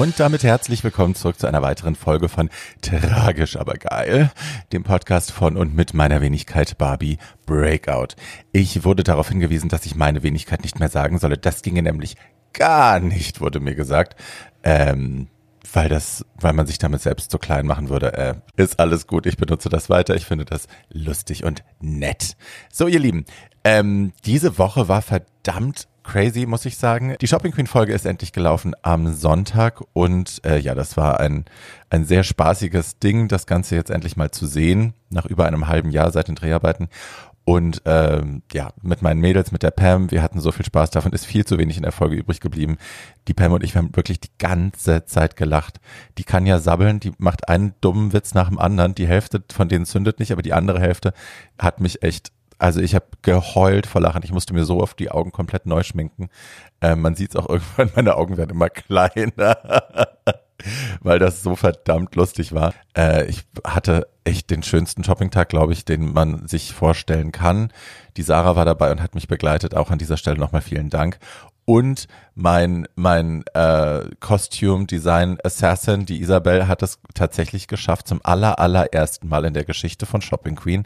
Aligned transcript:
Und 0.00 0.18
damit 0.18 0.44
herzlich 0.44 0.82
willkommen 0.82 1.14
zurück 1.14 1.38
zu 1.38 1.46
einer 1.46 1.60
weiteren 1.60 1.94
Folge 1.94 2.30
von 2.30 2.48
Tragisch 2.80 3.56
aber 3.56 3.74
geil, 3.74 4.32
dem 4.72 4.82
Podcast 4.82 5.30
von 5.30 5.58
und 5.58 5.74
mit 5.74 5.92
meiner 5.92 6.22
Wenigkeit 6.22 6.78
Barbie 6.78 7.18
Breakout. 7.44 8.16
Ich 8.50 8.82
wurde 8.82 9.04
darauf 9.04 9.28
hingewiesen, 9.28 9.68
dass 9.68 9.84
ich 9.84 9.96
meine 9.96 10.22
Wenigkeit 10.22 10.62
nicht 10.62 10.80
mehr 10.80 10.88
sagen 10.88 11.18
solle. 11.18 11.36
Das 11.36 11.60
ginge 11.60 11.82
nämlich 11.82 12.16
gar 12.54 12.98
nicht, 12.98 13.42
wurde 13.42 13.60
mir 13.60 13.74
gesagt. 13.74 14.16
Ähm, 14.62 15.28
weil 15.70 15.90
das, 15.90 16.24
weil 16.34 16.54
man 16.54 16.66
sich 16.66 16.78
damit 16.78 17.02
selbst 17.02 17.30
so 17.30 17.36
klein 17.36 17.66
machen 17.66 17.90
würde, 17.90 18.14
äh, 18.14 18.34
ist 18.56 18.80
alles 18.80 19.06
gut. 19.06 19.26
Ich 19.26 19.36
benutze 19.36 19.68
das 19.68 19.90
weiter. 19.90 20.14
Ich 20.14 20.24
finde 20.24 20.46
das 20.46 20.66
lustig 20.88 21.44
und 21.44 21.62
nett. 21.78 22.38
So, 22.72 22.86
ihr 22.86 23.00
Lieben, 23.00 23.26
ähm, 23.64 24.14
diese 24.24 24.56
Woche 24.56 24.88
war 24.88 25.02
verdammt 25.02 25.88
crazy, 26.10 26.44
muss 26.44 26.66
ich 26.66 26.76
sagen. 26.76 27.14
Die 27.20 27.28
Shopping 27.28 27.52
Queen 27.52 27.68
Folge 27.68 27.92
ist 27.92 28.04
endlich 28.04 28.32
gelaufen 28.32 28.74
am 28.82 29.14
Sonntag 29.14 29.80
und 29.92 30.40
äh, 30.44 30.58
ja, 30.58 30.74
das 30.74 30.96
war 30.96 31.20
ein, 31.20 31.44
ein 31.88 32.04
sehr 32.04 32.24
spaßiges 32.24 32.98
Ding, 32.98 33.28
das 33.28 33.46
Ganze 33.46 33.76
jetzt 33.76 33.92
endlich 33.92 34.16
mal 34.16 34.32
zu 34.32 34.46
sehen, 34.46 34.94
nach 35.10 35.24
über 35.24 35.46
einem 35.46 35.68
halben 35.68 35.92
Jahr 35.92 36.10
seit 36.10 36.26
den 36.26 36.34
Dreharbeiten. 36.34 36.88
Und 37.44 37.82
ähm, 37.84 38.42
ja, 38.52 38.72
mit 38.82 39.02
meinen 39.02 39.20
Mädels, 39.20 39.52
mit 39.52 39.62
der 39.62 39.70
Pam, 39.70 40.10
wir 40.10 40.20
hatten 40.20 40.40
so 40.40 40.50
viel 40.50 40.66
Spaß, 40.66 40.90
davon 40.90 41.12
ist 41.12 41.26
viel 41.26 41.44
zu 41.44 41.58
wenig 41.58 41.76
in 41.76 41.84
der 41.84 41.92
Folge 41.92 42.16
übrig 42.16 42.40
geblieben. 42.40 42.76
Die 43.28 43.34
Pam 43.34 43.52
und 43.52 43.62
ich, 43.62 43.76
haben 43.76 43.94
wirklich 43.94 44.18
die 44.18 44.36
ganze 44.38 45.04
Zeit 45.04 45.36
gelacht. 45.36 45.80
Die 46.18 46.24
kann 46.24 46.44
ja 46.44 46.58
sabbeln, 46.58 46.98
die 46.98 47.12
macht 47.18 47.48
einen 47.48 47.74
dummen 47.80 48.12
Witz 48.12 48.34
nach 48.34 48.48
dem 48.48 48.58
anderen. 48.58 48.96
Die 48.96 49.06
Hälfte 49.06 49.44
von 49.52 49.68
denen 49.68 49.86
zündet 49.86 50.18
nicht, 50.18 50.32
aber 50.32 50.42
die 50.42 50.54
andere 50.54 50.80
Hälfte 50.80 51.12
hat 51.56 51.80
mich 51.80 52.02
echt 52.02 52.32
also 52.60 52.80
ich 52.80 52.94
habe 52.94 53.06
geheult 53.22 53.86
vor 53.86 54.02
Lachen. 54.02 54.22
Ich 54.22 54.32
musste 54.32 54.52
mir 54.52 54.64
so 54.64 54.80
oft 54.80 54.98
die 54.98 55.10
Augen 55.10 55.32
komplett 55.32 55.64
neu 55.64 55.82
schminken. 55.82 56.28
Äh, 56.80 56.94
man 56.94 57.14
sieht 57.14 57.30
es 57.30 57.36
auch 57.36 57.48
irgendwann, 57.48 57.90
meine 57.96 58.16
Augen 58.16 58.36
werden 58.36 58.50
immer 58.50 58.68
kleiner, 58.68 59.56
weil 61.00 61.18
das 61.18 61.42
so 61.42 61.56
verdammt 61.56 62.14
lustig 62.16 62.52
war. 62.52 62.74
Äh, 62.94 63.24
ich 63.26 63.44
hatte 63.64 64.08
echt 64.24 64.50
den 64.50 64.62
schönsten 64.62 65.04
Shoppingtag, 65.04 65.48
glaube 65.48 65.72
ich, 65.72 65.86
den 65.86 66.12
man 66.12 66.46
sich 66.46 66.74
vorstellen 66.74 67.32
kann. 67.32 67.72
Die 68.18 68.22
Sarah 68.22 68.56
war 68.56 68.66
dabei 68.66 68.92
und 68.92 69.02
hat 69.02 69.14
mich 69.14 69.26
begleitet. 69.26 69.74
Auch 69.74 69.90
an 69.90 69.98
dieser 69.98 70.18
Stelle 70.18 70.38
nochmal 70.38 70.60
vielen 70.60 70.90
Dank. 70.90 71.18
Und 71.64 72.08
mein, 72.34 72.88
mein 72.94 73.44
äh, 73.54 74.02
Costume 74.18 74.86
Design 74.86 75.38
Assassin, 75.44 76.04
die 76.04 76.20
Isabel, 76.20 76.66
hat 76.66 76.82
es 76.82 76.98
tatsächlich 77.14 77.68
geschafft, 77.68 78.08
zum 78.08 78.20
aller, 78.24 78.58
allerersten 78.58 79.28
Mal 79.28 79.44
in 79.44 79.54
der 79.54 79.64
Geschichte 79.64 80.04
von 80.04 80.20
Shopping 80.20 80.56
Queen 80.56 80.84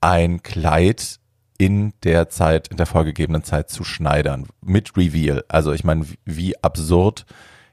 ein 0.00 0.42
Kleid 0.42 1.18
in 1.58 1.94
der 2.04 2.28
Zeit, 2.28 2.68
in 2.68 2.76
der 2.76 2.86
vorgegebenen 2.86 3.42
Zeit 3.42 3.70
zu 3.70 3.84
schneidern. 3.84 4.46
Mit 4.60 4.96
Reveal. 4.96 5.44
Also 5.48 5.72
ich 5.72 5.84
meine, 5.84 6.06
wie 6.24 6.62
absurd 6.62 7.24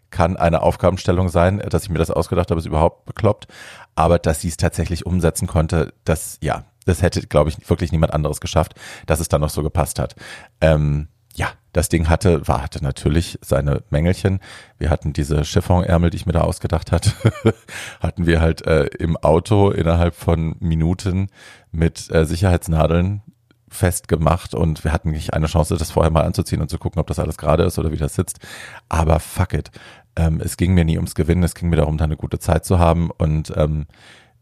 kann 0.09 0.37
eine 0.37 0.61
Aufgabenstellung 0.61 1.29
sein, 1.29 1.59
dass 1.59 1.83
ich 1.83 1.89
mir 1.89 1.97
das 1.97 2.11
ausgedacht 2.11 2.51
habe, 2.51 2.59
ist 2.59 2.67
überhaupt 2.67 3.05
bekloppt. 3.05 3.47
Aber 3.95 4.19
dass 4.19 4.41
sie 4.41 4.47
es 4.47 4.57
tatsächlich 4.57 5.05
umsetzen 5.05 5.47
konnte, 5.47 5.93
das, 6.05 6.37
ja, 6.41 6.65
das 6.85 7.01
hätte, 7.01 7.25
glaube 7.27 7.49
ich, 7.49 7.69
wirklich 7.69 7.91
niemand 7.91 8.13
anderes 8.13 8.39
geschafft, 8.39 8.75
dass 9.05 9.19
es 9.19 9.27
dann 9.27 9.41
noch 9.41 9.49
so 9.49 9.63
gepasst 9.63 9.99
hat. 9.99 10.15
Ähm, 10.61 11.07
das 11.73 11.89
Ding 11.89 12.07
hatte, 12.07 12.47
war, 12.47 12.61
hatte 12.61 12.83
natürlich 12.83 13.37
seine 13.41 13.83
Mängelchen. 13.89 14.39
Wir 14.77 14.89
hatten 14.89 15.11
diese 15.11 15.41
Chiffonärmel, 15.41 16.11
die 16.11 16.17
ich 16.17 16.25
mir 16.25 16.31
da 16.31 16.41
ausgedacht 16.41 16.91
hatte, 16.91 17.11
hatten 17.99 18.25
wir 18.25 18.39
halt 18.39 18.65
äh, 18.65 18.85
im 18.99 19.17
Auto 19.17 19.71
innerhalb 19.71 20.15
von 20.15 20.55
Minuten 20.59 21.27
mit 21.71 22.13
äh, 22.13 22.25
Sicherheitsnadeln 22.25 23.21
festgemacht 23.67 24.53
und 24.53 24.83
wir 24.83 24.93
hatten 24.93 25.09
nicht 25.09 25.33
eine 25.33 25.47
Chance, 25.47 25.77
das 25.77 25.91
vorher 25.91 26.11
mal 26.11 26.23
anzuziehen 26.23 26.61
und 26.61 26.69
zu 26.69 26.77
gucken, 26.77 26.99
ob 26.99 27.07
das 27.07 27.17
alles 27.19 27.37
gerade 27.37 27.63
ist 27.63 27.79
oder 27.79 27.91
wie 27.91 27.97
das 27.97 28.13
sitzt. 28.13 28.39
Aber 28.87 29.19
fuck 29.19 29.53
it. 29.53 29.71
Ähm, 30.15 30.39
es 30.43 30.57
ging 30.57 30.75
mir 30.75 30.85
nie 30.85 30.97
ums 30.97 31.15
Gewinnen, 31.15 31.43
es 31.43 31.55
ging 31.55 31.69
mir 31.69 31.77
darum, 31.77 31.97
da 31.97 32.05
eine 32.05 32.17
gute 32.17 32.37
Zeit 32.37 32.65
zu 32.65 32.77
haben 32.77 33.09
und 33.09 33.51
ähm, 33.57 33.87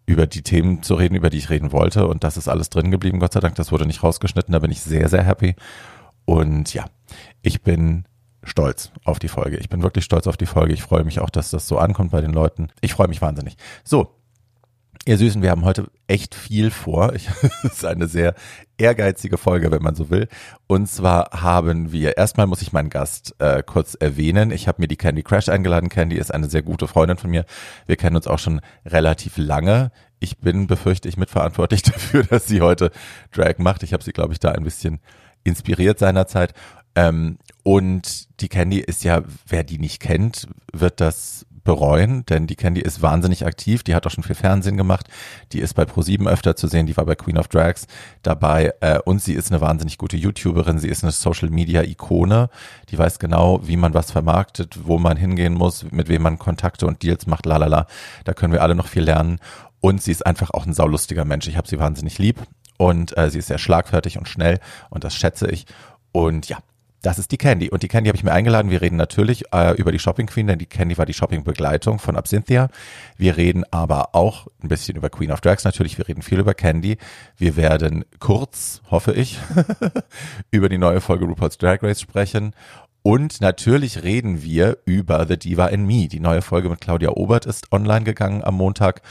über 0.05 0.27
die 0.27 0.41
Themen 0.41 0.83
zu 0.83 0.95
reden, 0.95 1.15
über 1.15 1.29
die 1.29 1.37
ich 1.37 1.49
reden 1.49 1.71
wollte. 1.71 2.07
Und 2.07 2.25
das 2.25 2.35
ist 2.35 2.49
alles 2.49 2.69
drin 2.69 2.91
geblieben, 2.91 3.19
Gott 3.19 3.31
sei 3.31 3.39
Dank. 3.39 3.55
Das 3.55 3.71
wurde 3.71 3.85
nicht 3.85 4.03
rausgeschnitten, 4.03 4.51
da 4.51 4.59
bin 4.59 4.71
ich 4.71 4.81
sehr, 4.81 5.07
sehr 5.07 5.23
happy. 5.23 5.55
Und 6.25 6.73
ja, 6.73 6.85
ich 7.41 7.61
bin 7.61 8.05
stolz 8.43 8.91
auf 9.03 9.19
die 9.19 9.27
Folge. 9.27 9.57
Ich 9.57 9.69
bin 9.69 9.83
wirklich 9.83 10.05
stolz 10.05 10.27
auf 10.27 10.37
die 10.37 10.45
Folge. 10.45 10.73
Ich 10.73 10.81
freue 10.81 11.03
mich 11.03 11.19
auch, 11.19 11.29
dass 11.29 11.51
das 11.51 11.67
so 11.67 11.77
ankommt 11.77 12.11
bei 12.11 12.21
den 12.21 12.33
Leuten. 12.33 12.69
Ich 12.81 12.93
freue 12.93 13.07
mich 13.07 13.21
wahnsinnig. 13.21 13.55
So, 13.83 14.15
Ihr 15.07 15.17
Süßen, 15.17 15.41
wir 15.41 15.49
haben 15.49 15.65
heute 15.65 15.87
echt 16.07 16.35
viel 16.35 16.69
vor. 16.69 17.13
Es 17.63 17.63
ist 17.63 17.85
eine 17.85 18.07
sehr 18.07 18.35
ehrgeizige 18.77 19.39
Folge, 19.39 19.71
wenn 19.71 19.81
man 19.81 19.95
so 19.95 20.11
will. 20.11 20.27
Und 20.67 20.87
zwar 20.87 21.41
haben 21.41 21.91
wir, 21.91 22.17
erstmal 22.17 22.45
muss 22.45 22.61
ich 22.61 22.71
meinen 22.71 22.91
Gast 22.91 23.35
äh, 23.39 23.63
kurz 23.63 23.95
erwähnen. 23.95 24.51
Ich 24.51 24.67
habe 24.67 24.79
mir 24.79 24.87
die 24.87 24.97
Candy 24.97 25.23
Crash 25.23 25.49
eingeladen. 25.49 25.89
Candy 25.89 26.17
ist 26.17 26.31
eine 26.31 26.49
sehr 26.49 26.61
gute 26.61 26.87
Freundin 26.87 27.17
von 27.17 27.31
mir. 27.31 27.45
Wir 27.87 27.95
kennen 27.95 28.15
uns 28.15 28.27
auch 28.27 28.37
schon 28.37 28.61
relativ 28.85 29.37
lange. 29.37 29.91
Ich 30.19 30.37
bin, 30.37 30.67
befürchte 30.67 31.09
ich, 31.09 31.17
mitverantwortlich 31.17 31.81
dafür, 31.81 32.23
dass 32.23 32.45
sie 32.45 32.61
heute 32.61 32.91
Drag 33.31 33.57
macht. 33.57 33.81
Ich 33.81 33.93
habe 33.93 34.03
sie, 34.03 34.13
glaube 34.13 34.33
ich, 34.33 34.39
da 34.39 34.51
ein 34.51 34.63
bisschen 34.63 34.99
inspiriert 35.43 35.97
seinerzeit. 35.97 36.53
Ähm, 36.95 37.37
und 37.63 38.41
die 38.41 38.49
Candy 38.49 38.79
ist 38.79 39.03
ja, 39.03 39.21
wer 39.47 39.63
die 39.63 39.77
nicht 39.77 39.99
kennt, 39.99 40.47
wird 40.73 40.99
das 40.99 41.45
bereuen, 41.63 42.25
denn 42.25 42.47
die 42.47 42.55
Candy 42.55 42.81
ist 42.81 43.01
wahnsinnig 43.01 43.45
aktiv, 43.45 43.83
die 43.83 43.93
hat 43.93 44.07
auch 44.07 44.11
schon 44.11 44.23
viel 44.23 44.35
Fernsehen 44.35 44.77
gemacht, 44.77 45.07
die 45.51 45.59
ist 45.59 45.75
bei 45.75 45.83
Pro7 45.83 46.27
öfter 46.27 46.55
zu 46.55 46.67
sehen, 46.67 46.87
die 46.87 46.97
war 46.97 47.05
bei 47.05 47.15
Queen 47.15 47.37
of 47.37 47.47
Drags 47.49 47.87
dabei. 48.23 48.73
Äh, 48.81 48.99
und 49.05 49.21
sie 49.21 49.33
ist 49.33 49.51
eine 49.51 49.61
wahnsinnig 49.61 49.97
gute 49.97 50.17
YouTuberin, 50.17 50.79
sie 50.79 50.87
ist 50.87 51.03
eine 51.03 51.11
Social 51.11 51.49
Media 51.49 51.83
Ikone, 51.83 52.49
die 52.89 52.97
weiß 52.97 53.19
genau, 53.19 53.59
wie 53.67 53.77
man 53.77 53.93
was 53.93 54.11
vermarktet, 54.11 54.79
wo 54.83 54.97
man 54.97 55.17
hingehen 55.17 55.53
muss, 55.53 55.85
mit 55.91 56.09
wem 56.09 56.23
man 56.23 56.39
Kontakte 56.39 56.87
und 56.87 57.03
Deals 57.03 57.27
macht, 57.27 57.45
lalala, 57.45 57.87
da 58.23 58.33
können 58.33 58.53
wir 58.53 58.63
alle 58.63 58.75
noch 58.75 58.87
viel 58.87 59.03
lernen. 59.03 59.39
Und 59.79 60.01
sie 60.01 60.11
ist 60.11 60.25
einfach 60.25 60.51
auch 60.51 60.65
ein 60.65 60.73
saulustiger 60.73 61.25
Mensch, 61.25 61.47
ich 61.47 61.57
habe 61.57 61.67
sie 61.67 61.79
wahnsinnig 61.79 62.17
lieb. 62.17 62.41
Und 62.77 63.15
äh, 63.15 63.29
sie 63.29 63.39
ist 63.39 63.47
sehr 63.47 63.59
schlagfertig 63.59 64.17
und 64.17 64.27
schnell. 64.27 64.59
Und 64.89 65.03
das 65.03 65.13
schätze 65.13 65.47
ich. 65.47 65.67
Und 66.11 66.49
ja, 66.49 66.57
das 67.01 67.17
ist 67.17 67.31
die 67.31 67.37
Candy. 67.37 67.69
Und 67.69 67.83
die 67.83 67.87
Candy 67.87 68.09
habe 68.09 68.17
ich 68.17 68.23
mir 68.23 68.31
eingeladen. 68.31 68.69
Wir 68.69 68.81
reden 68.81 68.95
natürlich 68.95 69.45
äh, 69.53 69.75
über 69.75 69.91
die 69.91 69.99
Shopping 69.99 70.27
Queen, 70.27 70.47
denn 70.47 70.59
die 70.59 70.67
Candy 70.67 70.97
war 70.97 71.05
die 71.05 71.13
Shopping-Begleitung 71.13 71.99
von 71.99 72.15
Absinthia. 72.15 72.69
Wir 73.17 73.37
reden 73.37 73.63
aber 73.71 74.13
auch 74.13 74.47
ein 74.61 74.67
bisschen 74.67 74.95
über 74.95 75.09
Queen 75.09 75.31
of 75.31 75.41
Drags 75.41 75.63
natürlich. 75.63 75.97
Wir 75.97 76.07
reden 76.07 76.21
viel 76.21 76.39
über 76.39 76.53
Candy. 76.53 76.97
Wir 77.37 77.55
werden 77.55 78.05
kurz, 78.19 78.81
hoffe 78.91 79.13
ich, 79.13 79.39
über 80.51 80.69
die 80.69 80.77
neue 80.77 81.01
Folge 81.01 81.25
RuPaul's 81.25 81.57
Drag 81.57 81.81
Race 81.81 82.01
sprechen. 82.01 82.53
Und 83.03 83.41
natürlich 83.41 84.03
reden 84.03 84.43
wir 84.43 84.77
über 84.85 85.25
The 85.25 85.37
Diva 85.37 85.67
in 85.67 85.87
Me. 85.87 86.07
Die 86.07 86.19
neue 86.19 86.43
Folge 86.43 86.69
mit 86.69 86.81
Claudia 86.81 87.09
Obert 87.09 87.47
ist 87.47 87.71
online 87.71 88.03
gegangen 88.03 88.43
am 88.43 88.55
Montag. 88.55 89.01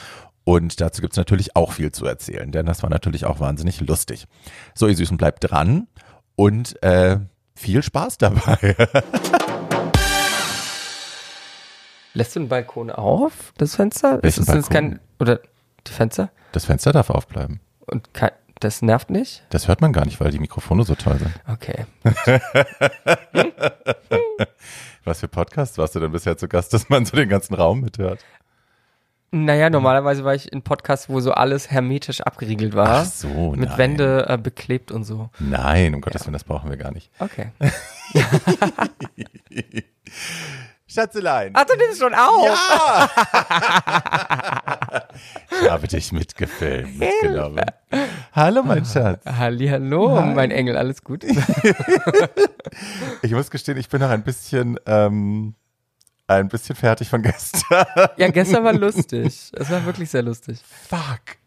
Und 0.44 0.80
dazu 0.80 1.02
gibt's 1.02 1.16
natürlich 1.16 1.56
auch 1.56 1.72
viel 1.72 1.90
zu 1.92 2.06
erzählen, 2.06 2.50
denn 2.50 2.66
das 2.66 2.82
war 2.82 2.90
natürlich 2.90 3.24
auch 3.24 3.40
wahnsinnig 3.40 3.80
lustig. 3.80 4.26
So, 4.74 4.86
ihr 4.86 4.96
Süßen, 4.96 5.16
bleibt 5.16 5.50
dran. 5.50 5.86
Und 6.36 6.82
äh, 6.82 7.18
viel 7.60 7.82
Spaß 7.82 8.18
dabei. 8.18 8.74
Lässt 12.14 12.34
du 12.34 12.40
den 12.40 12.48
Balkon 12.48 12.90
auf, 12.90 13.52
das 13.56 13.76
Fenster? 13.76 14.24
Ist 14.24 14.48
das 14.48 14.68
kein, 14.68 14.98
oder 15.20 15.38
die 15.86 15.92
Fenster? 15.92 16.30
Das 16.52 16.64
Fenster 16.64 16.90
darf 16.92 17.10
aufbleiben. 17.10 17.60
Und 17.86 18.12
kein, 18.14 18.32
das 18.58 18.82
nervt 18.82 19.10
nicht? 19.10 19.44
Das 19.50 19.68
hört 19.68 19.80
man 19.80 19.92
gar 19.92 20.04
nicht, 20.04 20.18
weil 20.20 20.32
die 20.32 20.40
Mikrofone 20.40 20.82
so 20.84 20.96
toll 20.96 21.18
sind. 21.18 21.32
Okay. 21.46 21.86
Was 25.04 25.20
für 25.20 25.28
Podcasts 25.28 25.78
warst 25.78 25.94
du 25.94 26.00
denn 26.00 26.10
bisher 26.12 26.36
zu 26.36 26.48
Gast, 26.48 26.74
dass 26.74 26.88
man 26.88 27.06
so 27.06 27.16
den 27.16 27.28
ganzen 27.28 27.54
Raum 27.54 27.80
mithört? 27.82 28.24
Naja, 29.32 29.70
normalerweise 29.70 30.24
war 30.24 30.34
ich 30.34 30.52
in 30.52 30.62
Podcasts, 30.62 31.08
wo 31.08 31.20
so 31.20 31.30
alles 31.32 31.70
hermetisch 31.70 32.20
abgeriegelt 32.20 32.74
war. 32.74 32.88
Ach 32.88 33.04
so, 33.04 33.52
Mit 33.52 33.68
nein. 33.68 33.78
Wände 33.78 34.26
äh, 34.28 34.36
beklebt 34.36 34.90
und 34.90 35.04
so. 35.04 35.30
Nein, 35.38 35.94
um 35.94 36.00
Gottes 36.00 36.22
Willen, 36.24 36.32
das 36.32 36.42
brauchen 36.42 36.68
wir 36.68 36.76
gar 36.76 36.90
nicht. 36.90 37.12
Okay. 37.20 37.52
Schatzelein. 40.88 41.52
Ach, 41.54 41.64
du 41.64 41.76
nimmst 41.76 42.00
schon 42.00 42.12
auf. 42.12 42.44
Ja! 42.44 43.08
ich 45.62 45.70
habe 45.70 45.86
dich 45.86 46.10
mitgefilmt, 46.10 46.98
mitgenommen. 46.98 47.64
Hallo, 48.32 48.64
mein 48.64 48.84
Schatz. 48.84 49.24
Hallihallo, 49.24 50.20
Hi. 50.20 50.34
mein 50.34 50.50
Engel, 50.50 50.76
alles 50.76 51.04
gut? 51.04 51.24
Ich 53.22 53.32
muss 53.32 53.50
gestehen, 53.50 53.76
ich 53.76 53.88
bin 53.88 54.00
noch 54.00 54.10
ein 54.10 54.22
bisschen, 54.22 54.78
ähm, 54.86 55.54
ein 56.36 56.48
bisschen 56.48 56.76
fertig 56.76 57.08
von 57.08 57.22
gestern. 57.22 57.86
Ja, 58.16 58.28
gestern 58.28 58.64
war 58.64 58.72
lustig. 58.86 59.50
Es 59.52 59.70
war 59.70 59.84
wirklich 59.84 60.10
sehr 60.10 60.22
lustig. 60.22 60.60
Fuck. 60.88 61.38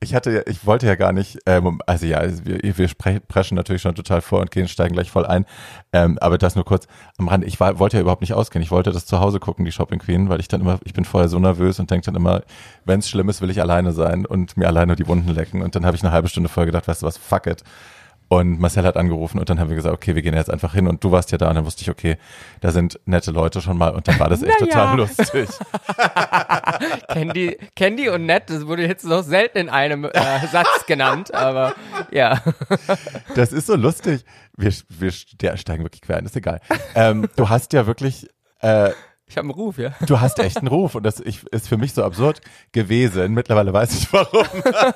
Ich 0.00 0.14
hatte 0.14 0.30
ja, 0.32 0.42
ich 0.46 0.66
wollte 0.66 0.86
ja 0.86 0.96
gar 0.96 1.12
nicht, 1.12 1.38
ähm, 1.46 1.80
also 1.86 2.04
ja, 2.04 2.20
wir, 2.44 2.76
wir 2.76 2.88
preschen 3.26 3.56
natürlich 3.56 3.80
schon 3.80 3.94
total 3.94 4.20
vor 4.20 4.40
und 4.40 4.50
gehen, 4.50 4.68
steigen 4.68 4.92
gleich 4.92 5.10
voll 5.10 5.24
ein. 5.24 5.46
Ähm, 5.92 6.18
aber 6.20 6.36
das 6.36 6.56
nur 6.56 6.64
kurz 6.64 6.86
am 7.16 7.28
Rand. 7.28 7.44
Ich 7.44 7.58
war, 7.58 7.78
wollte 7.78 7.96
ja 7.96 8.02
überhaupt 8.02 8.20
nicht 8.20 8.34
ausgehen. 8.34 8.62
Ich 8.62 8.70
wollte 8.70 8.92
das 8.92 9.06
zu 9.06 9.20
Hause 9.20 9.40
gucken, 9.40 9.64
die 9.64 9.72
Shopping 9.72 10.00
Queen, 10.00 10.28
weil 10.28 10.40
ich 10.40 10.48
dann 10.48 10.60
immer, 10.60 10.78
ich 10.84 10.92
bin 10.92 11.06
vorher 11.06 11.28
so 11.28 11.38
nervös 11.38 11.78
und 11.80 11.90
denke 11.90 12.04
dann 12.04 12.16
immer, 12.16 12.42
wenn 12.84 13.00
es 13.00 13.08
schlimm 13.08 13.28
ist, 13.30 13.40
will 13.40 13.50
ich 13.50 13.62
alleine 13.62 13.92
sein 13.92 14.26
und 14.26 14.56
mir 14.58 14.66
alleine 14.66 14.94
die 14.94 15.06
Wunden 15.06 15.30
lecken. 15.30 15.62
Und 15.62 15.74
dann 15.74 15.86
habe 15.86 15.96
ich 15.96 16.02
eine 16.02 16.12
halbe 16.12 16.28
Stunde 16.28 16.50
vorher 16.50 16.66
gedacht, 16.66 16.86
weißt 16.86 17.02
du 17.02 17.06
was, 17.06 17.16
fuck 17.16 17.46
it. 17.46 17.62
Und 18.28 18.58
Marcel 18.58 18.84
hat 18.84 18.96
angerufen 18.96 19.38
und 19.38 19.50
dann 19.50 19.60
haben 19.60 19.68
wir 19.68 19.76
gesagt, 19.76 19.94
okay, 19.94 20.14
wir 20.14 20.22
gehen 20.22 20.34
jetzt 20.34 20.50
einfach 20.50 20.74
hin 20.74 20.88
und 20.88 21.04
du 21.04 21.12
warst 21.12 21.30
ja 21.30 21.38
da 21.38 21.48
und 21.48 21.56
dann 21.56 21.66
wusste 21.66 21.82
ich, 21.82 21.90
okay, 21.90 22.16
da 22.60 22.70
sind 22.70 22.98
nette 23.04 23.30
Leute 23.30 23.60
schon 23.60 23.76
mal 23.76 23.90
und 23.90 24.08
dann 24.08 24.18
war 24.18 24.28
das 24.28 24.42
echt 24.42 24.60
naja. 24.60 24.72
total 24.72 24.96
lustig. 24.96 25.48
Candy, 27.08 27.58
Candy 27.76 28.08
und 28.08 28.26
nett, 28.26 28.44
das 28.48 28.66
wurde 28.66 28.86
jetzt 28.86 29.04
noch 29.04 29.22
selten 29.22 29.58
in 29.58 29.68
einem 29.68 30.04
äh, 30.04 30.46
Satz 30.50 30.86
genannt, 30.86 31.34
aber 31.34 31.74
ja. 32.10 32.42
Das 33.34 33.52
ist 33.52 33.66
so 33.66 33.76
lustig. 33.76 34.24
Wir, 34.56 34.72
wir 34.88 35.12
steigen 35.12 35.84
wirklich 35.84 36.02
quer 36.02 36.16
ein, 36.16 36.24
ist 36.24 36.36
egal. 36.36 36.60
Ähm, 36.94 37.28
du 37.36 37.48
hast 37.48 37.72
ja 37.72 37.86
wirklich 37.86 38.28
äh, 38.60 38.90
ich 39.34 39.38
habe 39.38 39.48
einen 39.48 39.54
Ruf, 39.54 39.78
ja. 39.78 39.90
Du 40.06 40.20
hast 40.20 40.38
echt 40.38 40.58
einen 40.58 40.68
Ruf 40.68 40.94
und 40.94 41.02
das 41.02 41.18
ist 41.18 41.68
für 41.68 41.76
mich 41.76 41.92
so 41.92 42.04
absurd 42.04 42.40
gewesen. 42.70 43.34
Mittlerweile 43.34 43.72
weiß 43.72 43.92
ich 43.98 44.12
warum. 44.12 44.46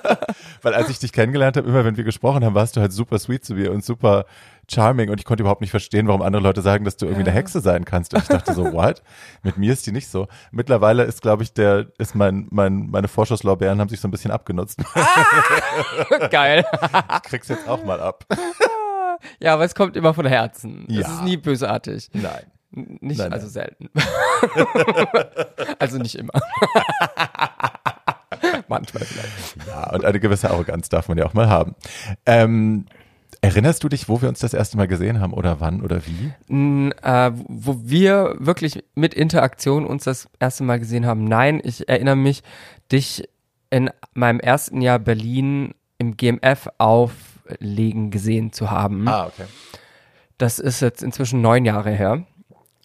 Weil 0.63 0.75
als 0.75 0.89
ich 0.91 1.01
dich 1.01 1.13
kennengelernt 1.13 1.57
habe, 1.57 1.69
immer 1.69 1.85
wenn 1.85 1.97
wir 1.97 2.05
gesprochen 2.05 2.45
haben, 2.45 2.55
warst 2.55 2.77
du 2.77 2.81
halt 2.81 2.93
super 2.93 3.19
sweet 3.19 3.45
zu 3.45 3.55
mir 3.55 3.73
und 3.73 3.85
super 3.85 4.27
charming 4.71 5.11
und 5.11 5.19
ich 5.19 5.25
konnte 5.25 5.43
überhaupt 5.43 5.61
nicht 5.61 5.73
verstehen, 5.73 6.07
warum 6.07 6.23
andere 6.23 6.41
Leute 6.41 6.63
sagen, 6.63 6.85
dass 6.85 6.97
du 6.97 7.07
irgendwie 7.07 7.29
eine 7.29 7.33
Hexe 7.33 7.61
sein 7.61 7.85
kannst. 7.85 8.15
Und 8.15 8.23
ich 8.23 8.29
dachte 8.29 8.55
so, 8.55 8.73
what? 8.73 9.03
Mit 9.43 9.59
mir 9.59 9.73
ist 9.73 9.85
die 9.89 9.93
nicht 9.93 10.07
so. 10.07 10.29
Mittlerweile 10.53 11.03
ist, 11.03 11.21
glaube 11.21 11.43
ich, 11.43 11.53
der, 11.53 11.87
ist 11.99 12.15
mein, 12.15 12.47
mein, 12.53 12.91
meine 12.91 13.09
Vorschusslorbeeren 13.09 13.81
haben 13.81 13.89
sich 13.89 14.01
so 14.01 14.07
ein 14.07 14.13
bisschen 14.13 14.31
abgenutzt. 14.31 14.79
Ah, 14.95 16.29
geil. 16.31 16.65
ich 17.17 17.23
krieg's 17.23 17.49
jetzt 17.49 17.69
auch 17.69 17.83
mal 17.83 18.01
ab. 18.01 18.25
Ja, 19.41 19.55
aber 19.55 19.65
es 19.65 19.75
kommt 19.75 19.97
immer 19.97 20.15
von 20.15 20.27
Herzen. 20.27 20.85
Ja. 20.89 21.01
Es 21.01 21.09
ist 21.09 21.23
nie 21.25 21.37
bösartig. 21.37 22.09
Nein. 22.13 22.47
Nicht, 22.71 23.19
nein, 23.19 23.33
also 23.33 23.47
nein. 23.47 23.53
selten. 23.53 23.89
also 25.79 25.99
nicht 25.99 26.17
immer. 26.17 26.35
Manchmal 28.69 29.05
vielleicht. 29.05 29.67
Ja, 29.67 29.93
und 29.93 30.05
eine 30.05 30.21
gewisse 30.21 30.51
Arroganz 30.51 30.89
darf 30.89 31.09
man 31.09 31.19
ja 31.19 31.27
auch 31.27 31.35
mal 31.35 31.49
haben. 31.49 31.75
Ähm, 32.27 32.87
erinnerst 33.41 33.83
du 33.85 33.89
dich, 33.89 34.09
wo 34.09 34.21
wir 34.21 34.29
uns 34.29 34.41
das 34.41 34.55
erste 34.55 34.77
Mal 34.77 34.87
gesehen 34.87 35.21
haben 35.21 35.33
oder 35.33 35.61
wann 35.61 35.81
oder 35.81 36.07
wie? 36.07 36.33
N, 36.49 36.93
äh, 37.03 37.33
wo 37.49 37.77
wir 37.83 38.37
wirklich 38.39 38.85
mit 38.95 39.15
Interaktion 39.15 39.87
uns 39.87 40.05
das 40.05 40.29
erste 40.39 40.65
Mal 40.65 40.79
gesehen 40.79 41.07
haben? 41.07 41.25
Nein, 41.25 41.61
ich 41.65 41.89
erinnere 41.89 42.17
mich, 42.17 42.43
dich 42.93 43.29
in 43.71 43.91
meinem 44.15 44.41
ersten 44.41 44.81
Jahr 44.81 44.99
Berlin 44.99 45.75
im 45.99 46.17
GMF 46.17 46.69
auflegen 46.79 48.11
gesehen 48.11 48.53
zu 48.53 48.71
haben. 48.71 49.07
Ah, 49.09 49.27
okay. 49.27 49.45
Das 50.39 50.59
ist 50.59 50.81
jetzt 50.81 51.03
inzwischen 51.03 51.41
neun 51.41 51.65
Jahre 51.65 51.91
her. 51.91 52.25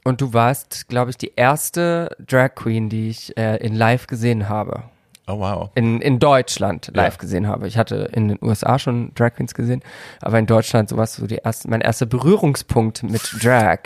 Und 0.03 0.19
du 0.21 0.33
warst, 0.33 0.87
glaube 0.89 1.11
ich, 1.11 1.17
die 1.17 1.33
erste 1.35 2.15
Drag 2.19 2.55
Queen, 2.55 2.89
die 2.89 3.09
ich 3.09 3.37
äh, 3.37 3.57
in 3.57 3.73
live 3.75 4.07
gesehen 4.07 4.49
habe. 4.49 4.83
Oh 5.27 5.39
wow. 5.39 5.69
In, 5.75 6.01
in 6.01 6.19
Deutschland 6.19 6.91
live 6.93 7.13
Ja. 7.13 7.19
gesehen 7.19 7.47
habe. 7.47 7.67
Ich 7.67 7.77
hatte 7.77 8.09
in 8.11 8.27
den 8.27 8.37
USA 8.41 8.77
schon 8.77 9.13
Drag 9.15 9.31
Queens 9.35 9.53
gesehen, 9.53 9.81
aber 10.21 10.37
in 10.39 10.45
Deutschland 10.45 10.89
so 10.89 10.97
was 10.97 11.15
so 11.15 11.25
die 11.27 11.35
erste, 11.37 11.69
mein 11.69 11.79
erster 11.79 12.05
Berührungspunkt 12.05 13.03
mit 13.03 13.21
Drag. 13.41 13.79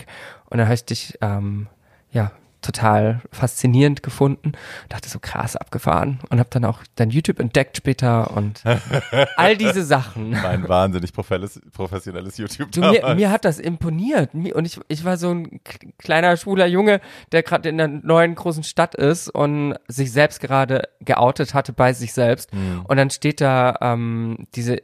Und 0.49 0.57
da 0.57 0.63
habe 0.63 0.73
ich 0.73 0.85
dich 0.85 1.17
ähm, 1.21 1.67
ja 2.11 2.31
total 2.61 3.21
faszinierend 3.31 4.03
gefunden. 4.03 4.53
Dachte 4.89 5.09
so 5.09 5.19
krass 5.19 5.55
abgefahren 5.55 6.19
und 6.29 6.39
habe 6.39 6.49
dann 6.49 6.65
auch 6.65 6.81
dein 6.95 7.09
YouTube 7.09 7.39
entdeckt 7.39 7.77
später 7.77 8.35
und 8.35 8.63
all 9.37 9.57
diese 9.57 9.83
Sachen. 9.83 10.31
Mein 10.31 10.67
wahnsinnig 10.67 11.13
professionelles, 11.13 12.37
YouTube. 12.37 12.71
Du, 12.71 12.81
mir, 12.81 13.15
mir 13.15 13.31
hat 13.31 13.45
das 13.45 13.59
imponiert. 13.59 14.33
Und 14.33 14.65
ich, 14.65 14.79
ich 14.87 15.05
war 15.05 15.17
so 15.17 15.31
ein 15.31 15.61
kleiner, 15.97 16.37
schwuler 16.37 16.67
Junge, 16.67 17.01
der 17.31 17.43
gerade 17.43 17.69
in 17.69 17.79
einer 17.79 18.01
neuen 18.03 18.35
großen 18.35 18.63
Stadt 18.63 18.95
ist 18.95 19.29
und 19.29 19.75
sich 19.87 20.11
selbst 20.11 20.39
gerade 20.39 20.89
geoutet 21.01 21.53
hatte 21.53 21.73
bei 21.73 21.93
sich 21.93 22.13
selbst. 22.13 22.51
Und 22.87 22.97
dann 22.97 23.09
steht 23.09 23.41
da 23.41 23.77
ähm, 23.81 24.47
diese 24.55 24.77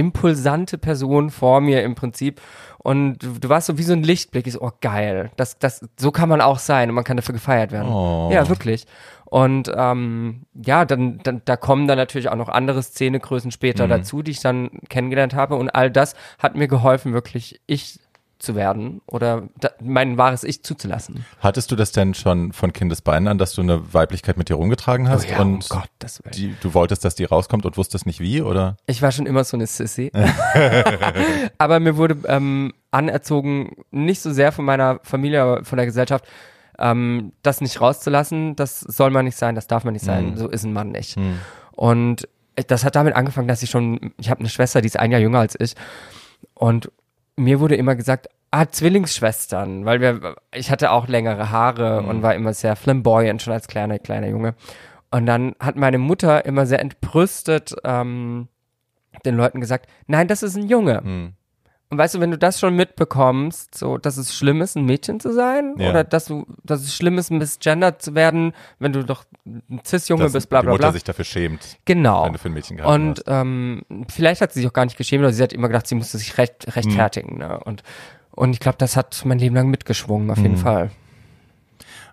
impulsante 0.00 0.78
Person 0.78 1.30
vor 1.30 1.60
mir 1.60 1.82
im 1.82 1.94
Prinzip 1.94 2.40
und 2.78 3.18
du, 3.18 3.48
warst 3.48 3.66
so 3.66 3.76
wie 3.76 3.82
so 3.82 3.92
ein 3.92 4.02
Lichtblick. 4.02 4.46
Ich 4.46 4.54
so, 4.54 4.62
oh 4.62 4.72
geil, 4.80 5.30
das, 5.36 5.58
das, 5.58 5.86
so 5.98 6.10
kann 6.10 6.30
man 6.30 6.40
auch 6.40 6.58
sein 6.58 6.88
und 6.88 6.94
man 6.94 7.04
kann 7.04 7.18
dafür 7.18 7.34
gefeiert 7.34 7.72
werden. 7.72 7.92
Oh. 7.92 8.30
Ja, 8.32 8.48
wirklich. 8.48 8.86
Und 9.26 9.70
ähm, 9.76 10.46
ja, 10.54 10.84
dann, 10.84 11.18
dann 11.22 11.42
da 11.44 11.56
kommen 11.56 11.86
dann 11.86 11.98
natürlich 11.98 12.30
auch 12.30 12.36
noch 12.36 12.48
andere 12.48 12.82
Szenegrößen 12.82 13.50
später 13.52 13.86
dazu, 13.86 14.22
die 14.22 14.32
ich 14.32 14.40
dann 14.40 14.70
kennengelernt 14.88 15.34
habe. 15.34 15.54
Und 15.56 15.68
all 15.70 15.90
das 15.90 16.14
hat 16.38 16.56
mir 16.56 16.66
geholfen, 16.66 17.12
wirklich 17.12 17.60
ich 17.66 18.00
zu 18.40 18.54
werden 18.54 19.00
oder 19.06 19.48
da, 19.60 19.70
mein 19.80 20.18
wahres 20.18 20.44
Ich 20.44 20.62
zuzulassen. 20.62 21.24
Hattest 21.40 21.70
du 21.70 21.76
das 21.76 21.92
denn 21.92 22.14
schon 22.14 22.52
von 22.52 22.72
Kindesbeinen 22.72 23.28
an, 23.28 23.38
dass 23.38 23.54
du 23.54 23.62
eine 23.62 23.92
Weiblichkeit 23.94 24.36
mit 24.36 24.48
dir 24.48 24.54
rumgetragen 24.54 25.08
hast 25.08 25.26
Oh 25.26 25.30
ja, 25.30 25.40
und 25.40 25.70
um 25.70 25.80
Gottes 25.80 26.24
Willen. 26.24 26.32
die, 26.34 26.54
du 26.60 26.74
wolltest, 26.74 27.04
dass 27.04 27.14
die 27.14 27.24
rauskommt 27.24 27.66
und 27.66 27.76
wusstest 27.76 28.06
nicht 28.06 28.20
wie, 28.20 28.42
oder? 28.42 28.76
Ich 28.86 29.02
war 29.02 29.12
schon 29.12 29.26
immer 29.26 29.44
so 29.44 29.56
eine 29.56 29.66
Sissy. 29.66 30.10
aber 31.58 31.80
mir 31.80 31.96
wurde 31.96 32.16
ähm, 32.26 32.72
anerzogen, 32.90 33.76
nicht 33.90 34.20
so 34.20 34.32
sehr 34.32 34.52
von 34.52 34.64
meiner 34.64 35.00
Familie, 35.02 35.42
aber 35.42 35.64
von 35.64 35.76
der 35.76 35.86
Gesellschaft, 35.86 36.24
ähm, 36.78 37.32
das 37.42 37.60
nicht 37.60 37.80
rauszulassen. 37.80 38.56
Das 38.56 38.80
soll 38.80 39.10
man 39.10 39.26
nicht 39.26 39.36
sein, 39.36 39.54
das 39.54 39.66
darf 39.66 39.84
man 39.84 39.92
nicht 39.92 40.04
sein. 40.04 40.36
So 40.36 40.48
ist 40.48 40.64
ein 40.64 40.72
Mann 40.72 40.90
nicht. 40.90 41.16
Und 41.72 42.26
das 42.66 42.84
hat 42.84 42.96
damit 42.96 43.14
angefangen, 43.14 43.48
dass 43.48 43.62
ich 43.62 43.70
schon, 43.70 44.12
ich 44.18 44.30
habe 44.30 44.40
eine 44.40 44.48
Schwester, 44.48 44.80
die 44.80 44.86
ist 44.86 44.98
ein 44.98 45.12
Jahr 45.12 45.20
jünger 45.20 45.38
als 45.40 45.56
ich. 45.58 45.74
Und 46.54 46.90
mir 47.36 47.60
wurde 47.60 47.76
immer 47.76 47.96
gesagt, 47.96 48.28
ah, 48.50 48.66
Zwillingsschwestern, 48.66 49.84
weil 49.84 50.00
wir, 50.00 50.36
ich 50.54 50.70
hatte 50.70 50.90
auch 50.90 51.08
längere 51.08 51.50
Haare 51.50 52.02
und 52.02 52.22
war 52.22 52.34
immer 52.34 52.52
sehr 52.52 52.76
flamboyant, 52.76 53.42
schon 53.42 53.52
als 53.52 53.68
kleiner, 53.68 53.98
kleiner 53.98 54.28
Junge. 54.28 54.54
Und 55.10 55.26
dann 55.26 55.54
hat 55.58 55.76
meine 55.76 55.98
Mutter 55.98 56.44
immer 56.44 56.66
sehr 56.66 56.80
entbrüstet 56.80 57.74
ähm, 57.84 58.48
den 59.24 59.36
Leuten 59.36 59.60
gesagt, 59.60 59.88
nein, 60.06 60.28
das 60.28 60.42
ist 60.42 60.56
ein 60.56 60.68
Junge. 60.68 61.02
Hm. 61.02 61.32
Und 61.90 61.98
weißt 61.98 62.14
du, 62.14 62.20
wenn 62.20 62.30
du 62.30 62.38
das 62.38 62.60
schon 62.60 62.76
mitbekommst, 62.76 63.74
so, 63.76 63.98
dass 63.98 64.16
es 64.16 64.32
schlimm 64.34 64.62
ist, 64.62 64.76
ein 64.76 64.84
Mädchen 64.84 65.18
zu 65.18 65.32
sein, 65.32 65.74
Ja. 65.76 65.90
oder 65.90 66.04
dass 66.04 66.26
du, 66.26 66.46
dass 66.62 66.82
es 66.82 66.94
schlimm 66.94 67.18
ist, 67.18 67.30
misgendert 67.30 68.00
zu 68.00 68.14
werden, 68.14 68.52
wenn 68.78 68.92
du 68.92 69.04
doch 69.04 69.24
ein 69.44 69.80
Cis-Junge 69.84 70.30
bist, 70.30 70.48
bla 70.48 70.60
die 70.60 70.66
bla 70.66 70.72
Mutter 70.72 70.84
bla. 70.84 70.92
sich 70.92 71.02
dafür 71.02 71.24
schämt, 71.24 71.78
Genau. 71.86 72.24
wenn 72.26 72.32
du 72.34 72.38
für 72.38 72.48
ein 72.48 72.52
Mädchen 72.54 72.76
gehalten 72.76 73.08
Und 73.08 73.18
hast. 73.18 73.24
ähm, 73.26 73.82
vielleicht 74.08 74.40
hat 74.40 74.52
sie 74.52 74.60
sich 74.60 74.68
auch 74.68 74.72
gar 74.72 74.84
nicht 74.84 74.96
geschämt, 74.96 75.24
aber 75.24 75.32
sie 75.32 75.42
hat 75.42 75.52
immer 75.52 75.66
gedacht, 75.66 75.88
sie 75.88 75.96
musste 75.96 76.16
sich 76.16 76.38
recht, 76.38 76.76
rechtfertigen. 76.76 77.38
Ne? 77.38 77.58
Und, 77.64 77.82
und 78.30 78.52
ich 78.52 78.60
glaube, 78.60 78.78
das 78.78 78.96
hat 78.96 79.20
mein 79.24 79.40
Leben 79.40 79.56
lang 79.56 79.68
mitgeschwungen, 79.68 80.30
auf 80.30 80.38
jeden 80.38 80.56
Fall. 80.58 80.92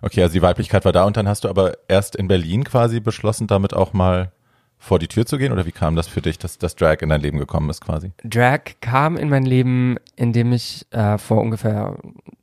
Okay, 0.02 0.22
also 0.22 0.32
die 0.32 0.42
Weiblichkeit 0.42 0.84
war 0.84 0.92
da 0.92 1.04
und 1.04 1.16
dann 1.16 1.28
hast 1.28 1.44
du 1.44 1.48
aber 1.48 1.74
erst 1.88 2.16
in 2.16 2.28
Berlin 2.28 2.64
quasi 2.64 3.00
beschlossen, 3.00 3.46
damit 3.46 3.74
auch 3.74 3.92
mal 3.92 4.32
vor 4.78 4.98
die 4.98 5.08
Tür 5.08 5.26
zu 5.26 5.38
gehen 5.38 5.52
oder 5.52 5.66
wie 5.66 5.72
kam 5.72 5.96
das 5.96 6.06
für 6.08 6.20
dich, 6.22 6.38
dass 6.38 6.56
das 6.58 6.76
Drag 6.76 6.98
in 7.02 7.08
dein 7.08 7.20
Leben 7.20 7.38
gekommen 7.38 7.68
ist 7.70 7.84
quasi? 7.84 8.12
Drag 8.24 8.60
kam 8.80 9.16
in 9.16 9.28
mein 9.28 9.44
Leben, 9.44 9.96
indem 10.16 10.52
ich 10.52 10.86
äh, 10.92 11.18
vor 11.18 11.40
ungefähr 11.40 11.96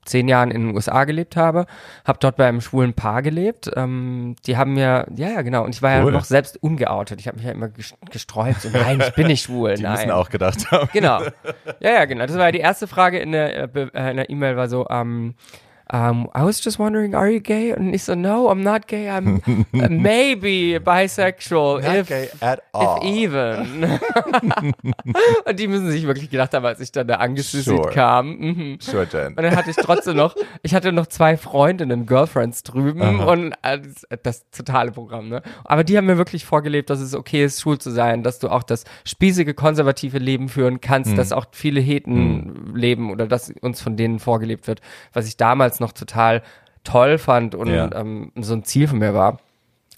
zehn 0.04 0.28
Jahren 0.28 0.52
in 0.52 0.68
den 0.68 0.76
USA 0.76 1.06
gelebt 1.06 1.36
habe, 1.36 1.66
habe 2.06 2.20
dort 2.22 2.36
bei 2.36 2.46
einem 2.48 2.62
schwulen 2.62 2.94
Paar 2.94 3.24
gelebt. 3.24 3.72
Ähm, 3.76 4.36
die 4.46 4.56
haben 4.58 4.74
mir, 4.76 5.08
ja, 5.16 5.30
ja, 5.30 5.42
genau. 5.42 5.64
Und 5.64 5.74
ich 5.74 5.82
war 5.82 6.00
Cool. 6.02 6.12
ja 6.12 6.18
noch 6.20 6.26
selbst 6.26 6.62
ungeoutet. 6.62 7.20
Ich 7.20 7.28
habe 7.28 7.38
mich 7.38 7.46
ja 7.46 7.52
immer 7.54 7.68
ges- 7.68 7.96
gesträubt. 8.12 8.62
So, 8.62 8.70
nein, 8.70 9.00
ich 9.02 9.14
bin 9.16 9.26
nicht 9.28 9.42
schwul. 9.44 9.74
Die 9.78 9.82
nein. 9.82 9.94
müssen 9.94 10.12
auch 10.12 10.30
gedacht 10.30 10.70
haben. 10.72 10.90
Genau. 10.94 11.22
Ja, 11.80 11.92
ja, 11.92 12.06
genau. 12.06 12.26
Das 12.28 12.36
war 12.38 12.46
ja 12.46 12.52
die 12.52 12.60
erste 12.60 12.88
Frage 12.88 13.18
in 13.20 13.32
der 13.32 13.64
äh, 13.76 13.88
äh, 13.94 14.12
in 14.12 14.18
der 14.18 14.30
E-Mail 14.30 14.56
war 14.56 14.68
so, 14.70 14.88
ähm, 14.90 15.34
um, 15.94 16.28
I 16.36 16.44
was 16.44 16.64
just 16.64 16.80
wondering, 16.80 17.14
are 17.14 17.30
you 17.30 17.40
gay? 17.40 17.74
Und 17.74 17.94
ich 17.94 18.04
so, 18.04 18.16
no, 18.16 18.50
I'm 18.50 18.64
not 18.64 18.88
gay. 18.88 19.10
I'm 19.10 19.42
uh, 19.74 19.88
maybe 19.90 20.80
bisexual, 20.80 21.82
Not 21.82 21.96
if, 21.96 22.08
gay 22.08 22.30
at 22.42 22.60
if 22.60 22.64
all. 22.74 23.04
even. 23.06 24.00
Und 25.46 25.60
die 25.60 25.68
müssen 25.68 25.92
sich 25.92 26.06
wirklich 26.08 26.30
gedacht 26.30 26.54
haben, 26.54 26.66
als 26.66 26.80
ich 26.80 26.92
dann 26.92 27.08
da 27.08 27.16
angesüßelt 27.16 27.78
Sure. 27.78 27.92
kam. 27.92 28.38
Mhm. 28.38 28.78
Sure, 28.80 29.08
Jen. 29.12 29.30
Und 29.30 29.44
dann 29.44 29.56
hatte 29.56 29.70
ich 29.70 29.76
trotzdem 29.76 30.16
noch, 30.18 30.36
ich 30.64 30.74
hatte 30.74 30.92
noch 30.92 31.08
zwei 31.08 31.38
Freundinnen, 31.38 32.06
Girlfriends 32.06 32.64
drüben 32.64 33.20
und 33.20 33.54
äh, 33.62 33.80
das, 33.80 34.08
das 34.24 34.50
totale 34.52 34.92
Programm, 34.92 35.30
ne? 35.30 35.42
Aber 35.64 35.84
die 35.84 35.98
haben 35.98 36.06
mir 36.06 36.18
wirklich 36.18 36.46
vorgelebt, 36.46 36.90
dass 36.90 37.00
es 37.00 37.14
okay 37.14 37.46
ist, 37.46 37.62
schwul 37.62 37.78
zu 37.78 37.92
sein, 37.92 38.24
dass 38.24 38.40
du 38.40 38.50
auch 38.50 38.64
das 38.64 38.86
spießige, 39.06 39.54
konservative 39.54 40.18
Leben 40.18 40.50
führen 40.50 40.82
kannst, 40.82 41.18
dass 41.18 41.32
auch 41.32 41.46
viele 41.52 41.80
Heten 41.80 42.74
leben 42.76 43.12
oder 43.12 43.28
dass 43.28 43.52
uns 43.62 43.82
von 43.82 43.96
denen 43.98 44.20
vorgelebt 44.20 44.68
wird, 44.68 44.82
was 45.14 45.28
ich 45.28 45.38
damals 45.38 45.75
noch 45.80 45.92
total 45.92 46.42
toll 46.84 47.18
fand 47.18 47.56
und 47.56 47.68
Ja. 47.68 47.90
ähm, 47.94 48.32
so 48.36 48.54
ein 48.54 48.64
Ziel 48.64 48.88
von 48.88 49.00
mir 49.00 49.14
war. 49.14 49.40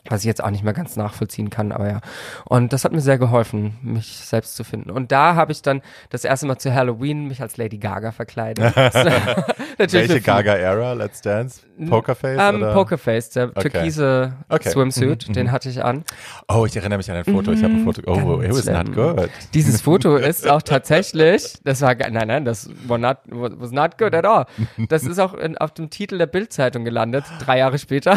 Was 0.10 0.22
ich 0.22 0.26
jetzt 0.26 0.44
auch 0.44 0.50
nicht 0.50 0.64
mehr 0.64 0.74
ganz 0.74 0.96
nachvollziehen 0.96 1.50
kann, 1.50 1.72
aber 1.72 1.90
ja. 1.90 2.02
Und 2.46 2.74
das 2.74 2.86
hat 2.86 2.92
mir 2.92 3.02
sehr 3.02 3.18
geholfen, 3.18 3.78
mich 3.82 4.18
selbst 4.18 4.56
zu 4.56 4.64
finden. 4.64 4.90
Und 4.92 5.12
da 5.12 5.36
habe 5.36 5.52
ich 5.52 5.62
dann 5.62 5.82
das 6.10 6.24
erste 6.24 6.46
Mal 6.46 6.58
zu 6.58 6.74
Halloween 6.74 7.28
mich 7.28 7.42
als 7.42 7.58
Lady 7.58 7.78
Gaga 7.78 8.12
verkleidet. 8.12 8.76
Natürlich 9.78 10.10
Welche 10.10 10.22
Gaga-Ära? 10.22 10.94
Let's 10.94 11.22
Dance? 11.22 11.62
Pokerface? 11.90 12.40
Ähm, 12.42 12.56
oder? 12.58 12.74
Pokerface, 12.74 13.30
der 13.30 13.54
türkise 13.54 14.34
Okay. 14.50 14.70
Swimsuit, 14.70 15.28
Mhm, 15.30 15.34
den 15.34 15.52
hatte 15.52 15.70
ich 15.70 15.84
an. 15.84 16.04
Oh, 16.48 16.66
ich 16.66 16.76
erinnere 16.76 16.98
mich 16.98 17.10
an 17.12 17.18
ein 17.18 17.26
Foto. 17.26 17.52
Ich 17.52 17.64
habe 17.64 17.74
ein 17.74 17.84
Foto. 17.84 18.02
Oh, 18.08 18.42
it 18.42 18.52
was 18.52 18.66
not 18.66 18.94
good. 18.94 19.30
Dieses 19.54 19.82
Foto 19.82 20.16
ist 20.18 20.48
auch 20.50 20.62
tatsächlich, 20.62 21.56
das 21.64 21.82
war, 21.82 21.96
nein, 21.96 22.28
nein, 22.28 22.46
das 22.46 22.70
war 22.88 22.98
not, 22.98 23.18
was 23.28 23.72
not 23.72 23.98
good 23.98 24.14
at 24.16 24.26
all. 24.26 24.46
Das 24.90 25.04
ist 25.04 25.20
auch 25.20 25.34
in, 25.34 25.58
auf 25.58 25.74
dem 25.74 25.90
Titel 25.90 26.18
der 26.18 26.28
Bildzeitung 26.28 26.84
gelandet, 26.84 27.26
drei 27.40 27.60
Jahre 27.60 27.78
später, 27.78 28.16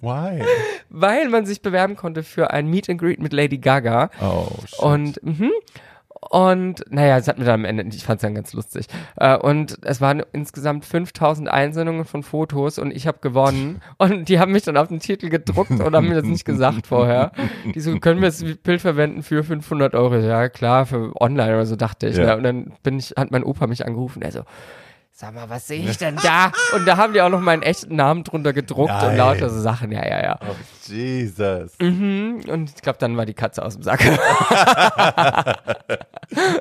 Why? 0.00 0.42
weil 0.90 1.28
man 1.28 1.46
sich 1.46 1.62
bewerben 1.62 1.96
konnte 1.96 2.22
für 2.22 2.50
ein 2.50 2.68
Meet 2.68 2.90
and 2.90 3.00
Greet 3.00 3.20
mit 3.20 3.32
Lady 3.32 3.58
Gaga. 3.58 4.10
Oh, 4.20 4.48
shit. 4.64 4.78
Und, 4.80 5.22
mhm. 5.22 5.52
Und 6.30 6.84
naja, 6.90 7.16
es 7.16 7.28
hat 7.28 7.38
mir 7.38 7.44
dann 7.44 7.60
am 7.60 7.64
Ende, 7.64 7.84
ich 7.94 8.04
fand 8.04 8.18
es 8.18 8.22
dann 8.22 8.34
ganz 8.34 8.52
lustig. 8.52 8.86
Äh, 9.16 9.36
und 9.36 9.78
es 9.82 10.00
waren 10.00 10.22
insgesamt 10.32 10.84
5000 10.84 11.48
Einsendungen 11.48 12.04
von 12.04 12.22
Fotos 12.22 12.78
und 12.78 12.90
ich 12.90 13.06
habe 13.06 13.18
gewonnen. 13.20 13.80
Und 13.98 14.28
die 14.28 14.38
haben 14.38 14.52
mich 14.52 14.64
dann 14.64 14.76
auf 14.76 14.88
den 14.88 15.00
Titel 15.00 15.28
gedruckt 15.28 15.70
und 15.70 15.94
haben 15.94 16.08
mir 16.08 16.14
das 16.14 16.24
nicht 16.24 16.44
gesagt 16.44 16.86
vorher. 16.86 17.32
Die 17.74 17.80
so, 17.80 17.98
können 17.98 18.20
wir 18.20 18.28
das 18.28 18.44
Bild 18.62 18.80
verwenden 18.80 19.22
für 19.22 19.42
500 19.42 19.94
Euro? 19.94 20.16
Ja, 20.16 20.48
klar, 20.48 20.86
für 20.86 21.12
online 21.20 21.54
oder 21.54 21.66
so 21.66 21.76
dachte 21.76 22.08
ich. 22.08 22.16
Ja. 22.16 22.26
Ne? 22.26 22.36
Und 22.36 22.42
dann 22.44 22.72
bin 22.82 22.98
ich, 22.98 23.14
hat 23.16 23.30
mein 23.30 23.44
Opa 23.44 23.66
mich 23.66 23.86
angerufen, 23.86 24.20
der 24.20 24.32
so, 24.32 24.42
Sag 25.20 25.34
mal, 25.34 25.50
was 25.50 25.66
sehe 25.66 25.80
ich 25.82 25.98
denn 25.98 26.14
da? 26.22 26.52
Und 26.76 26.86
da 26.86 26.96
haben 26.96 27.12
die 27.12 27.20
auch 27.20 27.28
noch 27.28 27.40
meinen 27.40 27.62
echten 27.62 27.96
Namen 27.96 28.22
drunter 28.22 28.52
gedruckt 28.52 28.92
Nein. 28.92 29.10
und 29.10 29.16
lauter 29.16 29.50
so 29.50 29.60
Sachen. 29.60 29.90
Ja, 29.90 30.06
ja, 30.06 30.22
ja. 30.22 30.38
Oh, 30.48 30.54
Jesus. 30.86 31.72
Mhm. 31.80 32.42
Und 32.46 32.70
ich 32.70 32.82
glaube, 32.82 33.00
dann 33.00 33.16
war 33.16 33.26
die 33.26 33.34
Katze 33.34 33.64
aus 33.64 33.74
dem 33.74 33.82
Sack. 33.82 34.00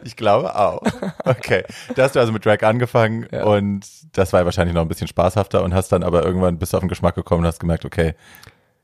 Ich 0.05 0.15
glaube 0.15 0.55
auch. 0.55 0.81
Okay. 1.25 1.63
Da 1.93 2.03
hast 2.03 2.15
du 2.15 2.19
also 2.21 2.31
mit 2.31 2.45
Drag 2.45 2.63
angefangen 2.63 3.27
Ja. 3.31 3.43
und 3.43 3.85
das 4.13 4.31
war 4.31 4.43
wahrscheinlich 4.45 4.73
noch 4.73 4.81
ein 4.81 4.87
bisschen 4.87 5.09
spaßhafter 5.09 5.61
und 5.61 5.73
hast 5.73 5.91
dann 5.91 6.03
aber 6.03 6.23
irgendwann 6.23 6.57
bist 6.57 6.71
du 6.71 6.77
auf 6.77 6.81
den 6.83 6.87
Geschmack 6.89 7.15
gekommen 7.15 7.41
und 7.41 7.47
hast 7.47 7.59
gemerkt, 7.59 7.83
okay, 7.83 8.15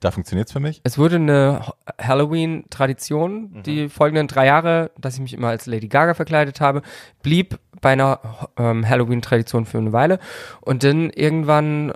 da 0.03 0.11
funktioniert's 0.11 0.51
für 0.51 0.59
mich. 0.59 0.81
Es 0.83 0.97
wurde 0.97 1.15
eine 1.15 1.61
Halloween-Tradition, 2.01 3.63
die 3.63 3.89
folgenden 3.89 4.27
drei 4.27 4.45
Jahre, 4.47 4.91
dass 4.97 5.15
ich 5.15 5.21
mich 5.21 5.33
immer 5.33 5.49
als 5.49 5.65
Lady 5.65 5.87
Gaga 5.87 6.13
verkleidet 6.13 6.61
habe, 6.61 6.81
blieb 7.21 7.59
bei 7.81 7.91
einer 7.91 8.19
ähm, 8.57 8.87
Halloween-Tradition 8.87 9.65
für 9.65 9.77
eine 9.77 9.93
Weile. 9.93 10.19
Und 10.61 10.83
dann 10.83 11.09
irgendwann, 11.09 11.93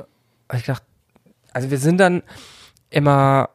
ich 0.53 0.63
gedacht, 0.63 0.83
also 1.53 1.71
wir 1.71 1.79
sind 1.79 1.97
dann 1.97 2.23
immer, 2.89 3.49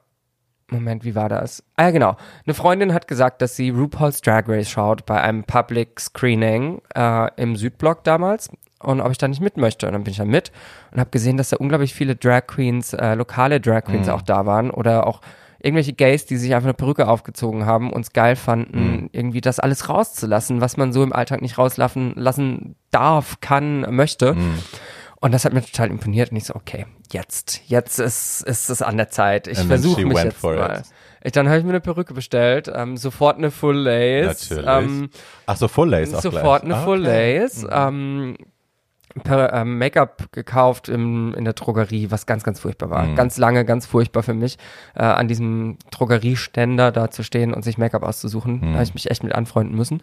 Moment, 0.69 1.05
wie 1.05 1.15
war 1.15 1.29
das? 1.29 1.63
Ah 1.77 1.85
ja, 1.85 1.91
genau. 1.91 2.17
Eine 2.47 2.55
Freundin 2.55 2.93
hat 2.93 3.09
gesagt, 3.09 3.43
dass 3.43 3.57
sie 3.57 3.71
RuPaul's 3.71 4.21
Drag 4.21 4.45
Race 4.49 4.71
schaut 4.71 5.07
bei 5.07 5.21
einem 5.21 5.45
Public 5.45 6.01
Screening 6.01 6.83
äh, 6.95 7.29
im 7.37 7.57
Südblock 7.57 8.05
damals 8.05 8.51
und 8.85 9.01
ob 9.01 9.11
ich 9.11 9.19
da 9.19 9.29
nicht 9.29 9.41
mit 9.41 9.57
möchte. 9.57 9.87
Und 9.87 9.93
dann 9.93 10.05
bin 10.05 10.13
ich 10.13 10.19
da 10.19 10.25
mit 10.25 10.53
und 10.91 11.01
habe 11.01 11.11
gesehen, 11.11 11.37
dass 11.37 11.51
da 11.51 11.57
unglaublich 11.59 11.95
viele 11.95 12.17
Drag 12.17 12.47
Queens, 12.47 12.93
äh, 12.93 13.15
lokale 13.15 13.61
Drag 13.61 13.85
Queens 13.85 14.09
auch 14.09 14.23
da 14.23 14.47
waren 14.47 14.71
oder 14.71 15.07
auch 15.07 15.21
irgendwelche 15.65 15.93
Gays, 15.93 16.27
die 16.27 16.37
sich 16.39 16.55
einfach 16.55 16.67
eine 16.67 16.75
Perücke 16.75 17.07
aufgezogen 17.07 17.67
haben, 17.67 17.93
uns 17.93 18.13
geil 18.13 18.35
fanden, 18.35 19.09
irgendwie 19.13 19.41
das 19.41 19.61
alles 19.61 19.89
rauszulassen, 19.89 20.61
was 20.61 20.77
man 20.77 20.93
so 20.93 21.05
im 21.05 21.13
Alltag 21.13 21.41
nicht 21.41 21.57
rauslassen 21.57 22.15
lassen 22.17 22.75
darf, 22.91 23.39
kann, 23.41 23.83
möchte. 23.95 24.37
Und 25.21 25.31
das 25.33 25.45
hat 25.45 25.53
mir 25.53 25.63
total 25.63 25.91
imponiert 25.91 26.33
und 26.33 26.37
ich 26.37 26.45
so, 26.47 26.57
okay, 26.57 26.87
jetzt, 27.13 27.61
jetzt 27.67 28.01
ist, 28.01 28.43
ist 28.43 28.71
es 28.71 28.83
an 28.83 28.97
der 28.97 29.11
Zeit. 29.11 29.47
Ich 29.47 29.61
versuche 29.61 30.05
mich 30.05 30.19
jetzt 30.19 30.43
mal. 30.43 30.83
Ich, 31.23 31.31
dann 31.31 31.47
habe 31.49 31.59
ich 31.59 31.63
mir 31.65 31.71
eine 31.71 31.81
Perücke 31.81 32.13
bestellt, 32.13 32.69
ähm, 32.75 32.97
sofort 32.97 33.39
eine 33.39 33.53
Full 33.53 33.77
Lace. 33.77 34.51
Natürlich. 34.51 34.69
Ähm, 34.69 35.11
Ach 35.47 35.57
so, 35.57 35.69
Full 35.69 35.91
Lace 35.91 36.15
auch 36.15 36.23
sofort 36.23 36.65
gleich. 36.65 36.75
eine 36.75 36.85
Full 36.85 37.03
Okay. 37.07 37.39
Lace. 37.39 37.67
Ähm, 37.71 38.37
per, 39.23 39.53
ähm, 39.53 39.79
Make-up 39.79 40.33
gekauft 40.33 40.89
im, 40.89 41.35
in 41.35 41.45
der 41.45 41.55
Drogerie, 41.55 42.11
was 42.11 42.27
ganz, 42.27 42.45
ganz 42.45 42.61
furchtbar 42.61 42.91
war. 42.91 43.05
Mhm. 43.05 43.15
Ganz 43.15 43.39
lange, 43.39 43.65
ganz 43.65 43.87
furchtbar 43.87 44.23
für 44.23 44.35
mich, 44.35 44.59
äh, 44.95 45.03
an 45.03 45.29
diesem 45.29 45.77
Drogerieständer 45.91 46.93
da 46.93 47.11
zu 47.11 47.23
stehen 47.23 47.53
und 47.55 47.63
sich 47.63 47.79
Make-up 47.79 48.03
auszusuchen. 48.03 48.57
Mhm. 48.57 48.61
Da 48.61 48.73
habe 48.75 48.85
ich 48.85 48.95
mich 48.95 49.11
echt 49.11 49.23
mit 49.23 49.35
anfreunden 49.35 49.77
müssen. 49.77 50.03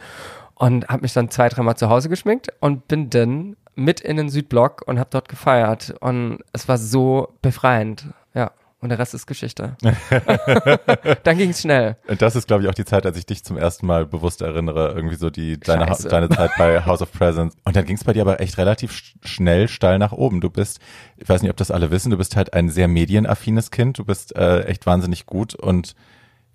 Und 0.56 0.90
habe 0.90 1.04
mich 1.04 1.14
dann 1.14 1.30
zwei, 1.30 1.48
dreimal 1.48 1.78
zu 1.78 1.90
Hause 1.90 2.10
geschminkt 2.10 2.50
und 2.60 2.88
bin 2.90 3.10
dann 3.10 3.56
mit 3.76 4.02
in 4.02 4.18
den 4.18 4.30
Südblock 4.30 4.84
und 4.86 5.00
habe 5.00 5.10
dort 5.10 5.30
gefeiert. 5.30 5.96
Und 6.02 6.40
es 6.52 6.68
war 6.68 6.78
so 6.78 7.34
befreiend. 7.42 8.08
Ja. 8.34 8.52
Und 8.82 8.90
der 8.90 8.98
Rest 9.00 9.14
ist 9.14 9.28
Geschichte. 9.28 9.76
dann 11.24 11.38
ging 11.38 11.50
es 11.50 11.62
schnell. 11.62 11.98
Und 12.08 12.22
das 12.22 12.36
ist, 12.36 12.48
glaube 12.48 12.64
ich, 12.64 12.70
auch 12.70 12.74
die 12.74 12.86
Zeit, 12.86 13.06
als 13.06 13.18
ich 13.18 13.26
dich 13.26 13.44
zum 13.44 13.58
ersten 13.58 13.86
Mal 13.86 14.06
bewusst 14.06 14.42
erinnere, 14.42 14.94
irgendwie 14.96 15.16
so 15.16 15.30
die 15.30 15.60
deine, 15.60 15.88
Ha- 15.88 15.98
deine 16.10 16.30
Zeit 16.30 16.52
bei 16.58 16.86
House 16.86 17.02
of 17.02 17.12
Presents. 17.12 17.58
Und 17.66 17.76
dann 17.76 17.86
ging 17.86 17.98
es 17.98 18.04
bei 18.04 18.14
dir 18.14 18.22
aber 18.22 18.40
echt 18.40 18.58
relativ 18.58 18.92
sch- 18.92 19.16
schnell 19.28 19.68
steil 19.68 20.00
nach 20.00 20.12
oben. 20.14 20.40
Du 20.42 20.50
bist, 20.50 20.80
ich 21.18 21.28
weiß 21.28 21.42
nicht, 21.42 21.52
ob 21.52 21.58
das 21.58 21.72
alle 21.72 21.92
wissen, 21.92 22.10
du 22.12 22.18
bist 22.18 22.36
halt 22.36 22.54
ein 22.54 22.70
sehr 22.70 22.88
medienaffines 22.88 23.70
Kind. 23.72 23.98
Du 24.00 24.06
bist 24.06 24.36
äh, 24.36 24.62
echt 24.64 24.86
wahnsinnig 24.86 25.26
gut 25.26 25.56
und 25.56 25.94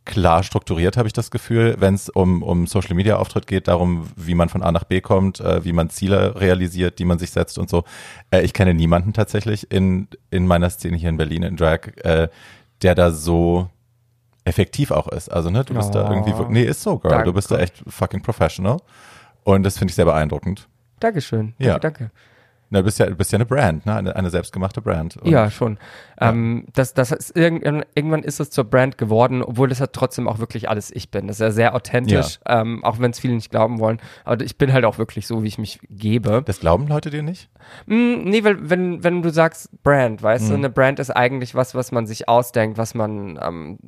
klar 0.04 0.42
strukturiert, 0.42 0.96
habe 0.96 1.06
ich 1.08 1.12
das 1.14 1.30
Gefühl, 1.30 1.76
wenn 1.78 1.94
es 1.94 2.08
um, 2.10 2.42
um 2.42 2.66
Social 2.66 2.94
Media 2.94 3.16
Auftritt 3.16 3.46
geht, 3.46 3.68
darum, 3.68 4.08
wie 4.16 4.34
man 4.34 4.48
von 4.48 4.62
A 4.62 4.70
nach 4.70 4.84
B 4.84 5.00
kommt, 5.00 5.40
äh, 5.40 5.64
wie 5.64 5.72
man 5.72 5.88
Ziele 5.90 6.38
realisiert, 6.40 6.98
die 6.98 7.04
man 7.04 7.18
sich 7.18 7.30
setzt 7.30 7.58
und 7.58 7.70
so. 7.70 7.84
Äh, 8.30 8.42
ich 8.42 8.52
kenne 8.52 8.74
niemanden 8.74 9.12
tatsächlich 9.12 9.70
in, 9.72 10.08
in 10.30 10.46
meiner 10.46 10.68
Szene 10.70 10.96
hier 10.96 11.08
in 11.08 11.16
Berlin 11.16 11.42
in 11.42 11.56
Drag, 11.56 11.96
äh, 12.04 12.28
der 12.82 12.94
da 12.94 13.10
so 13.10 13.68
effektiv 14.44 14.90
auch 14.90 15.08
ist. 15.08 15.30
Also, 15.32 15.48
ne, 15.48 15.64
du 15.64 15.72
bist 15.72 15.94
da 15.94 16.06
Oh. 16.06 16.12
irgendwie, 16.12 16.34
nee, 16.52 16.64
ist 16.64 16.82
so, 16.82 16.98
Girl. 16.98 17.10
Danke. 17.10 17.24
Du 17.26 17.32
bist 17.32 17.50
da 17.50 17.58
echt 17.58 17.82
fucking 17.86 18.20
professional. 18.20 18.78
Und 19.42 19.62
das 19.62 19.78
finde 19.78 19.90
ich 19.90 19.94
sehr 19.94 20.04
beeindruckend. 20.04 20.68
Dankeschön. 21.00 21.54
Ja. 21.58 21.78
Danke, 21.78 21.80
danke. 22.04 22.10
Na, 22.74 22.80
du 22.80 22.84
bist 22.86 22.98
ja, 22.98 23.06
du 23.06 23.14
bist 23.14 23.30
ja 23.30 23.36
eine 23.36 23.46
Brand, 23.46 23.86
ne? 23.86 23.94
Eine, 23.94 24.16
eine 24.16 24.30
selbstgemachte 24.30 24.82
Brand. 24.82 25.16
Und 25.16 25.30
Ja, 25.30 25.48
schon. 25.48 25.78
Ähm, 26.20 26.66
das, 26.74 26.92
das 26.92 27.12
ist 27.12 27.36
irgendwann, 27.36 28.24
ist 28.24 28.40
es 28.40 28.50
zur 28.50 28.64
Brand 28.64 28.98
geworden, 28.98 29.42
obwohl 29.44 29.68
das 29.68 29.78
ja 29.78 29.86
trotzdem 29.86 30.26
auch 30.26 30.40
wirklich 30.40 30.68
alles 30.68 30.90
ich 30.92 31.10
bin. 31.12 31.28
Das 31.28 31.36
ist 31.36 31.40
ja 31.40 31.50
sehr 31.52 31.74
authentisch, 31.76 32.40
ähm, 32.46 32.82
auch 32.84 32.98
wenn 32.98 33.12
es 33.12 33.20
viele 33.20 33.34
nicht 33.34 33.50
glauben 33.52 33.78
wollen. 33.78 34.00
Aber 34.24 34.42
ich 34.44 34.58
bin 34.58 34.72
halt 34.72 34.84
auch 34.84 34.98
wirklich 34.98 35.28
so, 35.28 35.44
wie 35.44 35.48
ich 35.48 35.58
mich 35.58 35.78
gebe. 35.88 36.42
Das 36.44 36.58
glauben 36.58 36.88
Leute 36.88 37.10
dir 37.10 37.22
nicht? 37.22 37.48
Mm, 37.86 38.24
nee, 38.24 38.42
weil 38.42 38.68
wenn, 38.68 39.04
wenn 39.04 39.22
du 39.22 39.30
sagst 39.30 39.70
Brand, 39.84 40.20
weißt 40.20 40.46
Mhm. 40.46 40.48
du, 40.48 40.54
eine 40.54 40.70
Brand 40.70 40.98
ist 40.98 41.10
eigentlich 41.10 41.54
was, 41.54 41.76
was 41.76 41.92
man 41.92 42.06
sich 42.08 42.28
ausdenkt, 42.28 42.76
was 42.76 42.94
man 42.94 43.38
ähm, 43.40 43.78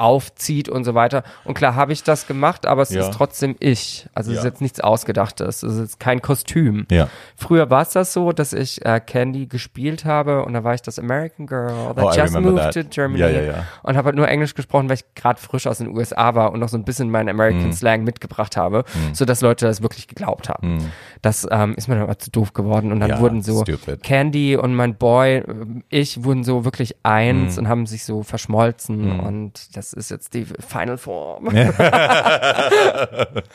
aufzieht 0.00 0.68
und 0.68 0.84
so 0.84 0.94
weiter. 0.94 1.22
Und 1.44 1.54
klar 1.54 1.74
habe 1.74 1.92
ich 1.92 2.02
das 2.02 2.26
gemacht, 2.26 2.66
aber 2.66 2.82
es 2.82 2.90
Ja. 2.90 3.02
ist 3.02 3.12
trotzdem 3.14 3.54
ich. 3.60 4.08
Also 4.14 4.30
es 4.30 4.36
Ja. 4.36 4.40
ist 4.40 4.44
jetzt 4.46 4.60
nichts 4.60 4.80
Ausgedachtes. 4.80 5.62
Es 5.62 5.76
ist 5.76 6.00
kein 6.00 6.22
Kostüm. 6.22 6.86
Ja. 6.90 7.08
Früher 7.36 7.70
war 7.70 7.82
es 7.82 7.90
das 7.90 8.12
so, 8.12 8.32
dass 8.32 8.52
ich 8.52 8.84
äh, 8.84 9.00
Candy 9.00 9.46
gespielt 9.46 10.04
habe 10.04 10.44
und 10.44 10.54
da 10.54 10.64
war 10.64 10.74
ich 10.74 10.82
das 10.82 10.98
American 10.98 11.46
Girl 11.46 11.94
that 11.94 12.04
Oh, 12.04 12.12
just 12.12 12.38
moved 12.40 12.56
that. 12.56 12.74
to 12.74 12.82
Germany 12.84 13.20
Ja, 13.20 13.64
und 13.82 13.96
habe 13.96 14.06
halt 14.06 14.16
nur 14.16 14.28
Englisch 14.28 14.54
gesprochen, 14.54 14.88
weil 14.88 14.96
ich 14.96 15.04
gerade 15.14 15.40
frisch 15.40 15.66
aus 15.66 15.78
den 15.78 15.88
USA 15.96 16.34
war 16.34 16.52
und 16.52 16.60
noch 16.60 16.68
so 16.68 16.76
ein 16.78 16.84
bisschen 16.84 17.10
meinen 17.10 17.28
American 17.28 17.66
Mhm. 17.66 17.72
Slang 17.72 18.04
mitgebracht 18.04 18.56
habe, 18.56 18.84
so 19.12 19.24
dass 19.24 19.40
Leute 19.42 19.66
das 19.66 19.82
wirklich 19.82 20.08
geglaubt 20.08 20.48
haben. 20.48 20.90
Das 21.22 21.46
ähm, 21.50 21.74
ist 21.76 21.88
mir 21.88 21.94
dann 21.94 22.04
aber 22.04 22.18
zu 22.18 22.30
doof 22.30 22.52
geworden 22.54 22.92
und 22.92 23.00
dann 23.00 23.20
wurden 23.20 23.42
so 23.42 23.62
stupid. 23.62 24.02
Candy 24.02 24.56
und 24.56 24.74
mein 24.74 24.94
Boy, 24.96 25.36
äh, 25.36 25.44
ich 25.90 26.24
wurden 26.24 26.44
so 26.44 26.64
wirklich 26.64 26.94
eins 27.02 27.56
Mhm. 27.56 27.58
und 27.64 27.68
haben 27.68 27.86
sich 27.86 28.04
so 28.04 28.22
verschmolzen 28.22 29.20
und 29.20 29.76
das 29.76 29.89
ist 29.92 30.10
jetzt 30.10 30.34
die 30.34 30.44
Final 30.44 30.98
Form. 30.98 31.46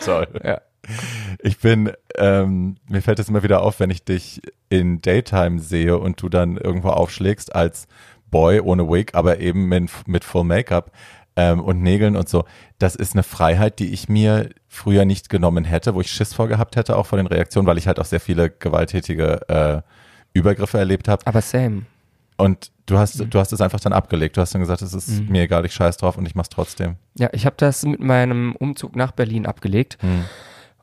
Toll. 0.03 0.27
Ja. 0.43 0.61
Ich 1.39 1.59
bin, 1.59 1.91
ähm, 2.15 2.77
mir 2.87 3.01
fällt 3.01 3.19
es 3.19 3.29
immer 3.29 3.43
wieder 3.43 3.61
auf, 3.61 3.79
wenn 3.79 3.89
ich 3.89 4.03
dich 4.03 4.41
in 4.69 5.01
Daytime 5.01 5.59
sehe 5.59 5.97
und 5.97 6.21
du 6.21 6.29
dann 6.29 6.57
irgendwo 6.57 6.89
aufschlägst 6.89 7.55
als 7.55 7.87
Boy 8.29 8.59
ohne 8.59 8.89
Wig, 8.89 9.15
aber 9.15 9.39
eben 9.39 9.67
mit, 9.67 9.89
mit 10.07 10.23
Full 10.23 10.43
Make-up 10.43 10.91
ähm, 11.35 11.59
und 11.59 11.81
Nägeln 11.81 12.15
und 12.15 12.29
so. 12.29 12.45
Das 12.79 12.95
ist 12.95 13.13
eine 13.13 13.23
Freiheit, 13.23 13.79
die 13.79 13.93
ich 13.93 14.09
mir 14.09 14.49
früher 14.67 15.05
nicht 15.05 15.29
genommen 15.29 15.63
hätte, 15.63 15.95
wo 15.95 16.01
ich 16.01 16.11
Schiss 16.11 16.33
vorgehabt 16.33 16.75
hätte, 16.75 16.97
auch 16.97 17.05
vor 17.05 17.17
den 17.17 17.27
Reaktionen, 17.27 17.67
weil 17.67 17.77
ich 17.77 17.87
halt 17.87 17.99
auch 17.99 18.05
sehr 18.05 18.19
viele 18.19 18.49
gewalttätige 18.49 19.47
äh, 19.47 19.81
Übergriffe 20.33 20.77
erlebt 20.77 21.07
habe. 21.07 21.25
Aber 21.25 21.41
same. 21.41 21.83
Und 22.37 22.71
du 22.85 22.97
hast, 22.97 23.19
du 23.19 23.39
hast 23.39 23.53
es 23.53 23.61
einfach 23.61 23.79
dann 23.79 23.93
abgelegt. 23.93 24.37
Du 24.37 24.41
hast 24.41 24.53
dann 24.53 24.61
gesagt, 24.61 24.81
es 24.81 24.93
ist 24.93 25.21
Mhm. 25.21 25.31
mir 25.31 25.43
egal, 25.43 25.65
ich 25.65 25.73
scheiß 25.73 25.97
drauf 25.97 26.17
und 26.17 26.25
ich 26.25 26.35
mach's 26.35 26.49
trotzdem. 26.49 26.95
Ja, 27.17 27.29
ich 27.31 27.45
habe 27.45 27.55
das 27.57 27.83
mit 27.83 27.99
meinem 28.01 28.55
Umzug 28.55 28.95
nach 28.95 29.11
Berlin 29.11 29.45
abgelegt. 29.45 29.97
Hm. 30.01 30.25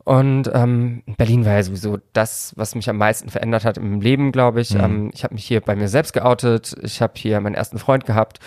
Und 0.04 0.50
ähm, 0.52 1.04
Berlin 1.16 1.44
war 1.44 1.52
ja 1.52 1.62
sowieso 1.62 1.98
das, 2.12 2.54
was 2.56 2.74
mich 2.74 2.90
am 2.90 2.96
meisten 2.96 3.28
verändert 3.28 3.64
hat 3.64 3.78
im 3.78 4.00
Leben, 4.00 4.32
glaube 4.32 4.60
ich. 4.60 4.74
Mhm. 4.74 4.80
Ähm, 4.80 5.10
ich 5.14 5.22
habe 5.22 5.34
mich 5.34 5.44
hier 5.44 5.60
bei 5.60 5.76
mir 5.76 5.88
selbst 5.88 6.12
geoutet. 6.12 6.74
Ich 6.82 7.00
habe 7.00 7.12
hier 7.16 7.40
meinen 7.40 7.54
ersten 7.54 7.78
Freund 7.78 8.04
gehabt. 8.04 8.40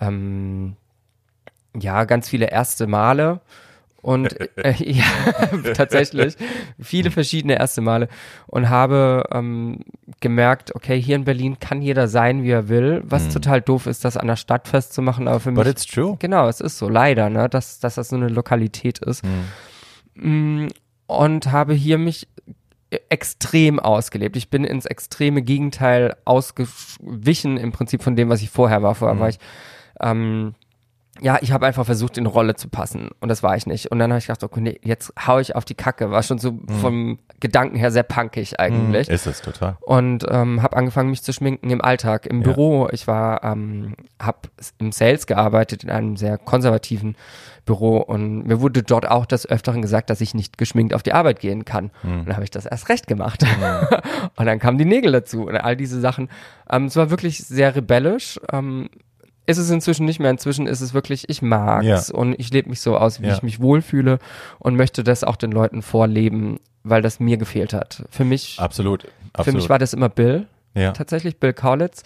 Ähm, 0.00 0.76
ja, 1.78 2.04
ganz 2.04 2.28
viele 2.28 2.50
erste 2.50 2.86
Male. 2.86 3.40
Und 4.00 4.38
äh, 4.56 4.74
ja, 4.78 5.04
tatsächlich 5.74 6.36
viele 6.80 7.10
verschiedene 7.10 7.58
erste 7.58 7.80
Male 7.80 8.08
und 8.46 8.68
habe 8.68 9.24
ähm, 9.32 9.80
gemerkt, 10.20 10.74
okay, 10.74 11.00
hier 11.00 11.16
in 11.16 11.24
Berlin 11.24 11.58
kann 11.58 11.82
jeder 11.82 12.06
sein, 12.08 12.42
wie 12.42 12.50
er 12.50 12.68
will, 12.68 13.02
was 13.04 13.28
total 13.28 13.60
doof 13.60 13.86
ist, 13.86 14.04
das 14.04 14.16
an 14.16 14.28
der 14.28 14.36
Stadt 14.36 14.68
festzumachen, 14.68 15.26
aber 15.26 15.40
für 15.40 15.52
But 15.52 15.64
mich 15.64 15.72
it's 15.72 15.86
true. 15.86 16.16
Genau, 16.20 16.48
es 16.48 16.60
ist 16.60 16.78
so, 16.78 16.88
leider, 16.88 17.28
ne, 17.28 17.48
dass, 17.48 17.80
dass 17.80 17.96
das 17.96 18.10
so 18.10 18.16
eine 18.16 18.28
Lokalität 18.28 19.00
ist. 19.00 19.24
Mm, 20.14 20.68
Und 21.06 21.50
habe 21.50 21.74
hier 21.74 21.98
mich 21.98 22.28
extrem 23.08 23.78
ausgelebt. 23.80 24.36
Ich 24.36 24.48
bin 24.48 24.64
ins 24.64 24.86
extreme 24.86 25.42
Gegenteil 25.42 26.16
ausgewichen 26.24 27.56
im 27.56 27.72
Prinzip 27.72 28.02
von 28.02 28.16
dem, 28.16 28.28
was 28.28 28.42
ich 28.42 28.50
vorher 28.50 28.82
war. 28.82 28.94
Vorher 28.94 29.18
war 29.20 29.28
ich 29.28 29.38
ähm, 30.00 30.54
ja, 31.20 31.38
ich 31.40 31.52
habe 31.52 31.66
einfach 31.66 31.84
versucht, 31.86 32.18
in 32.18 32.26
Rolle 32.26 32.54
zu 32.56 32.68
passen 32.68 33.10
und 33.20 33.28
das 33.28 33.42
war 33.42 33.56
ich 33.56 33.66
nicht. 33.66 33.90
Und 33.90 33.98
dann 33.98 34.10
habe 34.10 34.18
ich 34.18 34.26
gedacht, 34.26 34.42
okay, 34.44 34.60
nee, 34.60 34.80
jetzt 34.82 35.12
hau 35.26 35.38
ich 35.38 35.54
auf 35.56 35.64
die 35.64 35.74
Kacke. 35.74 36.10
War 36.10 36.22
schon 36.22 36.38
so 36.38 36.52
Mhm. 36.52 36.68
vom 36.80 37.18
Gedanken 37.40 37.76
her 37.76 37.90
sehr 37.90 38.02
punkig 38.02 38.58
eigentlich. 38.60 39.08
Ist 39.08 39.26
es 39.26 39.42
total. 39.42 39.76
Und 39.80 40.24
ähm, 40.30 40.62
habe 40.62 40.76
angefangen, 40.76 41.10
mich 41.10 41.22
zu 41.22 41.32
schminken 41.32 41.70
im 41.70 41.80
Alltag, 41.82 42.26
im 42.26 42.38
Ja. 42.42 42.44
Büro. 42.44 42.88
Ich 42.92 43.06
war, 43.06 43.44
ähm, 43.44 43.94
habe 44.20 44.38
im 44.78 44.92
Sales 44.92 45.26
gearbeitet 45.26 45.84
in 45.84 45.90
einem 45.90 46.16
sehr 46.16 46.38
konservativen 46.38 47.16
Büro 47.64 47.98
und 47.98 48.46
mir 48.46 48.60
wurde 48.62 48.82
dort 48.82 49.06
auch 49.06 49.26
des 49.26 49.44
Öfteren 49.46 49.82
gesagt, 49.82 50.08
dass 50.08 50.22
ich 50.22 50.34
nicht 50.34 50.56
geschminkt 50.56 50.94
auf 50.94 51.02
die 51.02 51.12
Arbeit 51.12 51.38
gehen 51.40 51.66
kann. 51.66 51.90
Hm. 52.00 52.20
Und 52.20 52.26
dann 52.28 52.34
habe 52.36 52.44
ich 52.44 52.50
das 52.50 52.64
erst 52.64 52.88
recht 52.88 53.06
gemacht. 53.06 53.44
und 54.36 54.46
dann 54.46 54.58
kamen 54.58 54.78
die 54.78 54.86
Nägel 54.86 55.12
dazu 55.12 55.46
und 55.46 55.54
all 55.56 55.76
diese 55.76 56.00
Sachen. 56.00 56.30
Ähm, 56.70 56.86
es 56.86 56.96
war 56.96 57.10
wirklich 57.10 57.38
sehr 57.44 57.76
rebellisch. 57.76 58.40
Ähm, 58.52 58.88
ist 59.48 59.58
es 59.58 59.70
inzwischen 59.70 60.04
nicht 60.04 60.20
mehr. 60.20 60.30
Inzwischen 60.30 60.66
ist 60.66 60.80
es 60.80 60.94
wirklich, 60.94 61.28
ich 61.28 61.42
mag's 61.42 61.86
Ja. 61.86 62.14
und 62.14 62.34
ich 62.38 62.50
lebe 62.52 62.68
mich 62.68 62.80
so 62.80 62.96
aus, 62.96 63.20
wie 63.20 63.26
Ja. 63.26 63.34
ich 63.34 63.42
mich 63.42 63.60
wohlfühle 63.60 64.18
und 64.58 64.76
möchte 64.76 65.02
das 65.02 65.24
auch 65.24 65.36
den 65.36 65.50
Leuten 65.50 65.82
vorleben, 65.82 66.60
weil 66.84 67.02
das 67.02 67.18
mir 67.18 67.36
gefehlt 67.38 67.72
hat. 67.72 68.04
Für 68.10 68.24
mich, 68.24 68.58
Absolut. 68.60 69.06
Absolut. 69.32 69.44
für 69.44 69.52
mich 69.52 69.68
war 69.68 69.78
das 69.78 69.92
immer 69.94 70.08
Bill. 70.08 70.46
ja. 70.74 70.92
Tatsächlich, 70.92 71.38
Bill 71.40 71.52
Kaulitz 71.54 72.02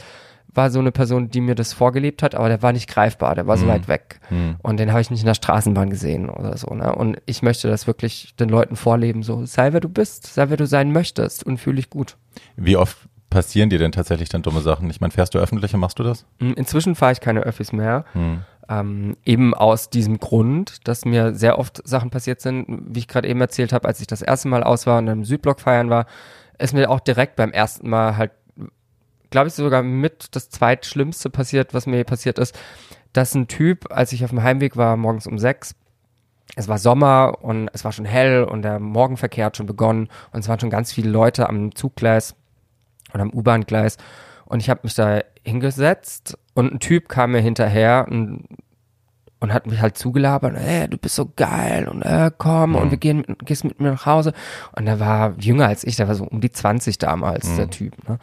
war 0.55 0.71
so 0.71 0.79
eine 0.81 0.93
Person, 0.93 1.31
die 1.31 1.41
mir 1.41 1.55
das 1.55 1.73
vorgelebt 1.73 2.23
hat, 2.23 2.35
aber 2.35 2.49
der 2.49 2.61
war 2.63 2.73
nicht 2.75 2.87
greifbar, 2.89 3.35
der 3.35 3.47
war 3.47 3.57
so 3.57 3.65
Mhm. 3.65 3.71
weit 3.71 3.89
weg. 3.89 4.21
Hm. 4.29 4.57
Und 4.63 4.79
den 4.79 4.91
habe 4.93 5.01
ich 5.01 5.11
nicht 5.11 5.21
in 5.21 5.27
der 5.27 5.35
Straßenbahn 5.35 5.89
gesehen 5.89 6.29
oder 6.29 6.57
so. 6.59 6.73
Ne? 6.75 6.95
Und 6.95 7.17
ich 7.25 7.41
möchte 7.43 7.69
das 7.69 7.87
wirklich 7.87 8.35
den 8.39 8.51
Leuten 8.51 8.77
vorleben, 8.77 9.23
so 9.23 9.47
sei 9.47 9.73
wer 9.73 9.81
du 9.81 9.89
bist, 9.89 10.27
sei 10.35 10.51
wer 10.51 10.59
du 10.59 10.67
sein 10.67 10.93
möchtest 10.93 11.43
und 11.45 11.57
fühle 11.59 11.77
dich 11.77 11.89
gut. 11.89 12.17
Wie 12.57 12.77
oft 12.77 12.99
passieren 13.33 13.71
dir 13.71 13.79
denn 13.79 13.93
tatsächlich 13.93 14.29
dann 14.29 14.43
dumme 14.43 14.61
Sachen? 14.61 14.91
Ich 14.91 15.01
meine, 15.01 15.11
fährst 15.11 15.35
du 15.35 15.39
öffentlich 15.39 15.73
und 15.73 15.81
machst 15.81 15.99
du 15.99 16.03
das? 16.03 16.27
Mm, 16.39 16.53
Inzwischen 16.53 16.95
fahre 16.95 17.13
ich 17.13 17.21
keine 17.21 17.41
Öffis 17.41 17.73
mehr. 17.73 18.05
Hm. 18.13 18.43
Ähm, 18.69 19.17
eben 19.25 19.55
aus 19.55 19.91
diesem 19.91 20.19
Grund, 20.19 20.87
dass 20.87 21.05
mir 21.05 21.35
sehr 21.35 21.59
oft 21.59 21.87
Sachen 21.87 22.11
passiert 22.11 22.41
sind, 22.41 22.67
wie 22.89 23.01
ich 23.01 23.09
gerade 23.09 23.29
eben 23.29 23.41
erzählt 23.41 23.73
habe, 23.73 23.89
als 23.89 24.01
ich 24.01 24.07
das 24.07 24.23
erste 24.23 24.49
Mal 24.49 24.63
aus 24.63 24.87
war 24.87 24.99
und 24.99 25.09
im 25.09 25.25
Südblock 25.25 25.61
feiern 25.61 25.91
war, 25.91 26.07
ist 26.59 26.75
mir 26.75 26.89
auch 26.91 27.01
direkt 27.01 27.37
beim 27.37 27.51
ersten 27.51 27.89
Mal 27.89 28.17
halt, 28.17 28.33
glaube 29.31 29.49
ich, 29.49 29.55
sogar 29.55 29.83
mit 29.83 30.37
das 30.37 30.51
zweitschlimmste 30.51 31.31
passiert, 31.31 31.75
was 31.75 31.87
mir 31.87 32.05
passiert 32.05 32.39
ist, 32.39 32.57
dass 33.13 33.35
ein 33.35 33.49
Typ, 33.49 33.91
als 33.91 34.13
ich 34.13 34.25
auf 34.25 34.31
dem 34.31 34.43
Heimweg 34.43 34.77
war, 34.77 34.97
morgens 34.97 35.27
um 35.27 35.39
sechs, 35.39 35.75
es 36.55 36.69
war 36.69 36.79
Sommer 36.79 37.39
und 37.41 37.69
es 37.73 37.85
war 37.85 37.93
schon 37.93 38.05
hell 38.05 38.45
und 38.45 38.63
der 38.63 38.79
Morgenverkehr 38.79 39.47
hat 39.47 39.57
schon 39.57 39.67
begonnen 39.67 40.09
und 40.33 40.41
es 40.41 40.49
waren 40.49 40.61
schon 40.61 40.71
ganz 40.71 40.93
viele 40.93 41.11
Leute 41.11 41.49
am 41.49 41.75
Zuggleis 41.75 42.37
oder 43.13 43.23
am 43.23 43.33
U-Bahn-Gleis. 43.33 43.97
Und 44.45 44.61
ich 44.61 44.69
habe 44.69 44.81
mich 44.85 44.95
da 44.95 45.21
hingesetzt 45.45 46.39
und 46.55 46.73
ein 46.73 46.81
Typ 46.81 47.09
kam 47.09 47.33
mir 47.33 47.41
hinterher 47.41 48.07
und, 48.11 48.47
und 49.41 49.53
hat 49.53 49.67
mich 49.67 49.81
halt 49.81 49.97
zugelabert, 49.97 50.57
ey, 50.57 50.89
du 50.89 50.99
bist 50.99 51.15
so 51.17 51.31
geil 51.35 51.89
und 51.89 52.03
äh, 52.03 52.31
komm 52.37 52.75
und 52.75 52.91
wir 52.91 52.99
gehen, 52.99 53.25
gehst 53.45 53.65
mit 53.65 53.81
mir 53.81 53.93
nach 53.93 54.07
Hause. 54.07 54.33
Und 54.77 54.87
der 54.87 55.01
war 55.01 55.35
jünger 55.39 55.69
als 55.69 55.85
ich, 55.85 55.97
der 55.97 56.09
war 56.09 56.15
so 56.15 56.25
um 56.25 56.41
die 56.41 56.51
20 56.51 56.99
damals, 56.99 57.57
der 57.57 57.71
Typ, 57.71 58.09
ne? 58.09 58.19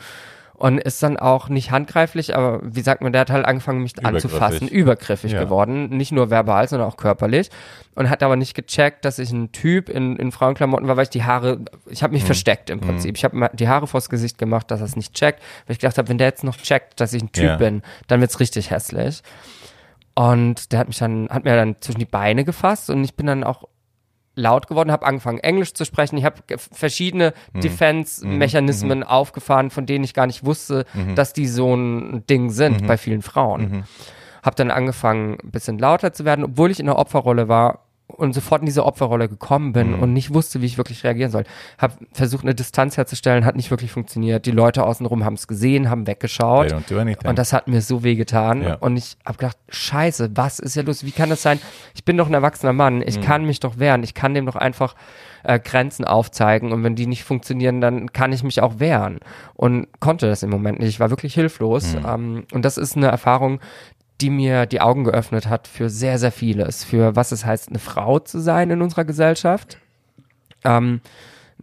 Und 0.60 0.78
ist 0.78 1.01
dann 1.01 1.16
auch 1.16 1.48
nicht 1.48 1.72
handgreiflich, 1.72 2.36
aber 2.36 2.60
wie 2.62 2.82
sagt 2.82 3.01
man, 3.01 3.13
der 3.13 3.22
hat 3.22 3.30
halt 3.30 3.46
angefangen, 3.46 3.82
mich 3.82 3.94
Übergriffig. 3.98 4.25
anzufassen, 4.25 4.68
übergriffig 4.68 5.32
Ja. 5.32 5.42
geworden, 5.42 5.88
nicht 5.89 6.12
nur 6.12 6.30
verbal, 6.30 6.68
sondern 6.68 6.89
auch 6.89 6.98
körperlich 6.98 7.50
und 7.96 8.10
hat 8.10 8.24
aber 8.24 8.36
nicht 8.36 8.56
gecheckt, 8.56 9.06
dass 9.06 9.20
ich 9.20 9.32
ein 9.32 9.54
Typ 9.54 9.88
in, 9.88 10.18
in 10.18 10.34
Frauenklamotten 10.34 10.86
war, 10.89 10.98
weil 10.98 11.04
ich 11.04 11.10
die 11.10 11.24
Haare, 11.24 11.60
ich 11.89 12.04
habe 12.04 12.12
mich 12.12 12.25
versteckt 12.25 12.70
im 12.70 12.82
Prinzip. 12.82 13.16
Ich 13.16 13.24
habe 13.24 13.50
die 13.54 13.70
Haare 13.70 13.88
vors 13.88 14.10
Gesicht 14.10 14.38
gemacht, 14.38 14.70
dass 14.70 14.82
er 14.82 14.86
es 14.88 14.98
nicht 14.98 15.13
checkt, 15.13 15.39
weil 15.66 15.75
ich 15.75 15.80
gedacht 15.80 15.98
habe, 15.98 16.10
wenn 16.10 16.18
der 16.18 16.28
jetzt 16.28 16.44
noch 16.44 16.58
checkt, 16.58 17.00
dass 17.00 17.13
ich 17.13 17.24
ein 17.24 17.32
Typ 17.32 17.46
Ja. 17.46 17.56
bin, 17.56 17.82
dann 18.08 18.20
wird's 18.20 18.42
richtig 18.42 18.70
hässlich. 18.70 19.22
Und 20.13 20.74
der 20.74 20.80
hat 20.80 20.88
mich 20.88 20.98
dann, 20.98 21.30
hat 21.30 21.46
mir 21.46 21.56
dann 21.56 21.78
zwischen 21.80 22.00
die 22.00 22.06
Beine 22.06 22.44
gefasst 22.44 22.89
und 22.89 23.04
ich 23.06 23.16
bin 23.16 23.28
dann 23.28 23.46
auch 23.46 23.63
laut 24.39 24.67
geworden, 24.67 24.91
habe 24.91 25.05
angefangen 25.05 25.39
Englisch 25.39 25.74
zu 25.74 25.86
sprechen. 25.86 26.17
Ich 26.17 26.25
habe 26.25 26.38
verschiedene 26.72 27.34
Defense-Mechanismen 27.54 29.04
aufgefahren, 29.04 29.69
von 29.69 29.86
denen 29.86 30.04
ich 30.04 30.13
gar 30.13 30.28
nicht 30.28 30.45
wusste, 30.45 30.86
dass 31.15 31.34
die 31.34 31.47
so 31.47 31.75
ein 31.75 32.25
Ding 32.28 32.49
sind 32.49 32.88
bei 32.88 32.97
vielen 32.97 33.21
Frauen. 33.21 33.86
Habe 34.41 34.56
dann 34.56 34.71
angefangen, 34.71 35.38
ein 35.43 35.52
bisschen 35.52 35.78
lauter 35.78 36.13
zu 36.13 36.23
werden, 36.25 36.45
obwohl 36.45 36.71
ich 36.71 36.80
in 36.80 36.86
der 36.86 36.97
Opferrolle 36.97 37.47
war 37.49 37.88
und 38.17 38.34
sofort 38.34 38.62
in 38.62 38.65
diese 38.65 38.86
Opferrolle 38.86 39.30
gekommen 39.30 39.72
bin 39.72 39.93
und 39.93 40.13
nicht 40.13 40.34
wusste, 40.34 40.62
wie 40.62 40.65
ich 40.65 40.78
wirklich 40.78 41.04
reagieren 41.04 41.32
soll. 41.32 41.43
Habe 41.78 41.93
versucht, 42.12 42.43
eine 42.43 42.56
Distanz 42.56 42.98
herzustellen, 42.98 43.45
hat 43.45 43.56
nicht 43.56 43.69
wirklich 43.72 43.91
funktioniert. 43.91 44.45
Die 44.45 44.52
Leute 44.52 44.84
außenrum 44.84 45.24
haben 45.24 45.36
es 45.36 45.48
gesehen, 45.48 45.89
haben 45.89 46.08
weggeschaut. 46.08 46.72
Und 47.30 47.38
das 47.38 47.54
hat 47.54 47.67
mir 47.67 47.82
so 47.82 48.04
weh 48.04 48.15
getan. 48.15 48.63
Ja. 48.63 48.76
Und 48.76 48.98
ich 48.98 49.17
habe 49.26 49.38
gedacht, 49.38 49.58
scheiße, 49.69 50.32
was 50.36 50.60
ist 50.60 50.76
ja 50.76 50.84
los? 50.84 51.06
Wie 51.06 51.12
kann 51.12 51.30
das 51.30 51.41
sein? 51.41 51.60
Ich 51.93 52.04
bin 52.04 52.17
doch 52.17 52.28
ein 52.28 52.34
erwachsener 52.34 52.74
Mann. 52.74 52.98
Mhm. 52.98 53.04
Ich 53.06 53.22
kann 53.22 53.45
mich 53.45 53.60
doch 53.60 53.78
wehren. 53.80 54.04
Ich 54.04 54.13
kann 54.13 54.34
dem 54.34 54.45
doch 54.45 54.56
einfach 54.56 54.95
äh, 55.43 55.60
Grenzen 55.60 56.06
aufzeigen. 56.06 56.72
Und 56.72 56.84
wenn 56.84 56.95
die 56.95 57.08
nicht 57.08 57.24
funktionieren, 57.24 57.80
dann 57.80 58.12
kann 58.12 58.34
ich 58.34 58.43
mich 58.43 58.62
auch 58.62 58.80
wehren. 58.80 59.19
Und 59.54 59.88
konnte 60.00 60.28
das 60.28 60.43
im 60.43 60.50
Moment 60.50 60.80
nicht. 60.80 60.89
Ich 60.89 61.00
war 61.00 61.10
wirklich 61.10 61.34
hilflos. 61.34 61.95
Mhm. 61.95 62.06
Ähm, 62.08 62.43
und 62.54 62.65
das 62.65 62.78
ist 62.78 62.98
eine 62.98 63.08
Erfahrung, 63.08 63.60
die 64.21 64.29
mir 64.29 64.65
die 64.65 64.82
Augen 64.82 65.03
geöffnet 65.03 65.47
hat 65.47 65.67
für 65.67 65.89
sehr, 65.89 66.17
sehr 66.19 66.32
vieles. 66.32 66.84
Für 66.84 67.15
was 67.15 67.32
es 67.32 67.45
heißt, 67.45 67.69
eine 67.69 67.79
Frau 67.79 68.19
zu 68.19 68.39
sein 68.39 68.69
in 68.69 68.82
unserer 68.82 69.05
Gesellschaft. 69.05 69.77
Ähm, 70.63 71.01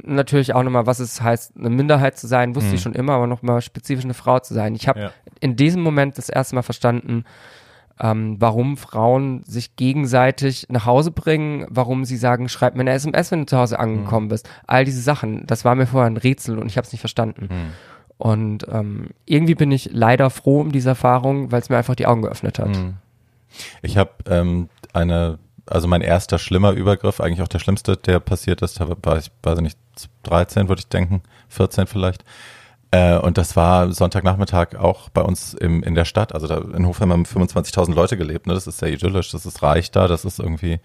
natürlich 0.02 0.54
auch 0.54 0.62
nochmal, 0.62 0.86
was 0.86 0.98
es 1.00 1.20
heißt, 1.22 1.56
eine 1.58 1.70
Minderheit 1.70 2.18
zu 2.18 2.26
sein, 2.26 2.54
wusste 2.54 2.74
ich 2.74 2.82
schon 2.82 2.94
immer, 2.94 3.14
aber 3.14 3.26
nochmal 3.26 3.60
spezifisch 3.62 4.04
eine 4.04 4.14
Frau 4.14 4.38
zu 4.40 4.54
sein. 4.54 4.74
Ich 4.74 4.88
habe 4.88 5.00
Ja. 5.00 5.10
in 5.40 5.56
diesem 5.56 5.82
Moment 5.82 6.18
das 6.18 6.28
erste 6.28 6.54
Mal 6.54 6.62
verstanden, 6.62 7.24
ähm, 7.98 8.36
warum 8.38 8.76
Frauen 8.76 9.42
sich 9.44 9.76
gegenseitig 9.76 10.66
nach 10.68 10.84
Hause 10.84 11.10
bringen, 11.10 11.66
warum 11.70 12.04
sie 12.04 12.18
sagen, 12.18 12.48
schreib 12.50 12.74
mir 12.74 12.82
eine 12.82 12.92
SMS, 12.92 13.30
wenn 13.32 13.40
du 13.40 13.46
zu 13.46 13.56
Hause 13.56 13.78
angekommen 13.78 14.28
bist. 14.28 14.48
All 14.66 14.84
diese 14.84 15.00
Sachen, 15.00 15.46
das 15.46 15.64
war 15.64 15.74
mir 15.74 15.86
vorher 15.86 16.10
ein 16.10 16.18
Rätsel 16.18 16.58
und 16.58 16.66
ich 16.66 16.76
habe 16.76 16.86
es 16.86 16.92
nicht 16.92 17.00
verstanden. 17.00 17.48
Und 18.18 18.66
ähm, 18.70 19.10
irgendwie 19.26 19.54
bin 19.54 19.70
ich 19.70 19.90
leider 19.92 20.30
froh 20.30 20.60
um 20.60 20.72
diese 20.72 20.90
Erfahrung, 20.90 21.52
weil 21.52 21.60
es 21.60 21.68
mir 21.68 21.76
einfach 21.76 21.94
die 21.94 22.06
Augen 22.06 22.22
geöffnet 22.22 22.58
hat. 22.58 22.70
Ich 23.82 23.96
habe 23.96 24.10
ähm, 24.28 24.68
eine, 24.92 25.38
also 25.66 25.86
mein 25.86 26.00
erster 26.00 26.38
schlimmer 26.38 26.72
Übergriff, 26.72 27.20
eigentlich 27.20 27.42
auch 27.42 27.48
der 27.48 27.58
schlimmste, 27.58 27.96
der 27.96 28.20
passiert 28.20 28.62
ist, 28.62 28.80
war 28.80 29.18
ich, 29.18 29.30
weiß 29.42 29.58
ich 29.58 29.64
nicht, 29.64 29.78
13 30.22 30.68
würde 30.68 30.80
ich 30.80 30.88
denken, 30.88 31.22
14 31.48 31.86
vielleicht. 31.86 32.24
Äh, 32.90 33.18
und 33.18 33.36
das 33.36 33.56
war 33.56 33.92
Sonntagnachmittag 33.92 34.76
auch 34.76 35.08
bei 35.10 35.22
uns 35.22 35.54
im, 35.54 35.82
in 35.82 35.94
der 35.94 36.04
Stadt. 36.04 36.34
Also 36.34 36.46
da 36.46 36.58
in 36.58 36.86
Hofheim 36.86 37.12
haben 37.12 37.24
25.000 37.24 37.94
Leute 37.94 38.16
gelebt. 38.16 38.46
Ne? 38.46 38.54
Das 38.54 38.66
ist 38.66 38.78
sehr 38.78 38.92
idyllisch, 38.92 39.30
das 39.30 39.44
ist 39.44 39.62
reich 39.62 39.90
da, 39.90 40.08
das 40.08 40.24
ist 40.24 40.38
irgendwie 40.38 40.80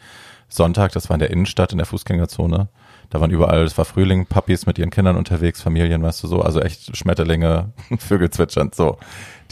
Sonntag, 0.50 0.92
das 0.92 1.10
war 1.10 1.16
in 1.16 1.20
der 1.20 1.30
Innenstadt, 1.30 1.72
in 1.72 1.78
der 1.78 1.88
Fußgängerzone. 1.88 2.68
Da 3.12 3.20
waren 3.20 3.30
überall, 3.30 3.64
es 3.64 3.78
war 3.78 3.84
Frühling, 3.84 4.26
Papis 4.26 4.66
mit 4.66 4.80
ihren 4.80 4.90
Kindern 4.90 5.18
unterwegs, 5.18 5.62
Familien, 5.62 6.02
weißt 6.02 6.24
du 6.24 6.28
so, 6.28 6.42
also 6.42 6.62
echt 6.62 6.96
Schmetterlinge, 6.96 7.74
Vögel 8.00 8.30
zwitschern, 8.30 8.72
so 8.74 8.98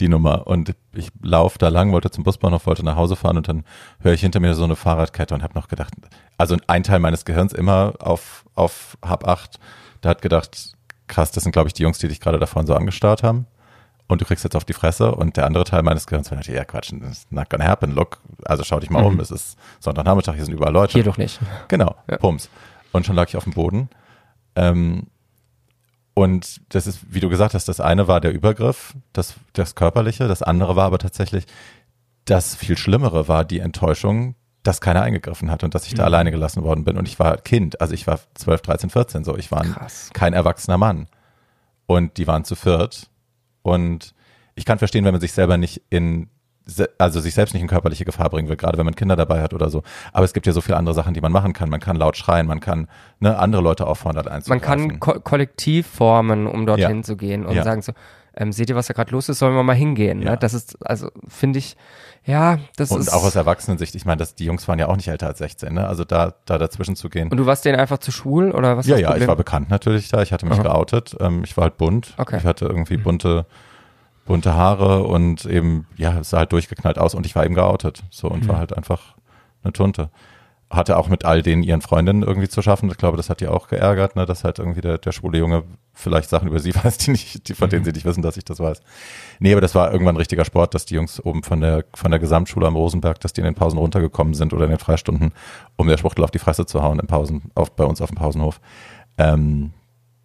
die 0.00 0.08
Nummer. 0.08 0.46
Und 0.46 0.74
ich 0.94 1.10
lauf 1.22 1.58
da 1.58 1.68
lang, 1.68 1.92
wollte 1.92 2.10
zum 2.10 2.24
Busbahnhof, 2.24 2.66
wollte 2.66 2.82
nach 2.82 2.96
Hause 2.96 3.16
fahren 3.16 3.36
und 3.36 3.48
dann 3.48 3.64
höre 4.00 4.14
ich 4.14 4.22
hinter 4.22 4.40
mir 4.40 4.54
so 4.54 4.64
eine 4.64 4.76
Fahrradkette 4.76 5.34
und 5.34 5.42
habe 5.42 5.54
noch 5.54 5.68
gedacht, 5.68 5.92
also 6.38 6.56
ein 6.68 6.82
Teil 6.82 7.00
meines 7.00 7.26
Gehirns 7.26 7.52
immer 7.52 7.92
auf, 8.00 8.44
auf 8.54 8.96
Hab 9.04 9.28
8, 9.28 9.60
da 10.00 10.08
hat 10.08 10.22
gedacht, 10.22 10.72
krass, 11.06 11.30
das 11.30 11.42
sind 11.42 11.52
glaube 11.52 11.68
ich 11.68 11.74
die 11.74 11.82
Jungs, 11.82 11.98
die 11.98 12.08
dich 12.08 12.20
gerade 12.20 12.38
da 12.38 12.46
vorne 12.46 12.66
so 12.66 12.74
angestarrt 12.74 13.22
haben. 13.22 13.46
Und 14.08 14.22
du 14.22 14.24
kriegst 14.24 14.42
jetzt 14.42 14.56
auf 14.56 14.64
die 14.64 14.72
Fresse 14.72 15.14
und 15.14 15.36
der 15.36 15.44
andere 15.44 15.64
Teil 15.64 15.82
meines 15.82 16.06
Gehirns 16.06 16.30
war 16.32 16.40
ja 16.42 16.64
Quatsch, 16.64 16.92
that's 16.98 17.26
not 17.30 17.50
gonna 17.50 17.64
happen, 17.64 17.94
look, 17.94 18.20
also 18.46 18.64
schau 18.64 18.80
dich 18.80 18.88
mal 18.88 19.04
um, 19.04 19.20
es 19.20 19.30
ist 19.30 19.58
Sonntagnachmittag, 19.80 20.34
hier 20.34 20.46
sind 20.46 20.54
überall 20.54 20.72
Leute. 20.72 20.94
Hier 20.94 21.04
doch 21.04 21.18
nicht. 21.18 21.38
Genau, 21.68 21.94
Ja. 22.10 22.16
Pums. 22.16 22.48
Und 22.92 23.06
schon 23.06 23.16
lag 23.16 23.28
ich 23.28 23.36
auf 23.36 23.44
dem 23.44 23.52
Boden. 23.52 23.88
Ähm, 24.56 25.06
und 26.14 26.60
das 26.74 26.86
ist, 26.86 27.00
wie 27.08 27.20
du 27.20 27.28
gesagt 27.28 27.54
hast, 27.54 27.68
das 27.68 27.80
eine 27.80 28.08
war 28.08 28.20
der 28.20 28.32
Übergriff, 28.32 28.94
das, 29.12 29.34
das 29.52 29.74
Körperliche, 29.74 30.28
das 30.28 30.42
andere 30.42 30.76
war 30.76 30.86
aber 30.86 30.98
tatsächlich, 30.98 31.46
das 32.24 32.54
viel 32.54 32.76
Schlimmere 32.76 33.28
war 33.28 33.44
die 33.44 33.60
Enttäuschung, 33.60 34.34
dass 34.62 34.80
keiner 34.80 35.02
eingegriffen 35.02 35.50
hat 35.50 35.64
und 35.64 35.74
dass 35.74 35.86
ich 35.86 35.92
Mhm. 35.92 35.98
da 35.98 36.04
alleine 36.04 36.30
gelassen 36.30 36.62
worden 36.62 36.84
bin. 36.84 36.98
Und 36.98 37.08
ich 37.08 37.18
war 37.18 37.38
Kind, 37.38 37.80
also 37.80 37.94
ich 37.94 38.06
war 38.06 38.20
12, 38.34 38.60
13, 38.60 38.90
14 38.90 39.24
so. 39.24 39.36
Ich 39.36 39.50
war 39.50 39.62
Krass. 39.64 40.10
kein 40.12 40.34
erwachsener 40.34 40.76
Mann. 40.76 41.06
Und 41.86 42.18
die 42.18 42.26
waren 42.26 42.44
zu 42.44 42.54
viert. 42.56 43.08
Und 43.62 44.14
ich 44.54 44.64
kann 44.66 44.78
verstehen, 44.78 45.04
wenn 45.04 45.12
man 45.14 45.20
sich 45.20 45.32
selber 45.32 45.56
nicht 45.56 45.82
in, 45.90 46.28
also 46.98 47.20
sich 47.20 47.34
selbst 47.34 47.52
nicht 47.52 47.62
in 47.62 47.68
körperliche 47.68 48.04
Gefahr 48.04 48.30
bringen 48.30 48.48
will, 48.48 48.56
gerade 48.56 48.78
wenn 48.78 48.84
man 48.84 48.94
Kinder 48.94 49.16
dabei 49.16 49.42
hat 49.42 49.54
oder 49.54 49.70
so. 49.70 49.82
Aber 50.12 50.24
es 50.24 50.32
gibt 50.32 50.46
ja 50.46 50.52
so 50.52 50.60
viele 50.60 50.76
andere 50.76 50.94
Sachen, 50.94 51.14
die 51.14 51.20
man 51.20 51.32
machen 51.32 51.52
kann. 51.52 51.68
Man 51.68 51.80
kann 51.80 51.96
laut 51.96 52.16
schreien, 52.16 52.46
man 52.46 52.60
kann 52.60 52.88
ne, 53.18 53.36
andere 53.38 53.62
Leute 53.62 53.86
auffordern, 53.86 54.24
Man 54.26 54.34
einzugreifen. 54.34 54.88
kann 54.90 55.00
ko 55.00 55.20
kollektiv 55.20 55.86
formen, 55.86 56.46
um 56.46 56.66
dorthin 56.66 56.98
Ja. 56.98 57.02
zu 57.02 57.16
gehen 57.16 57.44
und 57.46 57.56
Ja. 57.56 57.64
sagen 57.64 57.82
so, 57.82 57.92
ähm, 58.36 58.52
seht 58.52 58.70
ihr, 58.70 58.76
was 58.76 58.86
da 58.86 58.94
gerade 58.94 59.10
los 59.10 59.28
ist, 59.28 59.40
sollen 59.40 59.54
wir 59.56 59.62
mal 59.64 59.74
hingehen. 59.74 60.22
Ja. 60.22 60.32
Ne? 60.32 60.36
Das 60.38 60.54
ist, 60.54 60.78
also 60.86 61.10
finde 61.26 61.58
ich, 61.58 61.76
ja, 62.24 62.58
das 62.76 62.90
Und 62.92 63.00
ist. 63.00 63.12
auch 63.12 63.24
aus 63.24 63.34
Erwachsenensicht, 63.34 63.94
ich 63.96 64.04
meine, 64.04 64.18
das, 64.18 64.34
die 64.36 64.44
Jungs 64.44 64.68
waren 64.68 64.78
ja 64.78 64.86
auch 64.88 64.96
nicht 64.96 65.08
älter 65.08 65.26
als 65.26 65.38
16, 65.38 65.72
ne? 65.74 65.88
Also 65.88 66.04
da, 66.04 66.34
da 66.44 66.58
dazwischen 66.58 66.94
zu 66.94 67.08
gehen. 67.08 67.28
und 67.30 67.36
du 67.38 67.46
warst 67.46 67.64
denen 67.64 67.80
einfach 67.80 67.98
zu 67.98 68.12
schwul 68.12 68.52
oder 68.52 68.76
was? 68.76 68.86
Ja, 68.86 68.96
ja, 68.98 69.08
Problem? 69.08 69.22
ich 69.22 69.28
war 69.28 69.36
bekannt 69.36 69.70
natürlich 69.70 70.08
da. 70.10 70.22
Ich 70.22 70.32
hatte 70.32 70.46
mich 70.46 70.54
Aha. 70.60 70.62
geoutet. 70.62 71.16
Ähm, 71.18 71.42
ich 71.44 71.56
war 71.56 71.64
halt 71.64 71.78
bunt. 71.78 72.14
Okay. 72.18 72.36
Ich 72.36 72.44
hatte 72.44 72.66
irgendwie 72.66 72.98
bunte, 72.98 73.46
bunte 74.30 74.54
Haare 74.54 75.02
und 75.02 75.44
eben, 75.44 75.86
ja, 75.96 76.20
es 76.20 76.30
sah 76.30 76.38
halt 76.38 76.52
durchgeknallt 76.52 76.98
aus 76.98 77.14
und 77.14 77.26
ich 77.26 77.34
war 77.34 77.44
eben 77.44 77.54
geoutet. 77.56 78.02
So 78.10 78.28
und 78.28 78.44
Mhm. 78.44 78.48
war 78.48 78.58
halt 78.58 78.76
einfach 78.76 79.16
eine 79.64 79.72
Tunte. 79.72 80.08
Hatte 80.70 80.96
auch 80.98 81.08
mit 81.08 81.24
all 81.24 81.42
den 81.42 81.64
ihren 81.64 81.80
Freundinnen 81.82 82.22
irgendwie 82.22 82.48
zu 82.48 82.62
schaffen. 82.62 82.88
Ich 82.90 82.96
glaube, 82.96 83.16
das 83.16 83.28
hat 83.28 83.40
die 83.40 83.48
auch 83.48 83.66
geärgert, 83.66 84.14
ne, 84.14 84.24
dass 84.26 84.44
halt 84.44 84.60
irgendwie 84.60 84.80
der, 84.82 84.98
der 84.98 85.10
schwule 85.10 85.36
Junge 85.36 85.64
vielleicht 85.94 86.28
Sachen 86.30 86.46
über 86.46 86.60
sie 86.60 86.72
weiß, 86.84 86.98
die 86.98 87.10
nicht, 87.10 87.48
die, 87.48 87.54
von 87.54 87.66
Mhm. 87.66 87.70
denen 87.70 87.84
sie 87.86 87.90
nicht 87.92 88.04
wissen, 88.04 88.22
dass 88.22 88.36
ich 88.36 88.44
das 88.44 88.60
weiß. 88.60 88.80
Nee, 89.40 89.50
aber 89.50 89.60
das 89.60 89.74
war 89.74 89.90
irgendwann 89.92 90.14
ein 90.14 90.18
richtiger 90.18 90.44
Sport, 90.44 90.74
dass 90.74 90.84
die 90.86 90.94
Jungs 90.94 91.18
oben 91.24 91.42
von 91.42 91.60
der, 91.60 91.84
von 91.94 92.12
der 92.12 92.20
Gesamtschule 92.20 92.68
am 92.68 92.76
Rosenberg, 92.76 93.18
dass 93.18 93.32
die 93.32 93.40
in 93.40 93.46
den 93.46 93.56
Pausen 93.56 93.78
runtergekommen 93.78 94.34
sind 94.34 94.52
oder 94.52 94.64
in 94.66 94.70
den 94.70 94.78
Freistunden, 94.78 95.32
um 95.76 95.88
der 95.88 95.98
Schwuchtel 95.98 96.22
auf 96.22 96.30
die 96.30 96.38
Fresse 96.38 96.66
zu 96.66 96.82
hauen 96.84 97.00
in 97.00 97.08
Pausen, 97.08 97.50
auf, 97.56 97.74
bei 97.74 97.84
uns 97.84 98.00
auf 98.00 98.10
dem 98.10 98.16
Pausenhof. 98.18 98.60
Ähm, 99.18 99.72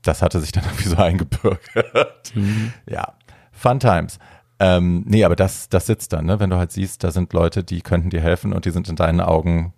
das 0.04 0.22
hatte 0.22 0.40
sich 0.42 0.52
dann 0.52 0.64
irgendwie 0.66 0.90
so 0.90 0.98
eingebürgert. 0.98 2.34
Ja, 2.88 3.14
Fun 3.56 3.80
Times. 3.80 4.20
Ähm, 4.60 5.04
nee, 5.08 5.26
aber 5.26 5.36
das, 5.36 5.68
das 5.70 5.86
sitzt 5.88 6.14
dann, 6.14 6.26
ne? 6.26 6.40
wenn 6.40 6.50
du 6.50 6.58
halt 6.58 6.72
siehst, 6.72 7.04
da 7.04 7.12
sind 7.12 7.34
Leute, 7.34 7.64
die 7.64 7.82
könnten 7.82 8.10
dir 8.10 8.22
helfen 8.22 8.54
und 8.54 8.66
die 8.66 8.72
sind 8.72 8.88
in 8.88 8.96
deinen 8.96 9.20
Augen 9.20 9.74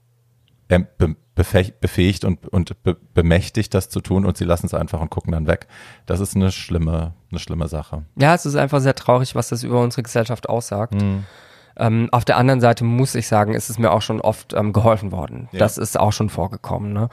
ähm, 0.70 0.86
be 0.98 1.16
befäh- 1.36 1.74
befähigt 1.80 2.26
und, 2.26 2.48
und 2.48 2.84
be 2.84 2.96
bemächtigt, 3.14 3.74
das 3.74 3.90
zu 3.90 4.02
tun 4.02 4.26
und 4.26 4.38
sie 4.38 4.44
lassen 4.44 4.66
es 4.66 4.74
einfach 4.74 5.00
und 5.00 5.10
gucken 5.10 5.32
dann 5.32 5.48
weg. 5.48 5.68
Das 6.06 6.20
ist 6.20 6.36
eine 6.36 6.52
schlimme, 6.52 7.14
eine 7.32 7.40
schlimme 7.40 7.68
Sache. 7.68 8.04
Ja, 8.16 8.34
es 8.34 8.46
ist 8.46 8.56
einfach 8.56 8.80
sehr 8.82 8.96
traurig, 8.96 9.36
was 9.36 9.50
das 9.50 9.64
über 9.64 9.82
unsere 9.82 10.04
Gesellschaft 10.04 10.50
aussagt. 10.50 10.96
Mhm. 10.96 11.26
Ähm, 11.78 12.10
auf 12.12 12.26
der 12.26 12.38
anderen 12.38 12.60
Seite 12.60 12.84
muss 12.84 13.14
ich 13.16 13.28
sagen, 13.28 13.54
ist 13.54 13.70
es 13.70 13.78
mir 13.78 13.92
auch 13.92 14.02
schon 14.02 14.20
oft 14.20 14.54
ähm, 14.54 14.74
geholfen 14.74 15.12
worden. 15.12 15.48
Ja. 15.52 15.60
Das 15.60 15.78
ist 15.78 16.00
auch 16.00 16.12
schon 16.12 16.30
vorgekommen. 16.30 16.92
Ne? 16.92 17.10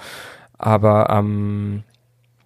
Aber 0.56 1.10
ähm, 1.10 1.84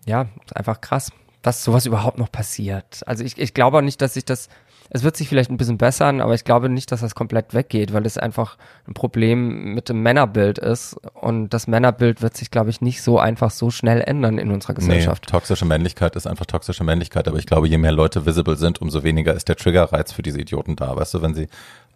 ja, 0.04 0.26
einfach 0.54 0.80
krass, 0.80 1.12
dass 1.42 1.64
sowas 1.64 1.86
überhaupt 1.86 2.18
noch 2.18 2.30
passiert. 2.30 3.02
Also 3.06 3.24
ich, 3.24 3.38
ich 3.38 3.54
glaube 3.54 3.78
auch 3.78 3.82
nicht, 3.82 4.00
dass 4.02 4.14
sich 4.14 4.24
das, 4.24 4.48
es 4.90 5.02
wird 5.02 5.16
sich 5.16 5.28
vielleicht 5.28 5.50
ein 5.50 5.56
bisschen 5.56 5.78
bessern, 5.78 6.20
aber 6.20 6.34
ich 6.34 6.44
glaube 6.44 6.68
nicht, 6.68 6.90
dass 6.90 7.00
das 7.00 7.14
komplett 7.14 7.54
weggeht, 7.54 7.92
weil 7.92 8.06
es 8.06 8.18
einfach 8.18 8.56
ein 8.86 8.94
Problem 8.94 9.74
mit 9.74 9.88
dem 9.88 10.02
Männerbild 10.02 10.58
ist. 10.58 10.96
Und 11.14 11.50
das 11.50 11.66
Männerbild 11.66 12.22
wird 12.22 12.36
sich, 12.36 12.50
glaube 12.50 12.70
ich, 12.70 12.80
nicht 12.80 13.02
so 13.02 13.18
einfach 13.18 13.50
so 13.50 13.70
schnell 13.70 14.00
ändern 14.00 14.38
in 14.38 14.50
unserer 14.50 14.74
Gesellschaft. 14.74 15.24
Nee, 15.26 15.32
toxische 15.32 15.64
Männlichkeit 15.64 16.16
ist 16.16 16.26
einfach 16.26 16.46
toxische 16.46 16.84
Männlichkeit, 16.84 17.28
aber 17.28 17.38
ich 17.38 17.46
glaube, 17.46 17.68
je 17.68 17.78
mehr 17.78 17.92
Leute 17.92 18.26
visible 18.26 18.56
sind, 18.56 18.80
umso 18.80 19.04
weniger 19.04 19.34
ist 19.34 19.48
der 19.48 19.56
Triggerreiz 19.56 20.12
für 20.12 20.22
diese 20.22 20.40
Idioten 20.40 20.74
da. 20.74 20.96
Weißt 20.96 21.14
du, 21.14 21.22
wenn 21.22 21.34
sie 21.34 21.48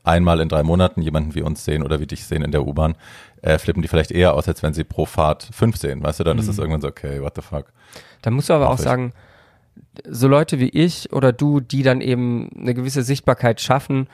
einmal 0.04 0.40
in 0.40 0.48
drei 0.48 0.62
Monaten 0.62 1.02
jemanden 1.02 1.34
wie 1.34 1.42
uns 1.42 1.64
sehen 1.64 1.82
oder 1.82 2.00
wie 2.00 2.06
dich 2.06 2.24
sehen 2.24 2.42
in 2.42 2.52
der 2.52 2.66
U-Bahn, 2.66 2.96
äh, 3.40 3.58
flippen 3.58 3.82
die 3.82 3.88
vielleicht 3.88 4.10
eher 4.10 4.34
aus, 4.34 4.48
als 4.48 4.62
wenn 4.62 4.74
sie 4.74 4.84
pro 4.84 5.06
Fahrt 5.06 5.48
fünf 5.52 5.76
sehen. 5.76 6.02
Weißt 6.02 6.20
du, 6.20 6.24
dann 6.24 6.38
ist 6.38 6.48
es 6.48 6.58
irgendwann 6.58 6.80
so, 6.80 6.88
okay, 6.88 7.20
what 7.20 7.34
the 7.36 7.42
fuck. 7.42 7.66
Da 8.22 8.30
musst 8.30 8.48
du 8.48 8.54
aber 8.54 8.66
auch 8.66 8.72
Hoffe 8.72 8.82
ich. 8.82 8.88
sagen, 8.88 9.12
so 10.08 10.28
Leute 10.28 10.58
wie 10.58 10.68
ich 10.68 11.12
oder 11.12 11.32
du, 11.32 11.60
die 11.60 11.82
dann 11.82 12.00
eben 12.00 12.50
eine 12.56 12.74
gewisse 12.74 13.02
Sichtbarkeit 13.02 13.60
schaffen, 13.60 14.08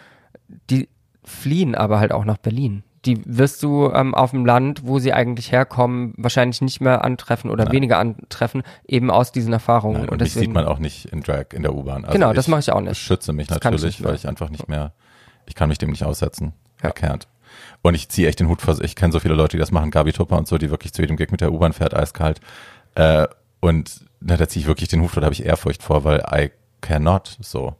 die 0.70 0.88
fliehen 1.24 1.74
aber 1.74 2.00
halt 2.00 2.12
auch 2.12 2.24
nach 2.24 2.38
Berlin. 2.38 2.82
Die 3.04 3.20
wirst 3.24 3.62
du 3.62 3.90
ähm, 3.92 4.14
auf 4.14 4.32
dem 4.32 4.44
Land, 4.44 4.84
wo 4.84 4.98
sie 4.98 5.12
eigentlich 5.12 5.52
herkommen, 5.52 6.14
wahrscheinlich 6.16 6.60
nicht 6.60 6.80
mehr 6.80 7.04
antreffen 7.04 7.50
oder 7.50 7.64
Nein. 7.64 7.74
weniger 7.74 7.98
antreffen, 7.98 8.62
eben 8.86 9.10
aus 9.10 9.30
diesen 9.30 9.52
Erfahrungen. 9.52 9.94
Nein, 9.94 10.02
und, 10.04 10.12
und 10.12 10.20
deswegen, 10.20 10.46
sieht 10.46 10.54
man 10.54 10.66
auch 10.66 10.78
nicht 10.80 11.06
in 11.06 11.20
Drag 11.22 11.46
in 11.52 11.62
der 11.62 11.74
U-Bahn. 11.74 12.04
Also 12.04 12.14
Genau, 12.18 12.32
das 12.32 12.48
mache 12.48 12.60
ich 12.60 12.72
auch 12.72 12.80
nicht. 12.80 12.98
schütze 12.98 13.32
mich 13.32 13.46
Das 13.46 13.58
ich 13.58 13.64
natürlich, 13.64 14.00
mehr. 14.00 14.08
weil 14.08 14.16
ich 14.16 14.26
einfach 14.26 14.50
nicht 14.50 14.68
mehr, 14.68 14.92
ich 15.46 15.54
kann 15.54 15.68
mich 15.68 15.78
dem 15.78 15.90
nicht 15.90 16.04
aussetzen. 16.04 16.52
Ja. 16.82 16.92
Und 17.82 17.94
ich 17.94 18.08
ziehe 18.08 18.28
echt 18.28 18.40
den 18.40 18.48
Hut 18.48 18.60
vor, 18.60 18.80
ich 18.80 18.96
kenne 18.96 19.12
so 19.12 19.20
viele 19.20 19.34
Leute, 19.34 19.56
die 19.56 19.60
das 19.60 19.70
machen, 19.70 19.90
Gabi 19.90 20.12
Tupper 20.12 20.36
und 20.36 20.48
so, 20.48 20.58
die 20.58 20.70
wirklich 20.70 20.92
zu 20.92 21.00
jedem 21.02 21.16
Gig 21.16 21.30
mit 21.30 21.40
der 21.40 21.52
U-Bahn 21.52 21.72
fährt, 21.72 21.94
eiskalt. 21.94 22.40
Äh, 22.94 23.28
und 23.60 24.00
na, 24.20 24.36
da 24.36 24.48
ziehe 24.48 24.62
ich 24.62 24.66
wirklich 24.68 24.88
den 24.88 25.00
Hut 25.02 25.10
vor, 25.10 25.20
da 25.20 25.26
habe 25.26 25.34
ich 25.34 25.44
Ehrfurcht 25.44 25.82
vor, 25.82 26.04
weil 26.04 26.22
I 26.32 26.50
cannot 26.80 27.36
so. 27.40 27.74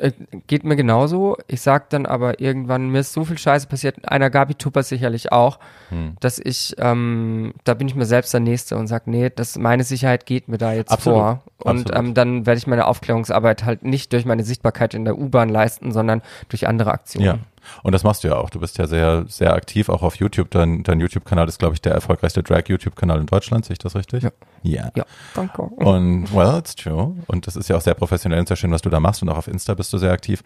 Äh, 0.00 0.12
Geht 0.48 0.64
mir 0.64 0.74
genauso. 0.74 1.36
Ich 1.46 1.60
sag 1.60 1.90
dann 1.90 2.06
aber 2.06 2.40
irgendwann, 2.40 2.90
mir 2.90 2.98
ist 3.00 3.12
so 3.12 3.24
viel 3.24 3.38
Scheiße 3.38 3.68
passiert, 3.68 4.08
einer 4.08 4.30
Gabi 4.30 4.54
Tupper 4.56 4.82
sicherlich 4.82 5.30
auch, 5.30 5.60
Hm. 5.90 6.16
dass 6.18 6.40
ich, 6.40 6.74
ähm, 6.78 7.54
da 7.62 7.74
bin 7.74 7.86
ich 7.86 7.94
mir 7.94 8.04
selbst 8.06 8.32
der 8.32 8.40
Nächste 8.40 8.76
und 8.76 8.88
sag, 8.88 9.06
nee, 9.06 9.30
das, 9.34 9.56
meine 9.56 9.84
Sicherheit 9.84 10.26
geht 10.26 10.48
mir 10.48 10.58
da 10.58 10.72
jetzt 10.72 10.90
Absolut. 10.90 11.18
vor. 11.18 11.42
Und 11.58 11.94
ähm, 11.94 12.14
dann 12.14 12.46
werde 12.46 12.58
ich 12.58 12.66
meine 12.66 12.86
Aufklärungsarbeit 12.86 13.64
halt 13.64 13.84
nicht 13.84 14.12
durch 14.12 14.24
meine 14.24 14.42
Sichtbarkeit 14.42 14.94
in 14.94 15.04
der 15.04 15.16
U-Bahn 15.18 15.48
leisten, 15.48 15.92
sondern 15.92 16.20
durch 16.48 16.66
andere 16.66 16.90
Aktionen. 16.90 17.26
Ja. 17.26 17.38
Und 17.82 17.92
das 17.92 18.04
machst 18.04 18.24
du 18.24 18.28
ja 18.28 18.36
auch. 18.36 18.50
Du 18.50 18.60
bist 18.60 18.78
ja 18.78 18.86
sehr, 18.86 19.24
sehr 19.28 19.54
aktiv, 19.54 19.88
auch 19.88 20.02
auf 20.02 20.16
YouTube. 20.16 20.50
Dein, 20.50 20.82
dein 20.82 21.00
YouTube-Kanal 21.00 21.48
ist, 21.48 21.58
glaube 21.58 21.74
ich, 21.74 21.82
der 21.82 21.92
erfolgreichste 21.92 22.42
Drag-YouTube-Kanal 22.42 23.20
in 23.20 23.26
Deutschland. 23.26 23.64
Sehe 23.64 23.74
ich 23.74 23.78
das 23.78 23.94
richtig? 23.94 24.22
Ja. 24.22 24.30
Ja. 24.62 24.90
Ja, 24.94 25.04
danke. 25.34 25.62
Und 25.62 26.34
well, 26.34 26.58
it's 26.58 26.74
true. 26.74 27.16
Und 27.26 27.46
das 27.46 27.56
ist 27.56 27.68
ja 27.68 27.76
auch 27.76 27.80
sehr 27.80 27.94
professionell 27.94 28.40
und 28.40 28.48
sehr 28.48 28.56
schön, 28.56 28.72
was 28.72 28.82
du 28.82 28.90
da 28.90 29.00
machst. 29.00 29.22
Und 29.22 29.28
auch 29.28 29.38
auf 29.38 29.48
Insta 29.48 29.74
bist 29.74 29.92
du 29.92 29.98
sehr 29.98 30.12
aktiv. 30.12 30.42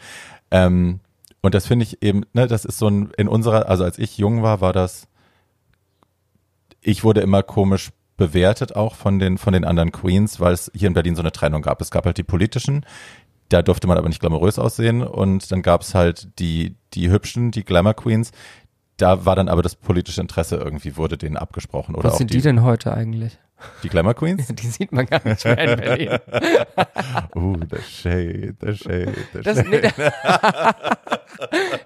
Ähm, 0.50 1.00
und 1.42 1.54
das 1.54 1.66
finde 1.66 1.84
ich 1.84 2.02
eben, 2.02 2.24
ne, 2.32 2.46
das 2.46 2.64
ist 2.64 2.78
so 2.78 2.88
ein, 2.88 3.10
in 3.16 3.28
unserer, 3.28 3.68
also 3.68 3.84
als 3.84 3.98
ich 3.98 4.18
jung 4.18 4.42
war, 4.42 4.60
war 4.60 4.72
das, 4.72 5.08
ich 6.80 7.04
wurde 7.04 7.20
immer 7.20 7.42
komisch 7.42 7.90
bewertet 8.20 8.76
auch 8.76 8.96
von 8.96 9.18
den, 9.18 9.38
von 9.38 9.54
den 9.54 9.64
anderen 9.64 9.92
Queens, 9.92 10.40
weil 10.40 10.52
es 10.52 10.70
hier 10.74 10.88
in 10.88 10.94
Berlin 10.94 11.16
so 11.16 11.22
eine 11.22 11.32
Trennung 11.32 11.62
gab. 11.62 11.80
Es 11.80 11.90
gab 11.90 12.04
halt 12.04 12.18
die 12.18 12.22
politischen, 12.22 12.84
da 13.50 13.62
durfte 13.62 13.86
man 13.86 13.98
aber 13.98 14.08
nicht 14.08 14.20
glamourös 14.20 14.58
aussehen 14.58 15.02
und 15.02 15.52
dann 15.52 15.60
gab 15.60 15.82
es 15.82 15.94
halt 15.94 16.38
die, 16.38 16.76
die 16.94 17.10
hübschen, 17.10 17.50
die 17.50 17.64
Glamour 17.64 17.94
Queens. 17.94 18.30
Da 18.96 19.24
war 19.24 19.34
dann 19.34 19.48
aber 19.48 19.62
das 19.62 19.76
politische 19.76 20.20
Interesse 20.20 20.56
irgendwie, 20.56 20.96
wurde 20.96 21.18
denen 21.18 21.36
abgesprochen. 21.36 21.94
Oder 21.94 22.10
Was 22.10 22.18
sind 22.18 22.30
die, 22.30 22.36
die 22.36 22.42
denn 22.42 22.62
heute 22.62 22.94
eigentlich? 22.94 23.38
Die 23.82 23.88
Glamour 23.88 24.14
Queens? 24.14 24.46
Die 24.48 24.66
sieht 24.66 24.92
man 24.92 25.06
gar 25.06 25.20
nicht 25.26 25.44
mehr 25.44 25.58
in 25.58 25.80
Berlin. 25.80 26.18
Uh, 27.34 27.56
the 27.70 27.80
shade, 27.82 28.54
the 28.60 28.74
shade, 28.76 29.14
the 29.32 29.40
Das, 29.42 29.56
shade. 29.58 29.68
nee, 29.70 29.80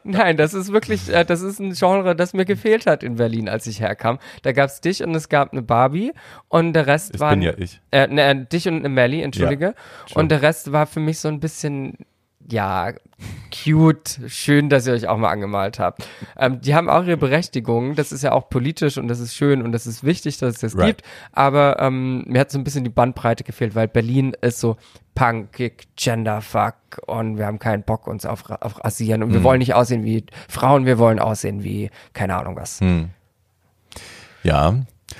Nein, 0.04 0.36
das 0.36 0.54
ist 0.54 0.72
wirklich, 0.72 1.12
äh, 1.12 1.24
das 1.24 1.40
ist 1.42 1.58
ein 1.60 1.72
Genre, 1.74 2.16
das 2.16 2.32
mir 2.34 2.44
gefehlt 2.44 2.86
hat 2.86 3.02
in 3.02 3.16
Berlin, 3.16 3.48
als 3.48 3.66
ich 3.66 3.80
herkam. 3.80 4.18
Da 4.42 4.52
gab's 4.52 4.80
dich 4.80 5.02
und 5.02 5.14
es 5.14 5.28
gab 5.28 5.52
eine 5.52 5.62
Barbie 5.62 6.12
und 6.48 6.72
der 6.72 6.86
Rest 6.86 7.18
waren 7.20 7.40
bin 7.40 7.48
ja 7.48 7.52
ich. 7.56 7.80
äh, 7.90 8.06
ne, 8.06 8.44
dich 8.46 8.66
und 8.68 8.76
eine 8.78 8.88
Melly, 8.88 9.22
entschuldige. 9.22 9.74
true. 10.08 10.22
und 10.22 10.30
der 10.30 10.42
Rest 10.42 10.72
war 10.72 10.86
für 10.86 11.00
mich 11.00 11.18
so 11.18 11.28
ein 11.28 11.40
bisschen, 11.40 11.94
ja, 12.50 12.92
cute, 13.52 14.20
schön, 14.28 14.68
dass 14.68 14.86
ihr 14.86 14.92
euch 14.92 15.08
auch 15.08 15.16
mal 15.16 15.30
angemalt 15.30 15.78
habt. 15.78 16.06
Ähm, 16.36 16.60
die 16.60 16.74
haben 16.74 16.90
auch 16.90 17.04
ihre 17.04 17.16
Berechtigung, 17.16 17.94
das 17.94 18.12
ist 18.12 18.22
ja 18.22 18.32
auch 18.32 18.48
politisch 18.50 18.98
und 18.98 19.08
das 19.08 19.20
ist 19.20 19.34
schön 19.34 19.62
und 19.62 19.72
das 19.72 19.86
ist 19.86 20.04
wichtig, 20.04 20.38
dass 20.38 20.54
es 20.56 20.60
das 20.60 20.76
Right. 20.76 20.98
gibt, 20.98 21.02
aber 21.32 21.78
ähm, 21.80 22.24
mir 22.26 22.40
hat 22.40 22.50
so 22.50 22.58
ein 22.58 22.64
bisschen 22.64 22.84
die 22.84 22.90
Bandbreite 22.90 23.44
gefehlt, 23.44 23.74
weil 23.74 23.88
Berlin 23.88 24.36
ist 24.40 24.60
so 24.60 24.76
punkig, 25.14 25.86
genderfuck 25.96 26.74
und 27.06 27.38
wir 27.38 27.46
haben 27.46 27.58
keinen 27.60 27.82
Bock 27.84 28.06
uns 28.08 28.26
auf, 28.26 28.50
auf 28.50 28.84
rasieren 28.84 29.22
und 29.22 29.32
wir 29.32 29.40
Mhm. 29.40 29.44
wollen 29.44 29.58
nicht 29.60 29.74
aussehen 29.74 30.04
wie 30.04 30.24
Frauen, 30.48 30.84
wir 30.86 30.98
wollen 30.98 31.18
aussehen 31.20 31.62
wie, 31.64 31.90
keine 32.12 32.36
Ahnung 32.36 32.56
was. 32.56 32.80
Hm. 32.80 33.10
Ja, 34.42 34.74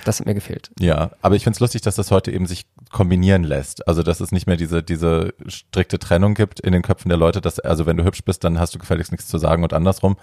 Das 0.05 0.19
hat 0.21 0.27
mir 0.27 0.35
gefehlt. 0.35 0.71
ja. 0.79 1.11
Aber 1.23 1.37
ich 1.37 1.45
find's 1.45 1.61
lustig, 1.61 1.83
dass 1.83 1.97
das 1.97 2.11
heute 2.11 2.31
eben 2.33 2.47
sich 2.47 2.67
kombinieren 2.91 3.45
lässt. 3.45 3.87
Also, 3.89 4.03
dass 4.03 4.21
es 4.21 4.33
nicht 4.33 4.47
mehr 4.47 4.57
diese, 4.57 4.83
diese 4.83 5.35
strikte 5.47 5.99
Trennung 5.99 6.35
gibt 6.35 6.61
in 6.61 6.73
den 6.73 6.83
Köpfen 6.83 7.09
der 7.09 7.19
Leute, 7.19 7.41
dass, 7.41 7.59
also 7.61 7.87
wenn 7.87 7.97
du 7.97 8.05
hübsch 8.05 8.23
bist, 8.25 8.45
dann 8.45 8.59
hast 8.59 8.75
du 8.75 8.79
gefälligst 8.79 9.13
nichts 9.13 9.27
zu 9.29 9.39
sagen 9.39 9.63
und 9.63 9.73
andersrum, 9.73 10.17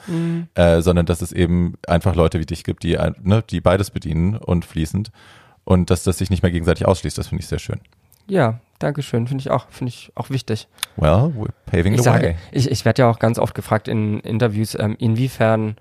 äh, 0.56 0.82
sondern 0.82 1.06
dass 1.06 1.22
es 1.22 1.32
eben 1.32 1.76
einfach 1.88 2.16
Leute 2.16 2.40
wie 2.40 2.46
dich 2.46 2.64
gibt, 2.64 2.84
die, 2.84 2.98
ne, 3.22 3.44
die 3.50 3.62
beides 3.62 3.90
bedienen 3.92 4.36
und 4.38 4.66
fließend 4.66 5.12
und 5.64 5.90
dass 5.90 6.04
das 6.04 6.18
sich 6.18 6.30
nicht 6.30 6.44
mehr 6.44 6.52
gegenseitig 6.52 6.88
ausschließt. 6.88 7.18
Das 7.18 7.28
finde 7.28 7.42
ich 7.44 7.48
sehr 7.48 7.60
schön. 7.60 7.80
Ja, 8.28 8.60
Dankeschön, 8.80 9.28
finde 9.28 9.42
ich 9.42 9.52
auch, 9.52 9.68
finde 9.70 9.90
ich 9.90 10.12
auch 10.16 10.30
wichtig. 10.30 10.68
Well, 10.96 11.34
we're 11.38 11.50
paving 11.66 11.94
Ich 11.94 12.00
the 12.00 12.04
sage, 12.04 12.28
way. 12.30 12.36
ich, 12.52 12.70
ich 12.72 12.84
werde 12.86 13.04
ja 13.04 13.10
auch 13.12 13.20
ganz 13.20 13.38
oft 13.38 13.54
gefragt 13.54 13.88
in 13.88 14.20
Interviews, 14.22 14.76
ähm, 14.80 14.96
inwiefern 14.98 15.76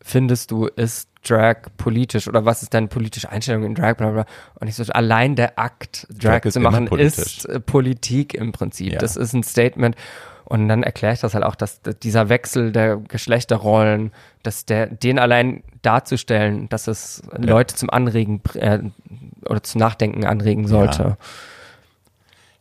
findest 0.00 0.50
du, 0.50 0.66
ist 0.66 1.08
Drag 1.28 1.56
politisch 1.76 2.28
oder 2.28 2.44
was 2.44 2.62
ist 2.62 2.74
deine 2.74 2.88
politische 2.88 3.30
Einstellung 3.30 3.64
in 3.64 3.74
Drag, 3.74 3.96
bla 3.96 4.10
bla. 4.10 4.26
Und 4.60 4.68
ich 4.68 4.76
so, 4.76 4.84
allein 4.92 5.36
der 5.36 5.58
Akt, 5.58 6.06
Drag, 6.10 6.40
Drag 6.40 6.52
zu 6.52 6.60
machen, 6.60 6.86
ist 6.88 7.46
äh, 7.46 7.60
Politik 7.60 8.34
im 8.34 8.52
Prinzip. 8.52 8.92
Ja. 8.92 8.98
Das 8.98 9.16
ist 9.16 9.32
ein 9.32 9.42
Statement. 9.42 9.96
Und 10.44 10.68
dann 10.68 10.82
erkläre 10.82 11.14
ich 11.14 11.20
das 11.20 11.34
halt 11.34 11.42
auch, 11.42 11.54
dass 11.54 11.80
dieser 12.02 12.28
Wechsel 12.28 12.70
der 12.70 12.98
Geschlechterrollen, 12.98 14.12
dass 14.42 14.66
der, 14.66 14.86
den 14.86 15.18
allein 15.18 15.62
darzustellen, 15.80 16.68
dass 16.68 16.86
es 16.86 17.22
Leute 17.36 17.74
zum 17.74 17.88
Anregen 17.88 18.42
äh, 18.54 18.80
oder 19.48 19.62
zum 19.62 19.78
Nachdenken 19.78 20.24
anregen 20.26 20.68
sollte. 20.68 21.16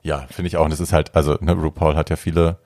Ja, 0.02 0.26
finde 0.30 0.48
ich 0.48 0.58
auch. 0.58 0.66
Und 0.66 0.74
es 0.74 0.80
ist 0.80 0.94
halt, 0.94 1.14
also 1.16 1.38
ne, 1.42 1.54
RuPaul 1.54 1.96
hat 1.96 2.10
ja 2.10 2.16
viele, 2.16 2.58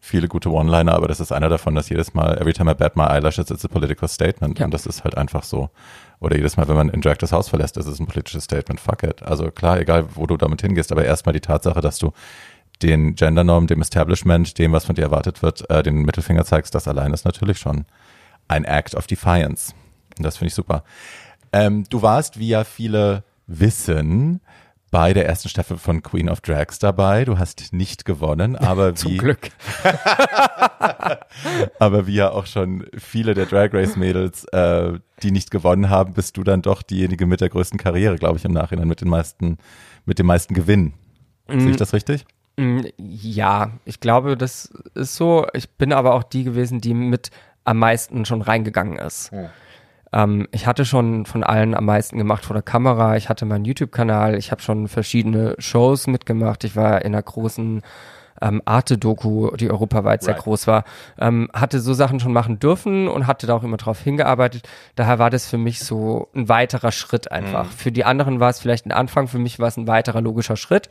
viele 0.00 0.28
gute 0.28 0.50
One-Liner, 0.50 0.94
aber 0.94 1.08
das 1.08 1.20
ist 1.20 1.32
einer 1.32 1.48
davon, 1.48 1.74
dass 1.74 1.88
jedes 1.88 2.14
Mal, 2.14 2.38
every 2.38 2.52
time 2.52 2.70
I 2.70 2.74
bat 2.74 2.96
my 2.96 3.04
eyelashes, 3.04 3.50
it's 3.50 3.64
a 3.64 3.68
political 3.68 4.08
statement. 4.08 4.58
Ja. 4.58 4.64
Und 4.64 4.72
das 4.72 4.86
ist 4.86 5.04
halt 5.04 5.16
einfach 5.16 5.42
so. 5.42 5.70
Oder 6.20 6.36
jedes 6.36 6.56
Mal, 6.56 6.68
wenn 6.68 6.76
man 6.76 6.88
in 6.88 7.00
Drag 7.00 7.16
das 7.18 7.32
Haus 7.32 7.48
verlässt, 7.48 7.76
ist 7.76 7.86
es 7.86 7.98
ein 7.98 8.06
politisches 8.06 8.44
Statement. 8.44 8.80
Fuck 8.80 9.02
it. 9.02 9.22
Also 9.22 9.50
klar, 9.50 9.80
egal, 9.80 10.06
wo 10.14 10.26
du 10.26 10.36
damit 10.36 10.60
hingehst, 10.62 10.92
aber 10.92 11.04
erstmal 11.04 11.32
die 11.32 11.40
Tatsache, 11.40 11.80
dass 11.80 11.98
du 11.98 12.12
den 12.82 13.14
Gendernorm, 13.14 13.66
dem 13.66 13.80
Establishment, 13.80 14.58
dem, 14.58 14.72
was 14.72 14.84
von 14.84 14.94
dir 14.94 15.02
erwartet 15.02 15.42
wird, 15.42 15.68
äh, 15.70 15.82
den 15.82 16.02
Mittelfinger 16.02 16.44
zeigst, 16.44 16.74
das 16.74 16.86
allein 16.86 17.12
ist 17.12 17.24
natürlich 17.24 17.58
schon 17.58 17.84
ein 18.46 18.64
Act 18.64 18.94
of 18.94 19.06
Defiance. 19.06 19.74
Und 20.16 20.24
das 20.24 20.36
finde 20.36 20.48
ich 20.48 20.54
super. 20.54 20.84
Ähm, 21.52 21.84
du 21.90 22.02
warst, 22.02 22.38
wie 22.38 22.48
ja 22.48 22.64
viele 22.64 23.24
wissen, 23.46 24.40
bei 24.90 25.12
der 25.12 25.26
ersten 25.26 25.48
Staffel 25.48 25.76
von 25.76 26.02
Queen 26.02 26.28
of 26.28 26.40
Drags 26.40 26.78
dabei. 26.78 27.24
Du 27.24 27.38
hast 27.38 27.72
nicht 27.72 28.04
gewonnen, 28.04 28.56
aber 28.56 28.94
Zum 28.94 29.12
wie, 29.12 29.16
Glück. 29.18 29.50
aber 31.78 32.06
wie 32.06 32.14
ja 32.14 32.30
auch 32.30 32.46
schon 32.46 32.86
viele 32.96 33.34
der 33.34 33.46
Drag 33.46 33.72
Race 33.72 33.96
Mädels, 33.96 34.44
äh, 34.52 34.98
die 35.22 35.30
nicht 35.30 35.50
gewonnen 35.50 35.90
haben, 35.90 36.14
bist 36.14 36.36
du 36.36 36.44
dann 36.44 36.62
doch 36.62 36.82
diejenige 36.82 37.26
mit 37.26 37.40
der 37.40 37.48
größten 37.48 37.78
Karriere, 37.78 38.16
glaube 38.16 38.38
ich, 38.38 38.44
im 38.44 38.52
Nachhinein 38.52 38.88
mit 38.88 39.00
den 39.00 39.08
meisten, 39.08 39.58
mit 40.04 40.18
dem 40.18 40.26
meisten 40.26 40.54
Gewinn. 40.54 40.94
Sehe 41.48 41.70
ich 41.70 41.76
das 41.76 41.92
richtig? 41.92 42.26
Mm, 42.56 42.80
Ja, 42.98 43.70
ich 43.84 44.00
glaube, 44.00 44.36
das 44.36 44.66
ist 44.94 45.14
so. 45.16 45.46
Ich 45.54 45.70
bin 45.70 45.92
aber 45.92 46.14
auch 46.14 46.22
die 46.22 46.44
gewesen, 46.44 46.80
die 46.80 46.92
mit 46.92 47.30
am 47.64 47.78
meisten 47.78 48.24
schon 48.24 48.42
reingegangen 48.42 48.98
ist. 48.98 49.30
Ähm, 50.12 50.48
ich 50.52 50.66
hatte 50.66 50.84
schon 50.84 51.26
von 51.26 51.42
allen 51.44 51.74
am 51.74 51.84
meisten 51.84 52.18
gemacht 52.18 52.44
vor 52.44 52.54
der 52.54 52.62
Kamera. 52.62 53.16
Ich 53.16 53.28
hatte 53.28 53.44
meinen 53.44 53.64
YouTube-Kanal. 53.64 54.36
Ich 54.36 54.50
habe 54.50 54.62
schon 54.62 54.88
verschiedene 54.88 55.54
Shows 55.58 56.06
mitgemacht. 56.06 56.64
Ich 56.64 56.76
war 56.76 57.02
in 57.02 57.14
einer 57.14 57.22
großen 57.22 57.82
ähm, 58.40 58.62
Arte-Doku, 58.64 59.56
die 59.56 59.70
europaweit 59.70 60.22
sehr 60.22 60.34
Right. 60.34 60.42
groß 60.44 60.66
war. 60.66 60.84
Ähm, 61.18 61.50
hatte 61.52 61.80
so 61.80 61.92
Sachen 61.92 62.20
schon 62.20 62.32
machen 62.32 62.58
dürfen 62.60 63.08
und 63.08 63.26
hatte 63.26 63.46
da 63.46 63.54
auch 63.54 63.64
immer 63.64 63.76
drauf 63.78 64.00
hingearbeitet. 64.00 64.68
Daher 64.94 65.18
war 65.18 65.30
das 65.30 65.48
für 65.48 65.58
mich 65.58 65.80
so 65.80 66.28
ein 66.34 66.48
weiterer 66.48 66.92
Schritt 66.92 67.32
einfach. 67.32 67.66
Für 67.70 67.90
die 67.92 68.04
anderen 68.04 68.38
war 68.40 68.50
es 68.50 68.60
vielleicht 68.60 68.86
ein 68.86 68.92
Anfang, 68.92 69.28
für 69.28 69.38
mich 69.38 69.58
war 69.58 69.68
es 69.68 69.76
ein 69.76 69.88
weiterer 69.88 70.20
logischer 70.20 70.56
Schritt. 70.56 70.88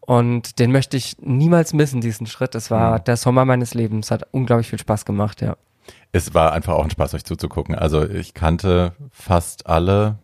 Und 0.00 0.58
den 0.58 0.72
möchte 0.72 0.96
ich 0.96 1.16
niemals 1.20 1.74
missen, 1.74 2.00
diesen 2.00 2.26
Schritt. 2.26 2.54
Es 2.54 2.70
war 2.70 2.98
der 2.98 3.18
Sommer 3.18 3.44
meines 3.44 3.74
Lebens. 3.74 4.10
Hat 4.10 4.26
unglaublich 4.30 4.70
viel 4.70 4.78
Spaß 4.78 5.04
gemacht, 5.04 5.42
ja. 5.42 5.56
Es 6.12 6.34
war 6.34 6.52
einfach 6.52 6.74
auch 6.74 6.84
ein 6.84 6.90
Spaß, 6.90 7.14
euch 7.14 7.24
zuzugucken. 7.24 7.74
Also 7.74 8.08
ich 8.08 8.34
kannte 8.34 8.92
fast 9.10 9.66
alle 9.66 10.18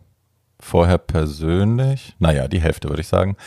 vorher 0.59 0.97
persönlich. 0.97 2.15
Naja, 2.19 2.47
die 2.47 2.61
Hälfte 2.61 2.89
würde 2.89 3.01
ich 3.01 3.07
sagen. 3.07 3.37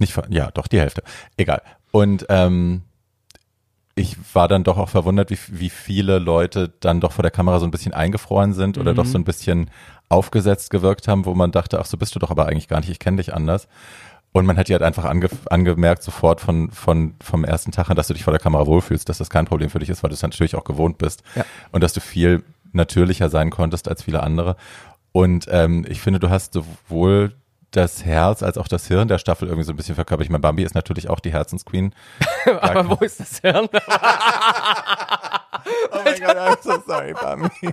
Nicht, 0.00 0.18
ja, 0.30 0.50
doch, 0.52 0.66
die 0.66 0.80
Hälfte. 0.80 1.02
Egal. 1.36 1.62
Und 1.90 2.26
ähm, 2.28 2.82
ich 3.98 4.16
war 4.32 4.48
dann 4.48 4.64
doch 4.64 4.78
auch 4.78 4.88
verwundert, 4.88 5.30
wie, 5.30 5.38
wie 5.48 5.70
viele 5.70 6.18
Leute 6.18 6.72
dann 6.80 7.00
doch 7.00 7.12
vor 7.12 7.22
der 7.22 7.30
Kamera 7.30 7.58
so 7.58 7.66
ein 7.66 7.70
bisschen 7.70 7.92
eingefroren 7.92 8.52
sind 8.52 8.78
oder 8.78 8.94
doch 8.94 9.06
so 9.06 9.18
ein 9.18 9.24
bisschen 9.24 9.70
aufgesetzt 10.08 10.70
gewirkt 10.70 11.08
haben, 11.08 11.26
wo 11.26 11.34
man 11.34 11.50
dachte, 11.50 11.80
ach, 11.80 11.86
so 11.86 11.96
bist 11.96 12.14
du 12.14 12.18
doch 12.18 12.30
aber 12.30 12.46
eigentlich 12.46 12.68
gar 12.68 12.80
nicht, 12.80 12.90
ich 12.90 13.00
kenne 13.00 13.16
dich 13.18 13.34
anders. 13.34 13.68
Und 14.32 14.46
man 14.46 14.56
hat 14.56 14.68
dir 14.68 14.74
halt 14.74 14.82
einfach 14.82 15.04
ange 15.04 15.28
angemerkt 15.50 16.02
sofort 16.02 16.40
von, 16.40 16.70
von, 16.70 17.14
vom 17.20 17.44
ersten 17.44 17.72
Tag 17.72 17.90
an, 17.90 17.96
dass 17.96 18.08
du 18.08 18.14
dich 18.14 18.24
vor 18.24 18.32
der 18.32 18.40
Kamera 18.40 18.66
wohlfühlst, 18.66 19.08
dass 19.08 19.18
das 19.18 19.30
kein 19.30 19.46
Problem 19.46 19.70
für 19.70 19.78
dich 19.78 19.88
ist, 19.88 20.02
weil 20.02 20.10
du 20.10 20.14
es 20.14 20.22
natürlich 20.22 20.54
auch 20.54 20.64
gewohnt 20.64 20.98
bist. 20.98 21.22
Ja. 21.34 21.44
Und 21.72 21.82
dass 21.82 21.92
du 21.92 22.00
viel 22.00 22.44
natürlicher 22.72 23.30
sein 23.30 23.50
konntest 23.50 23.88
als 23.88 24.02
viele 24.02 24.22
andere. 24.22 24.56
Und 25.12 25.46
ähm, 25.50 25.84
ich 25.88 26.00
finde, 26.00 26.20
du 26.20 26.30
hast 26.30 26.52
sowohl 26.52 27.34
das 27.70 28.04
Herz 28.04 28.42
als 28.42 28.56
auch 28.56 28.68
das 28.68 28.86
Hirn 28.86 29.08
der 29.08 29.18
Staffel 29.18 29.48
irgendwie 29.48 29.64
so 29.64 29.72
ein 29.72 29.76
bisschen 29.76 29.94
verkörpert. 29.94 30.24
Ich 30.24 30.30
meine, 30.30 30.40
Bambi 30.40 30.62
ist 30.62 30.74
natürlich 30.74 31.08
auch 31.08 31.20
die 31.20 31.32
Herzensqueen. 31.32 31.94
Aber 32.60 32.88
wo 32.88 33.04
ist 33.04 33.20
das 33.20 33.40
Hirn? 33.40 33.68
Oh 35.90 36.00
mein 36.02 36.20
Gott, 36.20 36.36
I'm 36.36 36.62
so 36.62 36.82
sorry, 36.86 37.12
Bambi. 37.12 37.50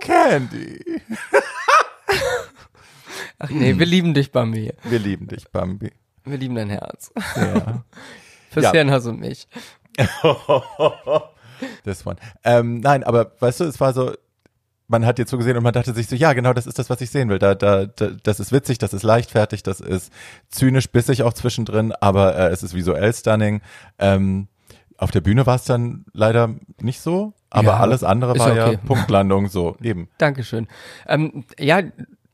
Candy. 0.00 1.00
Ach 3.38 3.50
nee, 3.50 3.78
wir 3.78 3.86
lieben 3.86 4.14
dich, 4.14 4.32
Bambi. 4.32 4.72
Wir 4.84 4.98
lieben 4.98 5.26
dich, 5.28 5.48
Bambi. 5.50 5.92
Wir 6.24 6.38
lieben 6.38 6.54
dein 6.54 6.70
Herz. 6.70 7.12
Ja. 7.36 7.84
Fürs 8.50 8.72
Ja. 8.72 8.90
Hast 8.90 9.06
du 9.06 9.12
mich. 9.12 9.46
This 11.84 12.06
one. 12.06 12.16
Ähm, 12.44 12.80
nein, 12.80 13.04
aber 13.04 13.32
weißt 13.38 13.60
du, 13.60 13.64
es 13.64 13.80
war 13.80 13.92
so, 13.92 14.12
man 14.88 15.06
hat 15.06 15.18
dir 15.18 15.26
zugesehen 15.26 15.56
und 15.56 15.62
man 15.62 15.72
dachte 15.72 15.92
sich 15.94 16.08
so, 16.08 16.16
ja, 16.16 16.32
genau, 16.32 16.52
das 16.52 16.66
ist 16.66 16.78
das, 16.78 16.90
was 16.90 17.00
ich 17.00 17.10
sehen 17.10 17.28
will. 17.28 17.38
Da, 17.38 17.54
da, 17.54 17.86
da, 17.86 18.08
das 18.22 18.40
ist 18.40 18.50
witzig, 18.50 18.78
das 18.78 18.92
ist 18.92 19.02
leichtfertig, 19.02 19.62
das 19.62 19.80
ist 19.80 20.12
zynisch, 20.48 20.90
bissig 20.90 21.22
auch 21.22 21.32
zwischendrin, 21.32 21.92
aber 22.00 22.34
äh, 22.36 22.48
es 22.48 22.62
ist 22.62 22.74
visuell 22.74 23.12
stunning. 23.14 23.60
Ähm, 23.98 24.48
auf 24.96 25.10
der 25.10 25.20
Bühne 25.20 25.46
war 25.46 25.54
es 25.54 25.64
dann 25.64 26.04
leider 26.12 26.54
nicht 26.80 27.00
so, 27.00 27.34
aber 27.50 27.68
Ja, 27.68 27.76
alles 27.78 28.04
andere 28.04 28.38
war 28.38 28.54
ja 28.54 28.66
okay. 28.66 28.78
Punktlandung, 28.84 29.48
so 29.48 29.76
eben. 29.80 30.08
Dankeschön. 30.18 30.66
Ähm, 31.06 31.44
ja, 31.58 31.82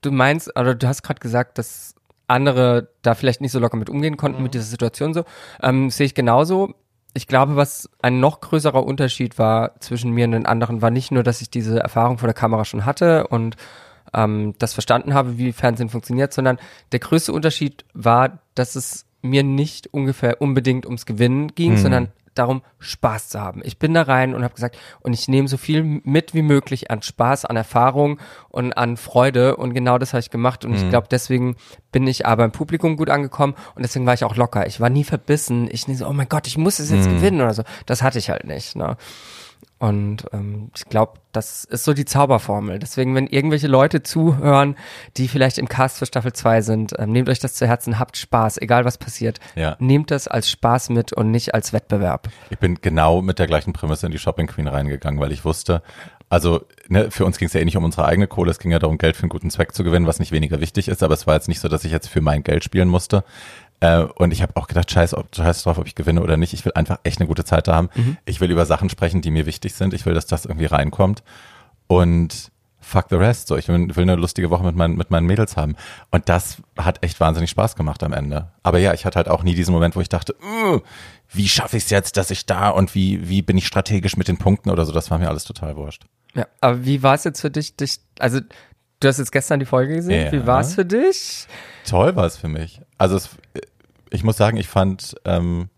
du 0.06 0.12
meinst, 0.12 0.56
oder 0.58 0.74
du 0.74 0.86
hast 0.86 1.02
gerade 1.02 1.20
gesagt, 1.20 1.58
dass 1.58 1.94
andere 2.28 2.88
da 3.02 3.14
vielleicht 3.14 3.40
nicht 3.40 3.52
so 3.52 3.58
locker 3.58 3.76
mit 3.76 3.90
umgehen 3.90 4.16
konnten 4.16 4.42
mit 4.42 4.54
dieser 4.54 4.64
Situation 4.64 5.14
so. 5.14 5.24
Ähm, 5.62 5.90
Sehe 5.90 6.06
ich 6.06 6.14
genauso. 6.14 6.74
Ich 7.14 7.26
glaube, 7.26 7.56
was 7.56 7.88
ein 8.02 8.20
noch 8.20 8.40
größerer 8.40 8.84
Unterschied 8.84 9.38
war 9.38 9.80
zwischen 9.80 10.12
mir 10.12 10.26
und 10.26 10.32
den 10.32 10.46
anderen, 10.46 10.82
war 10.82 10.90
nicht 10.90 11.12
nur, 11.12 11.22
dass 11.22 11.40
ich 11.40 11.50
diese 11.50 11.80
Erfahrung 11.80 12.18
vor 12.18 12.26
der 12.26 12.34
Kamera 12.34 12.64
schon 12.64 12.84
hatte 12.84 13.26
und 13.28 13.56
ähm, 14.12 14.54
das 14.58 14.74
verstanden 14.74 15.14
habe, 15.14 15.38
wie 15.38 15.52
Fernsehen 15.52 15.88
funktioniert, 15.88 16.32
sondern 16.32 16.58
der 16.92 17.00
größte 17.00 17.32
Unterschied 17.32 17.84
war, 17.94 18.40
dass 18.54 18.76
es 18.76 19.06
mir 19.22 19.42
nicht 19.42 19.92
ungefähr 19.92 20.40
unbedingt 20.40 20.84
ums 20.86 21.06
Gewinnen 21.06 21.54
ging, 21.54 21.76
sondern 21.78 22.08
darum, 22.38 22.62
Spaß 22.78 23.28
zu 23.30 23.40
haben. 23.40 23.60
Ich 23.64 23.78
bin 23.78 23.94
da 23.94 24.02
rein 24.02 24.34
und 24.34 24.42
habe 24.42 24.54
gesagt, 24.54 24.78
und 25.00 25.12
ich 25.12 25.28
nehme 25.28 25.48
so 25.48 25.56
viel 25.56 25.82
mit 25.82 26.34
wie 26.34 26.42
möglich 26.42 26.90
an 26.90 27.02
Spaß, 27.02 27.44
an 27.44 27.56
Erfahrung 27.56 28.18
und 28.48 28.72
an 28.72 28.96
Freude. 28.96 29.56
Und 29.56 29.74
genau 29.74 29.98
das 29.98 30.12
habe 30.12 30.20
ich 30.20 30.30
gemacht. 30.30 30.64
Und 30.64 30.74
ich 30.74 30.88
glaube, 30.88 31.08
deswegen 31.10 31.56
bin 31.92 32.06
ich 32.06 32.26
aber 32.26 32.44
im 32.44 32.52
Publikum 32.52 32.96
gut 32.96 33.10
angekommen 33.10 33.54
und 33.74 33.82
deswegen 33.82 34.06
war 34.06 34.14
ich 34.14 34.24
auch 34.24 34.36
locker. 34.36 34.66
Ich 34.66 34.80
war 34.80 34.90
nie 34.90 35.04
verbissen. 35.04 35.68
Ich 35.70 35.88
nicht 35.88 35.98
so, 35.98 36.06
oh 36.06 36.12
mein 36.12 36.28
Gott, 36.28 36.46
ich 36.46 36.58
muss 36.58 36.78
es 36.78 36.90
jetzt 36.90 37.08
gewinnen 37.08 37.40
oder 37.40 37.54
so. 37.54 37.62
Das 37.86 38.02
hatte 38.02 38.18
ich 38.18 38.30
halt 38.30 38.44
nicht. 38.44 38.76
Ne? 38.76 38.96
Und 39.78 40.24
ähm, 40.32 40.70
ich 40.74 40.86
glaube, 40.86 41.20
das 41.32 41.64
ist 41.64 41.84
so 41.84 41.92
die 41.92 42.06
Zauberformel. 42.06 42.78
Deswegen, 42.78 43.14
wenn 43.14 43.26
irgendwelche 43.26 43.66
Leute 43.66 44.02
zuhören, 44.02 44.74
die 45.18 45.28
vielleicht 45.28 45.58
im 45.58 45.68
Cast 45.68 45.98
für 45.98 46.06
Staffel 46.06 46.32
2 46.32 46.62
sind, 46.62 46.94
ähm, 46.98 47.12
nehmt 47.12 47.28
euch 47.28 47.40
das 47.40 47.54
zu 47.54 47.66
Herzen, 47.66 47.98
habt 47.98 48.16
Spaß, 48.16 48.56
egal 48.58 48.86
was 48.86 48.96
passiert. 48.96 49.38
Ja. 49.54 49.76
Nehmt 49.78 50.10
das 50.10 50.28
als 50.28 50.48
Spaß 50.48 50.88
mit 50.88 51.12
und 51.12 51.30
nicht 51.30 51.54
als 51.54 51.74
Wettbewerb. 51.74 52.28
Ich 52.48 52.58
bin 52.58 52.78
genau 52.80 53.20
mit 53.20 53.38
der 53.38 53.46
gleichen 53.46 53.74
Prämisse 53.74 54.06
in 54.06 54.12
die 54.12 54.18
Shopping 54.18 54.46
Queen 54.46 54.66
reingegangen, 54.66 55.20
weil 55.20 55.30
ich 55.30 55.44
wusste, 55.44 55.82
also 56.30 56.64
ne, 56.88 57.10
für 57.10 57.24
uns 57.26 57.38
ging 57.38 57.46
es 57.46 57.52
ja 57.52 57.60
eh 57.60 57.64
nicht 57.64 57.76
um 57.76 57.84
unsere 57.84 58.06
eigene 58.06 58.26
Kohle, 58.26 58.50
es 58.50 58.58
ging 58.58 58.70
ja 58.70 58.78
darum, 58.78 58.96
Geld 58.98 59.16
für 59.16 59.24
einen 59.24 59.28
guten 59.28 59.50
Zweck 59.50 59.74
zu 59.74 59.84
gewinnen, 59.84 60.06
was 60.06 60.18
nicht 60.18 60.32
weniger 60.32 60.60
wichtig 60.60 60.88
ist, 60.88 61.02
aber 61.02 61.14
es 61.14 61.26
war 61.26 61.34
jetzt 61.34 61.48
nicht 61.48 61.60
so, 61.60 61.68
dass 61.68 61.84
ich 61.84 61.92
jetzt 61.92 62.08
für 62.08 62.20
mein 62.20 62.42
Geld 62.42 62.64
spielen 62.64 62.88
musste. 62.88 63.24
Äh, 63.80 64.00
und 64.02 64.32
ich 64.32 64.42
habe 64.42 64.56
auch 64.56 64.66
gedacht, 64.68 64.90
scheiß, 64.90 65.14
ob, 65.14 65.34
scheiß 65.34 65.62
drauf, 65.64 65.78
ob 65.78 65.86
ich 65.86 65.94
gewinne 65.94 66.22
oder 66.22 66.36
nicht. 66.36 66.52
Ich 66.52 66.64
will 66.64 66.72
einfach 66.74 66.98
echt 67.04 67.20
eine 67.20 67.26
gute 67.28 67.44
Zeit 67.44 67.68
da 67.68 67.74
haben. 67.74 67.90
Ich 68.24 68.40
will 68.40 68.50
über 68.50 68.64
Sachen 68.66 68.88
sprechen, 68.88 69.20
die 69.22 69.30
mir 69.30 69.46
wichtig 69.46 69.74
sind. 69.74 69.92
Ich 69.94 70.06
will, 70.06 70.14
dass 70.14 70.26
das 70.26 70.44
irgendwie 70.46 70.66
reinkommt. 70.66 71.22
Und 71.86 72.50
fuck 72.80 73.06
the 73.10 73.16
rest. 73.16 73.48
So, 73.48 73.56
ich 73.56 73.68
will, 73.68 73.94
will 73.94 74.02
eine 74.02 74.14
lustige 74.16 74.48
Woche 74.50 74.64
mit 74.64 74.76
meinen, 74.76 74.96
mit 74.96 75.10
meinen 75.10 75.26
Mädels 75.26 75.56
haben. 75.56 75.76
Und 76.10 76.28
das 76.28 76.58
hat 76.78 77.02
echt 77.02 77.18
wahnsinnig 77.20 77.50
Spaß 77.50 77.76
gemacht 77.76 78.02
am 78.02 78.12
Ende. 78.12 78.52
Aber 78.62 78.78
ja, 78.78 78.94
ich 78.94 79.04
hatte 79.04 79.16
halt 79.16 79.28
auch 79.28 79.42
nie 79.42 79.54
diesen 79.54 79.72
Moment, 79.74 79.96
wo 79.96 80.00
ich 80.00 80.08
dachte, 80.08 80.34
"Uh, 80.40 80.80
wie 81.32 81.48
schaffe 81.48 81.76
ich 81.76 81.84
es 81.84 81.90
jetzt, 81.90 82.16
dass 82.16 82.30
ich 82.30 82.46
da 82.46 82.70
und 82.70 82.94
wie, 82.94 83.28
wie 83.28 83.42
bin 83.42 83.58
ich 83.58 83.66
strategisch 83.66 84.16
mit 84.16 84.28
den 84.28 84.38
Punkten 84.38 84.70
oder 84.70 84.84
so. 84.86 84.92
Das 84.92 85.10
war 85.10 85.18
mir 85.18 85.28
alles 85.28 85.44
total 85.44 85.76
wurscht. 85.76 86.04
Ja, 86.34 86.46
aber 86.60 86.84
wie 86.84 87.02
war 87.02 87.14
es 87.14 87.24
jetzt 87.24 87.40
für 87.40 87.50
dich, 87.50 87.76
dich, 87.76 87.98
also 88.20 88.40
du 89.00 89.08
hast 89.08 89.18
jetzt 89.18 89.32
gestern 89.32 89.58
die 89.58 89.66
Folge 89.66 89.96
gesehen, 89.96 90.26
Ja. 90.26 90.32
wie 90.32 90.46
war 90.46 90.60
es 90.60 90.74
für 90.74 90.84
dich? 90.84 91.46
Toll 91.86 92.16
war 92.16 92.24
es 92.26 92.36
für 92.36 92.48
mich. 92.48 92.80
Also 92.98 93.16
es, 93.16 93.30
ich 94.10 94.24
muss 94.24 94.36
sagen, 94.36 94.56
ich 94.56 94.68
fand, 94.68 95.14
ähm, 95.24 95.68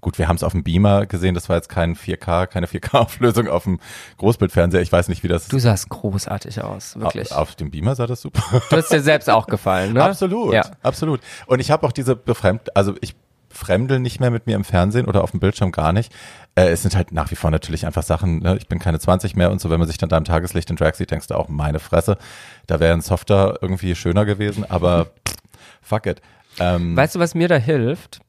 gut, 0.00 0.18
wir 0.18 0.28
haben 0.28 0.36
es 0.36 0.42
auf 0.42 0.52
dem 0.52 0.62
Beamer 0.64 1.06
gesehen, 1.06 1.34
das 1.34 1.48
war 1.48 1.56
jetzt 1.56 1.68
kein 1.68 1.96
4K, 1.96 2.46
keine 2.46 2.66
4K-Auflösung 2.66 3.48
auf 3.48 3.64
dem 3.64 3.80
Großbildfernseher. 4.18 4.80
Ich 4.80 4.92
weiß 4.92 5.08
nicht, 5.08 5.22
wie 5.22 5.28
das 5.28 5.48
Du 5.48 5.58
sahst 5.58 5.88
großartig 5.88 6.62
aus, 6.62 6.98
wirklich. 6.98 7.32
Auf, 7.32 7.38
auf 7.38 7.54
dem 7.56 7.70
Beamer 7.70 7.94
sah 7.94 8.06
das 8.06 8.20
super. 8.22 8.42
Du 8.70 8.76
hast 8.76 8.90
dir 8.90 9.00
selbst 9.02 9.28
auch 9.30 9.46
gefallen, 9.46 9.92
ne? 9.94 10.04
Absolut, 10.04 10.54
Ja. 10.54 10.62
absolut. 10.82 11.20
Und 11.46 11.60
ich 11.60 11.70
habe 11.70 11.86
auch 11.86 11.92
diese 11.92 12.16
befremd, 12.16 12.76
also 12.76 12.94
ich 13.00 13.14
fremdel 13.50 13.98
nicht 13.98 14.20
mehr 14.20 14.30
mit 14.30 14.46
mir 14.46 14.56
im 14.56 14.64
Fernsehen 14.64 15.06
oder 15.06 15.24
auf 15.24 15.30
dem 15.30 15.40
Bildschirm 15.40 15.72
gar 15.72 15.92
nicht. 15.92 16.12
Äh, 16.54 16.68
es 16.68 16.82
sind 16.82 16.94
halt 16.94 17.12
nach 17.12 17.30
wie 17.30 17.34
vor 17.34 17.50
natürlich 17.50 17.86
einfach 17.86 18.02
Sachen, 18.02 18.40
ne? 18.40 18.56
ich 18.58 18.68
bin 18.68 18.78
keine 18.78 19.00
20 19.00 19.36
mehr 19.36 19.50
und 19.50 19.58
so, 19.60 19.70
wenn 19.70 19.78
man 19.78 19.88
sich 19.88 19.96
dann 19.98 20.10
da 20.10 20.18
im 20.18 20.24
Tageslicht 20.24 20.68
in 20.70 20.76
Drag 20.76 20.94
sieht, 20.94 21.10
denkst 21.10 21.28
du 21.28 21.34
auch, 21.34 21.48
meine 21.48 21.80
Fresse, 21.80 22.18
da 22.66 22.78
wäre 22.78 22.92
ein 22.92 23.00
Softer 23.00 23.58
irgendwie 23.62 23.94
schöner 23.94 24.26
gewesen, 24.26 24.64
aber 24.70 25.08
fuck 25.88 26.06
it. 26.06 26.20
Ähm, 26.60 26.96
Weißt 26.96 27.14
du, 27.14 27.18
was 27.18 27.34
mir 27.34 27.48
da 27.48 27.56
hilft? 27.56 28.20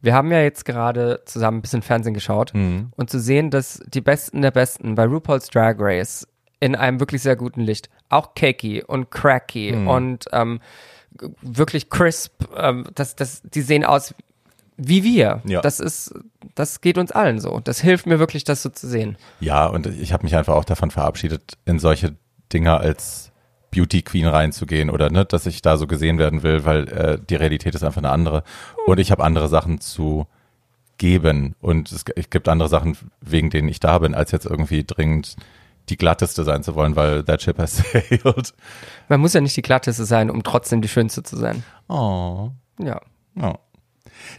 Wir 0.00 0.14
haben 0.14 0.32
ja 0.32 0.40
jetzt 0.40 0.64
gerade 0.64 1.22
zusammen 1.26 1.58
ein 1.58 1.62
bisschen 1.62 1.82
Fernsehen 1.82 2.14
geschaut 2.14 2.52
Mhm. 2.54 2.92
und 2.96 3.10
zu 3.10 3.20
sehen, 3.20 3.50
dass 3.50 3.80
die 3.86 4.00
Besten 4.00 4.42
der 4.42 4.50
Besten 4.50 4.94
bei 4.94 5.04
RuPaul's 5.04 5.48
Drag 5.48 5.76
Race 5.78 6.26
in 6.60 6.74
einem 6.76 7.00
wirklich 7.00 7.22
sehr 7.22 7.36
guten 7.36 7.60
Licht, 7.60 7.88
auch 8.08 8.34
cakey 8.34 8.82
und 8.84 9.10
cracky 9.10 9.72
Mhm. 9.72 9.88
und 9.88 10.24
ähm, 10.32 10.60
wirklich 11.42 11.90
crisp, 11.90 12.32
ähm, 12.56 12.86
das, 12.94 13.14
das, 13.16 13.42
die 13.42 13.60
sehen 13.62 13.84
aus 13.84 14.14
wie 14.76 15.04
wir. 15.04 15.42
Ja. 15.44 15.60
Das 15.60 15.78
ist, 15.80 16.14
das 16.54 16.80
geht 16.80 16.98
uns 16.98 17.12
allen 17.12 17.38
so. 17.38 17.60
Das 17.60 17.80
hilft 17.80 18.06
mir 18.06 18.18
wirklich, 18.18 18.42
das 18.44 18.62
so 18.62 18.70
zu 18.70 18.88
sehen. 18.88 19.16
Ja, 19.38 19.66
und 19.66 19.86
ich 19.86 20.12
habe 20.12 20.24
mich 20.24 20.34
einfach 20.34 20.54
auch 20.54 20.64
davon 20.64 20.90
verabschiedet, 20.90 21.58
in 21.66 21.78
solche 21.78 22.16
Dinger 22.52 22.80
als 22.80 23.31
Beauty 23.72 24.02
Queen 24.02 24.26
reinzugehen 24.26 24.90
oder 24.90 25.10
ne, 25.10 25.24
dass 25.24 25.46
ich 25.46 25.62
da 25.62 25.76
so 25.76 25.86
gesehen 25.86 26.18
werden 26.18 26.42
will, 26.42 26.64
weil 26.64 26.88
äh, 26.88 27.18
die 27.18 27.34
Realität 27.34 27.74
ist 27.74 27.82
einfach 27.82 28.02
eine 28.02 28.10
andere. 28.10 28.44
Und 28.86 29.00
ich 29.00 29.10
habe 29.10 29.24
andere 29.24 29.48
Sachen 29.48 29.80
zu 29.80 30.26
geben 30.98 31.56
und 31.60 31.90
es, 31.90 32.04
es 32.14 32.30
gibt 32.30 32.48
andere 32.48 32.68
Sachen, 32.68 32.96
wegen 33.20 33.50
denen 33.50 33.68
ich 33.68 33.80
da 33.80 33.98
bin, 33.98 34.14
als 34.14 34.30
jetzt 34.30 34.46
irgendwie 34.46 34.84
dringend 34.84 35.36
die 35.88 35.96
glatteste 35.96 36.44
sein 36.44 36.62
zu 36.62 36.76
wollen, 36.76 36.94
weil 36.94 37.24
that 37.24 37.42
ship 37.42 37.58
has 37.58 37.76
sailed. 37.92 38.54
Man 39.08 39.20
muss 39.20 39.32
ja 39.32 39.40
nicht 39.40 39.56
die 39.56 39.62
glatteste 39.62 40.04
sein, 40.04 40.30
um 40.30 40.42
trotzdem 40.42 40.80
die 40.80 40.88
schönste 40.88 41.22
zu 41.22 41.36
sein. 41.36 41.64
Oh. 41.88 42.50
Ja. 42.78 43.00
oh. 43.40 43.54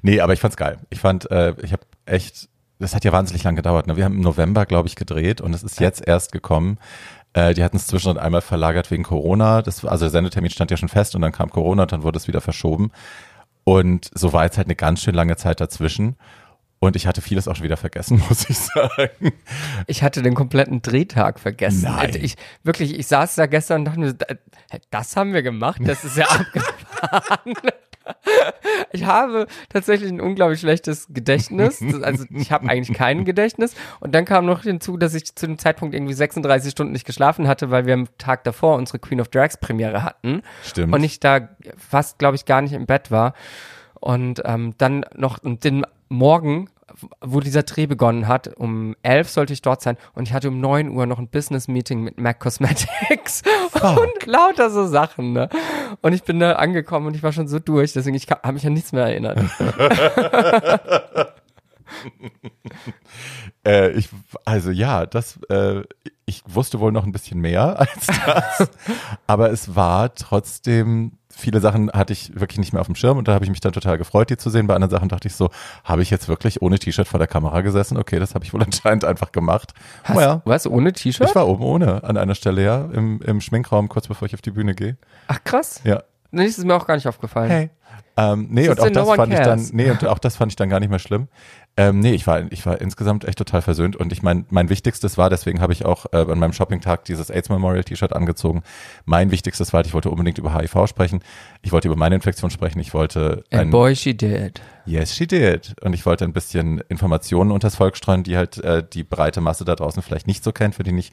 Nee, 0.04 0.22
aber 0.22 0.34
ich 0.34 0.40
fand's 0.40 0.58
geil. 0.58 0.78
Ich 0.90 1.00
fand, 1.00 1.30
äh, 1.32 1.56
ich 1.62 1.74
habe 1.74 1.84
echt, 2.06 2.48
das 2.80 2.96
hat 2.96 3.04
ja 3.04 3.12
wahnsinnig 3.12 3.44
lang 3.44 3.56
gedauert. 3.56 3.88
Ne? 3.88 3.98
Wir 3.98 4.06
haben 4.06 4.16
im 4.16 4.22
November, 4.22 4.66
glaube 4.66 4.88
ich, 4.88 4.96
gedreht 4.96 5.42
und 5.42 5.54
es 5.54 5.64
ist 5.64 5.80
jetzt 5.80 6.08
erst 6.08 6.32
gekommen. 6.32 6.78
Äh, 7.34 7.54
die 7.54 7.64
hatten 7.64 7.78
es 7.78 7.88
zwischendrin 7.88 8.22
einmal 8.22 8.42
verlagert 8.42 8.92
wegen 8.92 9.04
Corona. 9.04 9.62
Das, 9.62 9.84
also 9.84 10.06
der 10.06 10.12
Sendetermin 10.12 10.52
stand 10.52 10.72
ja 10.72 10.78
schon 10.78 10.90
fest 10.90 11.16
und 11.16 11.22
dann 11.22 11.32
kam 11.32 11.50
Corona 11.50 11.84
und 11.84 11.92
dann 11.92 12.04
wurde 12.04 12.18
es 12.18 12.28
wieder 12.28 12.42
verschoben. 12.42 12.92
Und 13.64 14.10
so 14.14 14.34
war 14.34 14.44
jetzt 14.44 14.58
halt 14.58 14.68
eine 14.68 14.76
ganz 14.76 15.02
schön 15.02 15.16
lange 15.16 15.36
Zeit 15.36 15.60
dazwischen. 15.60 16.16
Und 16.80 16.98
ich 16.98 17.08
hatte 17.08 17.22
vieles 17.22 17.48
auch 17.48 17.56
schon 17.56 17.64
wieder 17.64 17.78
vergessen, 17.78 18.22
muss 18.30 18.50
ich 18.50 18.58
sagen. 18.58 19.32
Ich 19.88 20.04
hatte 20.04 20.22
den 20.22 20.36
kompletten 20.36 20.82
Drehtag 20.82 21.40
vergessen. 21.40 21.84
Nein. 21.84 22.12
Ich, 22.22 22.36
wirklich, 22.64 23.00
ich 23.00 23.08
saß 23.08 23.36
da 23.36 23.46
gestern 23.46 23.82
und 23.82 23.86
dachte 23.86 24.00
mir, 24.00 24.16
das 24.90 25.16
haben 25.16 25.34
wir 25.34 25.44
gemacht, 25.44 25.80
das 25.86 26.04
ist 26.04 26.18
ja 26.18 26.26
abgefahren. 26.30 26.83
Ich 28.92 29.06
habe 29.06 29.48
tatsächlich 29.70 30.12
ein 30.12 30.22
unglaublich 30.22 30.60
schlechtes 30.60 31.08
Gedächtnis. 31.10 31.82
Also 32.02 32.26
ich 32.30 32.52
habe 32.52 32.70
eigentlich 32.70 32.98
kein 32.98 33.26
Gedächtnis. 33.26 33.76
Und 34.00 34.14
dann 34.14 34.26
kam 34.26 34.46
noch 34.46 34.64
hinzu, 34.64 34.98
dass 34.98 35.14
ich 35.14 35.36
zu 35.36 35.48
dem 35.48 35.58
Zeitpunkt 35.58 35.96
irgendwie 35.96 36.14
36 36.14 36.72
Stunden 36.72 36.94
nicht 36.94 37.06
geschlafen 37.06 37.48
hatte, 37.48 37.72
weil 37.72 37.86
wir 37.86 37.94
am 37.94 38.08
Tag 38.18 38.44
davor 38.44 38.76
unsere 38.76 39.00
Queen 39.00 39.22
of 39.22 39.30
Drags 39.30 39.58
Premiere 39.58 40.04
hatten. 40.04 40.42
Stimmt. 40.64 40.94
Und 40.94 41.04
ich 41.04 41.20
da 41.20 41.50
fast, 41.78 42.20
glaube 42.20 42.36
ich, 42.36 42.46
gar 42.46 42.62
nicht 42.62 42.74
im 42.74 42.86
Bett 42.86 43.10
war. 43.10 43.34
Und 44.00 44.42
ähm, 44.46 44.74
dann 44.78 45.06
noch 45.16 45.40
den 45.42 45.86
Morgen, 46.10 46.70
wo 47.22 47.40
dieser 47.40 47.64
Dreh 47.64 47.86
begonnen 47.86 48.28
hat, 48.28 48.56
um 48.58 48.96
elf 49.04 49.30
sollte 49.30 49.54
ich 49.54 49.62
dort 49.62 49.82
sein 49.82 49.98
und 50.14 50.28
ich 50.28 50.34
hatte 50.34 50.50
um 50.50 50.60
neun 50.60 50.90
Uhr 50.90 51.06
noch 51.06 51.20
ein 51.20 51.28
Business-Meeting 51.28 52.02
mit 52.02 52.20
MAC 52.20 52.40
Cosmetics 52.40 53.42
und 53.74 54.26
lauter 54.26 54.70
so 54.70 54.86
Sachen. 54.86 55.34
Ne? 55.34 55.50
Und 56.02 56.14
ich 56.14 56.24
bin 56.24 56.40
da 56.40 56.54
angekommen 56.54 57.08
und 57.08 57.16
ich 57.16 57.24
war 57.24 57.32
schon 57.32 57.48
so 57.48 57.60
durch, 57.60 57.94
deswegen 57.94 58.16
ich 58.16 58.30
habe 58.30 58.54
mich 58.54 58.66
an 58.66 58.74
nichts 58.74 58.92
mehr 58.92 59.06
erinnert. 59.06 59.40
Äh, 63.66 63.92
ich, 63.92 64.10
also 64.44 64.72
ja, 64.72 65.06
das, 65.06 65.40
äh, 65.50 65.84
ich 66.26 66.44
wusste 66.46 66.82
wohl 66.82 66.92
noch 66.92 67.06
ein 67.06 67.14
bisschen 67.14 67.40
mehr 67.40 67.80
als 67.80 68.08
das, 68.08 68.70
aber 69.26 69.52
es 69.52 69.74
war 69.76 70.14
trotzdem, 70.16 71.14
viele 71.30 71.62
Sachen 71.62 71.90
hatte 71.92 72.12
ich 72.12 72.38
wirklich 72.38 72.58
nicht 72.58 72.74
mehr 72.74 72.82
auf 72.82 72.88
dem 72.88 72.96
Schirm 72.96 73.18
und 73.18 73.28
da 73.28 73.34
habe 73.34 73.46
ich 73.46 73.50
mich 73.50 73.62
dann 73.62 73.72
total 73.72 73.98
gefreut, 73.98 74.30
die 74.30 74.36
zu 74.36 74.50
sehen. 74.50 74.68
Bei 74.68 74.76
anderen 74.76 74.92
Sachen 74.92 75.08
dachte 75.08 75.30
ich 75.30 75.36
so, 75.36 75.50
habe 75.86 76.02
ich 76.02 76.10
jetzt 76.10 76.28
wirklich 76.28 76.62
ohne 76.62 76.78
T-Shirt 76.78 77.08
vor 77.08 77.20
der 77.20 77.28
Kamera 77.28 77.62
gesessen? 77.62 77.98
Okay, 77.98 78.20
das 78.20 78.36
habe 78.36 78.44
ich 78.44 78.54
wohl 78.54 78.62
anscheinend 78.66 79.06
einfach 79.06 79.32
gemacht. 79.32 79.74
Hast, 80.04 80.18
oh 80.18 80.22
ja, 80.22 80.42
Was, 80.44 80.68
ohne 80.68 80.92
T-Shirt? 80.92 81.30
ich 81.30 81.36
war 81.36 81.48
oben 81.48 81.64
ohne 81.64 82.04
an 82.04 82.18
einer 82.18 82.36
Stelle, 82.36 82.64
ja, 82.64 82.86
im, 82.92 83.22
im 83.22 83.40
Schminkraum, 83.40 83.88
kurz 83.88 84.10
bevor 84.10 84.26
ich 84.26 84.34
auf 84.34 84.42
die 84.42 84.52
Bühne 84.52 84.76
gehe. 84.76 84.98
Ach 85.28 85.42
krass. 85.44 85.80
Ja. 85.86 86.04
Nee, 86.32 86.48
das 86.48 86.58
ist 86.58 86.66
mir 86.66 86.76
auch 86.76 86.88
gar 86.88 86.96
nicht 86.96 87.08
aufgefallen. 87.08 87.50
Hey. 87.50 87.70
Ähm, 88.16 88.48
nee, 88.52 88.70
und 88.70 88.80
auch 88.80 88.90
das 88.90 89.08
fand 89.08 89.34
ich 89.34 89.40
dann, 89.40 89.46
cares. 89.46 89.74
nee, 89.74 89.90
und 89.90 90.06
auch 90.06 90.20
das 90.20 90.36
fand 90.36 90.52
ich 90.52 90.56
dann 90.56 90.70
gar 90.70 90.80
nicht 90.80 90.90
mehr 90.90 91.00
schlimm. 91.00 91.28
Ähm, 91.76 92.00
nee, 92.02 92.14
ich 92.14 92.28
war, 92.28 92.52
ich 92.52 92.64
war 92.68 92.80
insgesamt 92.82 93.26
echt 93.26 93.40
total 93.40 93.64
versöhnt 93.64 93.96
und 93.96 94.14
ich 94.14 94.22
mein, 94.22 94.46
mein 94.52 94.70
wichtigstes 94.70 95.18
war, 95.18 95.32
deswegen 95.32 95.60
habe 95.60 95.74
ich 95.74 95.86
auch 95.86 96.06
äh, 96.14 96.18
an 96.18 96.38
meinem 96.38 96.54
Shoppingtag 96.54 97.04
dieses 97.06 97.32
AIDS 97.32 97.50
Memorial 97.50 97.84
T-Shirt 97.84 98.14
angezogen. 98.14 98.62
Mein 99.06 99.32
wichtigstes 99.32 99.74
war, 99.74 99.84
ich 99.84 99.92
wollte 99.96 100.12
unbedingt 100.12 100.38
über 100.38 100.54
HIV 100.54 100.86
sprechen. 100.88 101.22
Ich 101.64 101.72
wollte 101.72 101.88
über 101.88 101.98
meine 101.98 102.14
Infektion 102.14 102.52
sprechen. 102.52 102.80
Ich 102.80 102.94
wollte 102.94 103.44
And 103.52 103.62
ein, 103.64 103.70
boy, 103.72 103.96
she 103.96 104.16
did. 104.16 104.62
yes, 104.86 105.16
she 105.16 105.26
did. 105.26 105.74
Und 105.82 105.94
ich 105.94 106.06
wollte 106.06 106.26
ein 106.26 106.34
bisschen 106.34 106.80
Informationen 106.90 107.50
unters 107.52 107.78
Volk 107.78 107.98
streuen, 107.98 108.22
die 108.22 108.38
halt 108.38 108.60
äh, 108.60 108.84
die 108.88 109.04
breite 109.04 109.42
Masse 109.42 109.66
da 109.66 109.74
draußen 109.74 110.04
vielleicht 110.04 110.28
nicht 110.28 110.44
so 110.44 110.52
kennt, 110.52 110.76
für 110.76 110.84
die 110.84 110.92
nicht 110.92 111.12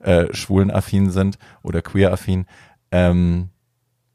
äh, 0.00 0.26
schwulenaffin 0.34 1.10
sind 1.10 1.38
oder 1.62 1.80
queeraffin. 1.80 2.44
Ähm, 2.90 3.48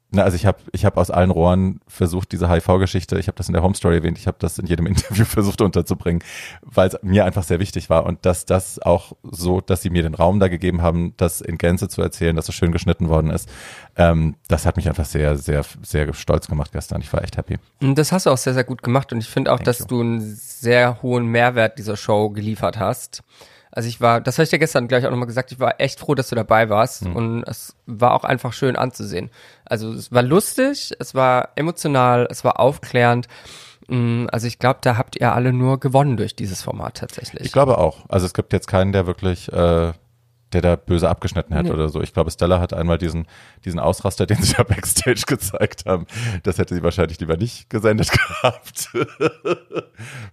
na, 0.10 0.24
also 0.24 0.36
ich 0.36 0.46
habe 0.46 0.60
ich 0.72 0.86
hab 0.86 0.96
aus 0.96 1.12
allen 1.12 1.32
Rohren 1.32 1.82
versucht, 1.88 2.32
diese 2.32 2.50
HIV-Geschichte, 2.50 3.20
ich 3.20 3.28
habe 3.28 3.38
das 3.38 3.50
in 3.50 3.54
der 3.54 3.62
Home 3.62 3.76
Story 3.76 3.98
erwähnt, 3.98 4.18
ich 4.18 4.26
habe 4.28 4.38
das 4.40 4.58
in 4.58 4.66
jedem 4.66 4.86
Interview 4.88 5.26
versucht 5.26 5.62
unterzubringen, 5.62 6.24
weil 6.62 6.88
es 6.88 6.98
mir 7.02 7.26
einfach 7.26 7.44
sehr 7.44 7.60
wichtig 7.60 7.90
war 7.90 8.06
und 8.06 8.26
dass 8.26 8.46
das 8.46 8.80
auch 8.80 9.14
so, 9.24 9.60
dass 9.60 9.82
sie 9.82 9.90
mir 9.90 10.04
den 10.04 10.16
Raum 10.16 10.40
da 10.40 10.48
gegeben 10.48 10.82
haben, 10.82 11.14
das 11.18 11.42
in 11.42 11.58
Gänze 11.58 11.90
zu 11.90 12.02
erzählen, 12.02 12.36
dass 12.36 12.48
es 12.48 12.56
schön 12.56 12.72
geschnitten 12.72 13.10
worden 13.10 13.32
ist, 13.32 13.50
ähm, 13.98 14.36
das 14.48 14.66
hat 14.66 14.78
mich 14.78 14.88
einfach 14.88 15.06
sehr, 15.06 15.36
sehr, 15.36 15.66
sehr 15.82 16.14
stolz 16.14 16.48
gemacht 16.48 16.72
gestern. 16.72 17.02
Ich 17.02 17.12
war 17.12 17.22
echt 17.24 17.36
happy. 17.36 17.58
Und 17.82 17.98
das 17.98 18.14
hast 18.14 18.28
du 18.28 18.30
auch 18.30 18.38
sehr, 18.38 18.54
sehr 18.54 18.64
gut 18.64 18.84
gemacht 18.84 19.12
und 19.12 19.20
ich 19.20 19.30
finde 19.30 19.52
auch, 19.52 19.58
Thank 19.58 19.66
dass 19.66 19.80
you. 19.80 19.86
du 19.88 20.02
einen 20.02 20.22
sehr 20.22 21.02
hohen 21.02 21.26
Mehrwert 21.26 21.78
dieser 21.78 21.98
Show 21.98 22.30
geliefert 22.30 22.80
hast. 22.80 23.24
Also 23.78 23.90
ich 23.90 24.02
war, 24.02 24.22
das 24.22 24.40
habe 24.40 24.46
ich 24.46 24.50
dir 24.50 24.58
gestern 24.58 24.88
gleich 24.88 25.06
auch 25.06 25.12
nochmal 25.12 25.28
gesagt, 25.28 25.52
ich 25.52 25.60
war 25.60 25.80
echt 25.80 26.00
froh, 26.00 26.16
dass 26.16 26.30
du 26.30 26.36
dabei 26.36 26.68
warst 26.70 27.06
Hm. 27.06 27.16
und 27.16 27.44
es 27.44 27.76
war 27.86 28.16
auch 28.16 28.24
einfach 28.24 28.52
schön 28.52 28.76
anzusehen. 28.76 29.30
Also 29.66 29.94
es 29.94 30.12
war 30.12 30.24
lustig, 30.24 30.94
es 30.98 31.14
war 31.14 31.50
emotional, 31.56 32.28
es 32.32 32.44
war 32.44 32.60
aufklärend. 32.60 33.28
Mm, 33.88 34.26
Also 34.32 34.48
ich 34.48 34.58
glaube, 34.58 34.80
da 34.82 34.98
habt 34.98 35.16
ihr 35.18 35.32
alle 35.32 35.54
nur 35.54 35.80
gewonnen 35.80 36.18
durch 36.18 36.36
dieses 36.36 36.64
Format 36.64 36.96
tatsächlich. 36.98 37.46
Ich 37.46 37.52
glaube 37.52 37.78
auch. 37.78 38.00
Also 38.10 38.26
es 38.26 38.34
gibt 38.34 38.52
jetzt 38.52 38.68
keinen, 38.68 38.94
der 38.94 39.06
wirklich, 39.06 39.54
äh, 39.54 39.94
der 40.54 40.62
da 40.62 40.76
böse 40.78 41.10
abgeschnitten 41.10 41.54
hat 41.54 41.66
Nee. 41.66 41.72
oder 41.72 41.90
so. 41.90 42.02
Ich 42.02 42.14
glaube, 42.14 42.32
Stella 42.32 42.60
hat 42.62 42.74
einmal 42.74 42.98
diesen, 42.98 43.28
diesen 43.66 43.80
Ausraster, 43.80 44.26
den 44.26 44.42
sie 44.42 44.54
da 44.58 44.64
Backstage 44.64 45.24
gezeigt 45.28 45.86
haben. 45.86 46.06
Das 46.44 46.58
hätte 46.58 46.74
sie 46.76 46.84
wahrscheinlich 46.84 47.20
lieber 47.20 47.36
nicht 47.38 47.70
gesendet 47.70 48.10
gehabt. 48.42 48.90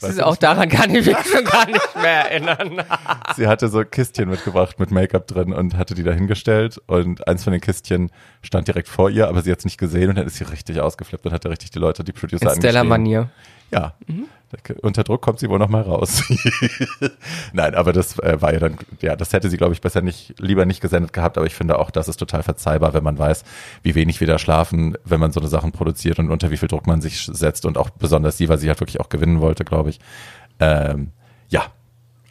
Das 0.01 0.11
ist 0.11 0.23
auch 0.23 0.37
daran 0.37 0.69
kann 0.69 0.95
ich 0.95 1.07
mich 1.07 1.17
schon 1.27 1.45
gar 1.45 1.67
nicht 1.67 1.97
mehr 1.97 2.31
erinnern. 2.31 2.85
sie 3.37 3.47
hatte 3.49 3.69
so 3.69 3.85
Kistchen 3.85 4.29
mitgebracht 4.29 4.79
mit 4.79 4.91
Make-up 4.91 5.27
drin 5.27 5.53
und 5.53 5.77
hatte 5.77 5.95
die 5.95 6.03
da 6.03 6.13
hingestellt 6.13 6.81
und 6.87 7.27
eins 7.27 7.45
von 7.45 7.53
den 7.53 7.61
Kistchen 7.61 8.11
stand 8.43 8.69
direkt 8.69 8.89
vor 8.89 9.11
ihr, 9.11 9.29
aber 9.29 9.43
sie 9.43 9.51
hat 9.51 9.59
es 9.59 9.65
nicht 9.65 9.79
gesehen 9.79 10.11
und 10.11 10.17
dann 10.17 10.27
ist 10.27 10.37
sie 10.37 10.45
richtig 10.45 10.81
ausgeflippt 10.81 11.27
und 11.27 11.33
hatte 11.33 11.51
richtig 11.51 11.71
die 11.71 11.79
Leute, 11.79 12.05
die 12.05 12.13
Producer 12.13 12.53
In 12.53 12.59
Stella 12.59 12.81
angeschrien. 12.81 12.89
Manier. 12.89 13.31
Ja. 13.75 13.95
Da- 14.51 14.75
Unter 14.83 15.05
Druck 15.05 15.21
kommt 15.23 15.39
sie 15.41 15.49
wohl 15.49 15.59
noch 15.59 15.69
mal 15.69 15.83
raus. 15.83 16.23
Nein, 17.53 17.75
aber 17.75 17.93
das 17.93 18.19
äh, 18.21 18.41
war 18.41 18.53
ja 18.53 18.61
dann, 18.61 18.77
ja, 19.01 19.17
das 19.17 19.33
hätte 19.33 19.51
sie, 19.51 19.57
glaube 19.57 19.73
ich, 19.73 19.81
besser 19.81 20.01
nicht, 20.01 20.35
lieber 20.39 20.65
nicht 20.65 20.81
gesendet 20.81 21.13
gehabt, 21.13 21.37
aber 21.37 21.47
ich 21.47 21.55
finde 21.55 21.79
auch, 21.79 21.91
das 21.91 22.09
ist 22.09 22.17
total 22.19 22.43
verzeihbar, 22.43 22.95
wenn 22.95 23.05
man 23.05 23.19
weiß, 23.19 23.45
wie 23.83 23.95
wenig 23.95 24.21
wir 24.21 24.27
da 24.27 24.39
schlafen, 24.39 24.97
wenn 25.05 25.21
man 25.21 25.33
so 25.33 25.41
eine 25.41 25.49
Sachen 25.49 25.73
produziert 25.73 26.19
und 26.19 26.31
unter 26.31 26.51
wie 26.51 26.57
viel 26.57 26.69
Druck 26.69 26.87
man 26.87 27.01
sich 27.01 27.27
setzt 27.33 27.67
und 27.67 27.79
auch 27.79 27.91
besonders 27.91 28.37
sie, 28.39 28.49
weil 28.49 28.59
sie 28.59 28.69
halt 28.69 28.81
wirklich 28.81 29.01
auch 29.01 29.09
gewinnen 29.09 29.41
wollte, 29.41 29.65
glaube 29.65 29.91
ich. 29.91 30.01
Ähm, 30.61 31.11
ja. 31.49 31.65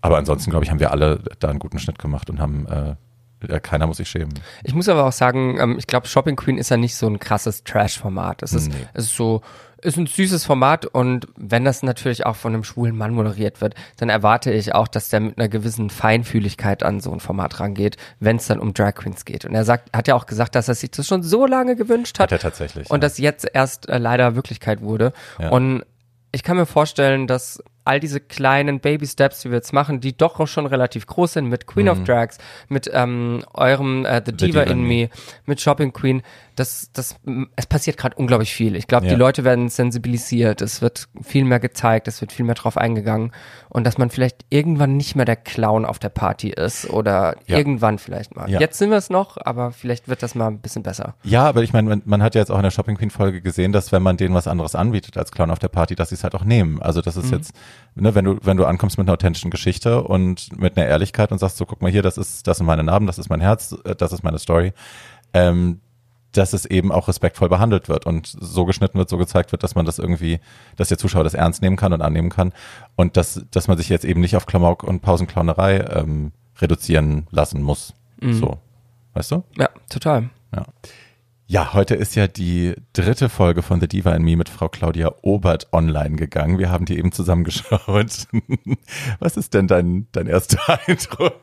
Aber 0.01 0.17
ansonsten, 0.17 0.49
glaube 0.51 0.65
ich, 0.65 0.71
haben 0.71 0.79
wir 0.81 0.91
alle 0.91 1.19
da 1.39 1.49
einen 1.49 1.59
guten 1.59 1.79
Schnitt 1.79 1.97
gemacht 1.99 2.29
und 2.29 2.39
haben, 2.39 2.65
äh, 2.67 3.59
keiner 3.61 3.87
muss 3.87 3.97
sich 3.97 4.09
schämen. 4.09 4.33
Ich 4.63 4.73
muss 4.73 4.87
aber 4.89 5.05
auch 5.05 5.11
sagen, 5.13 5.57
ähm, 5.59 5.75
ich 5.77 5.87
glaube, 5.87 6.07
Shopping 6.07 6.35
Queen 6.35 6.57
ist 6.57 6.69
ja 6.69 6.77
nicht 6.77 6.95
so 6.95 7.07
ein 7.07 7.19
krasses 7.19 7.63
Trash-Format. 7.63 8.43
Es 8.43 8.53
ist, 8.53 8.69
Nee. 8.69 8.75
es 8.93 9.05
ist 9.05 9.15
so, 9.15 9.41
ist 9.83 9.97
ein 9.97 10.07
süßes 10.07 10.45
Format 10.45 10.85
und 10.85 11.27
wenn 11.35 11.65
das 11.65 11.83
natürlich 11.83 12.25
auch 12.25 12.35
von 12.35 12.53
einem 12.53 12.63
schwulen 12.63 12.95
Mann 12.97 13.13
moderiert 13.13 13.61
wird, 13.61 13.75
dann 13.97 14.09
erwarte 14.09 14.51
ich 14.51 14.73
auch, 14.75 14.87
dass 14.87 15.09
der 15.09 15.19
mit 15.19 15.37
einer 15.37 15.49
gewissen 15.49 15.89
Feinfühligkeit 15.89 16.83
an 16.83 16.99
so 16.99 17.11
ein 17.11 17.19
Format 17.19 17.59
rangeht, 17.59 17.97
wenn 18.19 18.37
es 18.37 18.47
dann 18.47 18.59
um 18.59 18.73
Drag 18.73 18.93
Queens 18.95 19.25
geht. 19.25 19.45
Und 19.45 19.55
er 19.55 19.65
sagt, 19.65 19.95
hat 19.95 20.07
ja 20.07 20.15
auch 20.15 20.25
gesagt, 20.25 20.55
dass 20.55 20.67
er 20.67 20.75
sich 20.75 20.91
das 20.91 21.07
schon 21.07 21.23
so 21.23 21.45
lange 21.45 21.75
gewünscht 21.75 22.19
hat, 22.19 22.31
Hat 22.31 22.31
er 22.31 22.39
tatsächlich. 22.39 22.89
und 22.89 22.97
ja. 22.97 22.99
das 23.01 23.17
jetzt 23.17 23.47
erst 23.53 23.89
äh, 23.89 23.97
leider 23.97 24.35
Wirklichkeit 24.35 24.81
wurde. 24.81 25.13
Ja. 25.39 25.49
Und 25.49 25.83
ich 26.31 26.41
kann 26.43 26.57
mir 26.57 26.65
vorstellen, 26.65 27.27
dass 27.27 27.61
all 27.85 27.99
diese 27.99 28.19
kleinen 28.19 28.79
Baby 28.79 29.05
Steps, 29.05 29.41
die 29.41 29.49
wir 29.51 29.57
jetzt 29.57 29.73
machen, 29.73 29.99
die 29.99 30.15
doch 30.17 30.39
auch 30.39 30.47
schon 30.47 30.65
relativ 30.65 31.05
groß 31.05 31.33
sind, 31.33 31.47
mit 31.47 31.67
Queen 31.67 31.89
of 31.89 32.03
Drags, 32.05 32.37
mit 32.69 32.89
ähm, 32.91 33.43
eurem 33.53 34.05
äh, 34.05 34.21
The, 34.25 34.31
Mhm. 34.31 34.37
The 34.39 34.45
Diva, 34.47 34.63
Diva 34.63 34.71
in 34.71 34.83
Me, 34.87 35.09
mit 35.45 35.61
Shopping 35.61 35.91
Queen, 35.93 36.23
das, 36.55 36.89
das, 36.93 37.15
es 37.55 37.65
passiert 37.65 37.97
gerade 37.97 38.15
unglaublich 38.15 38.53
viel. 38.53 38.75
Ich 38.75 38.87
glaube, 38.87 39.05
Ja. 39.05 39.11
die 39.13 39.17
Leute 39.17 39.43
werden 39.43 39.69
sensibilisiert, 39.69 40.61
es 40.61 40.81
wird 40.81 41.07
viel 41.21 41.45
mehr 41.45 41.59
gezeigt, 41.59 42.07
es 42.07 42.21
wird 42.21 42.31
viel 42.31 42.45
mehr 42.45 42.55
drauf 42.55 42.77
eingegangen 42.77 43.31
und 43.69 43.85
dass 43.85 43.97
man 43.97 44.09
vielleicht 44.09 44.45
irgendwann 44.49 44.95
nicht 44.97 45.15
mehr 45.15 45.25
der 45.25 45.35
Clown 45.35 45.85
auf 45.85 45.99
der 45.99 46.09
Party 46.09 46.49
ist 46.49 46.89
oder 46.89 47.35
Ja. 47.47 47.57
irgendwann 47.57 47.97
vielleicht 47.99 48.35
mal. 48.35 48.49
Ja. 48.49 48.59
Jetzt 48.59 48.77
sind 48.77 48.89
wir 48.89 48.97
es 48.97 49.09
noch, 49.09 49.37
aber 49.43 49.71
vielleicht 49.71 50.07
wird 50.07 50.21
das 50.23 50.35
mal 50.35 50.47
ein 50.47 50.59
bisschen 50.59 50.83
besser. 50.83 51.15
Ja, 51.23 51.45
aber 51.47 51.63
ich 51.63 51.73
meine, 51.73 51.89
man, 51.89 52.01
man 52.05 52.21
hat 52.23 52.35
ja 52.35 52.41
jetzt 52.41 52.51
auch 52.51 52.57
in 52.57 52.63
der 52.63 52.71
Shopping 52.71 52.97
Queen 52.97 53.09
Folge 53.09 53.41
gesehen, 53.41 53.71
dass 53.71 53.91
wenn 53.91 54.03
man 54.03 54.17
denen 54.17 54.33
was 54.35 54.47
anderes 54.47 54.75
anbietet 54.75 55.17
als 55.17 55.31
Clown 55.31 55.51
auf 55.51 55.59
der 55.59 55.69
Party, 55.69 55.95
dass 55.95 56.09
sie 56.09 56.15
es 56.15 56.23
halt 56.23 56.35
auch 56.35 56.43
nehmen. 56.45 56.81
Also 56.81 57.01
das 57.01 57.17
ist 57.17 57.31
jetzt, 57.31 57.53
ne, 57.95 58.13
wenn 58.15 58.25
du 58.25 58.37
wenn 58.43 58.57
du 58.57 58.65
ankommst 58.65 58.97
mit 58.97 59.07
einer 59.07 59.13
authentischen 59.13 59.51
Geschichte 59.51 60.03
und 60.03 60.57
mit 60.59 60.77
einer 60.77 60.87
Ehrlichkeit 60.87 61.31
und 61.31 61.39
sagst 61.39 61.57
so, 61.57 61.65
guck 61.65 61.81
mal 61.81 61.91
hier, 61.91 62.01
das 62.01 62.17
ist 62.17 62.47
das 62.47 62.57
sind 62.57 62.65
meine 62.67 62.83
Narben, 62.83 63.07
das 63.07 63.17
ist 63.19 63.29
mein 63.29 63.41
Herz, 63.41 63.75
äh, 63.85 63.95
das 63.95 64.13
ist 64.13 64.23
meine 64.23 64.39
Story, 64.39 64.73
ähm, 65.33 65.79
dass 66.33 66.53
es 66.53 66.65
eben 66.65 66.91
auch 66.91 67.07
respektvoll 67.07 67.49
behandelt 67.49 67.89
wird 67.89 68.05
und 68.05 68.27
so 68.27 68.65
geschnitten 68.65 68.97
wird, 68.97 69.09
so 69.09 69.17
gezeigt 69.17 69.51
wird, 69.51 69.63
dass 69.63 69.75
man 69.75 69.85
das 69.85 69.99
irgendwie, 69.99 70.39
dass 70.75 70.89
der 70.89 70.97
Zuschauer 70.97 71.23
das 71.23 71.33
ernst 71.33 71.61
nehmen 71.61 71.77
kann 71.77 71.93
und 71.93 72.01
annehmen 72.01 72.29
kann 72.29 72.53
und 72.95 73.17
dass 73.17 73.45
dass 73.51 73.67
man 73.67 73.77
sich 73.77 73.89
jetzt 73.89 74.05
eben 74.05 74.21
nicht 74.21 74.35
auf 74.35 74.45
Klamauk 74.45 74.83
und 74.83 75.01
Pausenclownerei 75.01 75.79
ähm, 75.91 76.31
reduzieren 76.59 77.27
lassen 77.31 77.61
muss. 77.61 77.93
So, 78.21 78.57
weißt 79.13 79.31
du? 79.31 79.43
Ja, 79.57 79.69
total. 79.89 80.29
Ja. 80.55 80.65
Ja, 81.45 81.73
heute 81.73 81.93
ist 81.95 82.15
ja 82.15 82.27
die 82.27 82.73
dritte 82.93 83.27
Folge 83.27 83.61
von 83.61 83.81
The 83.81 83.87
Diva 83.87 84.15
in 84.15 84.23
Me 84.23 84.37
mit 84.37 84.47
Frau 84.47 84.69
Claudia 84.69 85.13
Obert 85.21 85.67
online 85.73 86.15
gegangen. 86.15 86.57
Wir 86.57 86.71
haben 86.71 86.85
die 86.85 86.97
eben 86.97 87.11
zusammengeschaut. 87.11 88.27
Was 89.19 89.37
ist 89.37 89.53
denn 89.53 89.67
dein, 89.67 90.07
dein 90.13 90.27
erster 90.27 90.57
Eindruck? 90.87 91.41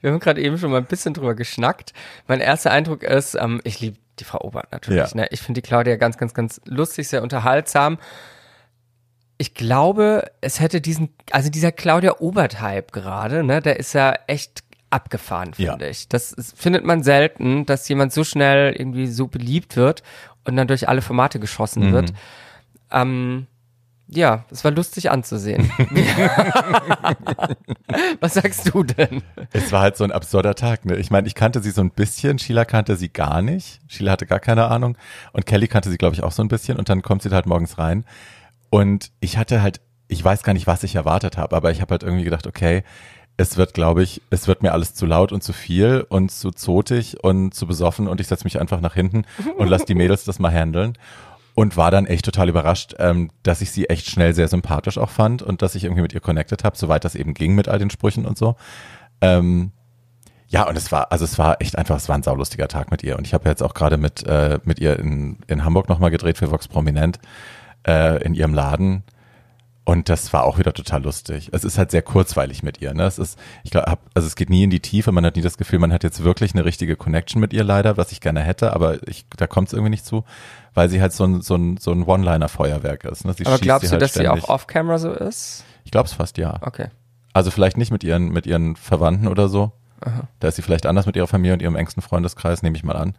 Wir 0.00 0.10
haben 0.10 0.18
gerade 0.18 0.42
eben 0.42 0.58
schon 0.58 0.72
mal 0.72 0.78
ein 0.78 0.86
bisschen 0.86 1.14
drüber 1.14 1.34
geschnackt. 1.34 1.92
Mein 2.26 2.40
erster 2.40 2.72
Eindruck 2.72 3.04
ist, 3.04 3.36
ähm, 3.36 3.60
ich 3.62 3.80
liebe 3.80 3.98
die 4.20 4.24
Frau 4.24 4.40
Obert 4.42 4.70
natürlich. 4.72 5.10
Ja. 5.10 5.16
Ne? 5.16 5.26
Ich 5.30 5.40
finde 5.42 5.60
die 5.60 5.66
Claudia 5.66 5.96
ganz, 5.96 6.16
ganz, 6.18 6.34
ganz 6.34 6.60
lustig, 6.66 7.08
sehr 7.08 7.22
unterhaltsam. 7.22 7.98
Ich 9.38 9.54
glaube, 9.54 10.30
es 10.42 10.60
hätte 10.60 10.80
diesen, 10.80 11.14
also 11.30 11.48
dieser 11.48 11.72
Claudia 11.72 12.16
Obert-Hype 12.20 12.92
gerade, 12.92 13.42
ne, 13.42 13.62
der 13.62 13.78
ist 13.78 13.94
ja 13.94 14.14
echt 14.26 14.62
abgefahren, 14.90 15.54
finde 15.54 15.84
Ja. 15.84 15.90
ich. 15.90 16.08
Das 16.08 16.32
ist, 16.32 16.58
findet 16.58 16.84
man 16.84 17.02
selten, 17.02 17.64
dass 17.64 17.88
jemand 17.88 18.12
so 18.12 18.22
schnell 18.24 18.72
irgendwie 18.72 19.06
so 19.06 19.28
beliebt 19.28 19.76
wird 19.76 20.02
und 20.44 20.56
dann 20.56 20.68
durch 20.68 20.88
alle 20.88 21.00
Formate 21.00 21.40
geschossen 21.40 21.88
Mhm. 21.88 21.92
wird. 21.92 22.12
Ähm, 22.90 23.46
ja, 24.12 24.44
es 24.50 24.64
war 24.64 24.72
lustig 24.72 25.10
anzusehen. 25.10 25.70
Was 28.20 28.34
sagst 28.34 28.74
du 28.74 28.82
denn? 28.82 29.22
Es 29.52 29.70
war 29.70 29.82
halt 29.82 29.96
so 29.96 30.04
ein 30.04 30.10
absurder 30.10 30.54
Tag. 30.56 30.84
Ne? 30.84 30.96
Ich 30.96 31.10
meine, 31.10 31.28
ich 31.28 31.34
kannte 31.34 31.62
sie 31.62 31.70
so 31.70 31.80
ein 31.80 31.90
bisschen, 31.90 32.38
Sheila 32.38 32.64
kannte 32.64 32.96
sie 32.96 33.08
gar 33.08 33.40
nicht. 33.40 33.80
Sheila 33.86 34.12
hatte 34.12 34.26
gar 34.26 34.40
keine 34.40 34.66
Ahnung. 34.66 34.96
Und 35.32 35.46
Kelly 35.46 35.68
kannte 35.68 35.90
sie, 35.90 35.98
glaube 35.98 36.14
ich, 36.14 36.24
auch 36.24 36.32
so 36.32 36.42
ein 36.42 36.48
bisschen. 36.48 36.76
Und 36.76 36.88
dann 36.88 37.02
kommt 37.02 37.22
sie 37.22 37.28
da 37.28 37.36
halt 37.36 37.46
morgens 37.46 37.78
rein. 37.78 38.04
Und 38.68 39.12
ich 39.20 39.38
hatte 39.38 39.62
halt, 39.62 39.80
ich 40.08 40.24
weiß 40.24 40.42
gar 40.42 40.54
nicht, 40.54 40.66
was 40.66 40.82
ich 40.82 40.96
erwartet 40.96 41.36
habe, 41.36 41.54
aber 41.54 41.70
ich 41.70 41.80
habe 41.80 41.92
halt 41.92 42.02
irgendwie 42.02 42.24
gedacht, 42.24 42.48
okay, 42.48 42.82
es 43.36 43.56
wird, 43.56 43.74
glaube 43.74 44.02
ich, 44.02 44.20
es 44.30 44.48
wird 44.48 44.62
mir 44.62 44.72
alles 44.72 44.94
zu 44.94 45.06
laut 45.06 45.32
und 45.32 45.42
zu 45.42 45.52
viel 45.52 46.04
und 46.08 46.30
zu 46.30 46.50
zotig 46.50 47.22
und 47.22 47.54
zu 47.54 47.66
besoffen 47.66 48.06
und 48.06 48.20
ich 48.20 48.26
setze 48.26 48.44
mich 48.44 48.60
einfach 48.60 48.80
nach 48.80 48.94
hinten 48.94 49.24
und 49.56 49.68
lass 49.68 49.86
die 49.86 49.94
Mädels 49.94 50.24
das 50.24 50.38
mal 50.38 50.52
handeln. 50.52 50.98
Und 51.60 51.76
war 51.76 51.90
dann 51.90 52.06
echt 52.06 52.24
total 52.24 52.48
überrascht, 52.48 52.94
ähm, 52.98 53.28
dass 53.42 53.60
ich 53.60 53.70
sie 53.70 53.90
echt 53.90 54.08
schnell 54.08 54.32
sehr 54.32 54.48
sympathisch 54.48 54.96
auch 54.96 55.10
fand 55.10 55.42
und 55.42 55.60
dass 55.60 55.74
ich 55.74 55.84
irgendwie 55.84 56.00
mit 56.00 56.14
ihr 56.14 56.20
connected 56.20 56.64
habe, 56.64 56.74
soweit 56.74 57.04
das 57.04 57.14
eben 57.14 57.34
ging 57.34 57.54
mit 57.54 57.68
all 57.68 57.78
den 57.78 57.90
Sprüchen 57.90 58.24
und 58.24 58.38
so. 58.38 58.56
Ähm, 59.20 59.72
ja, 60.48 60.66
und 60.66 60.74
es 60.78 60.90
war, 60.90 61.12
also 61.12 61.26
es 61.26 61.38
war 61.38 61.60
echt 61.60 61.76
einfach, 61.76 61.98
es 61.98 62.08
war 62.08 62.16
ein 62.16 62.22
saulustiger 62.22 62.66
Tag 62.66 62.90
mit 62.90 63.02
ihr. 63.02 63.18
Und 63.18 63.26
ich 63.26 63.34
habe 63.34 63.46
jetzt 63.46 63.62
auch 63.62 63.74
gerade 63.74 63.98
mit, 63.98 64.26
äh, 64.26 64.58
mit 64.64 64.78
ihr 64.78 64.98
in, 64.98 65.36
in 65.48 65.62
Hamburg 65.62 65.90
nochmal 65.90 66.10
gedreht 66.10 66.38
für 66.38 66.50
Vox 66.50 66.66
Prominent 66.66 67.18
äh, 67.86 68.24
in 68.24 68.32
ihrem 68.32 68.54
Laden. 68.54 69.02
Und 69.90 70.08
das 70.08 70.32
war 70.32 70.44
auch 70.44 70.56
wieder 70.58 70.72
total 70.72 71.02
lustig. 71.02 71.48
Es 71.52 71.64
ist 71.64 71.76
halt 71.76 71.90
sehr 71.90 72.02
kurzweilig 72.02 72.62
mit 72.62 72.80
ihr. 72.80 72.94
Ne? 72.94 73.02
Es 73.04 73.18
ist, 73.18 73.36
ich 73.64 73.72
glaube, 73.72 73.98
also 74.14 74.28
es 74.28 74.36
geht 74.36 74.48
nie 74.48 74.62
in 74.62 74.70
die 74.70 74.78
Tiefe. 74.78 75.10
Man 75.10 75.26
hat 75.26 75.34
nie 75.34 75.42
das 75.42 75.58
Gefühl, 75.58 75.80
man 75.80 75.92
hat 75.92 76.04
jetzt 76.04 76.22
wirklich 76.22 76.54
eine 76.54 76.64
richtige 76.64 76.94
Connection 76.94 77.40
mit 77.40 77.52
ihr 77.52 77.64
leider, 77.64 77.96
was 77.96 78.12
ich 78.12 78.20
gerne 78.20 78.40
hätte, 78.40 78.72
aber 78.72 78.98
ich, 79.08 79.26
da 79.36 79.48
kommt 79.48 79.66
es 79.66 79.72
irgendwie 79.72 79.90
nicht 79.90 80.04
zu, 80.06 80.22
weil 80.74 80.88
sie 80.88 81.00
halt 81.00 81.12
so 81.12 81.24
ein, 81.24 81.40
so 81.40 81.56
ein, 81.56 81.76
so 81.78 81.90
ein 81.90 82.04
One-Liner-Feuerwerk 82.04 83.02
ist. 83.04 83.24
Ne? 83.24 83.32
Sie 83.34 83.44
Aber 83.46 83.58
glaubst 83.58 83.82
sie 83.82 83.88
du, 83.88 83.92
halt 83.94 84.02
dass 84.02 84.14
sie 84.14 84.20
ständig. 84.20 84.44
auch 84.44 84.48
off-camera 84.50 84.98
so 84.98 85.10
ist? 85.12 85.64
Ich 85.84 85.90
glaube 85.90 86.06
es 86.06 86.12
fast 86.12 86.38
ja. 86.38 86.58
Okay. 86.62 86.86
Also 87.32 87.50
vielleicht 87.50 87.76
nicht 87.76 87.90
mit 87.90 88.04
ihren, 88.04 88.28
mit 88.28 88.46
ihren 88.46 88.76
Verwandten 88.76 89.26
oder 89.26 89.48
so. 89.48 89.72
Da 90.38 90.48
ist 90.48 90.54
sie 90.56 90.62
vielleicht 90.62 90.86
anders 90.86 91.06
mit 91.06 91.16
ihrer 91.16 91.26
Familie 91.26 91.54
und 91.54 91.62
ihrem 91.62 91.74
engsten 91.76 92.00
Freundeskreis, 92.02 92.62
nehme 92.62 92.76
ich 92.76 92.84
mal 92.84 92.96
an. 92.96 93.14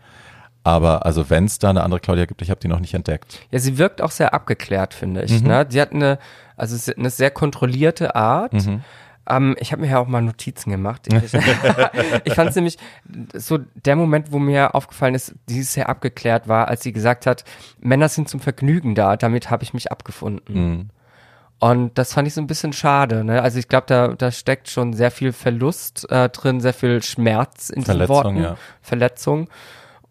Aber 0.63 1.05
also 1.07 1.29
wenn 1.29 1.45
es 1.45 1.57
da 1.59 1.71
eine 1.71 1.83
andere 1.83 1.99
Claudia 1.99 2.25
gibt, 2.25 2.41
ich 2.43 2.49
habe 2.51 2.59
die 2.59 2.67
noch 2.67 2.79
nicht 2.79 2.93
entdeckt. 2.93 3.39
Ja, 3.49 3.57
sie 3.59 3.77
wirkt 3.79 4.01
auch 4.01 4.11
sehr 4.11 4.33
abgeklärt, 4.33 4.93
finde 4.93 5.21
Mhm. 5.21 5.25
ich. 5.25 5.41
Ne? 5.43 5.65
Sie 5.69 5.81
hat 5.81 5.91
eine, 5.91 6.19
also 6.61 6.75
es 6.75 6.87
ist 6.87 6.97
eine 6.97 7.09
sehr 7.09 7.31
kontrollierte 7.31 8.15
Art. 8.15 8.53
Mhm. 8.53 8.81
Ähm, 9.27 9.55
ich 9.59 9.71
habe 9.71 9.81
mir 9.81 9.89
ja 9.89 9.99
auch 9.99 10.07
mal 10.07 10.21
Notizen 10.21 10.69
gemacht. 10.69 11.07
Ich, 11.07 11.33
ich 12.23 12.33
fand 12.33 12.51
es 12.51 12.55
nämlich 12.55 12.77
so 13.33 13.57
der 13.73 13.95
Moment, 13.95 14.31
wo 14.31 14.37
mir 14.37 14.75
aufgefallen 14.75 15.15
ist, 15.15 15.33
die 15.49 15.63
sehr 15.63 15.89
abgeklärt 15.89 16.47
war, 16.47 16.67
als 16.67 16.83
sie 16.83 16.93
gesagt 16.93 17.25
hat, 17.25 17.45
Männer 17.79 18.09
sind 18.09 18.29
zum 18.29 18.39
Vergnügen 18.39 18.93
da. 18.93 19.17
Damit 19.17 19.49
habe 19.49 19.63
ich 19.63 19.73
mich 19.73 19.91
abgefunden. 19.91 20.53
Mhm. 20.53 20.89
Und 21.57 21.97
das 21.97 22.13
fand 22.13 22.27
ich 22.27 22.35
so 22.35 22.41
ein 22.41 22.47
bisschen 22.47 22.73
schade. 22.73 23.23
Ne? 23.23 23.41
Also 23.41 23.57
ich 23.57 23.67
glaube, 23.67 23.85
da, 23.87 24.09
da 24.09 24.31
steckt 24.31 24.69
schon 24.69 24.93
sehr 24.93 25.09
viel 25.09 25.31
Verlust 25.31 26.09
äh, 26.11 26.29
drin, 26.29 26.59
sehr 26.59 26.73
viel 26.73 27.01
Schmerz 27.01 27.69
in 27.69 27.81
diesen 27.81 27.85
Verletzung, 27.85 28.15
Worten, 28.15 28.37
ja. 28.37 28.57
Verletzung. 28.81 29.47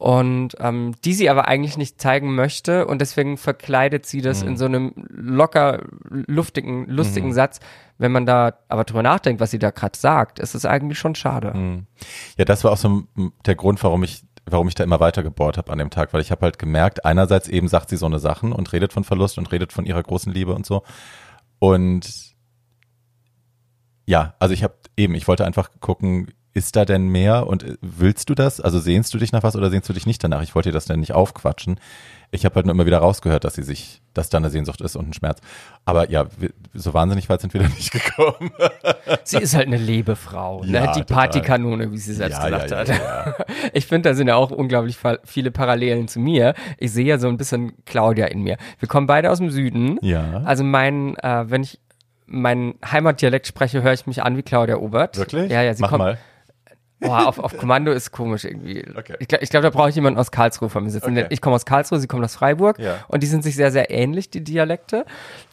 Und 0.01 0.57
ähm, 0.61 0.95
die 1.05 1.13
sie 1.13 1.29
aber 1.29 1.47
eigentlich 1.47 1.77
nicht 1.77 2.01
zeigen 2.01 2.35
möchte 2.35 2.87
und 2.87 3.03
deswegen 3.03 3.37
verkleidet 3.37 4.07
sie 4.07 4.23
das 4.23 4.43
Mhm. 4.43 4.49
in 4.49 4.57
so 4.57 4.65
einem 4.65 4.93
locker, 5.11 5.83
luftigen, 6.09 6.87
lustigen 6.89 7.29
Mhm. 7.29 7.33
Satz. 7.35 7.61
Wenn 7.99 8.11
man 8.11 8.25
da 8.25 8.55
aber 8.69 8.85
drüber 8.85 9.03
nachdenkt, 9.03 9.43
was 9.43 9.51
sie 9.51 9.59
da 9.59 9.69
gerade 9.71 9.99
sagt, 9.99 10.39
ist 10.39 10.55
es 10.55 10.65
eigentlich 10.65 10.99
schon 10.99 11.15
schade. 11.17 11.53
Mhm. 11.55 11.87
Ja, 12.39 12.47
das 12.47 12.65
war 12.65 12.73
auch 12.73 12.79
so 12.79 13.03
der 13.45 13.55
Grund, 13.57 13.83
warum 13.85 14.03
ich, 14.03 14.25
warum 14.47 14.69
ich 14.69 14.75
da 14.75 14.85
immer 14.85 15.01
weiter 15.01 15.23
gebohrt 15.23 15.59
habe 15.59 15.71
an 15.71 15.77
dem 15.77 15.91
Tag, 15.91 16.15
weil 16.15 16.23
ich 16.23 16.31
habe 16.31 16.41
halt 16.47 16.59
gemerkt, 16.59 17.05
einerseits 17.05 17.47
eben 17.49 17.69
sagt 17.69 17.91
sie 17.91 17.99
so 17.99 18.07
eine 18.07 18.19
Sachen 18.21 18.53
und 18.53 18.73
redet 18.73 18.95
von 18.95 19.05
Verlust 19.05 19.37
und 19.37 19.53
redet 19.53 19.71
von 19.71 19.85
ihrer 19.85 20.03
großen 20.03 20.33
Liebe 20.33 20.55
und 20.55 20.65
so. 20.65 20.83
Und 21.59 22.33
ja, 24.07 24.35
also 24.39 24.55
ich 24.55 24.63
habe 24.65 24.77
eben, 24.97 25.15
ich 25.15 25.29
wollte 25.29 25.45
einfach 25.45 25.69
gucken, 25.81 26.33
ist 26.53 26.75
da 26.77 26.85
denn 26.85 27.09
mehr 27.09 27.47
und 27.47 27.63
äh, 27.63 27.77
willst 27.81 28.29
du 28.29 28.35
das? 28.35 28.61
Also 28.61 28.79
sehnst 28.81 29.15
du 29.15 29.19
dich 29.19 29.33
nach 29.33 29.43
was 29.43 29.55
oder 29.57 29.71
sehnst 29.71 29.89
du 29.89 29.93
dich 29.93 30.07
nicht 30.07 30.23
danach? 30.25 30.43
Ich 30.43 30.55
wollte 30.55 30.71
dir 30.71 30.75
das 30.75 30.85
denn 30.87 31.01
nicht 31.01 31.13
aufquatschen. 31.13 31.79
Ich 32.33 32.45
habe 32.45 32.55
halt 32.57 32.67
nur 32.67 32.75
immer 32.75 32.87
wieder 32.87 32.99
rausgehört, 32.99 33.43
dass 33.45 33.55
sie 33.55 33.63
sich, 33.65 34.03
dass 34.15 34.31
da 34.31 34.39
eine 34.39 34.51
Sehnsucht 34.51 34.81
ist 34.81 34.95
und 34.95 35.09
ein 35.09 35.13
Schmerz. 35.13 35.41
Aber 35.85 36.11
ja, 36.11 36.27
so 36.75 36.95
wahnsinnig 36.95 37.29
weit 37.29 37.41
sind 37.41 37.55
wir 37.55 37.61
da 37.63 37.69
nicht 37.69 37.91
gekommen. 37.93 38.51
Sie 39.25 39.39
ist 39.39 39.55
halt 39.57 39.67
eine 39.67 39.77
Lebefrau, 39.79 40.63
Ja, 40.65 40.81
ne? 40.87 40.93
die 40.95 41.01
total. 41.01 41.17
Partykanone, 41.17 41.91
wie 41.93 41.99
sie 41.99 42.15
selbst 42.15 42.39
Ja, 42.39 42.49
gesagt 42.67 42.89
ja, 42.89 42.97
hat. 43.27 43.47
Ich 43.73 43.87
finde, 43.87 44.09
da 44.11 44.15
sind 44.15 44.29
ja 44.29 44.37
auch 44.37 44.51
unglaublich 44.51 44.97
viele 45.25 45.51
Parallelen 45.51 46.07
zu 46.09 46.21
mir. 46.21 46.55
Ich 46.79 46.93
sehe 46.93 47.07
ja 47.07 47.19
so 47.19 47.29
ein 47.29 47.37
bisschen 47.37 47.73
Claudia 47.85 48.27
in 48.27 48.43
mir. 48.43 48.57
Wir 48.79 48.89
kommen 48.89 49.07
beide 49.07 49.31
aus 49.31 49.39
dem 49.39 49.51
Süden. 49.51 49.99
Ja. 50.03 50.43
Also 50.45 50.63
mein, 50.65 51.17
äh, 51.19 51.45
wenn 51.51 51.63
ich 51.63 51.81
meinen 52.27 52.75
Heimatdialekt 52.85 53.49
spreche, 53.49 53.83
höre 53.83 53.93
ich 53.93 54.07
mich 54.07 54.23
an 54.23 54.37
wie 54.37 54.43
Claudia 54.43 54.77
Obert. 54.77 55.17
Wirklich? 55.17 55.51
Ja, 55.51 55.63
ja, 55.63 55.75
sie 55.75 55.83
Mach 55.83 55.91
kommt. 55.91 55.99
mal. 55.99 56.19
Boah, 57.01 57.27
auf, 57.27 57.39
auf 57.39 57.57
Kommando 57.57 57.93
ist 57.93 58.11
komisch 58.13 58.45
irgendwie. 58.45 58.85
Okay. 58.97 59.15
Ich 59.21 59.29
glaube, 59.29 59.43
ich 59.45 59.51
glaub, 59.51 59.63
da 59.63 59.71
brauche 59.71 59.89
ich 59.89 59.95
jemanden 59.95 60.19
aus 60.21 60.31
Karlsruhe 60.31 60.69
vor 60.69 60.81
mir 60.83 60.91
sitzen. 60.91 61.17
Okay. 61.17 61.27
Ich 61.31 61.41
komme 61.41 61.57
aus 61.57 61.65
Karlsruhe, 61.65 61.99
sie 61.99 62.07
kommt 62.07 62.25
aus 62.25 62.35
Freiburg 62.35 62.79
Ja. 62.79 62.99
und 63.09 63.23
die 63.23 63.27
sind 63.27 63.43
sich 63.43 63.57
sehr, 63.57 63.73
sehr 63.73 63.91
ähnlich, 63.91 64.31
die 64.31 64.45
Dialekte. 64.45 65.07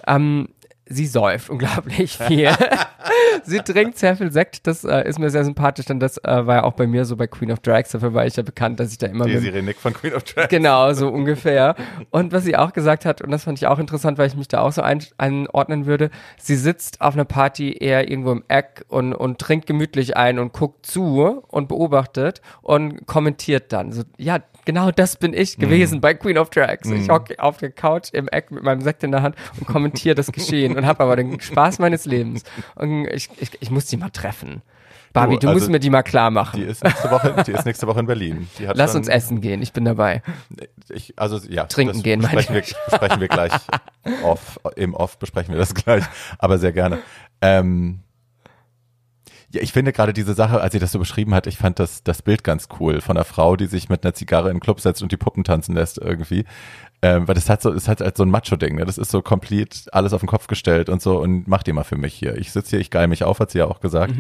Ähm, 0.06 0.50
sie 0.90 1.06
säuft 1.06 1.50
unglaublich 1.50 2.18
viel. 2.18 2.50
sie 3.44 3.60
trinkt 3.60 3.98
sehr 3.98 4.16
viel 4.16 4.32
Sekt, 4.32 4.68
das 4.68 4.84
äh, 4.84 5.08
ist 5.08 5.20
mir 5.20 5.30
sehr 5.30 5.46
sympathisch, 5.46 5.86
denn 5.86 6.00
das 6.00 6.18
äh, 6.20 6.46
war 6.46 6.56
ja 6.56 6.64
auch 6.64 6.74
bei 6.74 6.88
mir 6.88 7.06
so 7.06 7.16
bei 7.16 7.28
Queen 7.28 7.52
of 7.52 7.60
Drags, 7.60 7.92
dafür 7.92 8.14
war 8.14 8.26
ich 8.26 8.36
ja 8.36 8.44
bekannt, 8.44 8.80
dass 8.80 8.92
ich 8.92 8.98
da 8.98 9.08
immer 9.08 9.26
mit, 9.26 9.36
Desiree 9.36 9.62
Nick 9.62 9.78
von 9.78 9.94
Queen 9.94 10.14
of 10.14 10.24
Drags. 10.24 10.50
Genau, 10.50 10.94
so 10.94 11.10
ungefähr. 11.10 11.76
Und 12.12 12.32
was 12.32 12.44
sie 12.44 12.56
auch 12.56 12.74
gesagt 12.74 13.06
hat, 13.06 13.22
und 13.22 13.32
das 13.32 13.44
fand 13.44 13.58
ich 13.58 13.68
auch 13.68 13.80
interessant, 13.80 14.18
weil 14.18 14.28
ich 14.28 14.36
mich 14.36 14.48
da 14.48 14.62
auch 14.62 14.72
so 14.72 14.82
ein, 14.82 15.04
einordnen 15.18 15.86
würde, 15.86 16.10
sie 16.38 16.56
sitzt 16.56 17.02
auf 17.02 17.14
einer 17.14 17.26
Party 17.26 17.76
eher 17.80 18.10
irgendwo 18.10 18.32
im 18.32 18.44
Eck 18.48 18.86
und, 18.88 19.14
und 19.14 19.40
trinkt 19.40 19.68
gemütlich 19.68 20.18
ein 20.18 20.40
und 20.40 20.54
guckt 20.54 20.86
zu 20.86 21.42
und 21.48 21.68
beobachtet 21.68 22.42
und 22.62 23.06
kommentiert 23.08 23.74
dann. 23.74 23.92
So, 23.92 24.04
ja, 24.18 24.40
genau 24.66 24.92
das 24.92 25.18
bin 25.18 25.34
ich 25.34 25.58
gewesen 25.58 26.02
bei 26.02 26.14
Queen 26.14 26.38
of 26.38 26.50
Drags. 26.50 26.90
Ich 26.90 27.10
hocke 27.10 27.40
auf 27.40 27.58
der 27.58 27.72
Couch 27.72 28.10
im 28.14 28.28
Eck 28.28 28.52
mit 28.52 28.64
meinem 28.64 28.82
Sekt 28.82 29.04
in 29.04 29.12
der 29.12 29.22
Hand 29.22 29.36
und 29.60 29.68
kommentiere 29.68 30.16
das 30.16 30.32
Geschehen 30.32 30.77
und 30.78 30.86
habe 30.86 31.04
aber 31.04 31.16
den 31.16 31.40
Spaß 31.40 31.80
meines 31.80 32.06
Lebens. 32.06 32.44
Und 32.76 33.08
ich, 33.08 33.30
ich, 33.40 33.52
ich 33.62 33.72
muss 33.72 33.86
die 33.88 33.98
mal 33.98 34.10
treffen. 34.10 34.62
Barbie, 35.14 35.36
Du, 35.36 35.40
du, 35.40 35.48
also 35.48 35.60
musst 35.60 35.72
mir 35.72 35.80
die 35.80 35.90
mal 35.90 36.04
klar 36.04 36.30
machen. 36.32 36.60
Die 36.60 36.66
ist 36.68 36.84
nächste 36.84 37.10
Woche, 37.10 37.44
die 37.48 37.52
ist 37.52 37.66
nächste 37.66 37.88
Woche 37.88 38.02
in 38.02 38.06
Berlin. 38.06 38.48
Die 38.60 38.68
hat 38.68 38.78
Lass 38.78 38.92
schon- 38.92 39.00
uns 39.00 39.08
essen 39.08 39.42
gehen, 39.42 39.62
ich 39.62 39.74
bin 39.74 39.86
dabei. 39.86 40.22
Ich, 40.90 41.14
also 41.18 41.38
ja, 41.50 41.66
Trinken 41.66 42.04
gehen, 42.04 42.22
meine 42.22 42.36
besprechen 42.36 42.56
wir, 42.56 42.76
besprechen 42.90 43.20
wir 43.22 43.28
gleich 43.28 43.54
off, 44.24 44.60
im 44.76 44.94
Off 44.94 45.18
besprechen 45.18 45.54
wir 45.54 45.60
das 45.60 45.74
gleich, 45.74 46.04
aber 46.38 46.60
sehr 46.60 46.74
gerne. 46.74 47.00
Ähm, 47.42 48.02
ja, 49.50 49.62
ich 49.62 49.72
finde 49.72 49.94
gerade 49.94 50.12
diese 50.12 50.34
Sache, 50.34 50.60
als 50.60 50.74
sie 50.74 50.80
das 50.80 50.92
so 50.92 51.00
beschrieben 51.00 51.34
hat, 51.34 51.48
ich 51.48 51.58
fand 51.58 51.80
das, 51.80 52.04
das 52.04 52.22
Bild 52.22 52.44
ganz 52.44 52.68
cool 52.80 53.00
von 53.00 53.16
einer 53.16 53.24
Frau, 53.24 53.56
die 53.56 53.68
sich 53.68 53.88
mit 53.88 54.04
einer 54.04 54.14
Zigarre 54.14 54.50
in 54.50 54.58
den 54.58 54.60
Club 54.62 54.82
setzt 54.82 55.02
und 55.02 55.12
die 55.14 55.18
Puppen 55.18 55.46
tanzen 55.46 55.74
lässt 55.74 55.98
irgendwie. 55.98 56.44
Ähm, 57.02 57.28
weil 57.28 57.36
das 57.36 57.48
hat 57.50 57.62
so, 57.62 57.72
es 57.72 57.88
hat 57.88 58.02
halt 58.02 58.18
so 58.18 58.24
ein 58.24 58.30
Macho-Ding, 58.32 58.76
ne? 58.76 58.86
Das 58.86 58.98
ist 58.98 59.12
so 59.12 59.22
komplett 59.22 59.86
alles 59.92 60.14
auf 60.14 60.22
den 60.22 60.28
Kopf 60.28 60.48
gestellt 60.48 60.90
und 60.90 61.02
so 61.02 61.20
und 61.22 61.48
macht 61.48 61.68
ihr 61.68 61.74
mal 61.76 61.84
für 61.84 61.98
mich 61.98 62.14
hier. 62.16 62.36
Ich 62.38 62.52
sitze 62.52 62.72
hier, 62.72 62.80
ich 62.80 62.90
geil 62.90 63.08
mich 63.08 63.24
auf, 63.24 63.40
hat 63.40 63.52
sie 63.52 63.60
ja 63.60 63.66
auch 63.66 63.80
gesagt. 63.82 64.14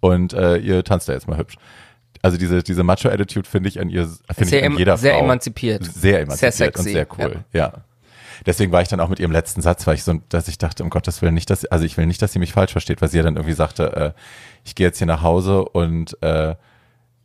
Und 0.00 0.32
äh, 0.34 0.56
ihr 0.58 0.84
tanzt 0.84 1.08
da 1.08 1.14
jetzt 1.14 1.28
mal 1.28 1.38
hübsch. 1.38 1.56
Also 2.22 2.36
diese, 2.36 2.62
diese 2.62 2.82
Macho-Attitude 2.82 3.48
finde 3.48 3.70
ich 3.70 3.80
an 3.80 3.88
ihr, 3.88 4.06
finde 4.06 4.42
ich 4.42 4.48
Sehr 4.50 4.66
an 4.66 4.76
jeder 4.76 4.98
sehr 4.98 5.14
Frau. 5.14 5.24
emanzipiert. 5.24 5.84
Sehr 5.84 6.20
emanzipiert 6.20 6.54
Sehr 6.54 6.66
und 6.68 6.76
sexy, 6.76 6.92
sehr 6.92 7.06
cool, 7.18 7.44
ja. 7.52 7.72
Deswegen 8.46 8.72
war 8.72 8.82
ich 8.82 8.88
dann 8.88 9.00
auch 9.00 9.08
mit 9.08 9.18
ihrem 9.20 9.32
letzten 9.32 9.60
Satz, 9.60 9.86
weil 9.86 9.94
ich 9.94 10.04
so, 10.04 10.20
dass 10.28 10.48
ich 10.48 10.58
dachte, 10.58 10.82
um 10.82 10.90
Gottes 10.90 11.20
Willen 11.22 11.34
nicht, 11.34 11.50
dass, 11.50 11.64
also 11.66 11.84
ich 11.84 11.96
will 11.96 12.06
nicht, 12.06 12.22
dass 12.22 12.32
sie 12.32 12.38
mich 12.38 12.52
falsch 12.52 12.72
versteht, 12.72 13.00
weil 13.02 13.08
sie 13.08 13.18
ja 13.18 13.22
dann 13.22 13.36
irgendwie 13.36 13.54
sagte, 13.54 13.96
äh, 13.96 14.12
ich 14.64 14.74
gehe 14.74 14.86
jetzt 14.86 14.98
hier 14.98 15.06
nach 15.06 15.22
Hause 15.22 15.64
und 15.64 16.20
äh, 16.22 16.54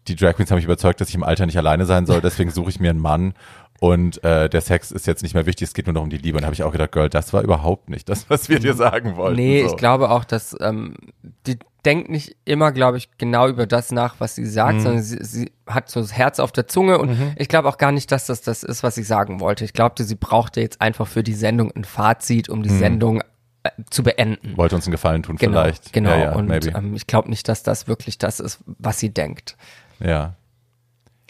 die 0.08 0.16
Drag 0.16 0.36
Queens 0.36 0.52
haben 0.52 0.58
mich 0.58 0.66
überzeugt, 0.66 1.02
dass 1.02 1.10
ich 1.10 1.16
im 1.16 1.24
Alter 1.24 1.46
nicht 1.46 1.58
alleine 1.58 1.86
sein 1.86 2.06
soll, 2.06 2.22
deswegen 2.22 2.52
suche 2.52 2.70
ich 2.70 2.80
mir 2.80 2.89
einen 2.89 3.00
Mann 3.00 3.34
und 3.80 4.23
äh, 4.23 4.49
der 4.49 4.61
Sex 4.61 4.91
ist 4.91 5.05
jetzt 5.05 5.21
nicht 5.21 5.36
mehr 5.36 5.45
wichtig, 5.45 5.67
es 5.67 5.73
geht 5.73 5.86
nur 5.88 5.93
noch 5.93 6.01
um 6.03 6.09
die 6.09 6.17
Liebe. 6.17 6.38
Und 6.38 6.43
habe 6.45 6.53
ich 6.53 6.63
auch 6.63 6.71
gedacht, 6.71 6.91
Girl, 6.93 7.09
das 7.09 7.34
war 7.34 7.41
überhaupt 7.43 7.89
nicht 7.89 8.07
das, 8.09 8.30
was 8.30 8.47
wir 8.49 8.59
dir 8.59 8.73
sagen 8.73 9.15
wollten. 9.17 9.36
Nee, 9.36 9.61
so. 9.61 9.67
ich 9.67 9.78
glaube 9.78 10.09
auch, 10.11 10.23
dass 10.23 10.55
ähm, 10.61 10.95
die 11.45 11.57
denkt 11.86 12.09
nicht 12.09 12.36
immer, 12.45 12.71
glaube 12.71 12.97
ich, 12.97 13.09
genau 13.19 13.47
über 13.47 13.67
das 13.67 13.91
nach, 13.91 14.15
was 14.19 14.34
sie 14.36 14.41
Mhm. 14.41 14.49
sagt, 14.49 14.82
sondern 14.82 15.03
sie, 15.03 15.19
sie 15.23 15.51
hat 15.67 15.89
so 15.89 15.99
das 16.01 16.13
Herz 16.13 16.39
auf 16.39 16.51
der 16.51 16.67
Zunge 16.67 16.97
und 16.97 17.15
ich 17.36 17.47
glaube 17.47 17.67
auch 17.69 17.78
gar 17.78 17.91
nicht, 17.91 18.11
dass 18.11 18.26
das 18.26 18.41
das 18.41 18.63
ist, 18.63 18.82
was 18.82 18.95
sie 18.95 19.03
sagen 19.03 19.39
wollte. 19.39 19.65
Ich 19.65 19.73
glaubte, 19.73 20.03
sie 20.03 20.15
brauchte 20.15 20.61
jetzt 20.61 20.82
einfach 20.82 21.05
für 21.07 21.21
die 21.21 21.34
Sendung 21.36 21.71
ein 21.76 21.84
Fazit, 21.84 22.49
um 22.49 22.63
die 22.63 22.69
Mhm. 22.71 22.80
Sendung 22.80 23.21
äh, 23.63 23.69
zu 23.91 24.01
beenden. 24.01 24.57
Wollte 24.57 24.76
uns 24.76 24.86
einen 24.88 24.93
Gefallen 24.93 25.21
tun 25.21 25.36
Genau, 25.36 25.61
vielleicht. 25.61 25.93
genau. 25.93 26.09
Ja, 26.09 26.17
ja, 26.17 26.32
und 26.34 26.49
ähm, 26.76 26.95
ich 26.95 27.05
glaube 27.07 27.30
nicht, 27.30 27.47
dass 27.49 27.61
das 27.61 27.88
wirklich 27.88 28.17
das 28.17 28.39
ist, 28.39 28.59
was 28.65 28.99
sie 28.99 29.09
denkt. 29.13 29.55
ja. 29.99 30.34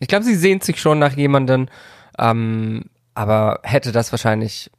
Ich 0.01 0.09
glaube, 0.09 0.25
sie 0.25 0.35
sehnt 0.35 0.61
sich 0.65 0.81
schon 0.81 0.99
nach 0.99 1.13
jemandem, 1.15 1.69
ähm, 2.17 2.85
aber 3.13 3.59
hätte 3.63 3.91
das 3.91 4.11
wahrscheinlich 4.11 4.71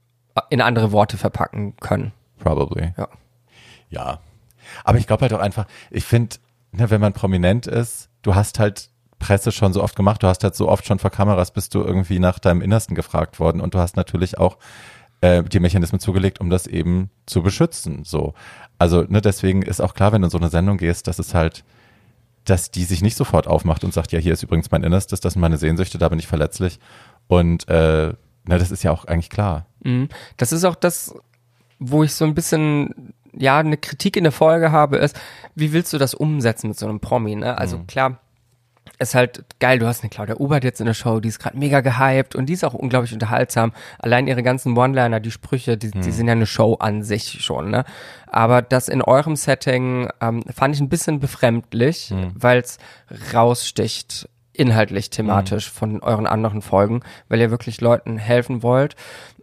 in 0.50 0.60
andere 0.60 0.92
Worte 0.92 1.16
verpacken 1.16 1.76
können. 1.76 2.12
Probably. 2.38 2.92
Ja. 2.96 3.08
Ja. 3.88 4.20
Aber 4.84 4.98
ich 4.98 5.06
glaube 5.06 5.22
halt 5.22 5.32
auch 5.32 5.40
einfach, 5.40 5.66
ich 5.90 6.04
finde, 6.04 6.36
ne, 6.72 6.90
wenn 6.90 7.00
man 7.00 7.12
prominent 7.12 7.66
ist, 7.66 8.10
du 8.22 8.34
hast 8.34 8.58
halt 8.58 8.90
Presse 9.18 9.52
schon 9.52 9.72
so 9.72 9.82
oft 9.82 9.96
gemacht, 9.96 10.22
du 10.22 10.26
hast 10.26 10.44
halt 10.44 10.54
so 10.54 10.68
oft 10.68 10.86
schon 10.86 10.98
vor 10.98 11.10
Kameras 11.10 11.50
bist 11.50 11.74
du 11.74 11.82
irgendwie 11.82 12.18
nach 12.18 12.38
deinem 12.38 12.60
Innersten 12.60 12.94
gefragt 12.94 13.40
worden 13.40 13.60
und 13.60 13.74
du 13.74 13.78
hast 13.78 13.96
natürlich 13.96 14.38
auch 14.38 14.58
äh, 15.22 15.42
die 15.42 15.60
Mechanismen 15.60 16.00
zugelegt, 16.00 16.40
um 16.40 16.50
das 16.50 16.66
eben 16.66 17.10
zu 17.24 17.42
beschützen. 17.42 18.04
So. 18.04 18.34
Also, 18.78 19.02
ne, 19.08 19.20
deswegen 19.20 19.62
ist 19.62 19.80
auch 19.80 19.94
klar, 19.94 20.12
wenn 20.12 20.22
du 20.22 20.26
in 20.26 20.30
so 20.30 20.38
eine 20.38 20.50
Sendung 20.50 20.76
gehst, 20.76 21.06
dass 21.06 21.18
es 21.18 21.34
halt, 21.34 21.64
dass 22.44 22.70
die 22.70 22.84
sich 22.84 23.02
nicht 23.02 23.16
sofort 23.16 23.46
aufmacht 23.46 23.84
und 23.84 23.94
sagt, 23.94 24.12
ja, 24.12 24.18
hier 24.18 24.34
ist 24.34 24.42
übrigens 24.42 24.70
mein 24.70 24.84
Innerstes, 24.84 25.20
das 25.20 25.32
sind 25.32 25.40
meine 25.40 25.56
Sehnsüchte, 25.56 25.98
da 25.98 26.08
bin 26.08 26.18
ich 26.18 26.26
verletzlich. 26.26 26.78
Und 27.28 27.68
äh, 27.68 28.08
ne, 28.08 28.16
das 28.44 28.70
ist 28.70 28.82
ja 28.82 28.92
auch 28.92 29.04
eigentlich 29.04 29.30
klar. 29.30 29.66
Mhm. 29.82 30.08
Das 30.36 30.52
ist 30.52 30.64
auch 30.64 30.74
das, 30.74 31.14
wo 31.78 32.02
ich 32.02 32.14
so 32.14 32.24
ein 32.24 32.34
bisschen, 32.34 33.12
ja, 33.36 33.58
eine 33.58 33.76
Kritik 33.76 34.16
in 34.16 34.24
der 34.24 34.32
Folge 34.32 34.72
habe, 34.72 34.96
ist, 34.96 35.18
wie 35.54 35.72
willst 35.72 35.92
du 35.92 35.98
das 35.98 36.14
umsetzen 36.14 36.68
mit 36.68 36.78
so 36.78 36.86
einem 36.86 37.00
Promi, 37.00 37.36
ne? 37.36 37.58
Also 37.58 37.80
klar, 37.86 38.20
ist 38.98 39.14
halt 39.14 39.44
geil, 39.58 39.78
du 39.78 39.86
hast 39.86 40.02
eine 40.02 40.10
Claudia 40.10 40.36
Obert 40.36 40.64
jetzt 40.64 40.80
in 40.80 40.86
der 40.86 40.94
Show, 40.94 41.20
die 41.20 41.28
ist 41.28 41.38
gerade 41.38 41.58
mega 41.58 41.80
gehypt 41.80 42.34
und 42.34 42.46
die 42.46 42.54
ist 42.54 42.64
auch 42.64 42.72
unglaublich 42.72 43.12
unterhaltsam. 43.12 43.72
Allein 43.98 44.26
ihre 44.26 44.42
ganzen 44.42 44.76
One-Liner, 44.76 45.20
die 45.20 45.30
Sprüche, 45.30 45.76
die, 45.76 45.90
die 45.90 46.10
sind 46.10 46.28
ja 46.28 46.32
eine 46.32 46.46
Show 46.46 46.74
an 46.74 47.02
sich 47.02 47.42
schon, 47.44 47.70
ne? 47.70 47.84
Aber 48.26 48.62
das 48.62 48.88
in 48.88 49.02
eurem 49.02 49.36
Setting 49.36 50.08
ähm, 50.20 50.42
fand 50.54 50.74
ich 50.74 50.80
ein 50.80 50.88
bisschen 50.88 51.20
befremdlich, 51.20 52.14
weil 52.34 52.60
es 52.60 52.78
raussticht 53.34 54.28
inhaltlich, 54.58 55.10
thematisch 55.10 55.70
von 55.70 56.00
euren 56.02 56.26
anderen 56.26 56.62
Folgen, 56.62 57.00
weil 57.28 57.40
ihr 57.40 57.50
wirklich 57.50 57.80
Leuten 57.80 58.18
helfen 58.18 58.62
wollt. 58.62 58.96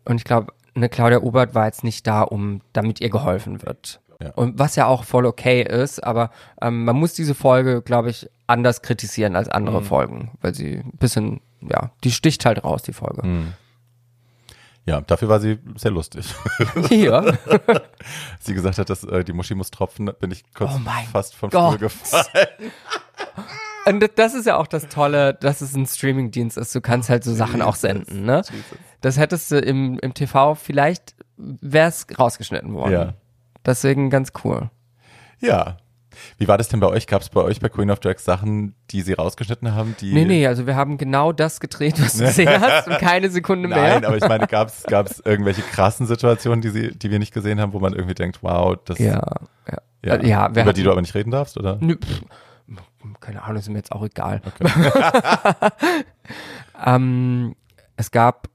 Und 0.05 0.18
ich 0.18 0.24
glaube, 0.24 0.53
eine 0.76 0.89
Claudia 0.89 1.20
Obert 1.22 1.55
war 1.55 1.66
jetzt 1.66 1.84
nicht 1.84 2.07
da, 2.07 2.22
um 2.22 2.61
damit 2.74 3.01
ihr 3.01 3.09
geholfen 3.09 3.61
wird. 3.61 4.01
Ja. 4.22 4.32
Und 4.32 4.57
was 4.57 4.76
ja 4.76 4.88
auch 4.88 5.03
voll 5.03 5.26
okay 5.26 5.61
ist, 5.64 6.03
aber 6.03 6.32
ähm, 6.61 6.86
man 6.86 6.95
muss 6.95 7.14
diese 7.14 7.36
Folge, 7.36 7.82
glaube 7.82 8.09
ich, 8.09 8.30
anders 8.47 8.82
kritisieren 8.82 9.36
als 9.36 9.49
andere 9.49 9.82
Folgen, 9.82 10.32
weil 10.41 10.53
sie 10.53 10.78
ein 10.78 10.97
bisschen, 10.97 11.41
ja, 11.61 11.91
die 12.03 12.11
sticht 12.11 12.45
halt 12.45 12.64
raus, 12.64 12.84
die 12.84 12.93
Folge. 12.93 13.53
Ja, 14.86 14.99
dafür 15.01 15.30
war 15.30 15.39
sie 15.39 15.59
sehr 15.76 15.91
lustig. 15.91 16.34
Hier. 16.89 17.38
sie 18.39 18.53
gesagt 18.53 18.78
hat, 18.78 18.89
dass 18.89 19.03
äh, 19.05 19.24
die 19.24 19.32
Muschi 19.32 19.55
muss 19.55 19.72
tropfen, 19.72 20.11
bin 20.20 20.32
ich 20.32 20.43
kurz 20.53 20.72
Oh 20.76 20.89
fast 21.11 21.36
vom 21.36 21.49
Gott. 21.49 21.76
Stuhl 21.76 21.88
gefallen. 21.88 22.47
Und 23.86 24.10
das- 24.18 24.34
ist 24.34 24.46
ja 24.46 24.58
auch 24.58 24.68
das 24.68 24.88
Tolle, 24.88 25.34
dass 25.34 25.62
es 25.62 25.76
ein 25.76 25.86
Streamingdienst 25.86 26.58
ist. 26.58 26.74
Du 26.74 26.82
kannst 26.82 27.10
halt 27.10 27.24
so 27.24 27.34
Sachen 27.34 27.62
auch 27.62 27.76
senden, 27.76 28.26
ne? 28.26 28.42
Das 29.02 29.18
hättest 29.18 29.52
du 29.52 29.60
im, 29.60 30.00
im 30.00 30.14
TV 30.14 30.56
vielleicht, 30.56 31.16
wär's 31.38 32.08
rausgeschnitten 32.18 32.74
worden. 32.74 32.92
Ja. 32.94 33.14
Deswegen 33.66 34.10
ganz 34.10 34.32
cool. 34.44 34.70
Ja. 35.40 35.78
Wie 36.38 36.48
war 36.48 36.58
das 36.60 36.70
denn 36.70 36.80
bei 36.80 36.88
euch? 36.88 37.08
Gab 37.08 37.24
es 37.24 37.30
bei 37.30 37.42
euch 37.42 37.60
bei 37.60 37.70
Queen 37.70 37.90
of 37.90 38.00
Drags 38.00 38.24
Sachen, 38.24 38.76
die 38.92 39.02
sie 39.02 39.14
rausgeschnitten 39.14 39.74
haben? 39.74 39.96
Die 40.00 40.14
Nee, 40.14 40.26
nee, 40.26 40.46
also 40.48 40.68
wir 40.68 40.76
haben 40.76 40.98
genau 40.98 41.32
das 41.32 41.60
gedreht, 41.60 41.96
was 42.00 42.18
du 42.18 42.24
gesehen 42.26 42.62
hast 42.62 42.88
und 42.88 43.00
keine 43.00 43.30
Sekunde 43.32 43.68
mehr. 43.68 43.78
Nein, 43.78 44.06
aber 44.06 44.16
ich 44.18 44.28
meine, 44.28 44.46
gab 44.48 44.70
es 44.70 45.20
irgendwelche 45.26 45.64
krassen 45.64 46.06
Situationen, 46.06 46.62
die, 46.62 46.70
sie, 46.70 46.92
die 46.96 47.10
wir 47.10 47.18
nicht 47.20 47.34
gesehen 47.34 47.60
haben, 47.60 47.74
wo 47.74 47.80
man 47.80 47.94
irgendwie 47.94 48.14
denkt, 48.14 48.40
wow, 48.44 48.78
das 48.86 49.00
ja, 49.00 49.22
ja. 49.68 49.78
ja, 50.06 50.16
ja 50.16 50.16
über 50.16 50.18
die 50.20 50.36
hatten- 50.36 50.84
du 50.84 50.92
aber 50.92 51.02
nicht 51.02 51.16
reden 51.16 51.32
darfst, 51.32 51.58
oder? 51.58 51.78
Nö, 51.82 51.96
pff, 51.98 52.22
keine 53.20 53.43
Ahnung, 53.43 53.58
ist 53.58 53.70
mir 53.70 53.78
jetzt 53.78 53.91
auch 53.91 54.04
egal. 54.04 54.41
ähm, 56.86 57.56
es 57.97 58.12
gab, 58.12 58.47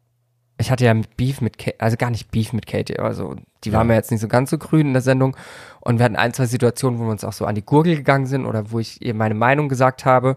ich 0.58 0.70
hatte 0.70 0.84
ja 0.84 0.94
Beef 1.16 1.40
mit 1.40 1.58
Katie, 1.58 1.78
also 1.80 1.96
gar 1.96 2.10
nicht 2.10 2.30
Beef 2.30 2.52
mit 2.52 2.66
Katie, 2.66 2.98
aber 2.98 3.14
so, 3.14 3.36
die 3.64 3.72
war 3.72 3.80
Ja. 3.80 3.84
mir 3.84 3.94
jetzt 3.94 4.10
nicht 4.10 4.20
so 4.20 4.28
ganz 4.28 4.50
so 4.50 4.58
grün 4.58 4.88
in 4.88 4.92
der 4.92 5.02
Sendung. 5.02 5.36
Und 5.80 5.98
wir 5.98 6.04
hatten 6.04 6.16
ein, 6.16 6.32
zwei 6.34 6.46
Situationen, 6.46 6.98
wo 6.98 7.04
wir 7.04 7.10
uns 7.10 7.24
auch 7.24 7.32
so 7.32 7.44
an 7.46 7.54
die 7.54 7.64
Gurgel 7.64 7.96
gegangen 7.96 8.26
sind 8.26 8.46
oder 8.46 8.70
wo 8.70 8.78
ich 8.78 9.00
ihr 9.02 9.14
meine 9.14 9.34
Meinung 9.34 9.68
gesagt 9.68 10.04
habe. 10.04 10.36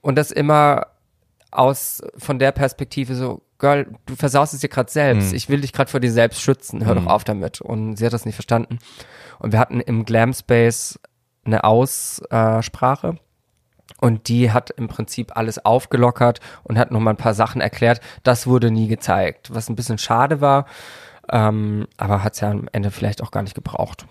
Und 0.00 0.16
das 0.16 0.30
immer 0.30 0.86
aus, 1.50 2.02
von 2.16 2.38
der 2.38 2.52
Perspektive 2.52 3.14
so, 3.14 3.42
Girl, 3.58 3.86
du 4.04 4.16
versaust 4.16 4.52
es 4.52 4.60
dir 4.60 4.68
gerade 4.68 4.90
selbst. 4.90 5.32
Ich 5.32 5.48
will 5.48 5.62
dich 5.62 5.72
gerade 5.72 5.90
vor 5.90 5.98
dir 5.98 6.12
selbst 6.12 6.42
schützen. 6.42 6.84
Hör 6.84 6.94
doch 6.94 7.06
auf 7.06 7.24
damit. 7.24 7.62
Und 7.62 7.96
sie 7.96 8.04
hat 8.04 8.12
das 8.12 8.26
nicht 8.26 8.34
verstanden. 8.34 8.78
Und 9.38 9.52
wir 9.52 9.58
hatten 9.58 9.80
im 9.80 10.04
Glam 10.04 10.34
Space 10.34 11.00
eine 11.42 11.64
Aussprache. 11.64 13.16
Und 14.00 14.28
die 14.28 14.50
hat 14.52 14.70
im 14.70 14.88
Prinzip 14.88 15.36
alles 15.36 15.64
aufgelockert 15.64 16.40
und 16.64 16.78
hat 16.78 16.90
nochmal 16.90 17.14
ein 17.14 17.18
paar 17.18 17.34
Sachen 17.34 17.60
erklärt. 17.60 18.00
Das 18.24 18.46
wurde 18.46 18.70
nie 18.70 18.88
gezeigt, 18.88 19.54
was 19.54 19.68
ein 19.70 19.76
bisschen 19.76 19.98
schade 19.98 20.40
war. 20.40 20.66
Ähm, 21.30 21.86
aber 21.96 22.22
hat 22.22 22.34
es 22.34 22.40
ja 22.40 22.50
am 22.50 22.68
Ende 22.72 22.90
vielleicht 22.90 23.22
auch 23.22 23.30
gar 23.30 23.42
nicht 23.42 23.54
gebraucht. 23.54 24.06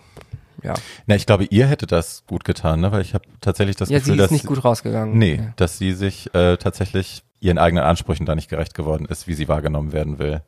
Ja, 0.63 0.73
Na, 1.05 1.15
ich 1.15 1.25
glaube, 1.27 1.43
ihr 1.45 1.67
hätte 1.67 1.85
das 1.85 2.23
gut 2.25 2.43
getan, 2.43 2.79
ne? 2.79 2.91
weil 2.91 3.01
ich 3.01 3.13
habe 3.13 3.25
tatsächlich 3.41 3.75
das 3.75 3.89
ja 3.89 3.99
Gefühl, 3.99 4.13
sie 4.13 4.17
dass 4.17 4.25
ist 4.27 4.31
nicht 4.31 4.47
gut 4.47 4.63
rausgegangen. 4.65 5.17
Nee, 5.17 5.35
Ja. 5.35 5.53
dass 5.57 5.77
sie 5.77 5.91
sich 5.93 6.33
äh, 6.33 6.57
tatsächlich 6.57 7.23
ihren 7.39 7.59
eigenen 7.59 7.83
Ansprüchen 7.83 8.25
da 8.25 8.33
nicht 8.33 8.49
gerecht 8.49 8.73
geworden 8.73 9.05
ist, 9.05 9.27
wie 9.27 9.35
sie 9.35 9.47
wahrgenommen 9.47 9.91
werden 9.93 10.17
will. 10.17 10.41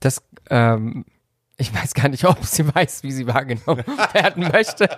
Das, 0.00 0.22
ähm, 0.50 1.06
ich 1.60 1.74
weiß 1.74 1.92
gar 1.94 2.08
nicht, 2.08 2.24
ob 2.24 2.44
sie 2.44 2.72
weiß, 2.72 3.02
wie 3.02 3.10
sie 3.10 3.26
wahrgenommen 3.26 3.84
werden 4.12 4.48
möchte. 4.52 4.88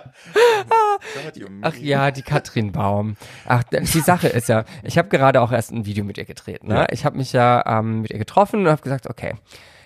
Ach 1.61 1.75
ja, 1.75 2.11
die 2.11 2.21
Katrin 2.21 2.71
Baum. 2.71 3.17
Ach, 3.47 3.63
die 3.63 3.85
Sache 3.99 4.27
ist 4.27 4.47
ja, 4.47 4.63
ich 4.83 4.97
habe 4.99 5.09
gerade 5.09 5.41
auch 5.41 5.51
erst 5.51 5.71
ein 5.71 5.87
Video 5.87 6.03
mit 6.03 6.19
ihr 6.19 6.25
gedreht. 6.25 6.63
Ne? 6.63 6.85
Ich 6.91 7.03
habe 7.03 7.17
mich 7.17 7.33
ja 7.33 7.63
ähm, 7.65 8.01
mit 8.01 8.11
ihr 8.11 8.19
getroffen 8.19 8.61
und 8.61 8.71
habe 8.71 8.83
gesagt, 8.83 9.07
okay, 9.07 9.33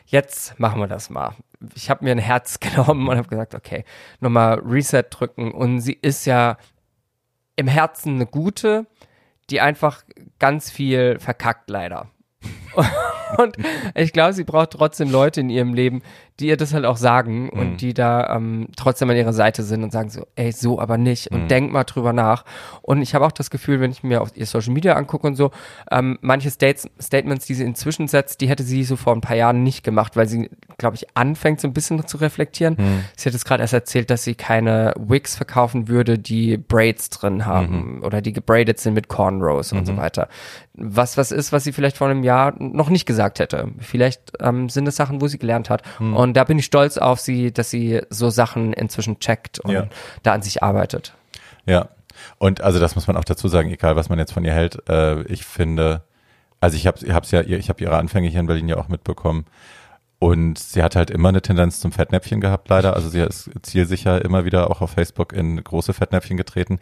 jetzt 0.06 0.60
machen 0.60 0.82
wir 0.82 0.88
das 0.88 1.10
mal. 1.10 1.36
Ich 1.76 1.90
habe 1.90 2.04
mir 2.04 2.12
ein 2.12 2.20
Herz 2.20 2.60
genommen 2.60 3.08
und 3.08 3.18
habe 3.18 3.30
gesagt, 3.30 3.56
okay, 3.56 3.86
nochmal 4.20 4.60
Reset 4.60 5.04
drücken. 5.10 5.54
Und 5.54 5.80
sie 5.80 5.98
ist 6.02 6.26
ja 6.26 6.58
im 7.56 7.70
Herzen 7.70 8.16
eine 8.16 8.26
gute, 8.26 8.86
die 9.50 9.62
einfach 9.62 10.04
ganz 10.40 10.70
viel 10.70 11.20
verkackt 11.20 11.70
leider. 11.70 12.10
Und 13.38 13.58
ich 13.96 14.14
glaube, 14.14 14.34
sie 14.34 14.44
braucht 14.44 14.72
trotzdem 14.72 15.10
Leute 15.10 15.42
in 15.42 15.50
ihrem 15.50 15.74
Leben, 15.74 16.02
die 16.40 16.48
ihr 16.48 16.58
das 16.58 16.74
halt 16.74 16.86
auch 16.86 16.98
sagen 16.98 17.50
und 17.50 17.78
die 17.78 17.94
da 17.94 18.36
ähm, 18.36 18.68
trotzdem 18.76 19.10
an 19.10 19.16
ihrer 19.16 19.32
Seite 19.32 19.64
sind 19.64 19.84
und 19.84 19.92
sagen 19.92 20.10
so, 20.10 20.28
ey, 20.36 20.52
so 20.52 20.80
aber 20.80 20.98
nicht 20.98 21.32
und 21.32 21.50
denk 21.50 21.72
mal 21.72 21.86
drüber 21.86 22.12
nach. 22.12 22.44
Und 22.82 23.02
ich 23.02 23.16
habe 23.16 23.26
auch 23.26 23.32
das 23.32 23.50
Gefühl, 23.50 23.80
wenn 23.80 23.92
ich 23.92 24.04
mir 24.04 24.22
auf 24.22 24.36
ihr 24.36 24.46
Social 24.46 24.74
Media 24.74 24.96
angucke 24.96 25.26
und 25.26 25.36
so, 25.36 25.52
ähm, 25.92 26.18
manche 26.22 26.52
States, 26.52 26.90
Statements, 27.02 27.46
die 27.46 27.54
sie 27.54 27.64
inzwischen 27.64 28.10
setzt, 28.10 28.42
die 28.42 28.50
hätte 28.50 28.64
sie 28.64 28.84
so 28.84 28.98
vor 28.98 29.14
ein 29.14 29.22
paar 29.22 29.38
Jahren 29.38 29.64
nicht 29.64 29.84
gemacht, 29.84 30.18
weil 30.18 30.28
sie, 30.28 30.50
glaube 30.78 30.98
ich, 30.98 31.06
anfängt 31.16 31.62
so 31.62 31.68
ein 31.70 31.74
bisschen 31.74 32.06
zu 32.06 32.18
reflektieren. 32.18 32.76
Sie 33.16 33.30
hat 33.30 33.34
jetzt 33.34 33.46
gerade 33.46 33.64
erst 33.64 33.74
erzählt, 33.74 34.10
dass 34.10 34.24
sie 34.24 34.36
keine 34.36 34.94
Wigs 34.98 35.36
verkaufen 35.36 35.88
würde, 35.88 36.20
die 36.20 36.58
Braids 36.58 37.10
drin 37.10 37.46
haben 37.46 38.02
oder 38.04 38.22
die 38.22 38.34
gebraided 38.34 38.80
sind 38.80 38.94
mit 38.94 39.08
Cornrows 39.08 39.72
und 39.72 39.86
so 39.86 39.96
weiter. 39.98 40.28
Was 40.74 41.18
was 41.18 41.32
ist, 41.32 41.54
was 41.54 41.64
sie 41.64 41.72
vielleicht 41.72 41.98
vor 41.98 42.08
einem 42.08 42.24
Jahr 42.24 42.54
noch 42.60 42.90
nicht 42.90 43.06
gesagt 43.06 43.40
hätte. 43.40 43.70
Vielleicht 43.80 44.34
ähm, 44.42 44.68
sind 44.68 44.88
es 44.88 44.98
Sachen, 44.98 45.22
wo 45.22 45.28
sie 45.28 45.40
gelernt 45.40 45.70
hat. 45.70 45.84
Und 46.16 46.25
da 46.34 46.44
bin 46.44 46.60
ich 46.60 46.66
stolz 46.66 46.98
auf 46.98 47.20
sie, 47.20 47.52
dass 47.52 47.70
sie 47.70 48.02
so 48.10 48.30
Sachen 48.30 48.74
inzwischen 48.74 49.20
checkt 49.20 49.60
und 49.60 49.72
Ja. 49.72 49.88
da 50.24 50.34
an 50.34 50.42
sich 50.42 50.64
arbeitet. 50.64 51.14
Ja. 51.66 51.90
Und 52.38 52.62
also 52.62 52.80
das 52.80 52.96
muss 52.96 53.08
man 53.08 53.18
auch 53.18 53.24
dazu 53.26 53.48
sagen, 53.48 53.70
egal 53.72 53.96
was 53.96 54.10
man 54.10 54.20
jetzt 54.20 54.32
von 54.32 54.46
ihr 54.46 54.54
hält, 54.54 54.88
äh, 54.90 55.24
ich 55.24 55.46
finde, 55.46 56.04
also 56.62 56.78
ich 56.78 56.88
habe 56.88 57.00
hab's 57.14 57.32
ja, 57.32 57.42
ich 57.42 57.70
habe 57.70 57.84
ihre 57.84 57.98
Anfänge 57.98 58.30
hier 58.30 58.40
in 58.40 58.48
Berlin 58.48 58.70
ja 58.70 58.78
auch 58.78 58.88
mitbekommen. 58.88 59.46
Und 60.18 60.58
sie 60.58 60.82
hat 60.82 60.96
halt 60.96 61.12
immer 61.12 61.30
eine 61.30 61.42
Tendenz 61.42 61.82
zum 61.82 61.92
Fettnäpfchen 61.92 62.40
gehabt, 62.40 62.70
leider. 62.70 62.96
Also 62.96 63.10
sie 63.10 63.20
ist 63.20 63.50
zielsicher 63.64 64.24
immer 64.24 64.46
wieder 64.46 64.72
auch 64.72 64.82
auf 64.82 64.92
Facebook 64.92 65.34
in 65.34 65.62
große 65.62 65.94
Fettnäpfchen 65.94 66.38
getreten. 66.38 66.80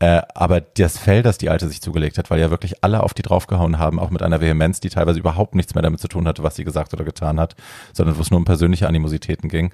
Äh, 0.00 0.22
aber 0.34 0.62
das 0.62 0.98
Fell, 0.98 1.22
das 1.22 1.36
die 1.36 1.50
Alte 1.50 1.68
sich 1.68 1.82
zugelegt 1.82 2.16
hat, 2.16 2.30
weil 2.30 2.40
ja 2.40 2.50
wirklich 2.50 2.82
alle 2.82 3.02
auf 3.02 3.12
die 3.12 3.20
draufgehauen 3.20 3.78
haben, 3.78 4.00
auch 4.00 4.08
mit 4.08 4.22
einer 4.22 4.40
Vehemenz, 4.40 4.80
die 4.80 4.88
teilweise 4.88 5.18
überhaupt 5.18 5.54
nichts 5.54 5.74
mehr 5.74 5.82
damit 5.82 6.00
zu 6.00 6.08
tun 6.08 6.26
hatte, 6.26 6.42
was 6.42 6.56
sie 6.56 6.64
gesagt 6.64 6.94
oder 6.94 7.04
getan 7.04 7.38
hat, 7.38 7.54
sondern 7.92 8.16
wo 8.16 8.22
es 8.22 8.30
nur 8.30 8.38
um 8.38 8.46
persönliche 8.46 8.88
Animositäten 8.88 9.50
ging. 9.50 9.72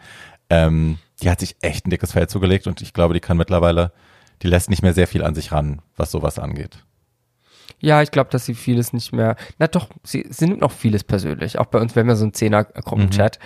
Ähm, 0.50 0.98
die 1.22 1.30
hat 1.30 1.38
sich 1.38 1.54
echt 1.62 1.86
ein 1.86 1.90
dickes 1.90 2.12
Fell 2.12 2.28
zugelegt 2.28 2.66
und 2.66 2.82
ich 2.82 2.92
glaube, 2.92 3.14
die 3.14 3.20
kann 3.20 3.36
mittlerweile, 3.36 3.92
die 4.42 4.48
lässt 4.48 4.68
nicht 4.68 4.82
mehr 4.82 4.94
sehr 4.94 5.06
viel 5.06 5.22
an 5.22 5.36
sich 5.36 5.52
ran, 5.52 5.80
was 5.96 6.10
sowas 6.10 6.40
angeht. 6.40 6.78
Ja, 7.78 8.02
ich 8.02 8.10
glaube, 8.10 8.30
dass 8.30 8.46
sie 8.46 8.54
vieles 8.54 8.92
nicht 8.92 9.12
mehr. 9.12 9.36
Na 9.58 9.68
doch, 9.68 9.90
sie, 10.02 10.26
sie 10.28 10.46
nimmt 10.46 10.60
noch 10.60 10.72
vieles 10.72 11.04
persönlich. 11.04 11.58
Auch 11.60 11.66
bei 11.66 11.78
uns, 11.78 11.94
wir 11.94 12.00
haben 12.00 12.08
ja 12.08 12.16
so 12.16 12.24
einen 12.24 12.34
Zehner-Gruppenchat. 12.34 13.38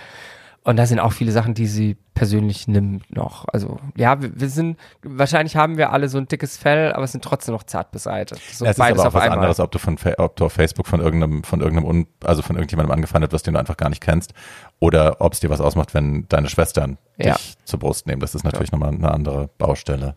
Und 0.63 0.77
da 0.77 0.85
sind 0.85 0.99
auch 0.99 1.11
viele 1.11 1.31
Sachen, 1.31 1.55
die 1.55 1.65
sie 1.65 1.97
persönlich 2.13 2.67
nimmt 2.67 3.15
noch. 3.15 3.45
Also 3.51 3.79
ja, 3.95 4.21
wir, 4.21 4.39
wir 4.39 4.49
sind, 4.49 4.77
wahrscheinlich 5.01 5.55
haben 5.55 5.77
wir 5.77 5.91
alle 5.91 6.07
so 6.07 6.19
ein 6.19 6.27
dickes 6.27 6.57
Fell, 6.57 6.93
aber 6.93 7.03
es 7.03 7.13
sind 7.13 7.23
trotzdem 7.23 7.55
noch 7.55 7.63
zart 7.63 7.91
beseitigt. 7.91 8.41
So 8.55 8.65
Ja, 8.65 8.71
es 8.71 8.77
ist 8.77 8.83
aber 8.83 9.07
auch 9.07 9.13
was 9.13 9.29
anderes, 9.29 9.59
ob 9.59 9.71
du 9.71 9.79
von 9.79 9.97
ob 10.17 10.35
du 10.35 10.45
auf 10.45 10.53
Facebook 10.53 10.85
von 10.85 10.99
irgendeinem, 10.99 11.43
von 11.43 11.61
irgendeinem, 11.61 11.87
Un 11.89 12.07
also 12.23 12.43
von 12.43 12.55
irgendjemandem 12.57 12.91
angefeindet 12.91 13.31
wirst, 13.31 13.47
den 13.47 13.55
du 13.55 13.59
einfach 13.59 13.77
gar 13.77 13.89
nicht 13.89 14.01
kennst, 14.01 14.33
oder 14.79 15.19
ob 15.19 15.33
es 15.33 15.39
dir 15.39 15.49
was 15.49 15.61
ausmacht, 15.61 15.95
wenn 15.95 16.27
deine 16.29 16.47
Schwestern 16.47 16.99
Ja. 17.17 17.33
dich 17.33 17.55
zur 17.65 17.79
Brust 17.79 18.05
nehmen. 18.05 18.19
Das 18.19 18.35
ist 18.35 18.43
natürlich 18.43 18.71
nochmal 18.71 18.89
eine 18.89 19.11
andere 19.11 19.49
Baustelle. 19.57 20.15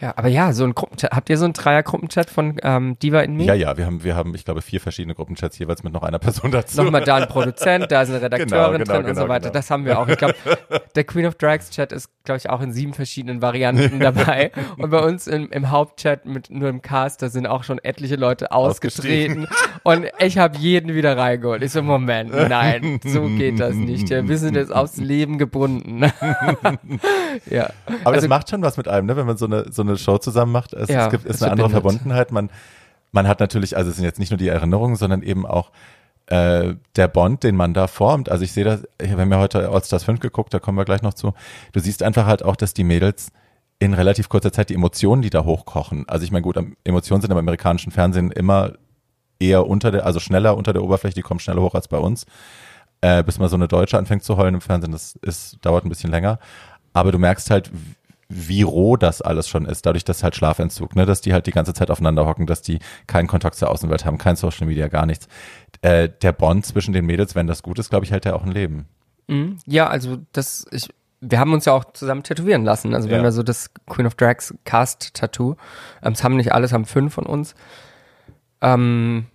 Ja, 0.00 0.12
aber 0.16 0.28
ja, 0.28 0.52
so 0.52 0.62
ein 0.62 0.74
Gruppenchat. 0.76 1.10
Habt 1.10 1.28
ihr 1.28 1.36
so 1.36 1.44
einen 1.44 1.54
Dreier-Gruppenchat 1.54 2.30
von 2.30 2.56
ähm, 2.62 2.96
Diva 3.00 3.18
in 3.20 3.36
Me? 3.36 3.42
Ja, 3.44 3.54
ja, 3.54 3.76
wir 3.76 3.84
haben, 3.84 4.04
wir 4.04 4.14
haben, 4.14 4.32
ich 4.36 4.44
glaube, 4.44 4.62
vier 4.62 4.80
verschiedene 4.80 5.16
Gruppenchats 5.16 5.58
jeweils 5.58 5.82
mit 5.82 5.92
noch 5.92 6.04
einer 6.04 6.20
Person 6.20 6.52
dazu. 6.52 6.80
Nochmal 6.84 7.02
da 7.02 7.16
ein 7.16 7.26
Produzent, 7.28 7.90
da 7.90 8.02
ist 8.02 8.10
eine 8.10 8.22
Redakteurin 8.22 8.48
Genau, 8.48 8.70
genau, 8.78 8.84
drin 8.84 8.96
und 9.00 9.06
genau, 9.06 9.20
so 9.22 9.28
weiter. 9.28 9.40
genau. 9.48 9.52
Das 9.54 9.70
haben 9.72 9.84
wir 9.86 9.98
auch. 9.98 10.06
Ich 10.06 10.16
glaube, 10.16 10.36
der 10.94 11.02
Queen 11.02 11.26
of 11.26 11.34
Drags 11.34 11.70
Chat 11.70 11.90
ist, 11.92 12.10
glaube 12.22 12.38
ich, 12.38 12.48
auch 12.48 12.60
in 12.60 12.72
sieben 12.72 12.94
verschiedenen 12.94 13.42
Varianten 13.42 13.98
dabei. 14.00 14.52
Und 14.76 14.90
bei 14.90 15.00
uns 15.00 15.26
im, 15.26 15.50
im 15.50 15.70
Hauptchat 15.72 16.26
mit 16.26 16.48
nur 16.48 16.68
im 16.68 16.80
Cast, 16.80 17.20
da 17.22 17.28
sind 17.28 17.48
auch 17.48 17.64
schon 17.64 17.78
etliche 17.82 18.14
Leute 18.14 18.52
ausgetreten. 18.52 19.48
und 19.82 20.06
ich 20.20 20.38
habe 20.38 20.56
jeden 20.58 20.94
wieder 20.94 21.16
reingeholt. 21.16 21.62
Ich 21.64 21.72
so, 21.72 21.82
Moment, 21.82 22.30
nein, 22.30 23.00
so 23.04 23.22
geht 23.26 23.58
das 23.58 23.74
nicht. 23.74 24.10
Ja, 24.10 24.28
wir 24.28 24.38
sind 24.38 24.54
jetzt 24.54 24.72
aufs 24.72 24.96
Leben 24.98 25.38
gebunden. 25.38 26.04
ja. 27.50 27.70
Aber 28.04 28.06
Also- 28.06 28.20
das 28.20 28.28
macht 28.28 28.50
schon 28.50 28.62
was 28.62 28.76
mit 28.76 28.86
einem, 28.86 29.06
ne? 29.06 29.16
wenn 29.16 29.26
man 29.26 29.36
so 29.36 29.46
eine, 29.46 29.66
so 29.72 29.82
eine 29.82 29.87
Show 29.96 30.18
zusammen 30.18 30.52
macht. 30.52 30.72
Es, 30.74 30.88
Ja, 30.88 31.06
es 31.06 31.10
gibt, 31.10 31.24
ist 31.24 31.42
eine 31.42 31.52
andere 31.52 31.70
verbindet. 31.70 32.00
Verbundenheit. 32.00 32.32
Man, 32.32 32.50
man 33.12 33.26
hat 33.26 33.40
natürlich, 33.40 33.76
also 33.76 33.90
es 33.90 33.96
sind 33.96 34.04
jetzt 34.04 34.18
nicht 34.18 34.30
nur 34.30 34.38
die 34.38 34.48
Erinnerungen, 34.48 34.96
sondern 34.96 35.22
eben 35.22 35.46
auch 35.46 35.70
äh, 36.26 36.74
der 36.96 37.08
Bond, 37.08 37.42
den 37.42 37.56
man 37.56 37.72
da 37.72 37.86
formt. 37.86 38.28
Also 38.28 38.44
ich 38.44 38.52
sehe 38.52 38.64
das, 38.64 38.82
ich 39.00 39.10
habe 39.10 39.24
mir 39.24 39.38
heute 39.38 39.70
Allstars 39.70 40.04
5 40.04 40.20
geguckt, 40.20 40.52
da 40.52 40.58
kommen 40.58 40.76
wir 40.76 40.84
gleich 40.84 41.02
noch 41.02 41.14
zu. 41.14 41.32
Du 41.72 41.80
siehst 41.80 42.02
einfach 42.02 42.26
halt 42.26 42.44
auch, 42.44 42.56
dass 42.56 42.74
die 42.74 42.84
Mädels 42.84 43.32
in 43.78 43.94
relativ 43.94 44.28
kurzer 44.28 44.52
Zeit 44.52 44.70
die 44.70 44.74
Emotionen, 44.74 45.22
die 45.22 45.30
da 45.30 45.44
hochkochen. 45.44 46.08
Also 46.08 46.24
ich 46.24 46.32
meine, 46.32 46.42
gut, 46.42 46.58
Emotionen 46.84 47.22
sind 47.22 47.30
im 47.30 47.38
amerikanischen 47.38 47.92
Fernsehen 47.92 48.30
immer 48.30 48.72
eher 49.38 49.66
unter 49.66 49.90
der, 49.90 50.04
also 50.04 50.20
schneller 50.20 50.56
unter 50.56 50.72
der 50.72 50.82
Oberfläche, 50.82 51.14
die 51.14 51.22
kommen 51.22 51.40
schneller 51.40 51.62
hoch 51.62 51.74
als 51.74 51.88
bei 51.88 51.98
uns. 51.98 52.26
Äh, 53.00 53.22
bis 53.22 53.38
mal 53.38 53.48
so 53.48 53.54
eine 53.54 53.68
Deutsche 53.68 53.96
anfängt 53.96 54.24
zu 54.24 54.36
heulen 54.36 54.54
im 54.54 54.60
Fernsehen, 54.60 54.90
das 54.90 55.16
ist, 55.22 55.58
dauert 55.64 55.84
ein 55.84 55.88
bisschen 55.88 56.10
länger. 56.10 56.40
Aber 56.92 57.12
du 57.12 57.18
merkst 57.18 57.50
halt, 57.50 57.70
wie 58.28 58.62
roh 58.62 58.96
das 58.96 59.22
alles 59.22 59.48
schon 59.48 59.64
ist, 59.64 59.86
dadurch, 59.86 60.04
dass 60.04 60.22
halt 60.22 60.36
Schlafentzug, 60.36 60.94
ne, 60.96 61.06
dass 61.06 61.20
die 61.22 61.32
halt 61.32 61.46
die 61.46 61.50
ganze 61.50 61.72
Zeit 61.72 61.90
aufeinander 61.90 62.26
hocken, 62.26 62.46
dass 62.46 62.60
die 62.60 62.78
keinen 63.06 63.26
Kontakt 63.26 63.54
zur 63.56 63.70
Außenwelt 63.70 64.04
haben, 64.04 64.18
kein 64.18 64.36
Social 64.36 64.66
Media, 64.66 64.88
gar 64.88 65.06
nichts. 65.06 65.28
Äh, 65.80 66.10
der 66.22 66.32
Bond 66.32 66.66
zwischen 66.66 66.92
den 66.92 67.06
Mädels, 67.06 67.34
wenn 67.34 67.46
das 67.46 67.62
gut 67.62 67.78
ist, 67.78 67.88
glaube 67.90 68.04
ich, 68.04 68.10
hält 68.10 68.26
er 68.26 68.36
auch 68.36 68.42
ein 68.44 68.52
Leben. 68.52 68.86
Mhm. 69.28 69.58
Ja, 69.66 69.86
also 69.88 70.18
das, 70.32 70.66
ich, 70.72 70.88
wir 71.20 71.40
haben 71.40 71.52
uns 71.54 71.64
ja 71.64 71.72
auch 71.72 71.84
zusammen 71.92 72.22
tätowieren 72.22 72.64
lassen. 72.64 72.94
Also 72.94 73.08
wir 73.08 73.12
Ja. 73.14 73.18
haben 73.18 73.24
ja 73.24 73.32
so 73.32 73.42
das 73.42 73.70
Queen 73.86 74.06
of 74.06 74.14
Drags 74.14 74.54
Cast-Tattoo. 74.64 75.56
Ähm, 76.02 76.12
es 76.12 76.22
haben 76.22 76.36
nicht 76.36 76.52
alles, 76.52 76.72
haben 76.72 76.84
fünf 76.84 77.14
von 77.14 77.24
uns. 77.24 77.54
Ähm, 78.60 79.26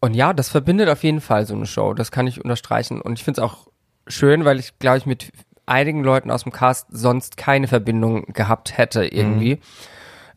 und 0.00 0.14
ja, 0.14 0.32
das 0.32 0.48
verbindet 0.48 0.88
auf 0.88 1.02
jeden 1.02 1.20
Fall 1.20 1.46
so 1.46 1.54
eine 1.54 1.66
Show. 1.66 1.94
Das 1.94 2.10
kann 2.10 2.26
ich 2.26 2.42
unterstreichen. 2.42 3.00
Und 3.00 3.18
ich 3.18 3.24
finde 3.24 3.40
es 3.40 3.44
auch 3.44 3.68
schön, 4.06 4.44
weil 4.44 4.58
ich, 4.58 4.78
glaube 4.78 4.98
ich, 4.98 5.06
mit 5.06 5.32
einigen 5.72 6.04
Leuten 6.04 6.30
aus 6.30 6.44
dem 6.44 6.52
Cast 6.52 6.86
sonst 6.90 7.36
keine 7.36 7.66
Verbindung 7.66 8.26
gehabt 8.32 8.76
hätte 8.76 9.04
irgendwie. 9.04 9.58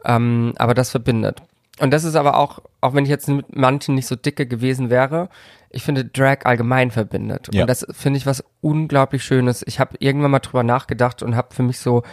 Ähm, 0.05 0.53
aber 0.57 0.73
das 0.73 0.91
verbindet. 0.91 1.41
Und 1.79 1.91
das 1.91 2.05
ist 2.05 2.15
aber 2.15 2.37
auch, 2.37 2.59
auch 2.79 2.93
wenn 2.93 3.03
ich 3.03 3.09
jetzt 3.09 3.27
mit 3.27 3.55
manchen 3.55 3.95
nicht 3.95 4.07
so 4.07 4.15
dicke 4.15 4.45
gewesen 4.45 4.89
wäre, 4.89 5.29
ich 5.69 5.83
finde 5.83 6.05
Drag 6.05 6.45
allgemein 6.45 6.89
verbindet. 6.89 7.49
Ja. 7.53 7.61
Und 7.61 7.67
das 7.67 7.85
finde 7.91 8.17
ich 8.17 8.25
was 8.25 8.43
unglaublich 8.61 9.23
Schönes. 9.23 9.61
Ich 9.67 9.79
habe 9.79 9.97
irgendwann 9.99 10.31
mal 10.31 10.39
drüber 10.39 10.63
nachgedacht 10.63 11.21
und 11.21 11.35
habe 11.35 11.53
für 11.53 11.63
mich 11.63 11.79
so 11.79 12.03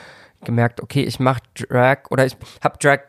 gemerkt, 0.44 0.82
okay, 0.82 1.04
ich 1.04 1.20
mache 1.20 1.42
Drag 1.54 2.10
oder 2.10 2.26
ich 2.26 2.36
habe 2.62 2.76
Drag 2.78 3.00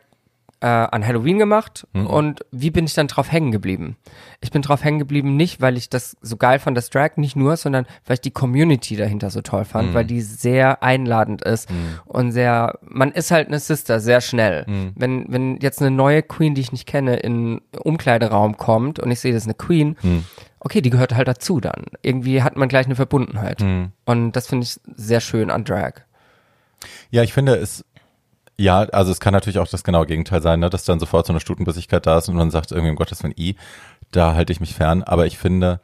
äh, 0.64 0.66
an 0.66 1.06
Halloween 1.06 1.38
gemacht 1.38 1.86
und 1.92 2.40
wie 2.50 2.70
bin 2.70 2.86
ich 2.86 2.94
dann 2.94 3.06
drauf 3.06 3.30
hängen 3.30 3.52
geblieben? 3.52 3.98
Ich 4.40 4.50
bin 4.50 4.62
drauf 4.62 4.82
hängen 4.82 4.98
geblieben 4.98 5.36
nicht, 5.36 5.60
weil 5.60 5.76
ich 5.76 5.90
das 5.90 6.16
so 6.22 6.38
geil 6.38 6.58
fand, 6.58 6.74
das 6.74 6.88
Drag, 6.88 7.16
nicht 7.16 7.36
nur, 7.36 7.58
sondern 7.58 7.84
weil 8.06 8.14
ich 8.14 8.22
die 8.22 8.30
Community 8.30 8.96
dahinter 8.96 9.28
so 9.28 9.42
toll 9.42 9.66
fand, 9.66 9.92
weil 9.92 10.06
die 10.06 10.22
sehr 10.22 10.82
einladend 10.82 11.42
ist 11.42 11.68
und 12.06 12.32
sehr, 12.32 12.78
man 12.80 13.12
ist 13.12 13.30
halt 13.30 13.48
eine 13.48 13.58
Sister 13.58 14.00
sehr 14.00 14.22
schnell. 14.22 14.64
Wenn, 14.96 15.26
wenn 15.28 15.58
jetzt 15.60 15.82
eine 15.82 15.90
neue 15.90 16.22
Queen, 16.22 16.54
die 16.54 16.62
ich 16.62 16.72
nicht 16.72 16.86
kenne, 16.86 17.16
in 17.16 17.60
Umkleideraum 17.82 18.56
kommt 18.56 18.98
und 18.98 19.10
ich 19.10 19.20
sehe, 19.20 19.34
das 19.34 19.42
ist 19.42 19.48
eine 19.48 19.54
Queen, 19.54 19.96
okay, 20.60 20.80
die 20.80 20.90
gehört 20.90 21.14
halt 21.14 21.28
dazu 21.28 21.60
dann. 21.60 21.84
Irgendwie 22.00 22.42
hat 22.42 22.56
man 22.56 22.68
gleich 22.70 22.86
eine 22.86 22.96
Verbundenheit. 22.96 23.60
Und 24.06 24.32
das 24.32 24.46
finde 24.46 24.64
ich 24.64 24.80
sehr 24.96 25.20
schön 25.20 25.50
an 25.50 25.64
Drag. 25.64 26.00
Ja, 27.10 27.22
ich 27.22 27.34
finde 27.34 27.56
es, 27.56 27.84
ja, 28.56 28.80
also 28.80 29.10
es 29.10 29.20
kann 29.20 29.32
natürlich 29.32 29.58
auch 29.58 29.68
das 29.68 29.84
genaue 29.84 30.06
Gegenteil 30.06 30.42
sein, 30.42 30.60
ne, 30.60 30.70
dass 30.70 30.84
dann 30.84 31.00
sofort 31.00 31.26
so 31.26 31.32
eine 31.32 31.40
Stutenbissigkeit 31.40 32.06
da 32.06 32.18
ist 32.18 32.28
und 32.28 32.36
man 32.36 32.50
sagt 32.50 32.70
irgendwie, 32.70 32.90
um 32.90 32.96
Gottes 32.96 33.22
Willen, 33.22 33.34
I, 33.36 33.56
da 34.10 34.34
halte 34.34 34.52
ich 34.52 34.60
mich 34.60 34.74
fern. 34.74 35.02
Aber 35.02 35.26
ich 35.26 35.38
finde, 35.38 35.80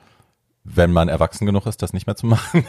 wenn 0.62 0.93
man 0.93 1.09
erwachsen 1.09 1.47
genug 1.47 1.66
ist, 1.66 1.83
das 1.83 1.93
nicht 1.93 2.07
mehr 2.07 2.16
zu 2.16 2.27
machen, 2.29 2.64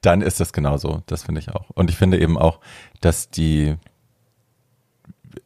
dann 0.00 0.22
ist 0.22 0.40
das 0.40 0.52
genauso. 0.52 1.02
Das 1.06 1.24
finde 1.24 1.40
ich 1.40 1.50
auch. 1.50 1.70
Und 1.70 1.90
ich 1.90 1.96
finde 1.96 2.18
eben 2.18 2.38
auch, 2.38 2.60
dass 3.00 3.30
die 3.30 3.76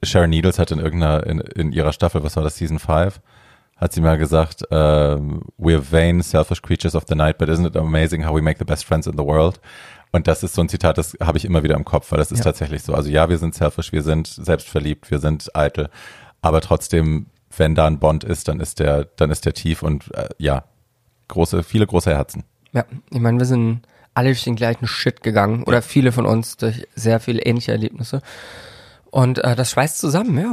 Sharon 0.02 0.30
Needles 0.30 0.58
hat 0.58 0.70
in 0.70 0.78
irgendeiner, 0.78 1.26
in, 1.26 1.40
in 1.40 1.72
ihrer 1.72 1.92
Staffel, 1.92 2.22
was 2.22 2.36
war 2.36 2.42
das, 2.42 2.56
Season 2.56 2.78
5, 2.78 3.20
hat 3.76 3.92
sie 3.92 4.00
mal 4.00 4.18
gesagt, 4.18 4.62
ähm, 4.70 5.42
we're 5.58 5.82
vain, 5.90 6.22
selfish 6.22 6.62
creatures 6.62 6.94
of 6.94 7.04
the 7.08 7.14
night, 7.14 7.38
but 7.38 7.48
isn't 7.48 7.66
it 7.66 7.76
amazing 7.76 8.24
how 8.24 8.34
we 8.34 8.40
make 8.40 8.58
the 8.58 8.64
best 8.64 8.84
friends 8.84 9.06
in 9.06 9.14
the 9.18 9.24
world? 9.24 9.60
Und 10.14 10.28
das 10.28 10.44
ist 10.44 10.54
so 10.54 10.60
ein 10.62 10.68
Zitat, 10.68 10.96
das 10.96 11.16
habe 11.20 11.38
ich 11.38 11.44
immer 11.44 11.64
wieder 11.64 11.74
im 11.74 11.84
Kopf, 11.84 12.12
weil 12.12 12.18
das 12.18 12.30
ist 12.30 12.38
Ja. 12.38 12.44
tatsächlich 12.44 12.84
so. 12.84 12.94
Also 12.94 13.10
ja, 13.10 13.28
wir 13.28 13.36
sind 13.38 13.52
selfish, 13.52 13.90
wir 13.90 14.02
sind 14.02 14.28
selbstverliebt, 14.28 15.10
wir 15.10 15.18
sind 15.18 15.50
eitel, 15.56 15.90
aber 16.40 16.60
trotzdem, 16.60 17.26
wenn 17.56 17.74
da 17.74 17.86
ein 17.88 17.98
Bond 17.98 18.22
ist, 18.22 18.46
dann 18.46 18.60
ist 18.60 18.78
der, 18.78 19.06
dann 19.16 19.32
ist 19.32 19.44
der 19.44 19.54
tief 19.54 19.82
und 19.82 20.14
äh, 20.14 20.28
ja, 20.38 20.62
große, 21.26 21.64
viele 21.64 21.84
große 21.88 22.12
Herzen. 22.14 22.44
Ja, 22.72 22.84
ich 23.10 23.18
meine, 23.18 23.40
wir 23.40 23.46
sind 23.46 23.80
alle 24.14 24.28
durch 24.28 24.44
den 24.44 24.54
gleichen 24.54 24.86
Shit 24.86 25.24
gegangen 25.24 25.64
oder 25.64 25.82
viele 25.82 26.12
von 26.12 26.26
uns 26.26 26.58
durch 26.58 26.86
sehr 26.94 27.18
viele 27.18 27.42
ähnliche 27.42 27.72
Erlebnisse. 27.72 28.22
Und 29.10 29.38
äh, 29.42 29.56
das 29.56 29.72
schweißt 29.72 29.98
zusammen, 29.98 30.38
ja. 30.38 30.52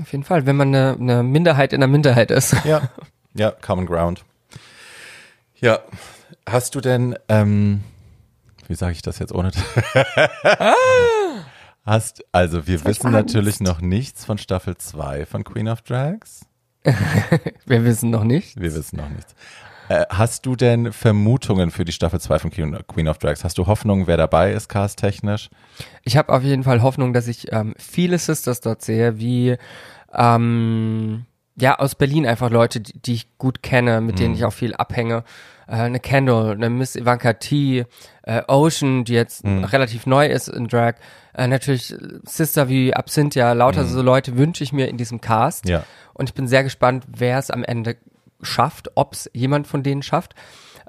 Auf 0.00 0.10
jeden 0.12 0.24
Fall, 0.24 0.46
wenn 0.46 0.56
man 0.56 0.68
eine, 0.68 0.96
eine 0.98 1.22
Minderheit 1.22 1.74
in 1.74 1.80
der 1.80 1.88
Minderheit 1.88 2.30
ist. 2.30 2.56
Ja, 2.64 2.88
ja, 3.34 3.50
Common 3.50 3.84
Ground. 3.84 4.24
Ja, 5.60 5.80
hast 6.48 6.74
du 6.74 6.80
denn, 6.80 7.14
ähm, 7.28 7.82
wie 8.72 8.76
sage 8.76 8.92
ich 8.92 9.02
das 9.02 9.18
jetzt 9.18 9.34
ohne? 9.34 9.50
hast, 11.84 12.24
also 12.32 12.66
wir 12.66 12.82
wissen 12.86 13.12
natürlich 13.12 13.60
noch 13.60 13.82
nichts 13.82 14.24
von 14.24 14.38
Staffel 14.38 14.78
2 14.78 15.26
von 15.26 15.44
Queen 15.44 15.68
of 15.68 15.82
Drags. 15.82 16.46
Wir 17.66 17.84
wissen 17.84 18.08
noch 18.08 18.24
nicht. 18.24 18.58
Wir 18.58 18.74
wissen 18.74 18.96
noch 18.96 19.10
nichts. 19.10 19.34
Äh, 19.90 20.06
hast 20.08 20.46
du 20.46 20.56
denn 20.56 20.90
Vermutungen 20.90 21.70
für 21.70 21.84
die 21.84 21.92
Staffel 21.92 22.18
2 22.18 22.38
von 22.38 22.50
Queen 22.50 23.08
of 23.08 23.18
Drags? 23.18 23.44
Hast 23.44 23.58
du 23.58 23.66
Hoffnung, 23.66 24.06
wer 24.06 24.16
dabei 24.16 24.52
ist, 24.52 24.68
casttechnisch? 24.68 25.50
Ich 26.02 26.16
habe 26.16 26.32
auf 26.32 26.42
jeden 26.42 26.62
Fall 26.62 26.80
Hoffnung, 26.80 27.12
dass 27.12 27.28
ich 27.28 27.52
ähm, 27.52 27.74
viele 27.76 28.16
Sisters 28.16 28.62
dort 28.62 28.80
sehe, 28.80 29.18
wie 29.18 29.58
ähm, 30.14 31.26
ja 31.56 31.78
aus 31.78 31.94
Berlin 31.94 32.26
einfach 32.26 32.50
Leute, 32.50 32.80
die, 32.80 32.98
die 32.98 33.14
ich 33.14 33.36
gut 33.36 33.62
kenne, 33.62 34.00
mit 34.00 34.18
denen 34.18 34.34
ich 34.34 34.46
auch 34.46 34.54
viel 34.54 34.74
abhänge. 34.74 35.24
Äh, 35.66 35.72
eine 35.72 36.00
Kendall, 36.00 36.52
eine 36.52 36.70
Miss 36.70 36.96
Ivanka 36.96 37.34
T, 37.34 37.84
äh, 38.22 38.42
Ocean, 38.48 39.04
die 39.04 39.14
jetzt 39.14 39.44
relativ 39.44 40.06
neu 40.06 40.26
ist 40.26 40.48
in 40.48 40.68
Drag. 40.68 40.94
Äh, 41.34 41.48
natürlich 41.48 41.94
Sister 42.24 42.68
wie 42.68 42.94
Absinthia, 42.94 43.52
lauter 43.52 43.84
so 43.84 44.02
Leute 44.02 44.36
wünsche 44.36 44.62
ich 44.64 44.72
mir 44.72 44.88
in 44.88 44.96
diesem 44.96 45.20
Cast. 45.20 45.68
Ja. 45.68 45.84
Und 46.14 46.28
ich 46.28 46.34
bin 46.34 46.46
sehr 46.46 46.62
gespannt, 46.62 47.04
wer 47.08 47.38
es 47.38 47.50
am 47.50 47.64
Ende 47.64 47.96
schafft, 48.42 48.90
ob 48.96 49.14
es 49.14 49.30
jemand 49.32 49.66
von 49.66 49.82
denen 49.82 50.02
schafft. 50.02 50.34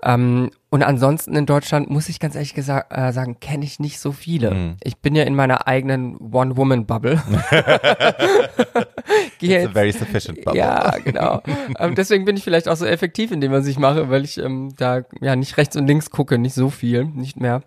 Ähm, 0.03 0.51
und 0.69 0.83
ansonsten 0.83 1.35
in 1.35 1.45
Deutschland 1.45 1.89
muss 1.89 2.09
ich 2.09 2.19
ganz 2.19 2.35
ehrlich 2.35 2.53
gesagt, 2.53 2.91
äh, 2.91 3.13
sagen, 3.13 3.39
kenne 3.39 3.63
ich 3.63 3.79
nicht 3.79 3.99
so 3.99 4.11
viele. 4.11 4.75
Ich 4.83 4.97
bin 4.97 5.15
ja 5.15 5.23
in 5.23 5.35
meiner 5.35 5.67
eigenen 5.67 6.17
One-Woman-Bubble. 6.17 7.21
Gehe 9.47 9.61
jetzt- 9.61 9.73
very 9.73 9.91
sufficient 9.91 10.43
bubble. 10.43 10.59
ja, 10.59 10.95
genau. 11.03 11.41
ähm, 11.79 11.95
deswegen 11.95 12.25
bin 12.25 12.37
ich 12.37 12.43
vielleicht 12.43 12.67
auch 12.67 12.75
so 12.75 12.85
effektiv 12.85 13.31
in 13.31 13.41
dem, 13.41 13.51
was 13.51 13.67
ich 13.67 13.77
mache, 13.79 14.09
weil 14.09 14.23
ich 14.23 14.37
ähm, 14.37 14.73
da 14.77 15.01
ja 15.21 15.35
nicht 15.35 15.57
rechts 15.57 15.75
und 15.75 15.87
links 15.87 16.09
gucke, 16.09 16.37
nicht 16.37 16.53
so 16.55 16.69
viel, 16.69 17.05
nicht 17.05 17.39
mehr. 17.39 17.61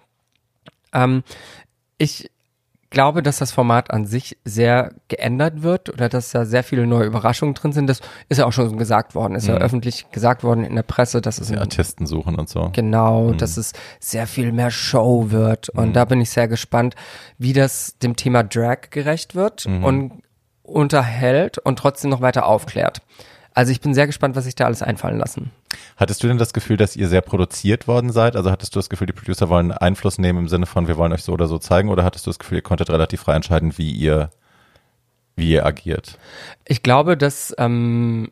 Ähm, 0.92 1.22
ich 1.98 2.30
glaube, 2.90 3.22
dass 3.22 3.38
das 3.38 3.50
Format 3.52 3.90
an 3.90 4.06
sich 4.06 4.38
sehr 4.44 4.94
geändert 5.08 5.62
wird 5.62 5.90
oder 5.90 6.08
dass 6.08 6.30
da 6.30 6.44
sehr 6.46 6.62
viele 6.62 6.86
neue 6.86 7.04
Überraschungen 7.04 7.52
drin 7.54 7.72
sind. 7.72 7.88
Das 7.88 8.00
ist 8.28 8.38
ja 8.38 8.46
auch 8.46 8.52
schon 8.52 8.78
gesagt 8.78 9.14
worden, 9.14 9.34
ist 9.34 9.48
ja 9.48 9.56
öffentlich 9.56 10.10
gesagt 10.12 10.44
worden 10.44 10.64
in 10.64 10.76
der 10.76 10.82
Presse, 10.84 11.20
dass 11.20 11.38
es 11.38 11.48
Die 11.48 11.56
Artisten 11.56 12.06
suchen 12.06 12.36
und 12.36 12.48
so. 12.48 12.70
Genau, 12.72 13.32
dass 13.32 13.56
es 13.56 13.72
sehr 13.98 14.26
viel 14.26 14.52
mehr 14.52 14.70
Show 14.70 15.30
wird. 15.30 15.68
Und 15.70 15.94
da 15.94 16.04
bin 16.04 16.20
ich 16.20 16.30
sehr 16.30 16.48
gespannt, 16.48 16.94
wie 17.38 17.52
das 17.52 17.98
dem 17.98 18.14
Thema 18.16 18.44
Drag 18.44 18.88
gerecht 18.90 19.34
wird 19.34 19.66
und 19.66 20.22
unterhält 20.66 21.58
und 21.58 21.78
trotzdem 21.78 22.10
noch 22.10 22.20
weiter 22.20 22.46
aufklärt. 22.46 23.02
Also 23.54 23.72
ich 23.72 23.80
bin 23.80 23.94
sehr 23.94 24.06
gespannt, 24.06 24.36
was 24.36 24.44
sich 24.44 24.54
da 24.54 24.66
alles 24.66 24.82
einfallen 24.82 25.18
lassen. 25.18 25.50
Hattest 25.96 26.22
du 26.22 26.28
denn 26.28 26.36
das 26.36 26.52
Gefühl, 26.52 26.76
dass 26.76 26.94
ihr 26.94 27.08
sehr 27.08 27.22
produziert 27.22 27.88
worden 27.88 28.12
seid? 28.12 28.36
Also 28.36 28.50
hattest 28.50 28.74
du 28.74 28.78
das 28.78 28.90
Gefühl, 28.90 29.06
die 29.06 29.14
Producer 29.14 29.48
wollen 29.48 29.72
Einfluss 29.72 30.18
nehmen 30.18 30.40
im 30.40 30.48
Sinne 30.48 30.66
von, 30.66 30.88
wir 30.88 30.98
wollen 30.98 31.12
euch 31.14 31.22
so 31.22 31.32
oder 31.32 31.46
so 31.46 31.58
zeigen? 31.58 31.88
Oder 31.88 32.04
hattest 32.04 32.26
du 32.26 32.30
das 32.30 32.38
Gefühl, 32.38 32.58
ihr 32.58 32.62
konntet 32.62 32.90
relativ 32.90 33.22
frei 33.22 33.34
entscheiden, 33.34 33.78
wie 33.78 33.92
ihr, 33.92 34.30
wie 35.36 35.52
ihr 35.52 35.64
agiert? 35.64 36.18
Ich 36.66 36.82
glaube, 36.82 37.16
dass 37.16 37.54
ähm, 37.56 38.30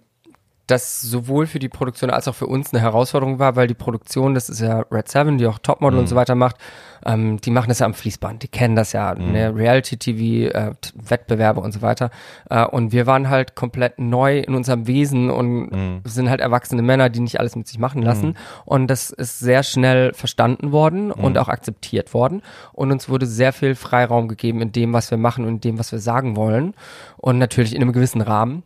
das 0.66 1.00
sowohl 1.02 1.46
für 1.46 1.58
die 1.58 1.68
Produktion 1.68 2.10
als 2.10 2.26
auch 2.26 2.34
für 2.34 2.46
uns 2.46 2.72
eine 2.72 2.80
Herausforderung 2.80 3.38
war, 3.38 3.54
weil 3.56 3.66
die 3.66 3.74
Produktion, 3.74 4.34
das 4.34 4.48
ist 4.48 4.60
ja 4.60 4.84
Red 4.90 5.08
Seven, 5.08 5.38
die 5.38 5.46
auch 5.46 5.58
Topmodel 5.58 5.98
und 5.98 6.08
so 6.08 6.16
weiter 6.16 6.34
macht, 6.34 6.56
ähm, 7.04 7.38
die 7.40 7.50
machen 7.50 7.68
das 7.68 7.80
ja 7.80 7.86
am 7.86 7.92
Fließband, 7.92 8.42
die 8.42 8.48
kennen 8.48 8.74
das 8.74 8.92
ja, 8.92 9.14
ne, 9.14 9.54
Reality-TV, 9.54 10.54
äh, 10.56 10.74
T- 10.80 10.92
Wettbewerbe 10.94 11.60
und 11.60 11.72
so 11.72 11.82
weiter. 11.82 12.10
Äh, 12.48 12.64
und 12.64 12.92
wir 12.92 13.06
waren 13.06 13.28
halt 13.28 13.54
komplett 13.54 13.98
neu 13.98 14.38
in 14.38 14.54
unserem 14.54 14.86
Wesen 14.86 15.30
und 15.30 16.00
sind 16.04 16.30
halt 16.30 16.40
erwachsene 16.40 16.82
Männer, 16.82 17.10
die 17.10 17.20
nicht 17.20 17.40
alles 17.40 17.56
mit 17.56 17.68
sich 17.68 17.78
machen 17.78 18.00
lassen. 18.02 18.36
Und 18.64 18.88
das 18.88 19.10
ist 19.10 19.38
sehr 19.38 19.62
schnell 19.62 20.14
verstanden 20.14 20.72
worden 20.72 21.12
und 21.12 21.36
auch 21.36 21.48
akzeptiert 21.48 22.14
worden. 22.14 22.42
Und 22.72 22.90
uns 22.90 23.08
wurde 23.08 23.26
sehr 23.26 23.52
viel 23.52 23.74
Freiraum 23.74 24.28
gegeben 24.28 24.62
in 24.62 24.72
dem, 24.72 24.92
was 24.92 25.10
wir 25.10 25.18
machen 25.18 25.44
und 25.44 25.54
in 25.56 25.60
dem, 25.60 25.78
was 25.78 25.92
wir 25.92 25.98
sagen 25.98 26.36
wollen. 26.36 26.74
Und 27.18 27.38
natürlich 27.38 27.74
in 27.74 27.82
einem 27.82 27.92
gewissen 27.92 28.22
Rahmen 28.22 28.62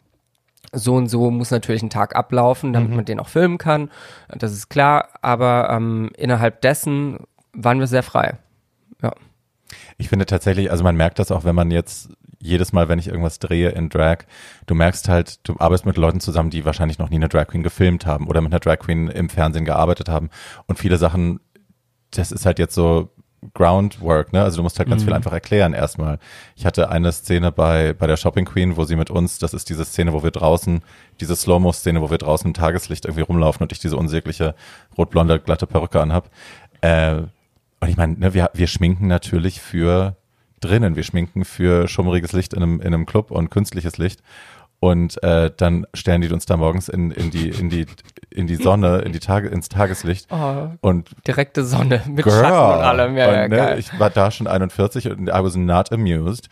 so 0.73 0.95
und 0.95 1.09
so 1.09 1.31
muss 1.31 1.51
natürlich 1.51 1.83
ein 1.83 1.91
Tag 1.91 2.14
ablaufen, 2.14 2.73
damit 2.73 2.91
man 2.95 3.05
den 3.05 3.21
auch 3.21 3.29
filmen 3.29 3.59
kann. 3.59 3.91
Das 4.29 4.53
ist 4.53 4.69
klar, 4.69 5.09
aber 5.23 5.71
ähm, 5.71 6.11
innerhalb 6.16 6.61
dessen 6.61 7.21
waren 7.53 7.81
wir 7.81 7.87
sehr 7.87 8.03
frei. 8.03 8.39
Ja. 9.03 9.12
Ich 9.97 10.09
finde 10.09 10.27
tatsächlich, 10.27 10.71
also 10.71 10.85
man 10.85 10.97
merkt 10.97 11.19
das 11.19 11.31
auch, 11.31 11.45
wenn 11.45 11.55
man 11.55 11.71
jetzt 11.71 12.11
jedes 12.41 12.73
Mal, 12.73 12.89
wenn 12.89 12.99
ich 12.99 13.09
irgendwas 13.09 13.39
drehe 13.39 13.71
in 13.71 13.89
Drag, 13.89 14.19
du 14.66 14.75
merkst 14.75 15.09
halt, 15.09 15.41
du 15.49 15.57
arbeitest 15.59 15.87
mit 15.87 15.97
Leuten 15.97 16.21
zusammen, 16.21 16.51
die 16.51 16.64
wahrscheinlich 16.64 16.99
noch 16.99 17.11
nie 17.11 17.16
eine 17.16 17.29
Drag 17.29 17.49
Queen 17.49 17.62
gefilmt 17.62 18.07
haben 18.07 18.29
oder 18.29 18.41
mit 18.41 18.53
einer 18.53 18.61
Drag 18.61 18.79
Queen 18.79 19.09
im 19.09 19.29
Fernsehen 19.29 19.64
gearbeitet 19.64 20.09
haben. 20.09 20.31
Und 20.66 20.79
viele 20.79 20.99
Sachen, 20.99 21.41
das 22.11 22.31
ist 22.31 22.47
halt 22.47 22.59
jetzt 22.59 22.75
so 22.75 23.11
Groundwork, 23.55 24.32
ne? 24.32 24.43
Also 24.43 24.57
du 24.57 24.62
musst 24.62 24.78
halt 24.78 24.89
ganz 24.89 25.05
viel 25.05 25.12
einfach 25.12 25.32
erklären 25.32 25.72
erstmal. 25.72 26.18
Ich 26.57 26.66
hatte 26.66 26.91
eine 26.91 27.12
Szene 27.12 27.53
bei, 27.53 27.93
bei 27.93 28.07
der 28.07 28.16
Shopping 28.16 28.45
Queen, 28.45 28.76
wo 28.76 28.84
sie 28.84 28.97
mit 28.97 29.11
uns, 29.11 29.39
das 29.39 29.55
ist 29.55 29.68
diese 29.68 29.84
Szene, 29.84 30.12
wo 30.12 30.22
wir 30.22 30.32
draußen, 30.32 30.82
diese 31.20 31.36
Slow-Mo-Szene, 31.36 32.01
wo 32.01 32.11
wir 32.11 32.18
draußen 32.18 32.49
im 32.49 32.55
Tageslicht 32.55 33.05
irgendwie 33.05 33.22
rumlaufen 33.22 33.62
und 33.62 33.72
ich 33.72 33.78
diese 33.78 33.97
unsägliche 33.97 34.55
rotblonde, 34.97 35.39
glatte 35.39 35.66
Perücke 35.66 36.01
anhab. 36.01 36.30
Äh, 36.80 37.22
und 37.80 37.89
ich 37.89 37.97
meine, 37.97 38.14
ne, 38.14 38.34
wir, 38.34 38.51
wir 38.55 38.66
schminken 38.66 39.07
natürlich 39.07 39.61
für 39.61 40.16
drinnen, 40.61 40.97
wir 40.97 41.05
schminken 41.05 41.45
für 41.45 41.86
schummriges 41.86 42.32
Licht 42.32 42.53
in 42.55 42.62
einem, 42.62 42.80
in 42.80 42.89
einem 42.89 43.07
Club 43.07 43.30
und 43.30 43.51
künstliches 43.51 43.99
Licht. 43.99 44.20
Und 44.81 45.20
äh, 45.24 45.51
dann 45.57 45.87
stellen 45.93 46.20
die 46.20 46.31
uns 46.31 46.47
da 46.47 46.57
morgens 46.57 46.89
in, 46.89 47.11
in 47.11 47.31
die, 47.31 47.49
in 47.49 47.68
die, 47.68 47.87
in 48.31 48.47
die 48.47 48.55
Sonne, 48.55 48.99
in 48.99 49.12
die 49.12 49.18
Tage, 49.18 49.49
ins 49.49 49.68
Tageslicht. 49.68 50.29
Oh, 50.31 50.68
Und 50.81 51.11
direkte 51.26 51.64
Sonne 51.64 52.03
mit 52.09 52.24
Girl. 52.24 52.41
Schatten 52.41 52.79
und 52.79 52.85
allem. 52.85 53.16
Ja, 53.16 53.33
ja, 53.33 53.45
und, 53.45 53.51
ne, 53.51 53.57
geil. 53.57 53.79
ich 53.79 53.99
war 53.99 54.11
da 54.11 54.31
schon 54.31 54.47
41 54.47 55.11
und 55.11 55.29
I 55.29 55.33
was 55.33 55.57
not 55.57 55.93
amused. 55.93 56.49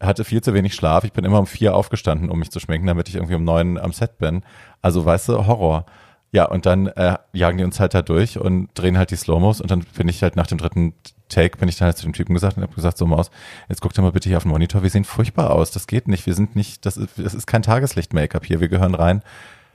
Hatte 0.00 0.24
viel 0.24 0.40
zu 0.40 0.54
wenig 0.54 0.74
Schlaf. 0.74 1.04
Ich 1.04 1.12
bin 1.12 1.24
immer 1.24 1.38
um 1.38 1.46
vier 1.46 1.74
aufgestanden, 1.74 2.30
um 2.30 2.38
mich 2.40 2.50
zu 2.50 2.58
schminken, 2.60 2.86
damit 2.86 3.08
ich 3.08 3.14
irgendwie 3.14 3.34
um 3.34 3.44
neun 3.44 3.78
am 3.78 3.92
Set 3.92 4.18
bin. 4.18 4.42
Also, 4.82 5.04
weißt 5.04 5.28
du, 5.28 5.46
Horror. 5.46 5.86
Ja, 6.30 6.44
und 6.44 6.66
dann 6.66 6.88
äh, 6.88 7.16
jagen 7.32 7.58
die 7.58 7.64
uns 7.64 7.80
halt 7.80 7.94
da 7.94 8.02
durch 8.02 8.38
und 8.38 8.68
drehen 8.74 8.98
halt 8.98 9.10
die 9.10 9.16
Slow-Mos 9.16 9.62
und 9.62 9.70
dann 9.70 9.80
bin 9.96 10.08
ich 10.08 10.22
halt 10.22 10.36
nach 10.36 10.46
dem 10.46 10.58
dritten 10.58 10.92
Take, 11.30 11.58
bin 11.58 11.68
ich 11.68 11.76
dann 11.76 11.86
halt 11.86 11.96
zu 11.96 12.04
dem 12.04 12.12
Typen 12.12 12.34
gesagt 12.34 12.56
und 12.56 12.62
habe 12.62 12.74
gesagt, 12.74 12.98
so 12.98 13.06
Maus, 13.06 13.30
jetzt 13.68 13.80
guck 13.80 13.94
dir 13.94 14.02
mal 14.02 14.12
bitte 14.12 14.28
hier 14.28 14.36
auf 14.36 14.42
den 14.42 14.50
Monitor, 14.52 14.82
wir 14.82 14.90
sehen 14.90 15.04
furchtbar 15.04 15.50
aus, 15.50 15.70
das 15.70 15.86
geht 15.86 16.06
nicht, 16.06 16.26
wir 16.26 16.34
sind 16.34 16.54
nicht, 16.54 16.84
das 16.84 16.98
ist, 16.98 17.10
das 17.16 17.34
ist 17.34 17.46
kein 17.46 17.62
Tageslicht-Make-up 17.62 18.44
hier, 18.44 18.60
wir 18.60 18.68
gehören 18.68 18.94
rein. 18.94 19.22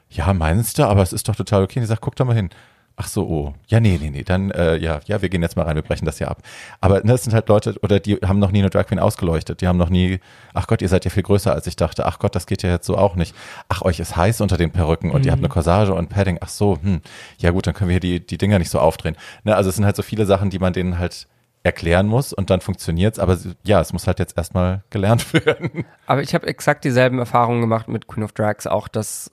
Ja, 0.09 0.31
meinst 0.33 0.77
du, 0.77 0.83
aber 0.83 1.01
es 1.01 1.11
ist 1.11 1.27
doch 1.27 1.35
total 1.35 1.63
okay. 1.63 1.79
Und 1.79 1.83
ich 1.83 1.89
sag, 1.89 2.01
guck 2.01 2.15
doch 2.15 2.25
mal 2.25 2.35
hin. 2.35 2.51
Ach 2.95 3.07
so, 3.07 3.27
oh. 3.27 3.53
Ja, 3.67 3.79
nee, 3.79 3.97
nee, 3.99 4.11
nee. 4.11 4.23
Dann, 4.23 4.51
äh, 4.51 4.77
ja, 4.77 4.99
ja, 5.05 5.21
wir 5.21 5.29
gehen 5.29 5.41
jetzt 5.41 5.55
mal 5.55 5.63
rein, 5.63 5.75
wir 5.75 5.81
brechen 5.81 6.05
das 6.05 6.19
hier 6.19 6.29
ab. 6.29 6.43
Aber 6.79 7.03
ne, 7.03 7.13
es 7.13 7.23
sind 7.23 7.33
halt 7.33 7.49
Leute, 7.49 7.75
oder 7.81 7.99
die 7.99 8.17
haben 8.17 8.37
noch 8.37 8.51
nie 8.51 8.59
eine 8.59 8.69
Drag 8.69 8.85
Queen 8.85 8.99
ausgeleuchtet. 8.99 9.61
Die 9.61 9.67
haben 9.67 9.77
noch 9.77 9.89
nie, 9.89 10.19
ach 10.53 10.67
Gott, 10.67 10.81
ihr 10.83 10.89
seid 10.89 11.03
ja 11.03 11.09
viel 11.09 11.23
größer, 11.23 11.51
als 11.51 11.65
ich 11.65 11.75
dachte. 11.75 12.05
Ach 12.05 12.19
Gott, 12.19 12.35
das 12.35 12.45
geht 12.45 12.61
ja 12.61 12.69
jetzt 12.69 12.85
so 12.85 12.95
auch 12.95 13.15
nicht. 13.15 13.35
Ach, 13.67 13.81
euch 13.81 13.99
ist 13.99 14.15
heiß 14.15 14.41
unter 14.41 14.57
den 14.57 14.71
Perücken 14.71 15.09
und 15.09 15.25
ihr 15.25 15.31
habt 15.31 15.41
eine 15.41 15.49
Corsage 15.49 15.93
und 15.93 16.09
Padding. 16.09 16.37
Ach 16.41 16.49
so, 16.49 16.77
hm. 16.81 17.01
Ja 17.39 17.49
gut, 17.49 17.65
dann 17.65 17.73
können 17.73 17.89
wir 17.89 17.93
hier 17.93 17.99
die, 17.99 18.25
die 18.25 18.37
Dinger 18.37 18.59
nicht 18.59 18.69
so 18.69 18.79
aufdrehen. 18.79 19.17
Ne, 19.43 19.55
also 19.55 19.69
es 19.69 19.75
sind 19.75 19.85
halt 19.85 19.95
so 19.95 20.03
viele 20.03 20.27
Sachen, 20.27 20.51
die 20.51 20.59
man 20.59 20.73
denen 20.73 20.99
halt 20.99 21.27
erklären 21.63 22.07
muss 22.07 22.31
und 22.31 22.49
dann 22.49 22.61
funktioniert's. 22.61 23.17
Aber 23.17 23.39
ja, 23.63 23.81
es 23.81 23.91
muss 23.91 24.05
halt 24.05 24.19
jetzt 24.19 24.37
erstmal 24.37 24.83
gelernt 24.91 25.33
werden. 25.45 25.85
Aber 26.05 26.21
ich 26.21 26.35
habe 26.35 26.45
exakt 26.45 26.83
dieselben 26.83 27.17
Erfahrungen 27.17 27.61
gemacht 27.61 27.87
mit 27.87 28.07
Queen 28.07 28.23
of 28.23 28.33
Drags, 28.33 28.67
auch 28.67 28.87
das 28.87 29.31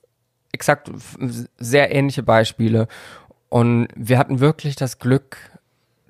exakt 0.52 0.90
sehr 1.58 1.94
ähnliche 1.94 2.22
Beispiele. 2.22 2.88
Und 3.50 3.88
wir 3.94 4.16
hatten 4.16 4.40
wirklich 4.40 4.76
das 4.76 4.98
Glück, 4.98 5.36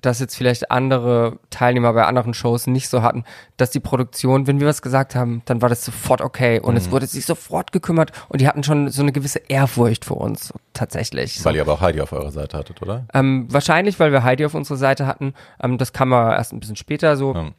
dass 0.01 0.19
jetzt 0.19 0.35
vielleicht 0.35 0.71
andere 0.71 1.37
Teilnehmer 1.51 1.93
bei 1.93 2.05
anderen 2.05 2.33
Shows 2.33 2.65
nicht 2.65 2.89
so 2.89 3.03
hatten, 3.03 3.23
dass 3.57 3.69
die 3.69 3.79
Produktion, 3.79 4.47
wenn 4.47 4.59
wir 4.59 4.65
was 4.67 4.81
gesagt 4.81 5.13
haben, 5.13 5.43
dann 5.45 5.61
war 5.61 5.69
das 5.69 5.85
sofort 5.85 6.21
okay 6.21 6.59
und 6.59 6.75
es 6.75 6.89
wurde 6.89 7.05
sich 7.05 7.25
sofort 7.25 7.71
gekümmert 7.71 8.11
und 8.29 8.41
die 8.41 8.47
hatten 8.47 8.63
schon 8.63 8.89
so 8.89 9.03
eine 9.03 9.11
gewisse 9.11 9.39
Ehrfurcht 9.47 10.03
vor 10.05 10.17
uns 10.21 10.53
tatsächlich. 10.73 11.35
So. 11.39 11.45
Weil 11.45 11.55
ihr 11.55 11.61
aber 11.61 11.73
auch 11.73 11.81
Heidi 11.81 12.01
auf 12.01 12.13
eurer 12.13 12.31
Seite 12.31 12.57
hattet, 12.57 12.81
oder? 12.81 13.05
Ähm, 13.13 13.45
wahrscheinlich, 13.51 13.99
weil 13.99 14.11
wir 14.11 14.23
Heidi 14.23 14.43
auf 14.45 14.55
unserer 14.55 14.77
Seite 14.77 15.05
hatten. 15.05 15.35
Ähm, 15.61 15.77
das 15.77 15.93
kam 15.93 16.13
aber 16.13 16.35
erst 16.35 16.51
ein 16.53 16.59
bisschen 16.59 16.77
später 16.77 17.15
so, 17.15 17.35
Ja. 17.35 17.49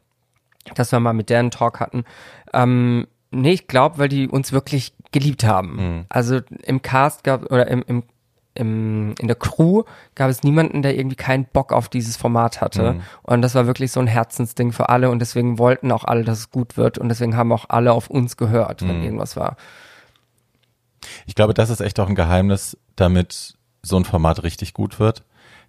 dass 0.75 0.91
wir 0.91 0.99
mal 0.99 1.13
mit 1.13 1.29
deren 1.29 1.49
Talk 1.49 1.79
hatten. 1.79 2.03
Ähm, 2.53 3.07
nee, 3.31 3.51
ich 3.53 3.67
glaube, 3.67 3.99
weil 3.99 4.09
die 4.09 4.27
uns 4.27 4.51
wirklich 4.51 4.93
geliebt 5.13 5.45
haben. 5.45 6.05
Also 6.09 6.41
im 6.63 6.81
Cast 6.81 7.23
gab 7.23 7.49
oder 7.51 7.67
im, 7.67 7.83
im, 7.87 8.03
im, 8.55 9.15
in 9.19 9.27
der 9.27 9.35
Crew 9.35 9.83
gab 10.15 10.29
es 10.29 10.43
niemanden, 10.43 10.81
der 10.81 10.97
irgendwie 10.97 11.15
keinen 11.15 11.45
Bock 11.45 11.73
auf 11.73 11.89
dieses 11.89 12.17
Format 12.17 12.61
hatte. 12.61 13.01
Und 13.23 13.41
das 13.41 13.55
war 13.55 13.65
wirklich 13.65 13.91
so 13.91 13.99
ein 13.99 14.07
Herzensding 14.07 14.71
für 14.71 14.89
alle 14.89 15.09
und 15.09 15.19
deswegen 15.19 15.57
wollten 15.57 15.91
auch 15.91 16.03
alle, 16.03 16.23
dass 16.23 16.39
es 16.39 16.51
gut 16.51 16.77
wird 16.77 16.97
und 16.97 17.09
deswegen 17.09 17.35
haben 17.35 17.51
auch 17.51 17.65
alle 17.69 17.93
auf 17.93 18.09
uns 18.09 18.37
gehört, 18.37 18.87
wenn 18.87 19.03
irgendwas 19.03 19.35
war. 19.35 19.57
Ich 21.25 21.35
glaube, 21.35 21.53
das 21.53 21.69
ist 21.69 21.81
echt 21.81 21.99
auch 21.99 22.07
ein 22.07 22.15
Geheimnis, 22.15 22.77
damit 22.95 23.55
so 23.81 23.97
ein 23.97 24.05
Format 24.05 24.43
richtig 24.43 24.73
gut 24.73 24.99
wird, 24.99 25.23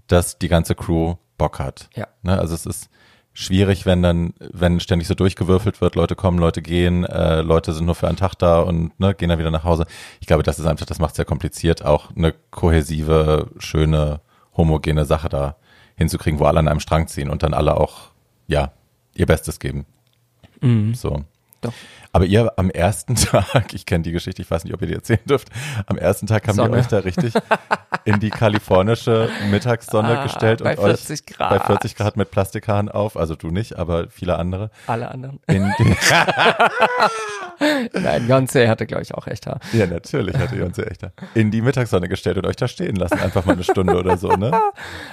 dass 0.07 0.39
die 0.39 0.49
ganze 0.49 0.75
Crew 0.75 1.17
Bock 1.39 1.59
hat. 1.59 1.89
Ja. 1.95 2.07
Ne? 2.23 2.39
Also 2.39 2.55
es 2.55 2.67
ist 2.67 2.89
schwierig, 3.35 3.85
wenn 3.85 4.03
dann, 4.03 4.33
wenn 4.39 4.81
ständig 4.81 5.09
so 5.09 5.15
durchgewürfelt 5.15 5.81
wird, 5.81 5.97
Leute 5.97 6.15
kommen, 6.15 6.39
Leute 6.39 6.63
gehen, 6.63 7.05
äh, 7.05 7.43
Leute 7.43 7.73
sind 7.73 7.85
nur 7.85 7.97
für 7.97 8.09
einen 8.09 8.17
Tag 8.17 8.37
da 8.37 8.61
und 8.61 8.99
ne, 8.99 9.15
gehen 9.15 9.29
dann 9.29 9.39
wieder 9.39 9.51
nach 9.51 9.65
Hause. 9.65 9.87
Ich 10.21 10.27
glaube, 10.27 10.45
das 10.45 10.59
ist 10.59 10.67
einfach, 10.67 10.87
das 10.87 11.01
macht 11.01 11.11
es 11.11 11.17
sehr 11.17 11.25
kompliziert, 11.25 11.85
auch 11.85 12.15
eine 12.17 12.33
kohäsive, 12.51 13.51
schöne, 13.59 14.21
homogene 14.57 15.05
Sache 15.05 15.29
da 15.29 15.57
hinzukriegen, 15.97 16.39
wo 16.39 16.45
alle 16.45 16.61
an 16.61 16.69
einem 16.69 16.81
Strang 16.81 17.09
ziehen 17.09 17.29
und 17.29 17.43
dann 17.43 17.55
alle 17.55 17.77
auch, 17.77 18.11
ja, 18.47 18.73
ihr 19.15 19.27
Bestes 19.27 19.59
geben. 19.59 19.85
So. 20.95 21.25
Doch. 21.65 21.73
Aber 22.13 22.27
ihr 22.27 22.53
am 22.57 22.71
ersten 22.71 23.15
Tag, 23.17 23.75
ich 23.75 23.87
kenne 23.87 24.03
die 24.05 24.13
Geschichte, 24.13 24.41
ich 24.41 24.49
weiß 24.51 24.63
nicht, 24.65 24.73
ob 24.73 24.81
ihr 24.83 24.87
die 24.89 24.95
erzählen 24.95 25.19
dürft, 25.29 25.49
am 25.87 25.99
ersten 25.99 26.29
Tag 26.29 26.47
haben 26.47 26.55
Sonne. 26.55 26.73
wir 26.73 26.79
euch 26.79 26.87
da 26.87 26.99
richtig 26.99 27.35
in 28.05 28.21
die 28.21 28.31
kalifornische 28.31 29.29
Mittagssonne 29.51 30.21
Ah, 30.21 30.23
gestellt 30.23 30.63
bei 30.63 30.77
und 30.77 30.85
40 30.85 31.11
euch 31.11 31.27
Grad. 31.27 31.51
bei 31.51 31.59
40 31.67 31.97
Grad 31.97 32.17
mit 32.17 32.31
Plastikhahn 32.31 32.89
auf, 32.89 33.17
also 33.17 33.35
du 33.35 33.49
nicht, 33.49 33.77
aber 33.79 34.09
viele 34.11 34.37
andere. 34.39 34.71
Alle 34.87 35.11
anderen. 35.11 35.41
In 35.49 35.73
die, 35.79 35.97
Nein, 38.01 38.29
Beyoncé 38.29 38.69
hatte, 38.69 38.87
glaube 38.87 39.03
ich, 39.03 39.15
auch 39.15 39.27
recht. 39.27 39.47
Ja. 39.47 39.59
ja, 39.73 39.87
natürlich 39.87 40.37
hatte 40.37 40.57
ja 40.57 40.67
echt 40.67 41.03
da. 41.03 41.13
In 41.35 41.51
die 41.51 41.63
Mittagssonne 41.63 42.09
gestellt 42.09 42.37
und 42.39 42.47
euch 42.47 42.57
da 42.57 42.69
stehen 42.69 42.97
lassen, 42.97 43.19
einfach 43.21 43.45
mal 43.45 43.53
eine 43.55 43.65
Stunde 43.65 43.97
oder 43.97 44.17
so, 44.19 44.29
ne? 44.29 44.51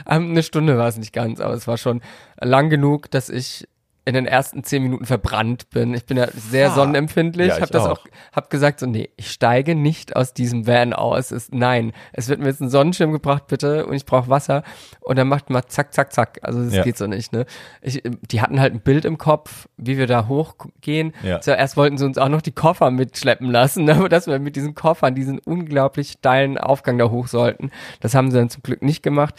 Ähm, 0.08 0.32
eine 0.32 0.44
Stunde 0.44 0.78
war 0.78 0.88
es 0.88 0.98
nicht 0.98 1.14
ganz, 1.14 1.40
aber 1.40 1.54
es 1.54 1.68
war 1.68 1.78
schon 1.78 2.02
lang 2.40 2.70
genug, 2.70 3.10
dass 3.12 3.30
ich 3.30 3.68
in 4.04 4.16
den 4.16 4.26
ersten 4.26 4.64
zehn 4.64 4.82
Minuten 4.82 5.06
verbrannt 5.06 5.70
bin. 5.70 5.94
Ich 5.94 6.06
bin 6.06 6.18
ja 6.18 6.28
sehr 6.32 6.72
Ah. 6.72 6.74
sonnenempfindlich. 6.74 7.50
Ja, 7.50 7.56
ich 7.58 7.62
hab 7.62 7.70
das 7.70 7.86
auch. 7.86 8.00
auch, 8.00 8.06
hab 8.34 8.50
gesagt 8.50 8.80
so, 8.80 8.88
nee, 8.88 9.10
ich 9.16 9.30
steige 9.30 9.76
nicht 9.76 10.16
aus 10.16 10.34
diesem 10.34 10.66
Van 10.66 10.94
aus. 10.94 11.30
Es, 11.30 11.50
nein, 11.52 11.92
es 12.12 12.28
wird 12.28 12.40
mir 12.40 12.48
jetzt 12.48 12.62
ein 12.62 12.70
Sonnenschirm 12.72 13.12
gebracht, 13.12 13.46
bitte, 13.48 13.86
und 13.86 13.94
ich 13.94 14.06
brauche 14.06 14.28
Wasser. 14.28 14.64
Und 15.02 15.18
dann 15.20 15.28
macht 15.28 15.52
mal 15.52 15.64
zack, 15.68 15.94
zack, 15.94 16.14
zack. 16.14 16.40
Also 16.42 16.64
das 16.66 16.74
Ja. 16.74 16.84
geht 16.84 16.98
so 16.98 17.06
nicht, 17.06 17.32
ne? 17.32 17.46
Ich, 17.84 18.02
die 18.04 18.42
hatten 18.42 18.60
halt 18.60 18.74
ein 18.74 18.82
Bild 18.82 19.06
im 19.06 19.20
Kopf, 19.20 19.68
wie 19.78 20.00
wir 20.00 20.08
da 20.08 20.28
hochgehen. 20.28 21.14
Ja. 21.22 21.40
Zuerst 21.40 21.78
wollten 21.78 22.00
sie 22.00 22.06
uns 22.06 22.18
auch 22.18 22.30
noch 22.30 22.42
die 22.42 22.54
Koffer 22.54 22.90
mitschleppen 22.90 23.52
lassen, 23.52 23.88
aber 23.90 24.10
dass 24.10 24.26
wir 24.26 24.40
mit 24.40 24.56
diesen 24.56 24.74
Koffern 24.74 25.14
diesen 25.14 25.38
unglaublich 25.38 26.14
steilen 26.14 26.58
Aufgang 26.58 26.98
da 26.98 27.12
hoch 27.12 27.28
sollten. 27.28 27.70
Das 28.00 28.16
haben 28.16 28.32
sie 28.32 28.38
dann 28.38 28.50
zum 28.50 28.64
Glück 28.64 28.82
nicht 28.82 29.04
gemacht. 29.04 29.36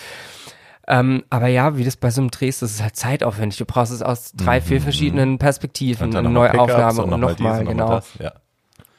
Ähm, 0.88 1.22
aber 1.30 1.46
ja, 1.46 1.76
wie 1.76 1.84
das 1.84 1.96
bei 1.96 2.10
so 2.10 2.20
einem 2.20 2.30
Dreh 2.30 2.48
ist, 2.48 2.60
das 2.62 2.72
ist 2.72 2.82
halt 2.82 2.96
zeitaufwendig. 2.96 3.56
Du 3.58 3.64
brauchst 3.64 3.92
es 3.92 4.02
aus 4.02 4.32
drei, 4.32 4.60
vier 4.60 4.80
verschiedenen 4.80 5.38
Perspektiven, 5.38 6.10
Mhm. 6.10 6.16
eine 6.16 6.28
noch 6.28 6.34
neue 6.48 6.58
Aufnahme 6.58 7.02
und 7.04 7.10
noch 7.10 7.18
mal 7.18 7.30
nochmal, 7.32 7.60
und 7.60 7.66
genau. 7.68 7.88
das, 7.90 8.08
Ja. 8.18 8.32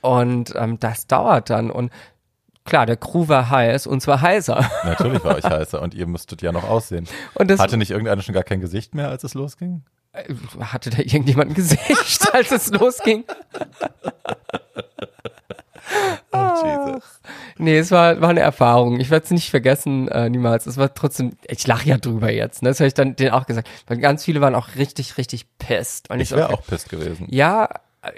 Und 0.01 0.53
ähm, 0.55 0.79
das 0.79 1.07
dauert 1.07 1.49
dann. 1.49 1.69
Und 1.71 1.91
klar, 2.65 2.85
der 2.85 2.95
Crew 2.97 3.27
war 3.27 3.49
heiß 3.49 3.87
und 3.87 4.01
zwar 4.01 4.21
heißer. 4.21 4.65
Natürlich 4.85 5.23
war 5.25 5.35
euch 5.35 5.43
heißer 5.43 5.81
und 5.81 5.93
ihr 5.93 6.07
müsstet 6.07 6.41
ja 6.41 6.51
noch 6.51 6.63
aussehen. 6.69 7.07
Und 7.35 7.49
das 7.51 7.59
Hatte 7.59 7.77
nicht 7.77 7.91
irgendeiner 7.91 8.21
schon 8.21 8.33
gar 8.33 8.43
kein 8.43 8.61
Gesicht 8.61 8.95
mehr, 8.95 9.09
als 9.09 9.23
es 9.23 9.33
losging? 9.33 9.83
äh, 10.13 10.33
hatte 10.61 10.89
da 10.89 10.99
irgendjemand 10.99 11.51
ein 11.51 11.53
Gesicht, 11.55 12.29
als 12.33 12.51
es 12.51 12.69
losging. 12.71 13.23
Jesus. 16.61 17.21
Nee, 17.57 17.77
es 17.77 17.91
war, 17.91 18.21
war 18.21 18.29
eine 18.29 18.41
Erfahrung. 18.41 18.99
Ich 18.99 19.09
werde 19.09 19.25
es 19.25 19.31
nicht 19.31 19.49
vergessen, 19.49 20.07
äh, 20.09 20.29
niemals. 20.29 20.65
Es 20.65 20.77
war 20.77 20.93
trotzdem, 20.93 21.33
ich 21.47 21.65
lache 21.65 21.87
ja 21.87 21.97
drüber 21.97 22.31
jetzt, 22.31 22.61
ne? 22.61 22.69
Das 22.69 22.79
habe 22.79 22.87
ich 22.87 22.93
dann 22.93 23.15
denen 23.15 23.31
auch 23.31 23.45
gesagt. 23.45 23.69
Weil 23.87 23.97
ganz 23.97 24.23
viele 24.23 24.41
waren 24.41 24.55
auch 24.55 24.75
richtig, 24.75 25.17
richtig 25.17 25.45
pissed. 25.57 26.09
Und 26.09 26.19
Ich 26.19 26.29
so, 26.29 26.35
wäre 26.35 26.47
okay. 26.47 26.55
auch 26.55 26.65
pisst 26.65 26.89
gewesen. 26.89 27.27
Ja, 27.29 27.69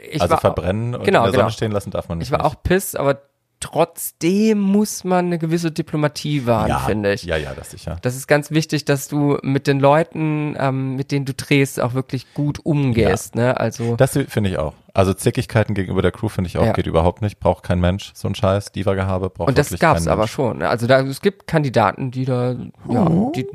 ich 0.10 0.22
also 0.22 0.34
war 0.34 0.42
verbrennen 0.42 0.96
und 0.96 1.04
genau, 1.04 1.20
in 1.20 1.26
der 1.26 1.32
Sonne 1.32 1.44
genau. 1.44 1.50
stehen 1.50 1.72
lassen 1.72 1.92
darf 1.92 2.10
man 2.10 2.18
nicht. 2.18 2.28
Ich 2.28 2.32
war 2.32 2.44
auch 2.44 2.56
pissed, 2.64 2.98
aber 2.98 3.22
trotzdem 3.60 4.60
muss 4.60 5.04
man 5.04 5.26
eine 5.26 5.40
gewisse 5.40 5.72
Diplomatie 5.72 6.46
wahren, 6.46 6.70
ja, 6.70 6.80
finde 6.80 7.14
ich. 7.14 7.24
Ja, 7.24 7.38
ja, 7.38 7.54
das 7.54 7.72
sicher. 7.72 7.98
Das 8.02 8.16
ist 8.16 8.28
ganz 8.28 8.52
wichtig, 8.52 8.86
dass 8.86 9.08
du 9.08 9.38
mit 9.42 9.68
den 9.68 9.80
Leuten, 9.80 10.56
ähm, 10.60 10.96
mit 10.96 11.12
denen 11.12 11.26
du 11.26 11.34
drehst, 11.34 11.80
auch 11.80 11.94
wirklich 11.94 12.34
gut 12.34 12.60
umgehst. 12.64 13.36
Ne? 13.36 13.60
Also 13.60 13.96
Das 13.96 14.14
finde 14.14 14.50
ich 14.50 14.58
auch. 14.58 14.74
Also 14.96 15.14
Zickigkeiten 15.14 15.74
gegenüber 15.76 16.02
der 16.02 16.12
Crew 16.12 16.30
finde 16.30 16.48
ich 16.48 16.58
auch 16.58 16.66
Ja. 16.66 16.72
geht 16.72 16.88
überhaupt 16.88 17.22
nicht. 17.22 17.40
Braucht 17.40 17.64
kein 17.64 17.80
Mensch. 17.82 18.12
So 18.16 18.28
ein 18.30 18.34
Scheiß. 18.34 18.72
Diva-Gehabe 18.72 19.30
braucht 19.30 19.50
und 19.50 19.58
das 19.58 19.70
gab's 19.78 20.06
kein 20.06 20.12
aber 20.12 20.22
Mensch. 20.22 20.32
schon. 20.32 20.58
ne? 20.60 20.70
Also 20.70 20.88
da 20.88 21.02
es 21.02 21.20
gibt 21.22 21.48
Kandidaten, 21.48 22.12
die 22.12 22.24
da 22.26 22.56
ja, 22.90 23.10
die, 23.36 23.46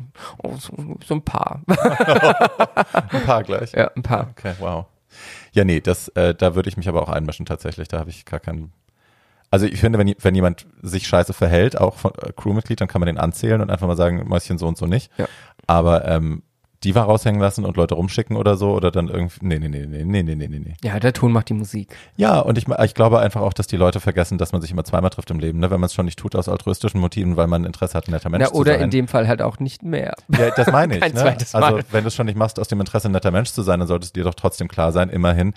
oh, 0.43 0.55
so, 0.59 0.73
so 1.05 1.15
ein 1.15 1.23
paar, 1.23 1.63
Ein 1.67 3.23
paar 3.25 3.43
gleich. 3.43 3.73
ja, 3.73 3.91
ein 3.97 4.03
paar. 4.03 4.29
Okay, 4.31 4.53
wow. 4.59 4.85
Ja, 5.53 5.65
nee, 5.65 5.81
das, 5.81 6.09
äh, 6.09 6.35
da 6.35 6.55
würde 6.55 6.69
ich 6.69 6.77
mich 6.77 6.89
aber 6.89 7.03
auch 7.03 7.09
einmischen 7.09 7.47
tatsächlich. 7.47 7.89
Da 7.89 7.99
habe 7.99 8.11
ich 8.11 8.25
gar 8.25 8.39
keinen. 8.41 8.73
Also 9.51 9.67
ich 9.67 9.81
finde, 9.81 9.99
wenn, 9.99 10.15
wenn 10.21 10.35
jemand 10.35 10.67
sich 10.83 11.09
scheiße 11.09 11.33
verhält, 11.33 11.77
auch 11.81 11.97
von 11.97 12.13
äh, 12.23 12.33
Crewmitglied, 12.37 12.81
dann 12.81 12.87
kann 12.89 13.01
man 13.01 13.07
den 13.07 13.19
anzählen 13.19 13.61
und 13.61 13.71
einfach 13.71 13.89
mal 13.89 13.97
sagen, 13.97 14.29
Mäuschen 14.29 14.59
so 14.59 14.69
und 14.69 14.79
so 14.79 14.87
nicht. 14.87 15.11
Ja. 15.19 15.27
Aber 15.67 16.05
ähm, 16.07 16.43
Diva 16.85 17.03
raushängen 17.03 17.41
lassen 17.41 17.65
und 17.65 17.77
Leute 17.77 17.95
rumschicken 17.95 18.37
oder 18.37 18.57
so 18.57 18.73
oder 18.73 18.91
dann 18.91 19.09
irgendwie. 19.09 19.47
Nee, 19.47 19.59
nee, 19.59 19.69
nee, 19.69 19.87
nee, 19.87 20.05
nee, 20.05 20.23
nee, 20.23 20.35
nee, 20.35 20.49
nee. 20.49 20.75
Ja, 20.83 20.99
der 20.99 21.13
Ton 21.13 21.33
macht 21.33 21.51
die 21.51 21.55
Musik. 21.55 21.95
Ja, 22.17 22.41
und 22.41 22.57
ich, 22.57 22.67
ich 22.69 22.95
glaube 22.95 23.19
einfach 23.21 23.43
auch, 23.43 23.53
dass 23.53 23.67
die 23.67 23.77
Leute 23.77 24.01
vergessen, 24.01 24.39
dass 24.39 24.53
man 24.53 24.63
sich 24.63 24.71
immer 24.71 24.85
zweimal 24.85 25.11
trifft 25.11 25.31
im 25.31 25.41
Leben, 25.41 25.59
ne? 25.59 25.71
wenn 25.71 25.81
man 25.81 25.87
es 25.87 25.95
schon 25.95 26.07
nicht 26.07 26.19
tut 26.19 26.35
aus 26.35 26.49
altruistischen 26.49 27.01
Motiven, 27.01 27.37
weil 27.37 27.49
man 27.49 27.65
Interesse 27.65 27.95
hat, 27.95 28.09
ein 28.09 28.13
netter 28.13 28.31
Mensch 28.31 28.45
Na, 28.45 28.49
zu 28.49 28.55
sein. 28.55 28.61
Oder 28.61 28.79
in 28.79 28.91
dem 28.91 29.09
Fall 29.09 29.29
halt 29.29 29.43
auch 29.43 29.59
nicht 29.59 29.83
mehr. 29.83 30.15
Ja, 30.29 30.51
das 30.51 30.73
meine 30.73 30.95
ich. 30.97 31.01
Kein 31.01 31.13
ne? 31.13 31.21
zweites 31.21 31.55
also, 31.55 31.67
Mal. 31.67 31.77
Also, 31.77 31.89
wenn 31.93 32.05
du 32.05 32.09
es 32.09 32.15
schon 32.15 32.27
nicht 32.27 32.39
machst, 32.39 32.59
aus 32.59 32.69
dem 32.69 32.81
Interesse, 32.81 33.09
ein 33.09 33.13
netter 33.13 33.31
Mensch 33.31 33.51
zu 33.51 33.63
sein, 33.63 33.79
dann 33.79 33.89
solltest 33.89 34.17
dir 34.17 34.25
doch 34.25 34.35
trotzdem 34.35 34.69
klar 34.69 34.93
sein, 34.93 35.11
immerhin, 35.11 35.53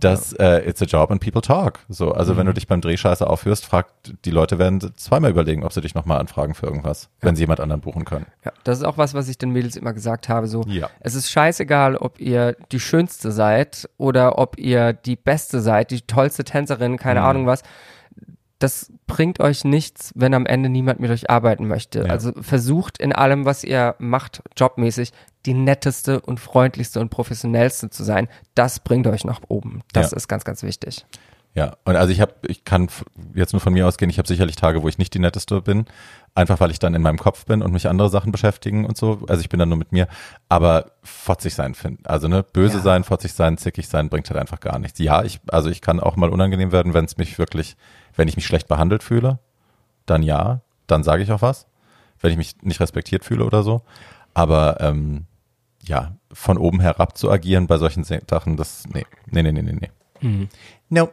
dass 0.00 0.32
äh, 0.34 0.68
it's 0.68 0.80
a 0.80 0.86
job 0.86 1.10
and 1.10 1.20
people 1.20 1.42
talk. 1.42 1.80
So, 1.88 2.12
also 2.12 2.32
mhm. 2.32 2.38
wenn 2.38 2.46
du 2.46 2.52
mhm. 2.52 2.54
dich 2.56 2.66
beim 2.66 2.80
Drehscheiße 2.80 3.26
aufhörst, 3.26 3.66
fragt, 3.66 4.14
die 4.24 4.30
Leute 4.30 4.58
werden 4.58 4.80
zweimal 4.96 5.30
überlegen, 5.30 5.64
ob 5.64 5.72
sie 5.72 5.82
dich 5.82 5.94
nochmal 5.94 6.18
anfragen 6.18 6.54
für 6.54 6.66
irgendwas, 6.66 7.10
ja. 7.20 7.28
wenn 7.28 7.36
sie 7.36 7.42
jemand 7.42 7.60
anderen 7.60 7.82
buchen 7.82 8.04
können. 8.04 8.26
Ja, 8.44 8.52
das 8.64 8.78
ist 8.78 8.84
auch 8.84 8.96
was, 8.96 9.12
was 9.12 9.28
ich 9.28 9.36
den 9.36 9.50
Mädels 9.50 9.76
immer 9.76 9.92
gesagt 9.92 10.28
habe, 10.28 10.46
so 10.46 10.61
ja. 10.68 10.90
es 11.00 11.14
ist 11.14 11.30
scheißegal, 11.30 11.96
ob 11.96 12.20
ihr 12.20 12.56
die 12.72 12.80
schönste 12.80 13.32
seid 13.32 13.88
oder 13.98 14.38
ob 14.38 14.58
ihr 14.58 14.92
die 14.92 15.16
beste 15.16 15.60
seid, 15.60 15.90
die 15.90 16.02
tollste 16.02 16.44
Tänzerin, 16.44 16.96
keine 16.96 17.20
Mhm. 17.20 17.26
Ahnung 17.26 17.46
was. 17.46 17.62
Das 18.58 18.92
bringt 19.08 19.40
euch 19.40 19.64
nichts, 19.64 20.12
wenn 20.14 20.34
am 20.34 20.46
Ende 20.46 20.68
niemand 20.68 21.00
mit 21.00 21.10
euch 21.10 21.28
arbeiten 21.28 21.66
möchte. 21.66 22.00
Ja. 22.04 22.10
Also 22.10 22.30
versucht 22.40 22.98
in 22.98 23.12
allem, 23.12 23.44
was 23.44 23.64
ihr 23.64 23.96
macht, 23.98 24.40
jobmäßig, 24.56 25.12
die 25.46 25.54
netteste 25.54 26.20
und 26.20 26.38
freundlichste 26.38 27.00
und 27.00 27.08
professionellste 27.08 27.90
zu 27.90 28.04
sein. 28.04 28.28
Das 28.54 28.78
bringt 28.78 29.08
euch 29.08 29.24
nach 29.24 29.40
oben. 29.48 29.82
Das 29.92 30.12
Ja. 30.12 30.16
ist 30.16 30.28
ganz, 30.28 30.44
ganz 30.44 30.62
wichtig. 30.62 31.04
Ja, 31.54 31.76
und 31.84 31.96
also 31.96 32.10
ich 32.12 32.20
habe, 32.22 32.32
ich 32.46 32.64
kann 32.64 32.88
jetzt 33.34 33.52
nur 33.52 33.60
von 33.60 33.74
mir 33.74 33.86
ausgehen, 33.86 34.08
ich 34.08 34.16
habe 34.16 34.26
sicherlich 34.26 34.56
Tage, 34.56 34.82
wo 34.82 34.88
ich 34.88 34.96
nicht 34.96 35.12
die 35.12 35.18
netteste 35.18 35.60
bin, 35.60 35.84
einfach 36.34 36.60
weil 36.60 36.70
ich 36.70 36.78
dann 36.78 36.94
in 36.94 37.02
meinem 37.02 37.18
Kopf 37.18 37.44
bin 37.44 37.60
und 37.60 37.72
mich 37.72 37.88
andere 37.88 38.08
Sachen 38.08 38.32
beschäftigen 38.32 38.86
und 38.86 38.96
so. 38.96 39.20
Also 39.28 39.42
ich 39.42 39.50
bin 39.50 39.58
dann 39.58 39.68
nur 39.68 39.76
mit 39.76 39.92
mir, 39.92 40.08
aber 40.48 40.92
fotzig 41.02 41.54
sein 41.54 41.74
finden. 41.74 42.06
Also 42.06 42.26
ne, 42.26 42.42
böse 42.42 42.78
Ja. 42.78 42.82
sein, 42.82 43.04
fotzig 43.04 43.34
sein, 43.34 43.58
zickig 43.58 43.86
sein 43.86 44.08
bringt 44.08 44.30
halt 44.30 44.40
einfach 44.40 44.60
gar 44.60 44.78
nichts. 44.78 44.98
Ja, 44.98 45.24
ich, 45.24 45.40
also 45.48 45.68
ich 45.68 45.82
kann 45.82 46.00
auch 46.00 46.16
mal 46.16 46.30
unangenehm 46.30 46.72
werden, 46.72 46.94
wenn 46.94 47.04
es 47.04 47.18
mich 47.18 47.38
wirklich, 47.38 47.76
wenn 48.16 48.28
ich 48.28 48.36
mich 48.36 48.46
schlecht 48.46 48.66
behandelt 48.66 49.02
fühle, 49.02 49.38
dann 50.06 50.22
ja, 50.22 50.62
dann 50.86 51.02
sage 51.02 51.22
ich 51.22 51.32
auch 51.32 51.42
was. 51.42 51.66
Wenn 52.18 52.30
ich 52.30 52.38
mich 52.38 52.62
nicht 52.62 52.80
respektiert 52.80 53.24
fühle 53.26 53.44
oder 53.44 53.62
so. 53.62 53.82
Aber 54.32 54.80
ähm, 54.80 55.26
ja, 55.84 56.12
von 56.32 56.56
oben 56.56 56.80
herab 56.80 57.18
zu 57.18 57.30
agieren 57.30 57.66
bei 57.66 57.76
solchen 57.76 58.04
Sachen, 58.04 58.56
das, 58.56 58.84
nee, 58.90 59.04
nee, 59.30 59.42
nee, 59.42 59.52
nee, 59.52 59.62
nee, 59.62 59.90
nee. 60.22 60.48
No. 60.88 61.10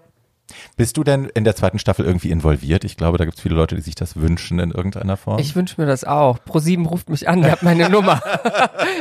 Bist 0.77 0.97
du 0.97 1.03
denn 1.03 1.25
in 1.33 1.43
der 1.43 1.55
zweiten 1.55 1.79
Staffel 1.79 2.05
irgendwie 2.05 2.31
involviert? 2.31 2.83
Ich 2.83 2.97
glaube, 2.97 3.17
da 3.17 3.25
gibt 3.25 3.37
es 3.37 3.41
viele 3.43 3.55
Leute, 3.55 3.75
die 3.75 3.81
sich 3.81 3.95
das 3.95 4.15
wünschen 4.15 4.59
in 4.59 4.71
irgendeiner 4.71 5.17
Form. 5.17 5.39
Ich 5.39 5.55
wünsche 5.55 5.79
mir 5.79 5.87
das 5.87 6.03
auch. 6.03 6.39
Pro7 6.39 6.85
ruft 6.87 7.09
mich 7.09 7.27
an, 7.29 7.43
ihr 7.43 7.51
habt 7.51 7.63
meine 7.63 7.89
Nummer. 7.89 8.21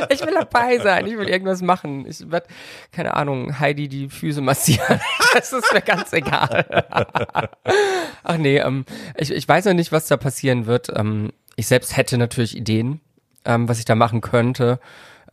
ich 0.09 0.21
will 0.25 0.33
dabei 0.33 0.77
sein, 0.79 1.05
ich 1.07 1.17
will 1.17 1.27
irgendwas 1.29 1.61
machen. 1.61 2.05
Ich 2.07 2.29
werde, 2.31 2.47
keine 2.91 3.15
Ahnung, 3.15 3.59
Heidi 3.59 3.87
die 3.87 4.09
Füße 4.09 4.41
massieren. 4.41 4.99
das 5.33 5.51
ist 5.53 5.73
mir 5.73 5.81
ganz 5.81 6.13
egal. 6.13 6.65
Ach 8.23 8.37
nee, 8.37 8.57
ähm, 8.57 8.85
ich, 9.17 9.31
ich 9.31 9.47
weiß 9.47 9.65
noch 9.65 9.73
nicht, 9.73 9.91
was 9.91 10.07
da 10.07 10.17
passieren 10.17 10.65
wird. 10.65 10.91
Ähm, 10.95 11.31
ich 11.55 11.67
selbst 11.67 11.97
hätte 11.97 12.17
natürlich 12.17 12.55
Ideen, 12.55 13.01
ähm, 13.45 13.67
was 13.67 13.79
ich 13.79 13.85
da 13.85 13.95
machen 13.95 14.21
könnte. 14.21 14.79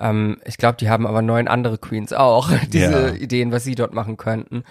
Ähm, 0.00 0.38
ich 0.44 0.58
glaube, 0.58 0.76
die 0.78 0.90
haben 0.90 1.06
aber 1.06 1.22
neun 1.22 1.48
andere 1.48 1.78
Queens 1.78 2.12
auch, 2.12 2.50
diese 2.68 3.08
Ja. 3.08 3.14
Ideen, 3.14 3.52
was 3.52 3.64
sie 3.64 3.74
dort 3.74 3.94
machen 3.94 4.16
könnten. 4.16 4.64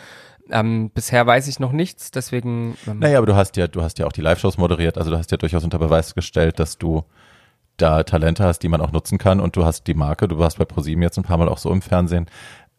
Ähm, 0.50 0.92
bisher 0.94 1.26
weiß 1.26 1.48
ich 1.48 1.60
noch 1.60 1.72
nichts, 1.72 2.12
deswegen. 2.12 2.78
Ähm, 2.88 3.00
naja, 3.00 3.18
aber 3.18 3.28
du 3.28 3.36
hast 3.36 3.58
ja, 3.58 3.68
du 3.68 3.82
hast 3.82 3.98
ja 4.00 4.06
auch 4.06 4.12
die 4.12 4.22
Live-Shows 4.22 4.58
moderiert, 4.58 4.98
also 4.98 5.12
du 5.12 5.18
hast 5.18 5.32
ja 5.32 5.38
durchaus 5.38 5.64
unter 5.64 5.80
Beweis 5.80 6.14
gestellt, 6.14 6.60
dass 6.60 6.78
du 6.78 7.04
da 7.78 8.04
Talente 8.04 8.44
hast, 8.44 8.60
die 8.60 8.70
man 8.70 8.82
auch 8.82 8.92
nutzen 8.92 9.18
kann 9.18 9.40
und 9.40 9.56
du 9.56 9.66
hast 9.66 9.88
die 9.88 9.94
Marke, 9.94 10.28
du 10.28 10.38
warst 10.38 10.58
bei 10.58 10.66
ProSieben 10.66 11.02
jetzt 11.02 11.18
ein 11.18 11.24
paar 11.24 11.38
Mal 11.38 11.50
auch 11.50 11.58
so 11.58 11.72
im 11.72 11.82
Fernsehen. 11.82 12.28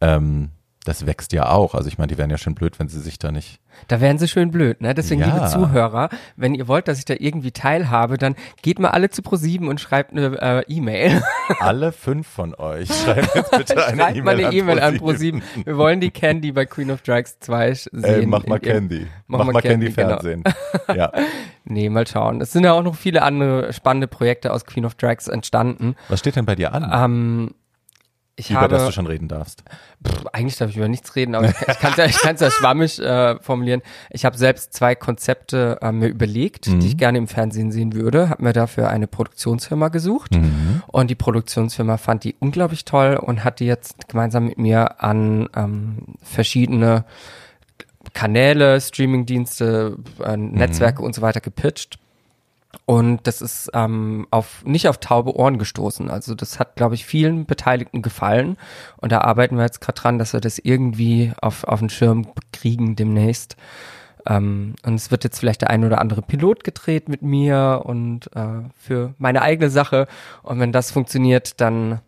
Ähm, 0.01 0.51
das 0.87 1.05
wächst 1.05 1.33
ja 1.33 1.49
auch. 1.49 1.75
Also 1.75 1.87
ich 1.89 1.97
meine, 1.97 2.07
die 2.07 2.17
wären 2.17 2.29
ja 2.29 2.37
schön 2.37 2.55
blöd, 2.55 2.79
wenn 2.79 2.87
sie 2.87 2.99
sich 3.01 3.19
da 3.19 3.31
nicht. 3.31 3.59
Da 3.87 4.01
wären 4.01 4.17
sie 4.17 4.27
schön 4.27 4.49
blöd, 4.51 4.81
ne? 4.81 4.93
Deswegen, 4.95 5.21
Ja. 5.21 5.27
liebe 5.27 5.45
Zuhörer, 5.47 6.09
wenn 6.35 6.55
ihr 6.55 6.67
wollt, 6.67 6.87
dass 6.87 6.97
ich 6.97 7.05
da 7.05 7.13
irgendwie 7.17 7.51
teilhabe, 7.51 8.17
dann 8.17 8.35
geht 8.61 8.79
mal 8.79 8.89
alle 8.89 9.09
zu 9.09 9.21
ProSieben 9.21 9.67
und 9.67 9.79
schreibt 9.79 10.13
eine 10.13 10.35
äh, 10.41 10.63
E-Mail. 10.67 11.21
Alle 11.59 11.91
fünf 11.91 12.27
von 12.27 12.55
euch 12.55 12.89
schreiben 12.89 13.27
jetzt 13.35 13.51
bitte 13.51 13.85
eine 13.85 14.01
Schreibt 14.01 14.23
mal 14.23 14.33
E-Mail 14.39 14.45
eine 14.47 14.55
E-Mail 14.55 14.79
an 14.79 14.97
ProSieben. 14.97 15.41
ProSieben. 15.41 15.65
Wir 15.65 15.77
wollen 15.77 15.99
die 16.01 16.11
Candy 16.11 16.51
bei 16.51 16.65
Queen 16.65 16.89
of 16.91 17.01
Drags 17.03 17.39
2 17.39 17.73
sehen. 17.73 18.03
Ey, 18.03 18.25
mach 18.25 18.45
mal 18.47 18.59
Candy. 18.59 19.07
Mach 19.27 19.39
Mach, 19.39 19.45
mal 19.47 19.51
mal 19.53 19.61
Candy, 19.61 19.91
Candy, 19.91 20.01
genau. 20.01 20.19
Fernsehen. 20.21 20.43
Ja. 20.95 21.11
Nee, 21.69 21.89
mal 21.89 22.07
schauen. 22.07 22.39
Es 22.39 22.53
sind 22.53 22.63
ja 22.63 22.71
auch 22.71 22.81
noch 22.81 22.95
viele 22.95 23.23
andere 23.23 23.73
spannende 23.73 24.07
Projekte 24.07 24.53
aus 24.53 24.63
Queen 24.63 24.85
of 24.85 24.95
Drags 24.95 25.27
entstanden. 25.27 25.95
Was 26.07 26.19
steht 26.21 26.37
denn 26.37 26.45
bei 26.45 26.55
dir 26.55 26.73
an? 26.73 26.89
Ähm, 26.93 27.55
ich 28.39 28.51
über 28.51 28.67
das 28.67 28.81
habe, 28.81 28.91
du 28.91 28.93
schon 28.95 29.07
reden 29.07 29.27
darfst. 29.27 29.63
pff, 30.07 30.25
eigentlich 30.31 30.55
darf 30.57 30.69
ich 30.69 30.77
über 30.77 30.87
nichts 30.87 31.15
reden, 31.15 31.33
aber 31.35 31.47
ich 31.49 31.55
kann 31.79 31.91
es 31.91 31.97
ja, 31.97 32.05
ich 32.05 32.21
ja 32.39 32.51
schwammig 32.51 32.99
äh, 32.99 33.39
formulieren. 33.41 33.81
Ich 34.11 34.25
habe 34.25 34.37
selbst 34.37 34.73
zwei 34.73 34.93
Konzepte 34.95 35.79
äh, 35.81 35.91
mir 35.91 36.07
überlegt, 36.07 36.67
Mhm. 36.67 36.79
die 36.79 36.87
ich 36.87 36.97
gerne 36.97 37.17
im 37.17 37.27
Fernsehen 37.27 37.71
sehen 37.71 37.93
würde, 37.93 38.29
habe 38.29 38.43
mir 38.43 38.53
dafür 38.53 38.89
eine 38.89 39.07
Produktionsfirma 39.07 39.87
gesucht 39.89 40.35
Mhm. 40.35 40.83
und 40.87 41.09
die 41.09 41.15
Produktionsfirma 41.15 41.97
fand 41.97 42.23
die 42.23 42.35
unglaublich 42.39 42.85
toll 42.85 43.15
und 43.19 43.43
hat 43.43 43.59
die 43.59 43.65
jetzt 43.65 44.07
gemeinsam 44.07 44.45
mit 44.45 44.57
mir 44.59 45.03
an 45.03 45.49
ähm, 45.55 45.97
verschiedene 46.21 47.05
Kanäle, 48.13 48.79
Streamingdienste, 48.79 49.97
äh, 50.23 50.37
Netzwerke 50.37 51.01
und 51.01 51.13
so 51.13 51.21
weiter 51.21 51.41
gepitcht. 51.41 51.99
Und 52.85 53.27
das 53.27 53.41
ist 53.41 53.69
ähm, 53.73 54.27
auf 54.31 54.63
nicht 54.65 54.87
auf 54.87 54.97
taube 54.99 55.35
Ohren 55.35 55.57
gestoßen. 55.57 56.09
Also 56.09 56.35
das 56.35 56.59
hat, 56.59 56.75
glaube 56.75 56.95
ich, 56.95 57.05
vielen 57.05 57.45
Beteiligten 57.45 58.01
gefallen. 58.01 58.57
Und 58.97 59.11
da 59.11 59.21
arbeiten 59.21 59.57
wir 59.57 59.63
jetzt 59.63 59.81
gerade 59.81 59.99
dran, 59.99 60.19
dass 60.19 60.33
wir 60.33 60.39
das 60.39 60.59
irgendwie 60.59 61.33
auf, 61.41 61.63
auf 61.63 61.79
den 61.79 61.89
Schirm 61.89 62.27
kriegen 62.53 62.95
demnächst. 62.95 63.57
Ähm, 64.25 64.75
und 64.85 64.95
es 64.95 65.11
wird 65.11 65.23
jetzt 65.23 65.39
vielleicht 65.39 65.61
der 65.61 65.69
ein 65.69 65.83
oder 65.85 65.99
andere 65.99 66.21
Pilot 66.21 66.63
gedreht 66.63 67.09
mit 67.09 67.21
mir 67.21 67.81
und 67.85 68.29
äh, 68.35 68.69
für 68.77 69.13
meine 69.17 69.41
eigene 69.41 69.69
Sache. 69.69 70.07
Und 70.43 70.59
wenn 70.59 70.71
das 70.71 70.91
funktioniert, 70.91 71.59
dann 71.61 71.99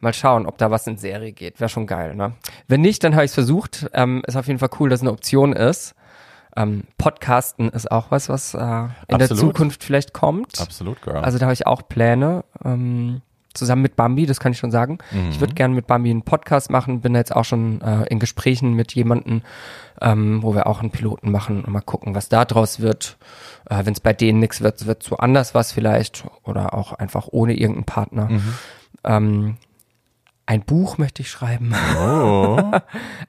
mal 0.00 0.14
schauen, 0.14 0.46
ob 0.46 0.58
da 0.58 0.70
was 0.70 0.86
in 0.86 0.96
Serie 0.96 1.32
geht. 1.32 1.60
Wäre 1.60 1.68
schon 1.68 1.86
geil, 1.86 2.14
ne? 2.14 2.34
Wenn 2.68 2.80
nicht, 2.80 3.02
dann 3.04 3.14
habe 3.14 3.24
ich 3.24 3.30
es 3.30 3.34
versucht. 3.34 3.88
Ähm, 3.92 4.22
ist 4.26 4.36
auf 4.36 4.46
jeden 4.46 4.58
Fall 4.58 4.70
cool, 4.78 4.88
dass 4.88 5.00
es 5.00 5.02
eine 5.02 5.12
Option 5.12 5.52
ist. 5.52 5.94
Ähm, 6.58 6.84
Podcasten 6.98 7.68
ist 7.68 7.90
auch 7.90 8.10
was, 8.10 8.28
was 8.28 8.54
äh, 8.54 8.58
in 8.58 9.18
der 9.18 9.30
Absolut. 9.30 9.38
Zukunft 9.38 9.84
vielleicht 9.84 10.12
kommt. 10.12 10.60
Absolut, 10.60 11.00
Girl. 11.02 11.18
Also 11.18 11.38
da 11.38 11.46
habe 11.46 11.54
ich 11.54 11.66
auch 11.66 11.88
Pläne. 11.88 12.44
Ähm, 12.64 13.22
zusammen 13.54 13.82
mit 13.82 13.96
Bambi, 13.96 14.26
das 14.26 14.40
kann 14.40 14.52
ich 14.52 14.58
schon 14.58 14.70
sagen. 14.70 14.98
Ich 15.30 15.40
würde 15.40 15.54
gerne 15.54 15.74
mit 15.74 15.86
Bambi 15.86 16.10
einen 16.10 16.22
Podcast 16.22 16.70
machen, 16.70 17.00
bin 17.00 17.14
jetzt 17.14 17.34
auch 17.34 17.44
schon 17.44 17.80
äh, 17.80 18.04
in 18.04 18.20
Gesprächen 18.20 18.74
mit 18.74 18.94
jemandem, 18.94 19.42
ähm, 20.00 20.42
wo 20.42 20.54
wir 20.54 20.66
auch 20.66 20.80
einen 20.80 20.90
Piloten 20.90 21.30
machen 21.30 21.64
und 21.64 21.72
mal 21.72 21.80
gucken, 21.80 22.14
was 22.14 22.28
da 22.28 22.44
draus 22.44 22.78
wird. 22.80 23.16
Äh, 23.68 23.84
Wenn 23.84 23.94
es 23.94 24.00
bei 24.00 24.12
denen 24.12 24.38
nichts 24.38 24.60
wird, 24.60 24.86
wird 24.86 25.02
so 25.02 25.16
anders 25.16 25.54
was 25.54 25.72
vielleicht 25.72 26.24
oder 26.44 26.74
auch 26.74 26.92
einfach 26.92 27.28
ohne 27.30 27.54
irgendeinen 27.54 27.84
Partner. 27.84 28.30
Ähm, 29.04 29.56
Ein 30.48 30.62
Buch 30.62 30.96
möchte 30.96 31.20
ich 31.20 31.30
schreiben. 31.30 31.74
Oh. 32.00 32.58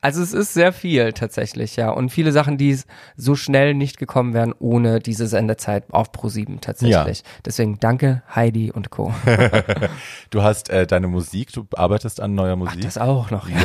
Also 0.01 0.23
es 0.23 0.31
ist 0.31 0.53
sehr 0.53 0.71
viel 0.71 1.11
tatsächlich, 1.11 1.75
ja. 1.75 1.89
Und 1.89 2.09
viele 2.09 2.31
Sachen, 2.31 2.57
die 2.57 2.79
so 3.17 3.35
schnell 3.35 3.73
nicht 3.73 3.97
gekommen 3.97 4.33
wären 4.33 4.53
ohne 4.57 4.99
diese 4.99 5.27
Sendezeit 5.27 5.83
auf 5.91 6.11
Pro7 6.11 6.61
tatsächlich. 6.61 7.23
Deswegen 7.43 7.77
danke 7.81 8.23
Heidi 8.33 8.71
und 8.71 8.89
Co. 8.89 9.13
Du 10.29 10.41
hast 10.43 10.69
äh, 10.69 10.87
deine 10.87 11.07
Musik, 11.07 11.51
du 11.51 11.67
arbeitest 11.75 12.21
an 12.21 12.35
neuer 12.35 12.55
Musik. 12.55 12.81
Das 12.83 12.97
auch 12.97 13.31
noch, 13.31 13.49
ja. 13.49 13.61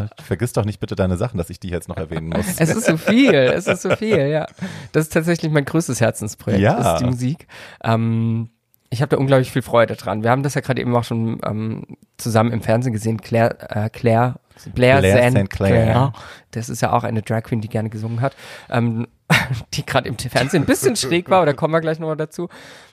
ja, 0.00 0.08
vergiss 0.24 0.52
doch 0.52 0.64
nicht 0.64 0.80
bitte 0.80 0.96
deine 0.96 1.16
Sachen, 1.16 1.38
dass 1.38 1.50
ich 1.50 1.60
die 1.60 1.68
jetzt 1.68 1.88
noch 1.88 1.98
erwähnen 1.98 2.30
muss. 2.30 2.46
Es 2.58 2.70
ist 2.70 2.86
so 2.86 2.96
viel, 2.96 3.32
es 3.34 3.68
ist 3.68 3.82
so 3.82 3.94
viel, 3.94 4.26
ja. 4.26 4.46
Das 4.90 5.04
ist 5.04 5.12
tatsächlich 5.12 5.52
mein 5.52 5.64
größtes 5.66 6.00
Herzensprojekt, 6.00 6.62
Ja. 6.62 6.94
ist 6.94 7.00
die 7.02 7.06
Musik. 7.06 7.46
Ähm, 7.84 8.48
ich 8.90 9.02
habe 9.02 9.10
da 9.10 9.16
unglaublich 9.18 9.52
viel 9.52 9.62
Freude 9.62 9.96
dran. 9.96 10.22
Wir 10.22 10.30
haben 10.30 10.42
das 10.42 10.54
ja 10.54 10.60
gerade 10.60 10.80
eben 10.80 10.94
auch 10.96 11.04
schon 11.04 11.40
ähm, 11.44 11.84
zusammen 12.16 12.52
im 12.52 12.62
Fernsehen 12.62 12.92
gesehen. 12.92 13.20
Claire, 13.20 13.56
äh, 13.70 13.90
Claire, 13.90 14.40
Blair, 14.74 14.98
Blair 15.00 15.30
St. 15.30 15.50
Clair. 15.50 16.12
Das 16.50 16.68
ist 16.68 16.80
ja 16.80 16.92
auch 16.92 17.04
eine 17.04 17.22
Drag 17.22 17.42
Queen, 17.42 17.60
die 17.60 17.68
gerne 17.68 17.90
gesungen 17.90 18.20
hat. 18.20 18.34
Ähm, 18.70 19.06
die 19.74 19.84
gerade 19.84 20.08
im 20.08 20.18
Fernsehen 20.18 20.62
ein 20.62 20.66
bisschen 20.66 20.96
schräg 20.96 21.28
war, 21.28 21.42
oder 21.42 21.52
kommen 21.52 21.74
wir 21.74 21.80
gleich 21.80 21.98
nochmal 21.98 22.16
dazu. 22.16 22.48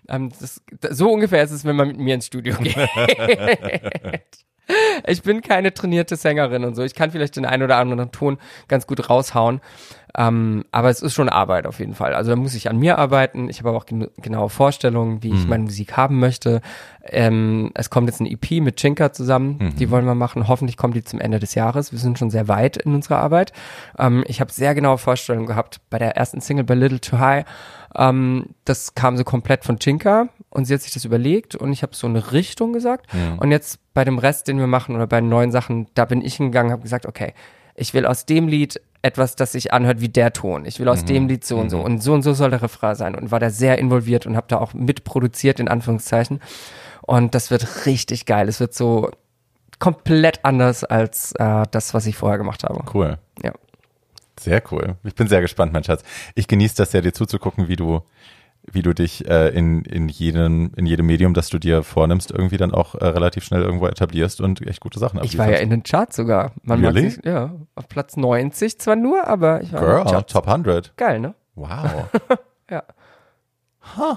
Ähm, 0.09 0.31
das, 0.39 0.61
so 0.89 1.11
ungefähr 1.11 1.41
ist 1.43 1.51
es, 1.51 1.63
wenn 1.63 1.75
man 1.75 1.87
mit 1.87 1.97
mir 1.97 2.15
ins 2.15 2.27
Studio 2.27 2.55
geht. 2.57 2.75
Ich 5.05 5.21
bin 5.21 5.41
keine 5.41 5.75
trainierte 5.75 6.15
Sängerin 6.15 6.63
und 6.63 6.73
so. 6.73 6.81
Ich 6.81 6.95
kann 6.95 7.11
vielleicht 7.11 7.35
den 7.35 7.45
einen 7.45 7.61
oder 7.61 7.77
anderen 7.77 8.11
Ton 8.11 8.39
ganz 8.67 8.87
gut 8.87 9.11
raushauen. 9.11 9.61
Ähm, 10.17 10.63
aber 10.71 10.89
es 10.89 11.01
ist 11.01 11.13
schon 11.13 11.27
Arbeit 11.27 11.67
auf 11.67 11.79
jeden 11.79 11.93
Fall. 11.93 12.13
Also 12.13 12.31
da 12.31 12.35
muss 12.35 12.55
ich 12.55 12.69
an 12.69 12.77
mir 12.77 12.97
arbeiten. 12.97 13.49
Ich 13.49 13.59
habe 13.59 13.69
aber 13.69 13.77
auch 13.77 13.85
gen 13.85 14.07
genaue 14.21 14.49
Vorstellungen, 14.49 15.23
wie 15.23 15.29
ich 15.33 15.47
meine 15.47 15.63
Musik 15.63 15.97
haben 15.97 16.19
möchte. 16.19 16.61
Ähm, 17.03 17.71
es 17.73 17.89
kommt 17.89 18.07
jetzt 18.07 18.21
ein 18.21 18.25
EP 18.25 18.61
mit 18.61 18.79
Chinka 18.79 19.11
zusammen. 19.11 19.73
Die 19.77 19.91
wollen 19.91 20.05
wir 20.05 20.15
machen. 20.15 20.47
Hoffentlich 20.47 20.77
kommt 20.77 20.95
die 20.95 21.03
zum 21.03 21.19
Ende 21.19 21.39
des 21.39 21.53
Jahres. 21.55 21.91
Wir 21.91 21.99
sind 21.99 22.17
schon 22.17 22.29
sehr 22.29 22.47
weit 22.47 22.77
in 22.77 22.95
unserer 22.95 23.17
Arbeit. 23.17 23.51
Ähm, 23.99 24.23
ich 24.27 24.39
habe 24.39 24.51
sehr 24.51 24.73
genaue 24.73 24.97
Vorstellungen 24.97 25.47
gehabt 25.47 25.81
bei 25.89 25.99
der 25.99 26.15
ersten 26.15 26.39
Single 26.39 26.63
bei 26.63 26.75
Little 26.75 27.01
Too 27.01 27.19
High. 27.19 27.45
Ähm, 27.95 28.47
das 28.63 28.95
kam 28.95 29.17
so 29.17 29.23
komplett 29.23 29.65
von 29.65 29.79
Chinka 29.79 30.29
und 30.49 30.65
sie 30.65 30.73
hat 30.73 30.81
sich 30.81 30.93
das 30.93 31.05
überlegt 31.05 31.55
und 31.55 31.73
ich 31.73 31.83
habe 31.83 31.95
so 31.95 32.07
eine 32.07 32.31
Richtung 32.31 32.73
gesagt. 32.73 33.07
Und 33.37 33.51
jetzt 33.51 33.79
bei 33.93 34.05
dem 34.05 34.17
Rest, 34.17 34.47
den 34.47 34.59
wir 34.59 34.67
machen 34.67 34.95
oder 34.95 35.07
bei 35.07 35.19
den 35.19 35.29
neuen 35.29 35.51
Sachen, 35.51 35.87
da 35.93 36.05
bin 36.05 36.21
ich 36.21 36.35
hingegangen, 36.35 36.71
habe 36.71 36.81
gesagt, 36.81 37.05
okay, 37.05 37.33
ich 37.75 37.93
will 37.93 38.05
aus 38.05 38.25
dem 38.25 38.47
Lied 38.47 38.79
etwas, 39.05 39.35
das 39.35 39.51
sich 39.51 39.71
anhört 39.71 40.01
wie 40.01 40.09
der 40.09 40.33
Ton. 40.33 40.65
Ich 40.65 40.79
will 40.79 40.89
aus 40.89 41.05
dem 41.05 41.27
Lied 41.27 41.45
so 41.45 41.57
und 41.57 41.69
so 41.69 41.79
und 41.79 42.01
so 42.01 42.13
und 42.13 42.23
so 42.23 42.33
soll 42.33 42.49
der 42.49 42.61
Refrain 42.61 42.95
sein 42.95 43.15
und 43.15 43.31
war 43.31 43.39
da 43.39 43.49
sehr 43.49 43.77
involviert 43.77 44.25
und 44.25 44.35
habe 44.35 44.47
da 44.49 44.57
auch 44.57 44.73
mitproduziert 44.73 45.59
in 45.59 45.67
Anführungszeichen. 45.67 46.41
Und 47.01 47.35
das 47.35 47.51
wird 47.51 47.85
richtig 47.85 48.25
geil. 48.25 48.49
Es 48.49 48.59
wird 48.59 48.73
so 48.73 49.11
komplett 49.77 50.43
anders 50.43 50.83
als 50.83 51.33
äh, 51.33 51.63
das, 51.69 51.93
was 51.93 52.07
ich 52.07 52.17
vorher 52.17 52.39
gemacht 52.39 52.63
habe. 52.63 52.83
Cool. 52.93 53.19
Ja. 53.43 53.53
Sehr 54.39 54.61
cool. 54.71 54.95
Ich 55.03 55.15
bin 55.15 55.27
sehr 55.27 55.41
gespannt, 55.41 55.71
mein 55.71 55.83
Schatz. 55.83 56.03
Ich 56.33 56.47
genieße 56.47 56.75
das 56.75 56.91
sehr, 56.91 57.01
dir 57.01 57.13
zuzugucken, 57.13 57.67
wie 57.67 57.75
du, 57.75 58.01
wie 58.71 58.81
du 58.81 58.93
dich 58.93 59.27
äh, 59.27 59.49
in, 59.49 59.83
in, 59.83 60.09
jedem, 60.09 60.71
in 60.75 60.85
jedem 60.85 61.05
Medium, 61.05 61.33
das 61.33 61.49
du 61.49 61.59
dir 61.59 61.83
vornimmst, 61.83 62.31
irgendwie 62.31 62.57
dann 62.57 62.73
auch 62.73 62.95
äh, 62.95 63.05
relativ 63.05 63.43
schnell 63.43 63.61
irgendwo 63.61 63.87
etablierst 63.87 64.41
und 64.41 64.65
echt 64.65 64.81
gute 64.81 64.99
Sachen 64.99 65.23
Ich 65.23 65.37
war 65.37 65.49
ja 65.49 65.57
in 65.57 65.69
den 65.69 65.83
Charts 65.83 66.15
sogar. 66.15 66.51
Man 66.63 66.83
Really? 66.83 67.09
sich, 67.09 67.25
ja, 67.25 67.53
auf 67.75 67.87
Platz 67.87 68.17
90 68.17 68.79
zwar 68.79 68.95
nur, 68.95 69.27
aber 69.27 69.61
ich 69.61 69.71
war 69.71 69.81
in 69.81 69.85
den 69.87 69.95
Girl, 69.95 70.05
Charts. 70.11 70.33
Top 70.33 70.47
100. 70.47 70.97
Geil, 70.97 71.19
ne? 71.19 71.35
Wow. 71.55 72.09
Ja. 72.71 72.81
Huh. 73.95 74.15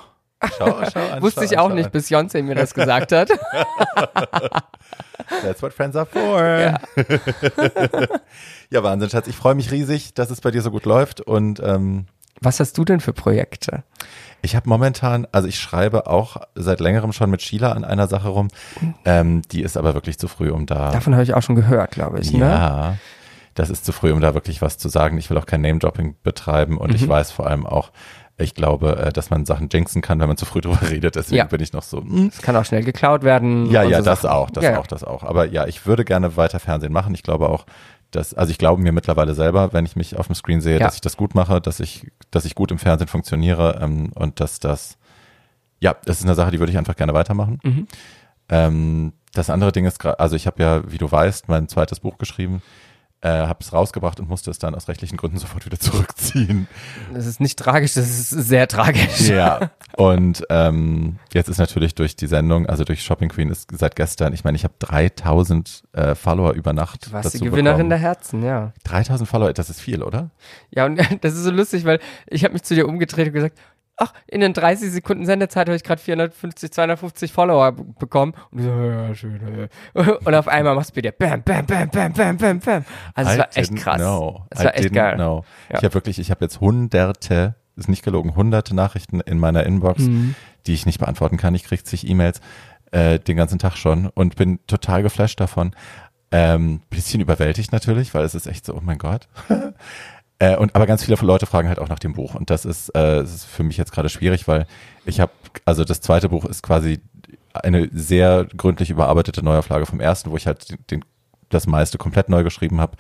Schau, 0.57 0.80
schau 0.90 1.01
an, 1.12 1.20
Wusste 1.20 1.40
schau 1.40 1.44
ich 1.44 1.59
an, 1.59 1.64
auch 1.64 1.68
schau 1.68 1.74
nicht, 1.74 1.86
an. 1.86 1.92
bis 1.92 2.11
Beyoncé 2.11 2.42
mir 2.42 2.55
das 2.55 2.72
gesagt 2.72 3.12
hat. 3.12 3.28
That's 5.42 5.61
what 5.62 5.72
friends 5.74 5.96
are 5.96 6.07
for. 6.07 6.42
Ja. 6.42 6.78
ja, 8.70 8.82
Wahnsinn, 8.82 9.11
Schatz. 9.11 9.26
Ich 9.26 9.36
freue 9.36 9.55
mich 9.55 9.70
riesig, 9.70 10.14
dass 10.14 10.30
es 10.30 10.40
bei 10.40 10.51
dir 10.51 10.62
so 10.62 10.70
gut 10.70 10.86
läuft 10.86 11.20
und 11.20 11.61
ähm, 11.62 12.07
Was 12.40 12.61
hast 12.61 12.78
du 12.78 12.84
denn 12.84 13.01
für 13.01 13.12
Projekte? 13.12 13.84
Ich 14.43 14.55
habe 14.55 14.68
momentan, 14.68 15.26
also 15.32 15.49
ich 15.49 15.59
schreibe 15.59 16.07
auch 16.07 16.36
seit 16.55 16.80
längerem 16.80 17.12
schon 17.12 17.30
mit 17.30 17.43
Sheila 17.43 17.72
an 17.72 17.84
einer 17.84 18.07
Sache 18.07 18.28
rum. 18.28 18.49
Ähm, 19.05 19.43
die 19.51 19.62
ist 19.62 19.76
aber 19.76 19.95
wirklich 19.95 20.18
zu 20.18 20.28
früh, 20.28 20.51
um 20.51 20.64
da. 20.66 20.91
Davon 20.91 21.14
habe 21.14 21.24
ich 21.24 21.34
auch 21.34 21.43
schon 21.43 21.57
gehört, 21.57 21.91
glaube 21.93 22.20
ich. 22.20 22.32
Ne? 22.32 22.41
ja, 22.41 22.97
das 23.55 23.70
ist 23.70 23.84
zu 23.84 23.91
früh, 23.93 24.12
um 24.12 24.20
da 24.20 24.34
wirklich 24.34 24.62
was 24.62 24.78
zu 24.78 24.89
sagen. 24.89 25.18
Ich 25.18 25.28
will 25.30 25.39
auch 25.39 25.47
kein 25.47 25.61
Name-Dropping 25.62 26.14
betreiben 26.22 26.78
und 26.78 26.91
Mhm. 26.91 26.97
ich 26.97 27.09
weiß 27.09 27.32
vor 27.32 27.49
allem 27.49 27.66
auch, 27.66 27.91
ich 28.41 28.55
glaube, 28.55 28.97
äh, 28.99 29.12
dass 29.12 29.30
man 29.30 29.45
Sachen 29.45 29.68
jinxen 29.68 30.01
kann, 30.01 30.20
wenn 30.20 30.28
man 30.28 30.36
zu 30.36 30.47
früh 30.47 30.61
drüber 30.62 30.78
redet. 30.89 31.16
Deswegen 31.16 31.39
Ja. 31.39 31.45
bin 31.47 31.61
ich 31.61 31.72
noch 31.72 31.82
so. 31.82 31.99
hm. 32.01 32.30
Es 32.32 32.41
kann 32.41 32.55
auch 32.55 32.64
schnell 32.64 32.84
geklaut 32.84 33.24
werden. 33.24 33.66
Ja, 33.72 33.82
ja, 33.82 33.99
so 33.99 34.05
das 34.05 34.22
Sachen. 34.22 34.36
auch, 34.36 34.51
das 34.51 34.62
ja. 34.62 34.78
auch, 34.78 34.86
das 34.86 35.03
auch. 35.03 35.24
Aber 35.24 35.47
ja, 35.47 35.66
ich 35.66 35.86
würde 35.86 36.05
gerne 36.05 36.36
weiter 36.36 36.61
Fernsehen 36.61 36.93
machen. 36.93 37.12
Ich 37.14 37.24
glaube 37.24 37.49
auch, 37.49 37.66
dass, 38.11 38.35
also 38.35 38.51
ich 38.51 38.59
glaube 38.59 38.83
mir 38.83 38.93
mittlerweile 38.93 39.35
selber, 39.35 39.73
wenn 39.73 39.85
ich 39.85 39.97
mich 39.97 40.17
auf 40.17 40.27
dem 40.27 40.35
Screen 40.35 40.61
sehe, 40.61 40.79
Ja. 40.79 40.87
dass 40.87 40.95
ich 40.97 41.01
das 41.01 41.17
gut 41.17 41.35
mache, 41.35 41.61
dass 41.61 41.81
ich, 41.81 42.11
dass 42.31 42.45
ich 42.45 42.55
gut 42.55 42.71
im 42.71 42.79
Fernsehen 42.79 43.09
funktioniere 43.09 43.79
ähm, 43.83 44.11
und 44.15 44.41
dass 44.41 44.61
das, 44.61 44.97
ja, 45.81 45.95
das 46.05 46.19
ist 46.21 46.25
eine 46.25 46.35
Sache, 46.35 46.51
die 46.51 46.59
würde 46.59 46.73
ich 46.73 46.79
einfach 46.79 46.97
gerne 46.97 47.15
weitermachen. 47.15 47.59
Mhm. 47.63 47.87
Ähm, 48.49 49.13
das 49.35 49.51
andere 49.51 49.73
Ding 49.73 49.85
ist 49.85 49.99
gerade, 49.99 50.19
also 50.21 50.37
ich 50.37 50.47
habe 50.47 50.63
ja, 50.63 50.91
wie 50.91 50.99
du 50.99 51.11
weißt, 51.11 51.49
mein 51.49 51.69
zweites 51.69 52.01
Buch 52.01 52.17
geschrieben, 52.19 52.63
äh, 53.21 53.29
habe 53.29 53.59
es 53.61 53.73
rausgebracht 53.73 54.21
und 54.21 54.29
musste 54.29 54.51
es 54.51 54.59
dann 54.59 54.75
aus 54.75 54.89
rechtlichen 54.89 55.16
Gründen 55.16 55.39
sofort 55.39 55.66
wieder 55.66 55.79
zurückziehen. 55.79 56.69
Das 57.12 57.27
ist 57.27 57.41
nicht 57.41 57.59
tragisch, 57.59 57.95
das 57.95 58.09
ist 58.09 58.31
sehr 58.31 58.69
tragisch. 58.69 59.29
Ja. 59.29 59.71
Und 59.97 60.45
ähm, 60.51 61.19
jetzt 61.33 61.49
ist 61.49 61.59
natürlich 61.59 61.95
durch 61.95 62.14
die 62.14 62.27
Sendung, 62.27 62.66
also 62.66 62.85
durch 62.85 63.03
Shopping 63.03 63.31
Queen 63.31 63.51
ist 63.51 63.71
seit 63.77 63.97
gestern, 63.97 64.33
ich 64.33 64.45
meine, 64.45 64.57
ich 64.57 64.64
habe 64.64 64.75
3000 64.79 65.83
äh, 65.93 66.14
Follower 66.14 66.53
über 66.53 66.73
Nacht. 66.73 67.07
Du 67.07 67.12
warst 67.12 67.35
die 67.35 67.39
Gewinnerin 67.39 67.77
bekommen. 67.77 67.91
der 67.91 67.99
Herzen, 67.99 68.43
ja. 68.45 68.73
3000 68.85 69.29
Follower, 69.29 69.53
das 69.53 69.71
ist 69.71 69.81
viel, 69.81 70.03
oder? 70.03 70.31
Ja, 70.71 70.87
und 70.87 70.99
das 71.23 71.35
ist 71.35 71.45
so 71.45 71.51
lustig, 71.51 71.85
weil 71.85 72.01
ich 72.27 72.45
habe 72.45 72.53
mich 72.53 72.62
zu 72.62 72.75
dir 72.75 72.87
umgedreht 72.87 73.29
und 73.29 73.35
gesagt, 73.35 73.59
ach, 73.99 74.12
in 74.26 74.40
den 74.40 74.53
30 74.55 74.90
Sekunden 74.90 75.26
Sendezeit 75.26 75.66
habe 75.68 75.76
ich 75.76 75.82
gerade 75.84 76.01
450, 76.01 76.70
250 76.72 77.32
Follower 77.32 77.72
bekommen. 77.72 78.34
Und 78.51 78.62
so, 78.62 78.68
ja, 78.70 79.14
schön. 79.14 79.68
äh. 79.94 80.11
Und 80.24 80.34
auf 80.34 80.49
einmal 80.49 80.74
machst 80.74 80.92
du 80.92 80.96
wieder 80.96 81.12
bam, 81.12 81.42
bam, 81.42 81.66
bam, 81.66 81.90
bam, 81.90 82.12
bam, 82.12 82.36
bam, 82.36 82.61
bam. 82.61 82.84
Also 83.14 83.30
es 83.32 83.38
war 83.38 83.49
echt 83.57 83.76
krass. 83.76 83.96
Know. 83.99 84.44
Es 84.51 84.64
war 84.64 84.74
I 84.74 84.78
echt 84.78 84.92
geil. 84.92 85.16
Know. 85.16 85.44
Ja. 85.70 85.78
Ich 85.78 85.84
habe 85.84 85.94
wirklich, 85.94 86.18
ich 86.18 86.30
habe 86.30 86.44
jetzt 86.44 86.61
hunderte, 86.61 87.55
ist 87.76 87.88
nicht 87.88 88.05
gelogen, 88.05 88.34
hunderte 88.36 88.74
Nachrichten 88.74 89.20
in 89.20 89.38
meiner 89.38 89.64
Inbox, 89.64 90.03
Mhm. 90.03 90.34
die 90.66 90.74
ich 90.74 90.86
nicht 90.86 90.99
beantworten 90.99 91.36
kann. 91.36 91.55
Ich 91.55 91.64
kriege 91.64 91.82
zig 91.84 92.09
E-Mails 92.09 92.40
äh, 92.90 93.18
den 93.18 93.36
ganzen 93.36 93.59
Tag 93.59 93.76
schon 93.76 94.07
und 94.07 94.36
bin 94.36 94.61
total 94.66 95.03
geflasht 95.03 95.40
davon. 95.40 95.72
Ähm, 96.30 96.82
bisschen 96.90 97.20
überwältigt 97.22 97.72
natürlich, 97.72 98.12
weil 98.12 98.24
es 98.24 98.34
ist 98.34 98.46
echt 98.46 98.66
so, 98.66 98.74
oh 98.74 98.80
mein 98.82 98.99
Gott. 98.99 99.28
Äh, 100.39 100.57
und 100.57 100.74
aber 100.74 100.86
ganz 100.86 101.05
viele 101.05 101.16
Leute 101.20 101.47
fragen 101.47 101.68
halt 101.68 101.78
auch 101.78 101.89
nach 101.89 101.99
dem 101.99 102.12
Buch 102.12 102.34
und 102.34 102.51
das 102.51 102.64
ist, 102.64 102.91
äh, 102.91 103.16
das 103.22 103.34
ist 103.34 103.45
für 103.45 103.64
mich 103.64 103.76
jetzt 103.76 103.93
gerade 103.93 104.09
schwierig, 104.09 104.47
weil 104.47 104.66
ich 105.05 105.20
habe, 105.20 105.32
also 105.64 105.84
das 105.84 106.01
zweite 106.01 106.28
Buch 106.28 106.45
ist 106.45 106.62
quasi 106.62 107.01
eine 107.53 107.89
sehr 107.93 108.47
gründlich 108.57 108.91
überarbeitete 108.91 109.45
Neuauflage 109.45 109.86
vom 109.86 110.01
ersten, 110.01 110.30
wo 110.30 110.36
ich 110.36 110.47
halt 110.47 110.70
den, 110.70 110.78
den, 110.91 111.05
das 111.49 111.66
meiste 111.66 111.99
komplett 111.99 112.28
neu 112.28 112.45
geschrieben 112.45 112.80
habe. 112.80 112.97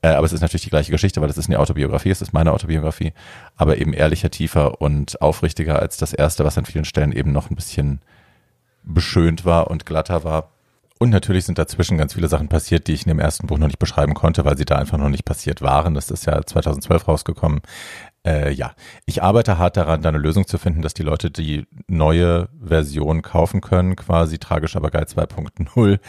Äh, 0.00 0.08
aber 0.08 0.24
es 0.24 0.32
ist 0.32 0.40
natürlich 0.40 0.64
die 0.64 0.70
gleiche 0.70 0.92
Geschichte, 0.92 1.20
weil 1.20 1.28
es 1.28 1.36
ist 1.36 1.48
eine 1.48 1.58
Autobiografie, 1.58 2.10
es 2.10 2.22
ist 2.22 2.32
meine 2.32 2.52
Autobiografie, 2.52 3.12
aber 3.56 3.78
eben 3.78 3.92
ehrlicher, 3.92 4.30
tiefer 4.30 4.80
und 4.80 5.20
aufrichtiger 5.20 5.80
als 5.80 5.96
das 5.96 6.12
erste, 6.12 6.44
was 6.44 6.56
an 6.56 6.64
vielen 6.64 6.84
Stellen 6.84 7.12
eben 7.12 7.32
noch 7.32 7.50
ein 7.50 7.56
bisschen 7.56 8.00
beschönt 8.84 9.44
war 9.44 9.70
und 9.70 9.86
glatter 9.86 10.24
war. 10.24 10.50
Und 10.98 11.10
natürlich 11.10 11.44
sind 11.44 11.58
dazwischen 11.58 11.96
ganz 11.96 12.14
viele 12.14 12.28
Sachen 12.28 12.48
passiert, 12.48 12.88
die 12.88 12.92
ich 12.92 13.02
in 13.04 13.08
dem 13.08 13.20
ersten 13.20 13.46
Buch 13.46 13.58
noch 13.58 13.68
nicht 13.68 13.78
beschreiben 13.78 14.14
konnte, 14.14 14.44
weil 14.44 14.56
sie 14.56 14.64
da 14.64 14.76
einfach 14.76 14.98
noch 14.98 15.08
nicht 15.08 15.24
passiert 15.24 15.62
waren. 15.62 15.94
Das 15.94 16.10
ist 16.10 16.26
ja 16.26 16.42
2012 16.44 17.06
rausgekommen. 17.06 17.60
Äh, 18.26 18.50
ja, 18.52 18.72
ich 19.06 19.22
arbeite 19.22 19.58
hart 19.58 19.76
daran, 19.76 20.02
da 20.02 20.08
eine 20.08 20.18
Lösung 20.18 20.46
zu 20.46 20.58
finden, 20.58 20.82
dass 20.82 20.94
die 20.94 21.04
Leute 21.04 21.30
die 21.30 21.66
neue 21.86 22.48
Version 22.60 23.22
kaufen 23.22 23.60
können, 23.60 23.94
quasi 23.94 24.38
tragisch 24.38 24.74
aber 24.74 24.90
geil 24.90 25.04
2.0. 25.04 26.00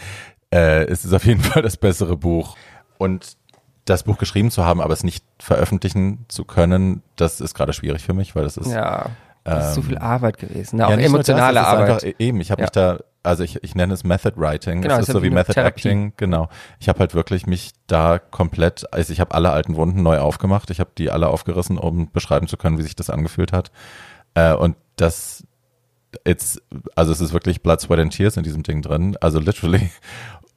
Äh, 0.52 0.84
es 0.86 1.04
ist 1.04 1.12
auf 1.12 1.24
jeden 1.24 1.40
Fall 1.42 1.62
das 1.62 1.76
bessere 1.76 2.16
Buch. 2.16 2.56
Und 2.98 3.36
das 3.84 4.02
Buch 4.02 4.18
geschrieben 4.18 4.50
zu 4.50 4.64
haben, 4.64 4.80
aber 4.80 4.92
es 4.92 5.04
nicht 5.04 5.24
veröffentlichen 5.38 6.24
zu 6.28 6.44
können, 6.44 7.02
das 7.16 7.40
ist 7.40 7.54
gerade 7.54 7.72
schwierig 7.72 8.02
für 8.04 8.12
mich, 8.12 8.34
weil 8.36 8.44
das 8.44 8.56
ist 8.56 8.70
Ja, 8.70 9.10
das 9.44 9.68
ist 9.68 9.74
zu 9.74 9.80
Ähm, 9.80 9.86
viel 9.86 9.98
Arbeit 9.98 10.36
gewesen. 10.38 10.76
Ne? 10.76 10.86
Auch 10.86 10.90
ja, 10.90 10.96
das, 10.96 11.06
emotionale 11.06 11.60
es 11.60 11.66
ist 11.66 11.72
Arbeit. 11.72 12.04
Einfach, 12.04 12.20
eben, 12.20 12.40
ich 12.40 12.50
habe 12.50 12.60
Ja. 12.60 12.64
mich 12.66 12.70
da, 12.72 12.98
also 13.22 13.44
ich, 13.44 13.62
ich 13.62 13.74
nenne 13.74 13.94
es 13.94 14.04
Method 14.04 14.32
Writing. 14.36 14.82
Genau, 14.82 14.94
es 14.94 15.02
ist 15.02 15.08
ist 15.08 15.12
so 15.14 15.22
wie 15.22 15.30
Method 15.30 15.54
Therapie. 15.54 15.88
Acting, 15.88 16.12
genau. 16.16 16.48
Ich 16.78 16.88
habe 16.88 17.00
halt 17.00 17.14
wirklich 17.14 17.46
mich 17.46 17.72
da 17.86 18.18
komplett, 18.18 18.92
also 18.92 19.12
ich 19.12 19.20
habe 19.20 19.34
alle 19.34 19.50
alten 19.50 19.76
Wunden 19.76 20.02
neu 20.02 20.18
aufgemacht. 20.18 20.70
Ich 20.70 20.80
habe 20.80 20.90
die 20.96 21.10
alle 21.10 21.28
aufgerissen, 21.28 21.78
um 21.78 22.10
beschreiben 22.10 22.46
zu 22.46 22.56
können, 22.56 22.78
wie 22.78 22.82
sich 22.82 22.96
das 22.96 23.10
angefühlt 23.10 23.52
hat. 23.52 23.70
Äh, 24.34 24.54
und 24.54 24.76
das 24.96 25.44
jetzt, 26.26 26.62
also 26.94 27.12
es 27.12 27.20
ist 27.20 27.32
wirklich 27.32 27.62
Blood, 27.62 27.80
Sweat 27.80 28.00
and 28.00 28.12
Tears 28.12 28.36
in 28.36 28.42
diesem 28.42 28.62
Ding 28.62 28.82
drin, 28.82 29.16
also 29.20 29.38
literally. 29.38 29.90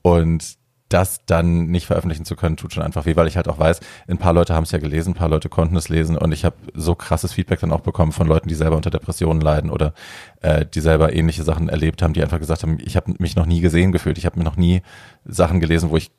Und 0.02 0.58
das 0.94 1.26
dann 1.26 1.68
nicht 1.68 1.88
veröffentlichen 1.88 2.24
zu 2.24 2.36
können, 2.36 2.56
tut 2.56 2.74
schon 2.74 2.84
einfach 2.84 3.06
weh, 3.06 3.16
weil 3.16 3.28
ich 3.28 3.36
halt 3.36 3.48
auch 3.48 3.58
weiß, 3.58 3.80
ein 4.08 4.20
paar 4.20 4.34
Leute 4.34 4.54
haben 4.54 4.64
es 4.64 4.72
ja 4.72 4.78
gelesen, 4.78 5.12
ein 5.12 5.16
paar 5.16 5.30
Leute 5.30 5.50
konnten 5.50 5.76
es 5.76 5.90
lesen 5.90 6.18
und 6.18 6.32
ich 6.32 6.46
habe 6.46 6.56
so 6.76 6.94
krasses 6.94 7.34
Feedback 7.34 7.62
dann 7.62 7.72
auch 7.72 7.80
bekommen 7.80 8.12
von 8.12 8.28
Leuten, 8.28 8.48
die 8.48 8.56
selber 8.56 8.76
unter 8.76 8.92
Depressionen 8.92 9.42
leiden 9.42 9.72
oder 9.72 9.94
äh, 10.42 10.66
die 10.66 10.82
selber 10.82 11.14
ähnliche 11.14 11.44
Sachen 11.44 11.68
erlebt 11.68 12.04
haben, 12.04 12.14
die 12.14 12.22
einfach 12.22 12.40
gesagt 12.40 12.62
haben, 12.62 12.78
ich 12.80 12.96
habe 12.96 13.14
mich 13.18 13.36
noch 13.36 13.48
nie 13.48 13.60
gesehen 13.60 13.92
gefühlt, 13.92 14.20
ich 14.20 14.26
habe 14.26 14.38
mir 14.38 14.46
noch 14.46 14.56
nie 14.56 14.84
Sachen 15.26 15.60
gelesen, 15.60 15.90
wo 15.90 15.98
ich 15.98 16.12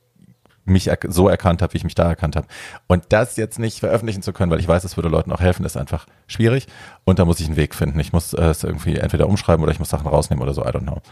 mich 0.64 0.90
so 1.08 1.28
erkannt 1.28 1.62
habe, 1.62 1.72
wie 1.74 1.76
ich 1.76 1.84
mich 1.84 1.94
da 1.94 2.08
erkannt 2.08 2.36
habe. 2.36 2.46
Und 2.86 3.04
das 3.10 3.36
jetzt 3.36 3.58
nicht 3.58 3.80
veröffentlichen 3.80 4.22
zu 4.22 4.32
können, 4.32 4.50
weil 4.50 4.60
ich 4.60 4.68
weiß, 4.68 4.82
es 4.84 4.96
würde 4.96 5.10
Leuten 5.10 5.30
auch 5.30 5.40
helfen, 5.40 5.64
ist 5.64 5.76
einfach 5.76 6.06
schwierig. 6.26 6.66
Und 7.04 7.18
da 7.18 7.26
muss 7.26 7.38
ich 7.38 7.46
einen 7.46 7.56
Weg 7.56 7.74
finden. 7.74 8.00
Ich 8.00 8.14
muss 8.14 8.32
äh, 8.32 8.44
es 8.46 8.64
irgendwie 8.64 8.96
entweder 8.96 9.28
umschreiben 9.28 9.62
oder 9.62 9.72
ich 9.72 9.78
muss 9.78 9.90
Sachen 9.90 10.06
rausnehmen 10.06 10.42
oder 10.42 10.54
so, 10.54 10.62
I 10.62 10.68
don't 10.68 10.80
know. 10.80 11.02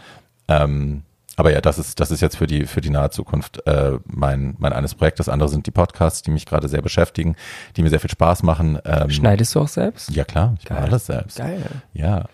Ähm, 0.47 1.03
aber 1.35 1.51
ja, 1.51 1.61
das 1.61 1.79
ist, 1.79 1.99
das 1.99 2.11
ist 2.11 2.21
jetzt 2.21 2.37
für 2.37 2.47
die, 2.47 2.65
für 2.65 2.81
die 2.81 2.89
nahe 2.89 3.09
Zukunft 3.09 3.65
äh, 3.65 3.97
mein, 4.05 4.55
mein 4.59 4.73
eines 4.73 4.93
Projekt. 4.93 5.19
Das 5.19 5.29
andere 5.29 5.49
sind 5.49 5.65
die 5.65 5.71
Podcasts, 5.71 6.21
die 6.21 6.31
mich 6.31 6.45
gerade 6.45 6.67
sehr 6.67 6.81
beschäftigen, 6.81 7.35
die 7.75 7.81
mir 7.81 7.89
sehr 7.89 7.99
viel 7.99 8.11
Spaß 8.11 8.43
machen. 8.43 8.79
Ähm, 8.85 9.09
Schneidest 9.09 9.55
du 9.55 9.61
auch 9.61 9.67
selbst? 9.67 10.11
Ja, 10.11 10.25
klar, 10.25 10.55
ich 10.61 10.69
mache 10.69 10.81
alles 10.81 11.07
selbst. 11.07 11.37
Geil. 11.37 11.63
Ja. 11.93 12.25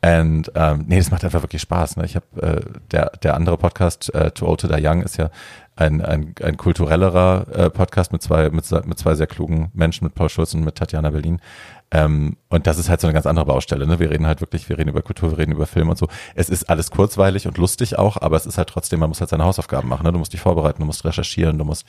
Und 0.00 0.52
ähm, 0.54 0.84
nee, 0.86 0.98
das 0.98 1.10
macht 1.10 1.24
einfach 1.24 1.42
wirklich 1.42 1.62
Spaß. 1.62 1.96
Ne? 1.96 2.04
Ich 2.04 2.16
habe 2.16 2.26
äh, 2.40 2.60
der 2.92 3.10
der 3.22 3.34
andere 3.34 3.58
Podcast 3.58 4.14
äh, 4.14 4.30
Too 4.30 4.46
Old 4.46 4.60
to 4.60 4.68
Die 4.68 4.86
Young 4.86 5.02
ist 5.02 5.16
ja 5.16 5.30
ein 5.74 6.00
ein, 6.02 6.34
ein 6.40 6.56
kulturellerer 6.56 7.46
äh, 7.52 7.70
Podcast 7.70 8.12
mit 8.12 8.22
zwei 8.22 8.48
mit, 8.50 8.70
mit 8.86 8.98
zwei 8.98 9.14
sehr 9.16 9.26
klugen 9.26 9.72
Menschen 9.74 10.04
mit 10.04 10.14
Paul 10.14 10.28
Schulz 10.28 10.54
und 10.54 10.64
mit 10.64 10.76
Tatjana 10.76 11.10
Berlin. 11.10 11.40
Ähm, 11.90 12.36
und 12.48 12.66
das 12.66 12.78
ist 12.78 12.90
halt 12.90 13.00
so 13.00 13.06
eine 13.06 13.14
ganz 13.14 13.26
andere 13.26 13.46
Baustelle. 13.46 13.86
Ne? 13.86 13.98
Wir 13.98 14.10
reden 14.10 14.26
halt 14.26 14.40
wirklich, 14.42 14.68
wir 14.68 14.76
reden 14.76 14.90
über 14.90 15.00
Kultur, 15.00 15.30
wir 15.30 15.38
reden 15.38 15.52
über 15.52 15.66
Film 15.66 15.88
und 15.88 15.96
so. 15.96 16.06
Es 16.34 16.50
ist 16.50 16.68
alles 16.68 16.90
kurzweilig 16.90 17.46
und 17.46 17.56
lustig 17.56 17.98
auch, 17.98 18.18
aber 18.20 18.36
es 18.36 18.44
ist 18.44 18.58
halt 18.58 18.68
trotzdem, 18.68 19.00
man 19.00 19.08
muss 19.08 19.20
halt 19.20 19.30
seine 19.30 19.44
Hausaufgaben 19.44 19.88
machen. 19.88 20.04
Ne? 20.04 20.12
Du 20.12 20.18
musst 20.18 20.32
dich 20.32 20.40
vorbereiten, 20.40 20.80
du 20.80 20.86
musst 20.86 21.04
recherchieren, 21.04 21.56
du 21.56 21.64
musst, 21.64 21.86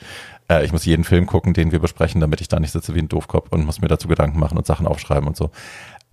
äh, 0.50 0.64
ich 0.64 0.72
muss 0.72 0.86
jeden 0.86 1.04
Film 1.04 1.26
gucken, 1.26 1.52
den 1.52 1.70
wir 1.70 1.80
besprechen, 1.80 2.20
damit 2.20 2.40
ich 2.40 2.48
da 2.48 2.58
nicht 2.58 2.72
sitze 2.72 2.94
wie 2.94 3.00
ein 3.00 3.08
Doofkopf 3.08 3.48
und 3.50 3.64
muss 3.66 3.82
mir 3.82 3.88
dazu 3.88 4.08
Gedanken 4.08 4.38
machen 4.38 4.56
und 4.56 4.66
Sachen 4.66 4.86
aufschreiben 4.86 5.28
und 5.28 5.36
so. 5.36 5.50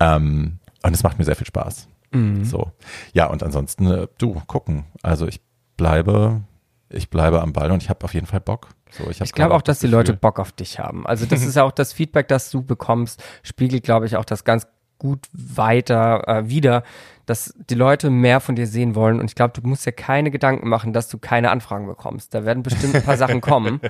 Ähm, 0.00 0.58
und 0.82 0.94
es 0.94 1.02
macht 1.02 1.18
mir 1.18 1.24
sehr 1.24 1.36
viel 1.36 1.46
Spaß. 1.46 1.88
Mhm. 2.12 2.44
So. 2.44 2.72
Ja, 3.14 3.26
und 3.26 3.42
ansonsten, 3.42 3.86
äh, 3.86 4.06
du, 4.18 4.40
gucken. 4.46 4.84
Also 5.02 5.26
ich 5.26 5.40
bleibe, 5.76 6.42
ich 6.90 7.08
bleibe 7.08 7.40
am 7.40 7.54
Ball 7.54 7.70
und 7.70 7.82
ich 7.82 7.88
habe 7.88 8.04
auf 8.04 8.12
jeden 8.12 8.26
Fall 8.26 8.40
Bock. 8.40 8.68
So, 8.90 9.08
ich 9.10 9.20
ich 9.20 9.32
glaube 9.32 9.54
auch, 9.54 9.62
dass 9.62 9.78
die 9.80 9.86
Leute 9.86 10.14
Bock 10.14 10.38
auf 10.38 10.52
dich 10.52 10.78
haben. 10.78 11.06
Also 11.06 11.26
das 11.26 11.44
ist 11.44 11.56
ja 11.56 11.64
auch 11.64 11.72
das 11.72 11.92
Feedback, 11.92 12.28
das 12.28 12.50
du 12.50 12.62
bekommst, 12.62 13.22
spiegelt, 13.42 13.84
glaube 13.84 14.06
ich, 14.06 14.16
auch 14.16 14.24
das 14.24 14.44
ganz 14.44 14.66
gut 14.98 15.26
weiter 15.32 16.26
äh, 16.26 16.48
wieder, 16.48 16.82
dass 17.26 17.54
die 17.70 17.74
Leute 17.74 18.10
mehr 18.10 18.40
von 18.40 18.56
dir 18.56 18.66
sehen 18.66 18.94
wollen. 18.94 19.20
Und 19.20 19.26
ich 19.26 19.34
glaube, 19.34 19.60
du 19.60 19.66
musst 19.66 19.86
ja 19.86 19.92
keine 19.92 20.30
Gedanken 20.30 20.68
machen, 20.68 20.92
dass 20.92 21.08
du 21.08 21.18
keine 21.18 21.50
Anfragen 21.50 21.86
bekommst. 21.86 22.34
Da 22.34 22.44
werden 22.44 22.62
bestimmt 22.62 22.94
ein 22.94 23.02
paar 23.02 23.16
Sachen 23.18 23.40
kommen. 23.40 23.80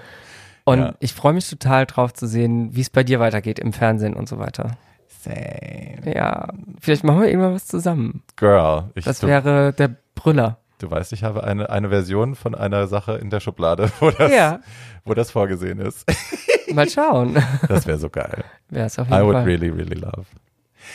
Und 0.64 0.80
ja. 0.80 0.94
ich 1.00 1.14
freue 1.14 1.32
mich 1.32 1.48
total 1.48 1.86
drauf 1.86 2.12
zu 2.12 2.26
sehen, 2.26 2.74
wie 2.74 2.82
es 2.82 2.90
bei 2.90 3.04
dir 3.04 3.20
weitergeht 3.20 3.58
im 3.58 3.72
Fernsehen 3.72 4.14
und 4.14 4.28
so 4.28 4.38
weiter. 4.38 4.76
Same. 5.06 6.14
Ja, 6.14 6.48
vielleicht 6.80 7.04
machen 7.04 7.22
wir 7.22 7.28
irgendwann 7.28 7.54
was 7.54 7.66
zusammen. 7.66 8.22
Girl. 8.36 8.90
Ich, 8.94 9.04
das 9.04 9.22
wäre 9.22 9.72
der 9.72 9.96
Brüller. 10.14 10.58
Du 10.78 10.90
weißt, 10.90 11.12
ich 11.12 11.24
habe 11.24 11.44
eine, 11.44 11.70
eine 11.70 11.88
Version 11.88 12.34
von 12.34 12.54
einer 12.54 12.86
Sache 12.86 13.14
in 13.14 13.30
der 13.30 13.40
Schublade, 13.40 13.90
wo 14.00 14.10
das, 14.10 14.32
ja. 14.32 14.60
wo 15.04 15.14
das 15.14 15.30
vorgesehen 15.30 15.80
ist. 15.80 16.06
Mal 16.72 16.88
schauen. 16.88 17.42
Das 17.66 17.86
wäre 17.86 17.98
so 17.98 18.10
geil. 18.10 18.44
Wäre 18.68 18.86
es 18.86 18.98
auf 18.98 19.08
jeden 19.08 19.20
I 19.20 19.24
would 19.24 19.34
Fall. 19.34 19.44
really, 19.44 19.68
really 19.68 19.96
love. 19.96 20.26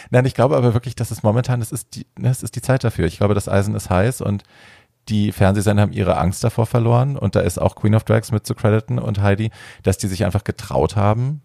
Nein, 0.10 0.26
ich 0.26 0.34
glaube 0.34 0.56
aber 0.56 0.74
wirklich, 0.74 0.96
dass 0.96 1.12
es 1.12 1.24
momentan, 1.24 1.60
das 1.60 1.72
ist 1.72 1.96
die, 1.96 2.08
das 2.16 2.44
ist 2.44 2.56
die 2.56 2.62
Zeit 2.62 2.84
dafür. 2.84 3.06
Ich 3.06 3.18
glaube, 3.18 3.34
das 3.34 3.50
Eisen 3.50 3.76
ist 3.76 3.90
heiß 3.90 4.22
und 4.22 4.44
die 5.10 5.32
Fernsehsender 5.32 5.82
haben 5.82 5.92
ihre 5.92 6.18
Angst 6.18 6.44
davor 6.44 6.66
verloren 6.66 7.18
und 7.18 7.36
da 7.36 7.42
ist 7.42 7.60
auch 7.60 7.76
Queen 7.76 7.96
of 7.96 8.04
Drags 8.06 8.32
mit 8.32 8.48
zu 8.48 8.56
crediten 8.56 9.00
und 9.00 9.22
Heidi, 9.22 9.52
dass 9.84 9.98
die 9.98 10.08
sich 10.08 10.24
einfach 10.24 10.44
getraut 10.44 10.96
haben, 10.96 11.42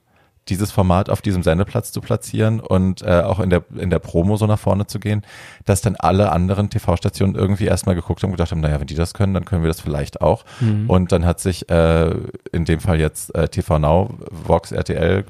dieses 0.48 0.70
Format 0.70 1.10
auf 1.10 1.22
diesem 1.22 1.42
Sendeplatz 1.42 1.92
zu 1.92 2.00
platzieren 2.00 2.60
und 2.60 3.02
äh, 3.02 3.22
auch 3.22 3.40
in 3.40 3.50
der, 3.50 3.64
in 3.76 3.90
der 3.90 3.98
Promo 3.98 4.36
so 4.36 4.46
nach 4.46 4.58
vorne 4.58 4.86
zu 4.86 4.98
gehen, 4.98 5.22
dass 5.64 5.80
dann 5.80 5.96
alle 5.96 6.32
anderen 6.32 6.70
TV-Stationen 6.70 7.34
irgendwie 7.34 7.66
erstmal 7.66 7.94
geguckt 7.94 8.22
haben 8.22 8.30
und 8.30 8.36
gedacht 8.36 8.50
haben, 8.50 8.60
naja, 8.60 8.80
wenn 8.80 8.86
die 8.86 8.94
das 8.94 9.14
können, 9.14 9.34
dann 9.34 9.44
können 9.44 9.62
wir 9.62 9.68
das 9.68 9.80
vielleicht 9.80 10.20
auch. 10.20 10.44
Mhm. 10.60 10.88
Und 10.88 11.12
dann 11.12 11.24
hat 11.24 11.40
sich 11.40 11.68
äh, 11.70 12.14
in 12.52 12.64
dem 12.64 12.80
Fall 12.80 12.98
jetzt 13.00 13.34
äh, 13.34 13.48
TV 13.48 13.78
Now, 13.78 14.14
Vox, 14.30 14.72
RTL, 14.72 15.24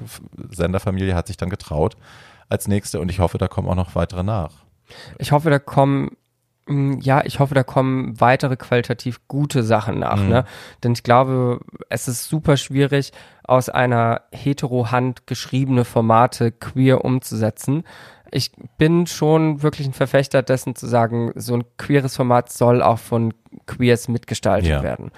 Senderfamilie 0.51 1.15
hat 1.15 1.27
sich 1.27 1.37
dann 1.37 1.49
getraut 1.49 1.97
als 2.47 2.67
nächste 2.67 2.99
und 2.99 3.09
ich 3.09 3.19
hoffe, 3.19 3.37
da 3.37 3.47
kommen 3.47 3.67
auch 3.67 3.75
noch 3.75 3.95
weitere 3.95 4.23
nach. 4.23 4.51
Ich 5.19 5.31
hoffe, 5.31 5.51
da 5.51 5.59
kommen 5.59 6.09
Mm, 6.09 6.18
ja, 6.69 7.23
ich 7.25 7.39
hoffe, 7.39 7.55
da 7.55 7.63
kommen 7.63 8.19
weitere 8.19 8.55
qualitativ 8.55 9.27
gute 9.27 9.63
Sachen 9.63 9.99
nach, 9.99 10.21
mhm. 10.21 10.29
ne? 10.29 10.45
Denn 10.83 10.93
ich 10.93 11.03
glaube, 11.03 11.59
es 11.89 12.07
ist 12.07 12.25
super 12.25 12.57
schwierig, 12.57 13.11
aus 13.43 13.69
einer 13.69 14.21
hetero-Hand 14.31 15.25
geschriebene 15.25 15.83
Formate 15.83 16.51
queer 16.51 17.03
umzusetzen. 17.03 17.83
Ich 18.31 18.51
bin 18.77 19.07
schon 19.07 19.63
wirklich 19.63 19.87
ein 19.87 19.93
Verfechter 19.93 20.43
dessen 20.43 20.75
zu 20.75 20.85
sagen, 20.85 21.31
so 21.35 21.55
ein 21.55 21.63
queeres 21.77 22.15
Format 22.15 22.51
soll 22.51 22.83
auch 22.83 22.99
von 22.99 23.33
Queers 23.65 24.07
mitgestaltet 24.07 24.69
ja. 24.69 24.83
werden. 24.83 25.11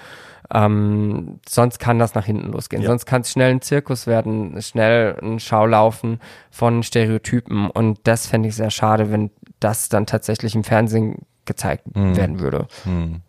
Ähm, 0.53 1.39
sonst 1.47 1.79
kann 1.79 1.99
das 1.99 2.15
nach 2.15 2.25
hinten 2.25 2.51
losgehen. 2.51 2.81
Ja. 2.83 2.89
Sonst 2.89 3.05
kann 3.05 3.21
es 3.21 3.31
schnell 3.31 3.51
ein 3.51 3.61
Zirkus 3.61 4.07
werden, 4.07 4.61
schnell 4.61 5.17
ein 5.21 5.39
Schaulaufen 5.39 6.19
von 6.49 6.83
Stereotypen. 6.83 7.69
Und 7.69 7.99
das 8.03 8.27
fände 8.27 8.49
ich 8.49 8.55
sehr 8.55 8.71
schade, 8.71 9.11
wenn 9.11 9.31
das 9.59 9.89
dann 9.89 10.05
tatsächlich 10.05 10.55
im 10.55 10.63
Fernsehen 10.63 11.25
gezeigt 11.45 11.95
mhm. 11.95 12.15
werden 12.15 12.39
würde. 12.39 12.67
Mhm. 12.85 13.21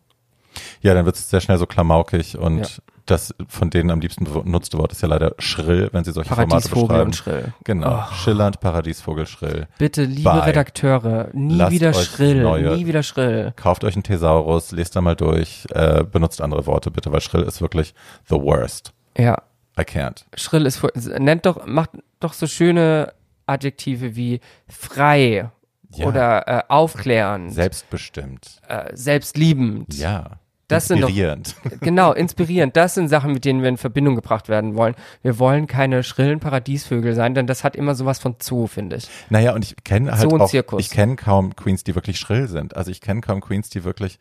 Ja, 0.80 0.94
dann 0.94 1.06
wird 1.06 1.16
es 1.16 1.30
sehr 1.30 1.40
schnell 1.40 1.58
so 1.58 1.66
klamaukig 1.66 2.36
und 2.36 2.60
ja. 2.60 2.82
das 3.06 3.34
von 3.48 3.70
denen 3.70 3.90
am 3.90 4.00
liebsten 4.00 4.24
benutzte 4.24 4.78
Wort 4.78 4.92
ist 4.92 5.02
ja 5.02 5.08
leider 5.08 5.34
schrill, 5.38 5.88
wenn 5.92 6.04
sie 6.04 6.12
solche 6.12 6.34
Formate 6.34 6.68
beschreiben. 6.68 7.00
und 7.06 7.16
schrill. 7.16 7.54
Genau. 7.64 8.04
Oh. 8.06 8.14
Schillernd, 8.14 8.60
Paradiesvogel, 8.60 9.26
schrill. 9.26 9.66
Bitte, 9.78 10.04
liebe 10.04 10.30
Bye. 10.30 10.46
Redakteure, 10.46 11.28
nie 11.32 11.54
Lasst 11.54 11.72
wieder 11.72 11.94
schrill, 11.94 12.42
neue, 12.42 12.76
nie 12.76 12.86
wieder 12.86 13.02
schrill. 13.02 13.52
Kauft 13.56 13.84
euch 13.84 13.94
einen 13.94 14.02
Thesaurus, 14.02 14.72
lest 14.72 14.94
da 14.96 15.00
mal 15.00 15.16
durch, 15.16 15.66
äh, 15.70 16.04
benutzt 16.04 16.40
andere 16.40 16.66
Worte 16.66 16.90
bitte, 16.90 17.12
weil 17.12 17.20
schrill 17.20 17.42
ist 17.42 17.60
wirklich 17.60 17.94
the 18.28 18.36
worst. 18.36 18.92
Ja. 19.16 19.42
I 19.78 19.82
can't. 19.82 20.24
Schrill 20.34 20.66
ist, 20.66 20.82
nennt 21.18 21.46
doch, 21.46 21.64
macht 21.66 21.90
doch 22.20 22.34
so 22.34 22.46
schöne 22.46 23.14
Adjektive 23.46 24.16
wie 24.16 24.40
frei 24.68 25.50
ja. 25.96 26.06
oder 26.06 26.48
äh, 26.48 26.62
aufklärend. 26.68 27.52
Selbstbestimmt. 27.52 28.60
Äh, 28.68 28.94
selbstliebend. 28.94 29.94
Ja. 29.94 30.38
Das 30.68 30.90
inspirierend. 30.90 31.54
Doch, 31.64 31.70
genau, 31.80 32.12
inspirierend. 32.12 32.76
Das 32.76 32.94
sind 32.94 33.08
Sachen, 33.08 33.32
mit 33.32 33.44
denen 33.44 33.62
wir 33.62 33.68
in 33.68 33.76
Verbindung 33.76 34.14
gebracht 34.14 34.48
werden 34.48 34.74
wollen. 34.74 34.94
Wir 35.22 35.38
wollen 35.38 35.66
keine 35.66 36.02
schrillen 36.02 36.40
Paradiesvögel 36.40 37.14
sein, 37.14 37.34
denn 37.34 37.46
das 37.46 37.62
hat 37.62 37.76
immer 37.76 37.94
sowas 37.94 38.18
von 38.18 38.36
Zoo, 38.40 38.66
finde 38.66 38.96
ich. 38.96 39.08
Naja, 39.28 39.54
und 39.54 39.64
ich 39.64 39.76
kenne 39.84 40.16
halt 40.16 40.32
auch, 40.32 40.48
Zirkus. 40.48 40.80
ich 40.80 40.90
kenne 40.90 41.16
kaum 41.16 41.54
Queens, 41.56 41.84
die 41.84 41.94
wirklich 41.94 42.18
schrill 42.18 42.48
sind. 42.48 42.76
Also 42.76 42.90
ich 42.90 43.00
kenne 43.00 43.20
kaum 43.20 43.40
Queens, 43.40 43.68
die 43.68 43.84
wirklich 43.84 44.18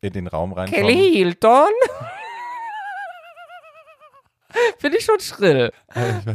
in 0.00 0.12
den 0.12 0.26
Raum 0.26 0.52
reinkommen. 0.52 0.86
Kelly 0.86 1.12
Hilton? 1.12 1.68
Finde 4.78 4.98
ich 4.98 5.04
schon 5.04 5.20
schrill. 5.20 5.72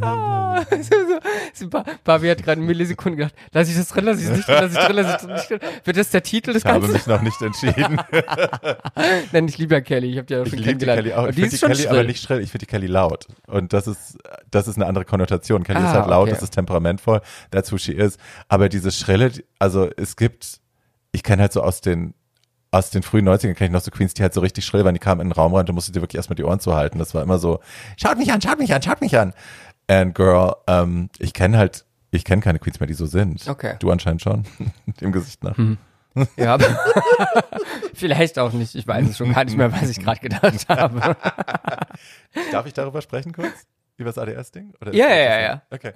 Ah, 0.00 0.64
so, 0.70 1.68
so. 1.68 1.82
Barbie 2.04 2.30
hat 2.30 2.38
gerade 2.38 2.58
eine 2.58 2.66
Millisekunde 2.66 3.16
gedacht, 3.16 3.34
lass 3.52 3.68
ich 3.68 3.76
das 3.76 3.88
drin, 3.88 4.04
lass 4.04 4.20
ich 4.20 4.26
es 4.26 4.30
nicht 4.36 4.48
drin, 4.48 4.56
lass 4.60 4.72
ich 4.72 4.78
drin, 4.78 4.96
lass 4.96 5.22
ich 5.22 5.28
es 5.28 5.48
nicht 5.48 5.50
drin. 5.50 5.70
Wird 5.84 5.96
das 5.96 6.10
der 6.10 6.22
Titel 6.22 6.52
des 6.52 6.64
ich 6.64 6.64
Ganzen? 6.64 6.94
Ich 6.94 7.06
habe 7.06 7.24
mich 7.24 7.40
noch 7.40 7.42
nicht 7.42 7.42
entschieden. 7.42 8.00
Nein, 9.32 9.48
ich 9.48 9.58
liebe 9.58 9.74
ja 9.74 9.80
Kelly, 9.80 10.10
ich 10.10 10.18
habe 10.18 10.26
die 10.26 10.34
ja 10.34 10.46
schon 10.46 10.58
ich 10.58 10.64
kennengelernt. 10.64 11.06
Die 11.06 11.10
Kelly 11.10 11.14
auch. 11.14 11.28
Ich 11.28 11.34
finde 11.34 11.50
die 11.50 11.58
Kelly 11.58 11.74
schrill. 11.76 11.88
aber 11.88 12.04
nicht 12.04 12.22
schrill, 12.22 12.40
ich 12.40 12.50
finde 12.50 12.66
die 12.66 12.70
Kelly 12.70 12.86
laut. 12.86 13.26
Und 13.46 13.72
das 13.72 13.86
ist, 13.86 14.18
das 14.50 14.68
ist 14.68 14.76
eine 14.76 14.86
andere 14.86 15.04
Konnotation. 15.04 15.62
Kelly 15.64 15.78
ah, 15.78 15.88
ist 15.88 15.94
halt 15.94 16.08
laut, 16.08 16.22
okay. 16.22 16.32
das 16.32 16.42
ist 16.42 16.50
temperamentvoll, 16.50 17.20
that's 17.50 17.72
who 17.72 17.78
she 17.78 17.92
is. 17.92 18.18
Aber 18.48 18.68
dieses 18.68 18.98
Schrille, 18.98 19.32
also 19.58 19.90
es 19.96 20.16
gibt, 20.16 20.60
ich 21.12 21.22
kenne 21.22 21.42
halt 21.42 21.52
so 21.52 21.62
aus 21.62 21.80
den 21.80 22.14
aus 22.70 22.90
den 22.90 23.02
frühen 23.02 23.28
90ern 23.28 23.54
kenne 23.54 23.66
ich 23.66 23.72
noch 23.72 23.80
so 23.80 23.90
Queens, 23.90 24.14
die 24.14 24.22
halt 24.22 24.34
so 24.34 24.40
richtig 24.40 24.64
schrill 24.64 24.84
waren, 24.84 24.94
die 24.94 25.00
kamen 25.00 25.20
in 25.20 25.28
den 25.28 25.32
Raum 25.32 25.54
rein, 25.54 25.66
du 25.66 25.72
musstest 25.72 25.96
dir 25.96 26.00
wirklich 26.00 26.16
erstmal 26.16 26.34
die 26.36 26.44
Ohren 26.44 26.60
zuhalten. 26.60 26.98
Das 26.98 27.14
war 27.14 27.22
immer 27.22 27.38
so, 27.38 27.60
schaut 27.96 28.18
mich 28.18 28.32
an, 28.32 28.40
schaut 28.40 28.58
mich 28.58 28.74
an, 28.74 28.82
schaut 28.82 29.00
mich 29.00 29.18
an. 29.18 29.32
And 29.88 30.14
girl, 30.14 30.54
ähm, 30.66 31.10
ich 31.18 31.32
kenne 31.32 31.58
halt, 31.58 31.84
ich 32.10 32.24
kenne 32.24 32.42
keine 32.42 32.58
Queens 32.58 32.80
mehr, 32.80 32.86
die 32.86 32.94
so 32.94 33.06
sind. 33.06 33.48
Okay. 33.48 33.76
Du 33.78 33.90
anscheinend 33.90 34.22
schon, 34.22 34.44
dem 35.00 35.12
Gesicht 35.12 35.42
nach. 35.44 35.56
Mhm. 35.56 35.78
Ja, 36.38 36.56
vielleicht 37.94 38.38
auch 38.38 38.52
nicht. 38.54 38.74
Ich 38.74 38.88
weiß 38.88 39.06
es 39.06 39.18
schon 39.18 39.34
gar 39.34 39.44
nicht 39.44 39.54
mehr, 39.54 39.70
was 39.70 39.90
ich 39.90 40.00
gerade 40.00 40.18
gedacht 40.18 40.66
habe. 40.66 41.14
Darf 42.52 42.64
ich 42.64 42.72
darüber 42.72 43.02
sprechen 43.02 43.32
kurz? 43.32 43.66
Über 43.98 44.10
das 44.12 44.16
ADS-Ding? 44.16 44.72
Ja, 44.92 45.08
ja, 45.08 45.14
ja, 45.14 45.40
ja. 45.40 45.62
Okay. 45.70 45.92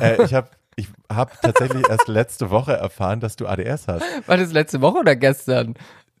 Äh, 0.00 0.22
ich 0.24 0.32
habe 0.32 0.48
ich 0.76 0.88
hab 1.08 1.40
tatsächlich 1.40 1.88
erst 1.88 2.08
letzte 2.08 2.50
Woche 2.50 2.72
erfahren, 2.72 3.20
dass 3.20 3.36
du 3.36 3.46
ADS 3.46 3.86
hast. 3.86 4.04
War 4.26 4.36
das 4.36 4.52
letzte 4.52 4.80
Woche 4.80 4.98
oder 4.98 5.16
gestern? 5.16 5.74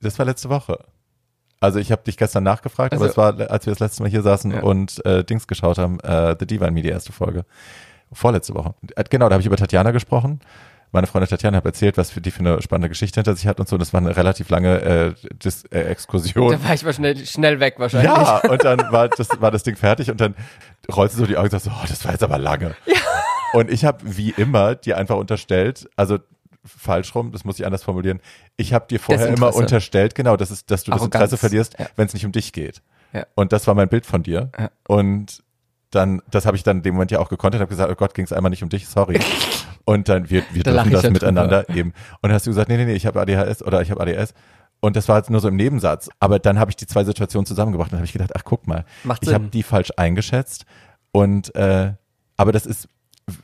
Das 0.04 0.18
war 0.18 0.26
letzte 0.26 0.48
Woche. 0.48 0.78
Also 1.60 1.78
ich 1.78 1.90
habe 1.90 2.02
dich 2.02 2.16
gestern 2.16 2.44
nachgefragt, 2.44 2.92
also, 2.92 3.04
aber 3.04 3.10
es 3.10 3.16
war, 3.16 3.50
als 3.50 3.66
wir 3.66 3.72
das 3.72 3.80
letzte 3.80 4.02
Mal 4.02 4.10
hier 4.10 4.22
saßen 4.22 4.50
ja. 4.50 4.62
und 4.62 5.04
äh, 5.06 5.24
Dings 5.24 5.46
geschaut 5.46 5.78
haben, 5.78 5.98
äh, 6.00 6.36
The 6.38 6.46
Divine 6.46 6.72
Me, 6.72 6.82
die 6.82 6.90
erste 6.90 7.12
Folge. 7.12 7.44
Vorletzte 8.12 8.54
Woche. 8.54 8.74
Äh, 8.96 9.04
genau, 9.08 9.28
da 9.28 9.34
habe 9.34 9.40
ich 9.40 9.46
über 9.46 9.56
Tatjana 9.56 9.90
gesprochen, 9.90 10.40
meine 10.94 11.08
Freundin 11.08 11.28
Tatjana 11.28 11.56
hat 11.56 11.64
erzählt, 11.64 11.96
was 11.96 12.12
für 12.12 12.20
die 12.20 12.30
für 12.30 12.38
eine 12.38 12.62
spannende 12.62 12.88
Geschichte 12.88 13.18
hinter 13.18 13.34
sich 13.34 13.48
hat 13.48 13.58
und 13.58 13.68
so. 13.68 13.76
Das 13.76 13.92
war 13.92 14.00
eine 14.00 14.16
relativ 14.16 14.48
lange 14.48 14.80
äh, 14.80 15.14
Dis 15.42 15.64
äh, 15.64 15.80
Exkursion. 15.80 16.52
Da 16.52 16.62
war 16.62 16.72
ich 16.72 16.84
mal 16.84 16.92
schnell, 16.92 17.26
schnell 17.26 17.58
weg 17.58 17.74
wahrscheinlich. 17.78 18.12
Ja, 18.12 18.38
und 18.48 18.62
dann 18.62 18.78
war 18.92 19.08
das, 19.16 19.28
war 19.40 19.50
das 19.50 19.64
Ding 19.64 19.74
fertig 19.74 20.08
und 20.08 20.20
dann 20.20 20.36
rollt 20.94 21.10
sie 21.10 21.18
so 21.18 21.26
die 21.26 21.36
Augen 21.36 21.46
und 21.46 21.50
sagt 21.50 21.64
so, 21.64 21.70
oh, 21.70 21.86
das 21.88 22.04
war 22.04 22.12
jetzt 22.12 22.22
aber 22.22 22.38
lange. 22.38 22.76
Ja. 22.86 22.94
Und 23.54 23.72
ich 23.72 23.84
habe 23.84 23.98
wie 24.04 24.30
immer 24.30 24.76
dir 24.76 24.96
einfach 24.96 25.16
unterstellt, 25.16 25.88
also 25.96 26.18
falsch 26.64 27.14
rum, 27.14 27.32
das 27.32 27.44
muss 27.44 27.58
ich 27.58 27.66
anders 27.66 27.82
formulieren. 27.82 28.20
Ich 28.56 28.72
habe 28.72 28.86
dir 28.88 29.00
vorher 29.00 29.28
immer 29.28 29.54
unterstellt, 29.54 30.14
genau, 30.14 30.36
das 30.36 30.50
ist, 30.50 30.70
dass 30.70 30.84
du 30.84 30.90
das 30.90 31.00
Arroganz. 31.00 31.14
Interesse 31.14 31.36
verlierst, 31.36 31.78
ja. 31.78 31.86
wenn 31.96 32.06
es 32.06 32.14
nicht 32.14 32.24
um 32.26 32.32
dich 32.32 32.52
geht. 32.52 32.82
Ja. 33.12 33.26
Und 33.34 33.52
das 33.52 33.66
war 33.66 33.74
mein 33.74 33.88
Bild 33.88 34.06
von 34.06 34.22
dir. 34.22 34.50
Ja. 34.58 34.70
Und 34.86 35.42
dann, 35.90 36.22
das 36.30 36.46
habe 36.46 36.56
ich 36.56 36.62
dann 36.62 36.78
in 36.78 36.82
dem 36.82 36.94
Moment 36.94 37.10
ja 37.10 37.20
auch 37.20 37.28
gekonnt 37.28 37.54
und 37.54 37.60
habe 37.60 37.68
gesagt, 37.68 37.90
oh 37.90 37.94
Gott, 37.94 38.14
ging 38.14 38.24
es 38.24 38.32
einmal 38.32 38.50
nicht 38.50 38.62
um 38.62 38.68
dich, 38.68 38.88
sorry. 38.88 39.20
Und 39.86 40.08
dann, 40.08 40.30
wir, 40.30 40.42
wir 40.50 40.62
da 40.62 40.72
dürfen 40.72 40.92
das 40.92 41.10
miteinander 41.10 41.64
drüber. 41.64 41.78
eben. 41.78 41.90
Und 41.90 42.22
dann 42.22 42.32
hast 42.32 42.46
du 42.46 42.50
gesagt, 42.50 42.70
nee, 42.70 42.78
nee, 42.78 42.86
nee, 42.86 42.94
ich 42.94 43.04
habe 43.04 43.20
ADHS 43.20 43.62
oder 43.62 43.82
ich 43.82 43.90
habe 43.90 44.00
ADS. 44.00 44.32
Und 44.80 44.96
das 44.96 45.08
war 45.10 45.18
jetzt 45.18 45.28
nur 45.28 45.40
so 45.40 45.48
im 45.48 45.56
Nebensatz. 45.56 46.08
Aber 46.20 46.38
dann 46.38 46.58
habe 46.58 46.70
ich 46.70 46.76
die 46.76 46.86
zwei 46.86 47.04
Situationen 47.04 47.44
zusammengebracht 47.44 47.92
und 47.92 47.98
habe 47.98 48.06
ich 48.06 48.12
gedacht, 48.14 48.32
ach 48.34 48.44
guck 48.44 48.66
mal, 48.66 48.86
Macht 49.02 49.22
ich 49.22 49.34
habe 49.34 49.48
die 49.48 49.62
falsch 49.62 49.92
eingeschätzt. 49.96 50.64
Und 51.12 51.54
äh, 51.54 51.92
aber 52.36 52.52
das 52.52 52.64
ist, 52.66 52.88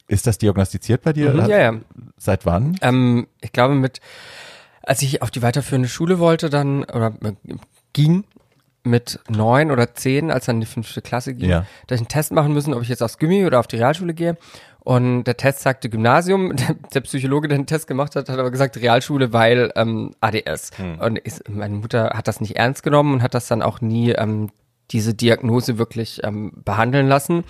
ist 0.08 0.26
das 0.26 0.38
diagnostiziert 0.38 1.02
bei 1.02 1.12
dir? 1.12 1.32
Mhm, 1.32 1.48
ja, 1.48 1.58
ja. 1.58 1.74
Seit 2.16 2.46
wann? 2.46 2.76
Ähm, 2.82 3.26
ich 3.40 3.52
glaube 3.52 3.74
mit, 3.74 4.00
als 4.82 5.02
ich 5.02 5.22
auf 5.22 5.30
die 5.30 5.42
weiterführende 5.42 5.88
Schule 5.88 6.18
wollte, 6.18 6.50
dann 6.50 6.84
oder 6.84 7.14
äh, 7.22 7.32
ging, 7.92 8.24
mit 8.82 9.20
neun 9.28 9.70
oder 9.70 9.94
zehn, 9.94 10.30
als 10.30 10.46
dann 10.46 10.60
die 10.60 10.66
fünfte 10.66 11.02
Klasse 11.02 11.34
ging, 11.34 11.50
ja. 11.50 11.66
da 11.86 11.94
ich 11.94 12.00
einen 12.00 12.08
Test 12.08 12.32
machen 12.32 12.52
müssen, 12.52 12.72
ob 12.72 12.82
ich 12.82 12.88
jetzt 12.88 13.02
aufs 13.02 13.18
Gimmi 13.18 13.44
oder 13.44 13.60
auf 13.60 13.66
die 13.66 13.76
Realschule 13.76 14.14
gehe. 14.14 14.36
Und 14.80 15.24
der 15.24 15.36
Test 15.36 15.60
sagte 15.60 15.90
Gymnasium. 15.90 16.56
Der, 16.60 16.74
der 16.74 17.00
Psychologe, 17.02 17.48
der 17.48 17.58
den 17.58 17.66
Test 17.66 17.86
gemacht 17.86 18.16
hat, 18.16 18.30
hat 18.30 18.38
aber 18.38 18.50
gesagt 18.50 18.78
Realschule, 18.78 19.32
weil 19.32 19.70
ähm, 19.76 20.12
ADS. 20.20 20.70
Hm. 20.76 20.98
Und 20.98 21.18
ist, 21.18 21.48
meine 21.50 21.74
Mutter 21.74 22.12
hat 22.14 22.28
das 22.28 22.40
nicht 22.40 22.56
ernst 22.56 22.82
genommen 22.82 23.12
und 23.12 23.22
hat 23.22 23.34
das 23.34 23.46
dann 23.46 23.60
auch 23.60 23.82
nie 23.82 24.12
ähm, 24.12 24.48
diese 24.90 25.12
Diagnose 25.12 25.76
wirklich 25.76 26.22
ähm, 26.24 26.52
behandeln 26.64 27.08
lassen. 27.08 27.44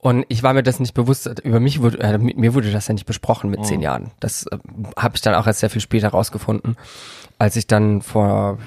Und 0.00 0.24
ich 0.28 0.42
war 0.42 0.54
mir 0.54 0.62
das 0.62 0.80
nicht 0.80 0.94
bewusst, 0.94 1.28
über 1.44 1.60
mich 1.60 1.82
wurde, 1.82 2.00
äh, 2.00 2.16
mir 2.16 2.54
wurde 2.54 2.72
das 2.72 2.88
ja 2.88 2.94
nicht 2.94 3.06
besprochen 3.06 3.50
mit 3.50 3.60
oh. 3.60 3.64
zehn 3.64 3.82
Jahren. 3.82 4.10
Das 4.18 4.46
äh, 4.46 4.58
habe 4.96 5.16
ich 5.16 5.20
dann 5.20 5.34
auch 5.34 5.46
erst 5.46 5.60
sehr 5.60 5.70
viel 5.70 5.82
später 5.82 6.08
rausgefunden, 6.08 6.76
als 7.38 7.56
ich 7.56 7.66
dann 7.66 8.00
vor 8.00 8.58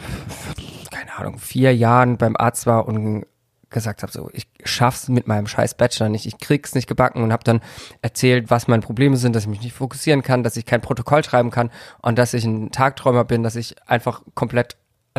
keine 0.93 1.17
Ahnung, 1.17 1.39
vier 1.39 1.75
Jahren 1.75 2.17
beim 2.17 2.35
Arzt 2.37 2.65
war 2.65 2.87
und 2.87 3.25
gesagt 3.69 4.03
habe, 4.03 4.11
so, 4.11 4.29
ich 4.33 4.47
schaff's 4.63 5.09
mit 5.09 5.27
meinem 5.27 5.47
scheiß 5.47 5.73
Bachelor 5.75 6.09
nicht, 6.09 6.27
ich 6.27 6.37
krieg's 6.37 6.75
nicht 6.75 6.87
gebacken 6.87 7.23
und 7.23 7.33
habe 7.33 7.43
dann 7.43 7.61
erzählt, 8.01 8.51
was 8.51 8.67
meine 8.67 8.83
Probleme 8.83 9.17
sind, 9.17 9.35
dass 9.35 9.43
ich 9.43 9.49
mich 9.49 9.61
nicht 9.61 9.73
fokussieren 9.73 10.21
kann, 10.21 10.43
dass 10.43 10.55
ich 10.55 10.65
kein 10.65 10.81
Protokoll 10.81 11.23
schreiben 11.23 11.49
kann 11.49 11.71
und 12.01 12.17
dass 12.19 12.35
ich 12.35 12.45
ein 12.45 12.71
Tagträumer 12.71 13.25
bin, 13.25 13.41
dass 13.41 13.55
ich 13.55 13.75
einfach 13.87 14.21
komplett 14.35 14.77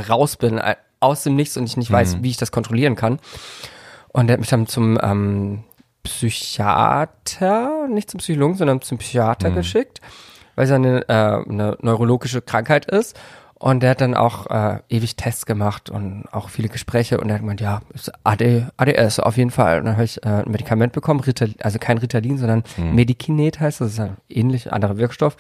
raus 0.09 0.37
bin 0.37 0.59
äh, 0.59 0.77
aus 1.01 1.25
dem 1.25 1.35
Nichts 1.35 1.57
und 1.57 1.65
ich 1.65 1.77
nicht 1.77 1.91
mhm. 1.91 1.95
weiß, 1.95 2.23
wie 2.23 2.31
ich 2.31 2.37
das 2.37 2.53
kontrollieren 2.53 2.95
kann. 2.95 3.19
Und 4.09 4.29
er 4.31 4.35
hat 4.35 4.41
mich 4.41 4.49
dann 4.49 4.69
zum 4.69 4.99
ähm, 5.03 5.65
Psychiater, 6.05 7.89
nicht 7.89 8.11
zum 8.11 8.19
Psychologen, 8.19 8.55
sondern 8.55 8.81
zum 8.81 8.99
Psychiater 8.99 9.51
mhm. 9.51 9.57
geschickt, 9.57 10.01
weil 10.55 10.67
es 10.67 10.71
eine, 10.71 11.09
äh, 11.09 11.13
eine 11.13 11.77
neurologische 11.81 12.41
Krankheit 12.41 12.87
ist. 12.87 13.19
Und 13.55 13.83
der 13.83 13.91
hat 13.91 14.01
dann 14.01 14.15
auch 14.15 14.47
äh, 14.51 14.81
ewig 14.91 15.17
Tests 15.17 15.47
gemacht 15.47 15.89
und 15.89 16.27
auch 16.33 16.51
viele 16.51 16.69
Gespräche 16.69 17.19
und 17.19 17.29
er 17.31 17.37
hat 17.37 17.41
gemeint, 17.41 17.63
ja, 17.63 17.81
ist 17.95 18.13
AD, 18.23 18.67
ADS 18.77 19.21
auf 19.21 19.39
jeden 19.39 19.51
Fall. 19.51 19.79
Und 19.79 19.87
dann 19.87 19.95
habe 19.95 20.05
ich 20.05 20.23
äh, 20.23 20.43
ein 20.45 20.51
Medikament 20.51 20.93
bekommen, 20.93 21.21
Rital, 21.21 21.55
also 21.63 21.79
kein 21.79 21.97
Ritalin, 21.97 22.37
sondern 22.37 22.65
hm. 22.77 22.95
Medikinet 22.95 23.61
heißt 23.61 23.81
das, 23.81 23.93
ist 23.93 24.01
ein 24.01 24.19
ähnlich, 24.29 24.71
anderer 24.73 24.99
Wirkstoff. 24.99 25.37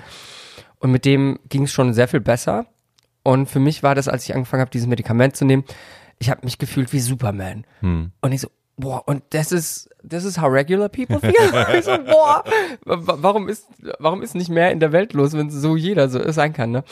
Und 0.78 0.91
mit 0.91 1.05
dem 1.05 1.39
ging 1.51 1.65
es 1.65 1.73
schon 1.73 1.93
sehr 1.93 2.09
viel 2.09 2.20
besser. 2.20 2.66
Und 3.24 3.47
für 3.51 3.61
mich 3.61 3.82
war 3.82 3.95
das, 3.95 4.09
als 4.09 4.24
ich 4.24 4.35
angefangen 4.35 4.61
habe, 4.62 4.70
dieses 4.70 4.89
Medikament 4.89 5.36
zu 5.36 5.45
nehmen, 5.45 5.65
ich 6.19 6.31
habe 6.31 6.41
mich 6.45 6.59
gefühlt 6.59 6.93
wie 6.93 7.01
Superman. 7.01 7.66
Hm. 7.81 8.12
Und 8.23 8.32
ich 8.32 8.41
so, 8.41 8.49
boah, 8.76 9.02
und 9.06 9.22
das 9.30 9.52
ist, 9.52 9.88
das 10.02 10.24
ist 10.24 10.40
how 10.40 10.51
regular 10.51 10.88
people 10.88 11.20
feel. 11.20 11.32
so, 11.82 11.98
boah, 12.05 12.44
warum 12.84 13.48
ist, 13.48 13.66
warum 13.98 14.22
ist 14.22 14.34
nicht 14.34 14.51
mehr 14.51 14.70
in 14.70 14.80
der 14.80 14.92
Welt 14.92 15.12
los, 15.12 15.32
wenn 15.32 15.51
so 15.51 15.76
jeder 15.76 16.09
so 16.09 16.30
sein 16.32 16.52
kann, 16.52 16.70
ne? 16.70 16.84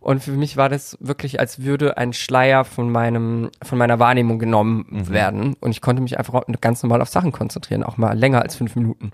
Und 0.00 0.22
für 0.22 0.32
mich 0.32 0.56
war 0.56 0.70
das 0.70 0.96
wirklich, 1.00 1.40
als 1.40 1.62
würde 1.62 1.98
ein 1.98 2.14
Schleier 2.14 2.64
von 2.64 2.90
meinem, 2.90 3.50
von 3.62 3.76
meiner 3.76 3.98
Wahrnehmung 3.98 4.38
genommen 4.38 4.86
mhm. 4.88 5.08
werden. 5.10 5.56
Und 5.60 5.72
ich 5.72 5.82
konnte 5.82 6.00
mich 6.00 6.18
einfach 6.18 6.42
ganz 6.62 6.82
normal 6.82 7.02
auf 7.02 7.10
Sachen 7.10 7.32
konzentrieren, 7.32 7.82
auch 7.82 7.98
mal 7.98 8.18
länger 8.18 8.40
als 8.40 8.56
fünf 8.56 8.76
Minuten. 8.76 9.10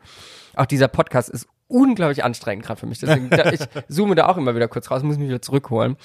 Auch 0.54 0.66
dieser 0.66 0.86
Podcast 0.86 1.28
ist 1.28 1.48
unglaublich 1.68 2.24
anstrengend 2.24 2.64
gerade 2.64 2.80
für 2.80 2.86
mich. 2.86 2.98
Deswegen, 2.98 3.30
ich 3.52 3.60
zoome 3.88 4.14
da 4.14 4.26
auch 4.26 4.36
immer 4.36 4.54
wieder 4.54 4.68
kurz 4.68 4.90
raus, 4.90 5.02
muss 5.02 5.18
mich 5.18 5.28
wieder 5.28 5.42
zurückholen. 5.42 5.96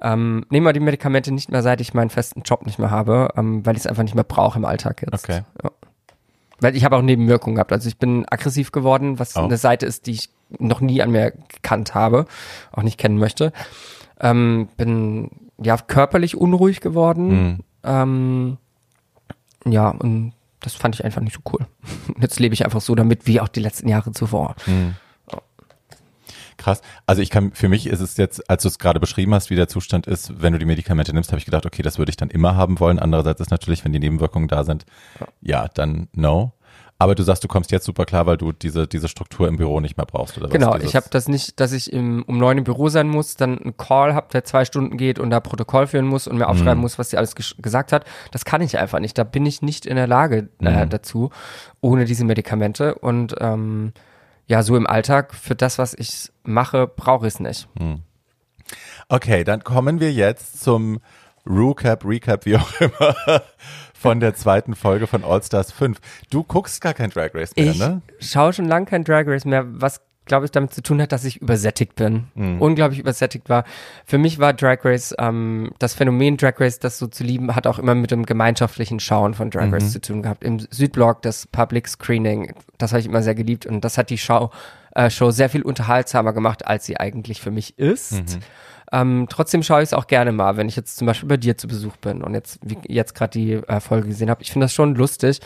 Ähm, 0.00 0.44
nehme 0.50 0.64
mal 0.64 0.72
die 0.72 0.80
Medikamente 0.80 1.32
nicht 1.32 1.50
mehr, 1.50 1.62
seit 1.62 1.80
ich 1.80 1.94
meinen 1.94 2.10
festen 2.10 2.42
Job 2.42 2.66
nicht 2.66 2.78
mehr 2.78 2.90
habe, 2.90 3.30
ähm, 3.36 3.64
weil 3.64 3.74
ich 3.76 3.80
es 3.80 3.86
einfach 3.86 4.02
nicht 4.02 4.14
mehr 4.14 4.24
brauche 4.24 4.58
im 4.58 4.64
Alltag 4.64 5.02
jetzt. 5.02 5.24
Okay. 5.24 5.42
Ja. 5.62 5.70
Weil 6.60 6.76
ich 6.76 6.84
habe 6.84 6.96
auch 6.96 7.02
Nebenwirkungen 7.02 7.56
gehabt. 7.56 7.72
Also 7.72 7.88
ich 7.88 7.98
bin 7.98 8.26
aggressiv 8.28 8.72
geworden, 8.72 9.18
was 9.18 9.36
oh. 9.36 9.44
eine 9.44 9.56
Seite 9.56 9.86
ist, 9.86 10.06
die 10.06 10.12
ich 10.12 10.30
noch 10.58 10.80
nie 10.80 11.02
an 11.02 11.10
mir 11.10 11.32
gekannt 11.48 11.94
habe, 11.94 12.26
auch 12.72 12.82
nicht 12.82 12.98
kennen 12.98 13.18
möchte. 13.18 13.52
Ähm, 14.20 14.68
bin 14.76 15.30
ja 15.62 15.76
körperlich 15.76 16.36
unruhig 16.36 16.80
geworden. 16.80 17.58
Mhm. 17.84 18.58
Ja, 19.64 19.90
und 19.90 20.32
das 20.60 20.74
fand 20.74 20.94
ich 20.96 21.04
einfach 21.04 21.20
nicht 21.20 21.34
so 21.34 21.40
cool. 21.52 21.66
Jetzt 22.20 22.40
lebe 22.40 22.54
ich 22.54 22.64
einfach 22.64 22.80
so 22.80 22.94
damit, 22.94 23.26
wie 23.26 23.40
auch 23.40 23.48
die 23.48 23.60
letzten 23.60 23.88
Jahre 23.88 24.12
zuvor. 24.12 24.56
Mhm. 24.66 24.94
Krass. 26.66 26.80
Also 27.06 27.22
ich 27.22 27.30
kann, 27.30 27.52
für 27.52 27.68
mich 27.68 27.86
ist 27.86 28.00
es 28.00 28.16
jetzt, 28.16 28.50
als 28.50 28.62
du 28.62 28.68
es 28.68 28.80
gerade 28.80 28.98
beschrieben 28.98 29.32
hast, 29.34 29.50
wie 29.50 29.54
der 29.54 29.68
Zustand 29.68 30.08
ist, 30.08 30.42
wenn 30.42 30.52
du 30.52 30.58
die 30.58 30.64
Medikamente 30.64 31.12
nimmst, 31.12 31.30
habe 31.30 31.38
ich 31.38 31.44
gedacht, 31.44 31.64
okay, 31.64 31.80
das 31.80 31.96
würde 31.96 32.10
ich 32.10 32.16
dann 32.16 32.28
immer 32.28 32.56
haben 32.56 32.80
wollen. 32.80 32.98
Andererseits 32.98 33.40
ist 33.40 33.52
natürlich, 33.52 33.84
wenn 33.84 33.92
die 33.92 34.00
Nebenwirkungen 34.00 34.48
da 34.48 34.64
sind, 34.64 34.84
ja, 35.40 35.68
dann 35.68 36.08
no. 36.12 36.54
Aber 36.98 37.14
du 37.14 37.22
sagst, 37.22 37.44
du 37.44 37.46
kommst 37.46 37.70
jetzt 37.70 37.84
super 37.84 38.04
klar, 38.04 38.26
weil 38.26 38.36
du 38.36 38.50
diese, 38.50 38.88
diese 38.88 39.06
Struktur 39.06 39.46
im 39.46 39.58
Büro 39.58 39.78
nicht 39.78 39.96
mehr 39.96 40.06
brauchst, 40.06 40.38
oder 40.38 40.46
was? 40.46 40.52
Genau, 40.52 40.72
Dieses 40.72 40.88
ich 40.88 40.96
habe 40.96 41.06
das 41.08 41.28
nicht, 41.28 41.60
dass 41.60 41.70
ich 41.70 41.92
im, 41.92 42.24
um 42.26 42.36
neun 42.36 42.58
im 42.58 42.64
Büro 42.64 42.88
sein 42.88 43.06
muss, 43.06 43.36
dann 43.36 43.58
einen 43.58 43.76
Call 43.76 44.12
habe, 44.14 44.26
der 44.32 44.42
zwei 44.42 44.64
Stunden 44.64 44.96
geht 44.96 45.20
und 45.20 45.30
da 45.30 45.38
Protokoll 45.38 45.86
führen 45.86 46.06
muss 46.06 46.26
und 46.26 46.36
mir 46.36 46.48
aufschreiben 46.48 46.78
mhm. 46.78 46.80
muss, 46.80 46.98
was 46.98 47.10
sie 47.10 47.16
alles 47.16 47.36
gesagt 47.36 47.92
hat. 47.92 48.04
Das 48.32 48.44
kann 48.44 48.60
ich 48.60 48.76
einfach 48.76 48.98
nicht. 48.98 49.16
Da 49.16 49.22
bin 49.22 49.46
ich 49.46 49.62
nicht 49.62 49.86
in 49.86 49.94
der 49.94 50.08
Lage 50.08 50.48
äh, 50.60 50.84
mhm. 50.84 50.90
dazu, 50.90 51.30
ohne 51.80 52.06
diese 52.06 52.24
Medikamente. 52.24 52.96
Und 52.96 53.36
ähm, 53.38 53.92
ja, 54.46 54.62
so 54.62 54.76
im 54.76 54.86
Alltag, 54.86 55.34
für 55.34 55.54
das, 55.54 55.78
was 55.78 55.94
ich 55.94 56.30
mache, 56.44 56.86
brauche 56.86 57.26
ich 57.26 57.34
es 57.34 57.40
nicht. 57.40 57.68
Mhm. 57.78 58.02
Okay, 59.08 59.44
dann 59.44 59.62
kommen 59.62 60.00
wir 60.00 60.12
jetzt 60.12 60.60
zum 60.60 61.00
Recap, 61.46 62.04
Recap, 62.04 62.44
wie 62.46 62.56
auch 62.56 62.70
immer 62.80 63.42
von 63.94 64.20
der 64.20 64.34
zweiten 64.34 64.74
Folge 64.74 65.06
von 65.06 65.24
All 65.24 65.42
Stars 65.42 65.72
5. 65.72 65.98
Du 66.30 66.42
guckst 66.42 66.80
gar 66.80 66.94
kein 66.94 67.10
Drag 67.10 67.34
Race 67.34 67.54
mehr, 67.56 67.70
ich 67.70 67.78
ne? 67.78 68.02
Ich 68.18 68.30
schaue 68.30 68.52
schon 68.52 68.66
lange 68.66 68.86
kein 68.86 69.04
Drag 69.04 69.26
Race 69.26 69.44
mehr, 69.44 69.64
was 69.66 70.00
glaube 70.26 70.44
ich 70.44 70.50
damit 70.50 70.74
zu 70.74 70.82
tun 70.82 71.00
hat, 71.00 71.12
dass 71.12 71.24
ich 71.24 71.40
übersättigt 71.40 71.94
bin. 71.94 72.24
Mhm. 72.34 72.60
Unglaublich 72.60 72.98
übersättigt 72.98 73.48
war. 73.48 73.64
Für 74.04 74.18
mich 74.18 74.38
war 74.38 74.52
Drag 74.52 74.84
Race, 74.84 75.14
ähm, 75.18 75.72
das 75.78 75.94
Phänomen 75.94 76.36
Drag 76.36 76.60
Race, 76.60 76.78
das 76.78 76.98
so 76.98 77.06
zu 77.06 77.24
lieben, 77.24 77.54
hat 77.56 77.66
auch 77.66 77.78
immer 77.78 77.94
mit 77.94 78.10
dem 78.10 78.26
gemeinschaftlichen 78.26 79.00
Schauen 79.00 79.34
von 79.34 79.50
Drag 79.50 79.72
Race 79.72 79.84
mhm. 79.84 79.90
zu 79.90 80.00
tun 80.00 80.22
gehabt. 80.22 80.44
Im 80.44 80.58
Südblock, 80.58 81.22
das 81.22 81.46
Public 81.46 81.88
Screening, 81.88 82.54
das 82.78 82.92
habe 82.92 83.00
ich 83.00 83.06
immer 83.06 83.22
sehr 83.22 83.34
geliebt 83.34 83.66
und 83.66 83.82
das 83.82 83.96
hat 83.96 84.10
die 84.10 84.18
Show, 84.18 84.50
äh, 84.94 85.08
Show 85.10 85.30
sehr 85.30 85.48
viel 85.48 85.62
unterhaltsamer 85.62 86.32
gemacht, 86.32 86.66
als 86.66 86.84
sie 86.84 86.98
eigentlich 86.98 87.40
für 87.40 87.50
mich 87.50 87.78
ist. 87.78 88.12
Mhm. 88.12 88.40
Ähm, 88.92 89.26
trotzdem 89.28 89.62
schaue 89.62 89.82
ich 89.82 89.88
es 89.88 89.94
auch 89.94 90.06
gerne 90.06 90.32
mal, 90.32 90.56
wenn 90.56 90.68
ich 90.68 90.76
jetzt 90.76 90.96
zum 90.96 91.06
Beispiel 91.06 91.28
bei 91.28 91.36
dir 91.36 91.56
zu 91.56 91.66
Besuch 91.66 91.96
bin 91.96 92.22
und 92.22 92.34
jetzt, 92.34 92.58
wie 92.62 92.78
jetzt 92.86 93.14
gerade 93.14 93.30
die 93.30 93.52
äh, 93.54 93.80
Folge 93.80 94.08
gesehen 94.08 94.30
habe. 94.30 94.42
Ich 94.42 94.52
finde 94.52 94.64
das 94.64 94.72
schon 94.72 94.94
lustig. 94.94 95.40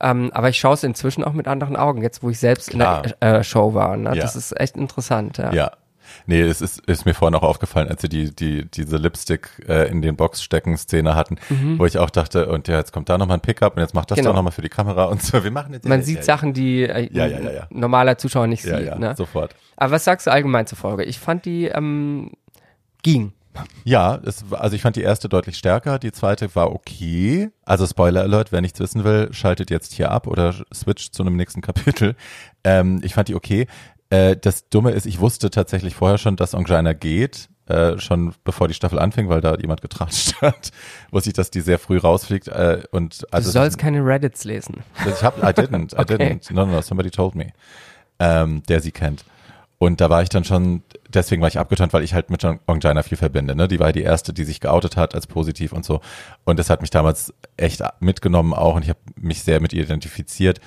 Ähm, 0.00 0.30
aber 0.32 0.48
ich 0.48 0.58
schaue 0.58 0.74
es 0.74 0.84
inzwischen 0.84 1.24
auch 1.24 1.32
mit 1.32 1.48
anderen 1.48 1.76
Augen, 1.76 2.02
jetzt 2.02 2.22
wo 2.22 2.30
ich 2.30 2.38
selbst 2.38 2.70
Klar. 2.70 3.04
in 3.04 3.12
der 3.20 3.38
äh, 3.40 3.44
Show 3.44 3.74
war. 3.74 3.96
Ne? 3.96 4.10
Ja. 4.10 4.22
Das 4.22 4.36
ist 4.36 4.58
echt 4.58 4.76
interessant. 4.76 5.38
Ja. 5.38 5.52
ja. 5.52 5.72
Nee, 6.26 6.40
es 6.40 6.60
ist, 6.60 6.80
ist 6.86 7.04
mir 7.06 7.14
vorhin 7.14 7.34
auch 7.34 7.42
aufgefallen, 7.42 7.88
als 7.88 8.02
sie 8.02 8.08
die, 8.08 8.34
die, 8.34 8.64
diese 8.64 8.96
Lipstick 8.96 9.50
äh, 9.68 9.90
in 9.90 10.02
den 10.02 10.16
Box-Stecken-Szene 10.16 11.14
hatten, 11.14 11.36
mhm. 11.48 11.78
wo 11.78 11.86
ich 11.86 11.98
auch 11.98 12.10
dachte, 12.10 12.48
und 12.48 12.68
ja, 12.68 12.78
jetzt 12.78 12.92
kommt 12.92 13.08
da 13.08 13.18
nochmal 13.18 13.38
ein 13.38 13.40
Pickup 13.40 13.76
und 13.76 13.82
jetzt 13.82 13.94
macht 13.94 14.10
das 14.10 14.16
genau. 14.16 14.30
doch 14.30 14.36
nochmal 14.36 14.52
für 14.52 14.62
die 14.62 14.68
Kamera 14.68 15.04
und 15.04 15.22
so. 15.22 15.42
Wir 15.44 15.50
machen 15.50 15.74
jetzt 15.74 15.86
Man 15.86 16.00
ja, 16.00 16.04
sieht 16.06 16.16
ja, 16.18 16.22
Sachen, 16.22 16.52
die 16.52 16.82
äh, 16.82 17.08
ja, 17.12 17.26
ja, 17.26 17.40
ja, 17.50 17.66
normaler 17.70 18.18
Zuschauer 18.18 18.46
nicht 18.46 18.62
sieht. 18.62 18.86
Ja, 18.86 18.98
ne? 18.98 19.14
sofort. 19.16 19.54
Aber 19.76 19.92
was 19.92 20.04
sagst 20.04 20.26
du 20.26 20.32
allgemein 20.32 20.66
zur 20.66 20.78
Folge? 20.78 21.04
Ich 21.04 21.18
fand 21.18 21.44
die 21.44 21.66
ähm, 21.66 22.32
ging. 23.02 23.32
Ja, 23.84 24.20
es, 24.24 24.44
also 24.52 24.76
ich 24.76 24.82
fand 24.82 24.96
die 24.96 25.02
erste 25.02 25.28
deutlich 25.28 25.56
stärker, 25.56 25.98
die 25.98 26.12
zweite 26.12 26.54
war 26.54 26.72
okay. 26.72 27.50
Also 27.64 27.86
Spoiler 27.86 28.22
Alert, 28.22 28.52
wer 28.52 28.60
nichts 28.60 28.80
wissen 28.80 29.04
will, 29.04 29.32
schaltet 29.32 29.70
jetzt 29.70 29.92
hier 29.94 30.10
ab 30.10 30.26
oder 30.26 30.54
switcht 30.72 31.14
zu 31.14 31.22
einem 31.22 31.36
nächsten 31.36 31.60
Kapitel. 31.62 32.14
Ähm, 32.64 33.00
ich 33.02 33.14
fand 33.14 33.28
die 33.28 33.34
okay. 33.34 33.66
Äh, 34.10 34.36
das 34.36 34.68
Dumme 34.68 34.92
ist, 34.92 35.06
ich 35.06 35.20
wusste 35.20 35.50
tatsächlich 35.50 35.94
vorher 35.94 36.18
schon, 36.18 36.36
dass 36.36 36.54
Ongina 36.54 36.92
geht, 36.92 37.48
äh, 37.66 37.98
schon 37.98 38.34
bevor 38.44 38.68
die 38.68 38.74
Staffel 38.74 38.98
anfing, 38.98 39.28
weil 39.28 39.40
da 39.40 39.56
jemand 39.56 39.82
getratscht 39.82 40.36
hat, 40.42 40.70
wusste 41.10 41.30
ich, 41.30 41.34
dass 41.34 41.50
die 41.50 41.60
sehr 41.60 41.78
früh 41.78 41.98
rausfliegt. 41.98 42.48
Äh, 42.48 42.82
und 42.90 43.26
also 43.30 43.48
du 43.48 43.52
sollst 43.52 43.78
keine 43.78 44.04
Reddits 44.04 44.44
lesen. 44.44 44.82
Ich 45.06 45.22
hab, 45.22 45.38
I 45.38 45.48
didn't, 45.48 45.94
I 45.94 45.98
okay. 45.98 46.16
didn't. 46.16 46.52
No, 46.52 46.64
no, 46.64 46.72
no, 46.72 46.80
somebody 46.80 47.10
told 47.10 47.34
me, 47.34 47.52
ähm, 48.18 48.62
der 48.68 48.80
sie 48.80 48.92
kennt. 48.92 49.24
Und 49.78 50.00
da 50.00 50.10
war 50.10 50.22
ich 50.22 50.28
dann 50.28 50.44
schon, 50.44 50.82
deswegen 51.08 51.42
war 51.42 51.48
ich 51.48 51.58
abgeturnt, 51.58 51.92
weil 51.92 52.04
ich 52.04 52.14
halt 52.14 52.30
mit 52.30 52.42
John 52.42 52.60
Ongina 52.66 53.02
viel 53.02 53.18
verbinde. 53.18 53.54
Ne? 53.54 53.68
Die 53.68 53.80
war 53.80 53.92
die 53.92 54.02
erste, 54.02 54.32
die 54.32 54.44
sich 54.44 54.60
geoutet 54.60 54.96
hat 54.96 55.14
als 55.14 55.26
positiv 55.26 55.72
und 55.72 55.84
so. 55.84 56.00
Und 56.44 56.58
das 56.58 56.70
hat 56.70 56.80
mich 56.80 56.90
damals 56.90 57.32
echt 57.56 57.82
mitgenommen 58.00 58.54
auch 58.54 58.76
und 58.76 58.82
ich 58.82 58.90
habe 58.90 59.00
mich 59.16 59.42
sehr 59.42 59.60
mit 59.60 59.72
ihr 59.72 59.82
identifiziert. 59.82 60.60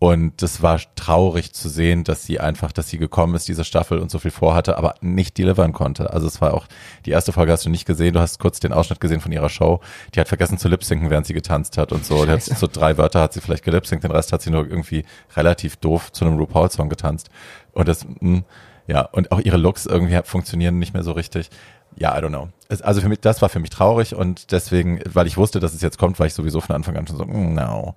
Und 0.00 0.42
das 0.42 0.60
war 0.60 0.80
traurig 0.96 1.54
zu 1.54 1.70
sehen, 1.70 2.04
dass 2.04 2.24
sie 2.24 2.38
einfach, 2.38 2.72
dass 2.72 2.90
sie 2.90 2.98
gekommen 2.98 3.34
ist, 3.36 3.48
diese 3.48 3.64
Staffel 3.64 4.00
und 4.00 4.10
so 4.10 4.18
viel 4.18 4.32
vorhatte, 4.32 4.76
aber 4.76 4.96
nicht 5.00 5.38
delivern 5.38 5.72
konnte. 5.72 6.12
Also 6.12 6.26
es 6.26 6.42
war 6.42 6.52
auch, 6.52 6.66
die 7.06 7.10
erste 7.12 7.32
Folge 7.32 7.52
hast 7.52 7.64
du 7.64 7.70
nicht 7.70 7.86
gesehen, 7.86 8.12
du 8.12 8.20
hast 8.20 8.38
kurz 8.38 8.60
den 8.60 8.74
Ausschnitt 8.74 9.00
gesehen 9.00 9.20
von 9.20 9.32
ihrer 9.32 9.48
Show. 9.48 9.80
Die 10.14 10.20
hat 10.20 10.28
vergessen 10.28 10.58
zu 10.58 10.68
lipsinken, 10.68 11.08
während 11.08 11.26
sie 11.26 11.32
getanzt 11.32 11.78
hat 11.78 11.90
und 11.90 12.04
so. 12.04 12.26
Die 12.26 12.32
hat 12.32 12.42
so 12.42 12.66
drei 12.70 12.98
Wörter 12.98 13.22
hat 13.22 13.32
sie 13.32 13.40
vielleicht 13.40 13.64
gelipsinkt, 13.64 14.04
den 14.04 14.10
Rest 14.10 14.32
hat 14.32 14.42
sie 14.42 14.50
nur 14.50 14.66
irgendwie 14.66 15.06
relativ 15.36 15.76
doof 15.76 16.12
zu 16.12 16.26
einem 16.26 16.36
RuPaul-Song 16.36 16.90
getanzt. 16.90 17.30
Und 17.72 17.88
das, 17.88 18.04
mh, 18.04 18.14
hm, 18.20 18.44
ja, 18.86 19.02
und 19.02 19.32
auch 19.32 19.40
ihre 19.40 19.56
Looks 19.56 19.86
irgendwie 19.86 20.18
funktionieren 20.24 20.78
nicht 20.78 20.94
mehr 20.94 21.02
so 21.02 21.12
richtig. 21.12 21.50
Ja, 21.96 22.16
I 22.18 22.20
don't 22.20 22.28
know. 22.28 22.48
Es, 22.68 22.82
also 22.82 23.00
für 23.00 23.08
mich, 23.08 23.20
das 23.20 23.40
war 23.40 23.48
für 23.48 23.60
mich 23.60 23.70
traurig 23.70 24.14
und 24.14 24.52
deswegen, 24.52 25.00
weil 25.08 25.26
ich 25.26 25.36
wusste, 25.36 25.60
dass 25.60 25.74
es 25.74 25.82
jetzt 25.82 25.98
kommt, 25.98 26.18
war 26.18 26.26
ich 26.26 26.34
sowieso 26.34 26.60
von 26.60 26.74
Anfang 26.74 26.96
an 26.96 27.06
schon 27.06 27.16
so, 27.16 27.24
mm, 27.24 27.54
no. 27.54 27.94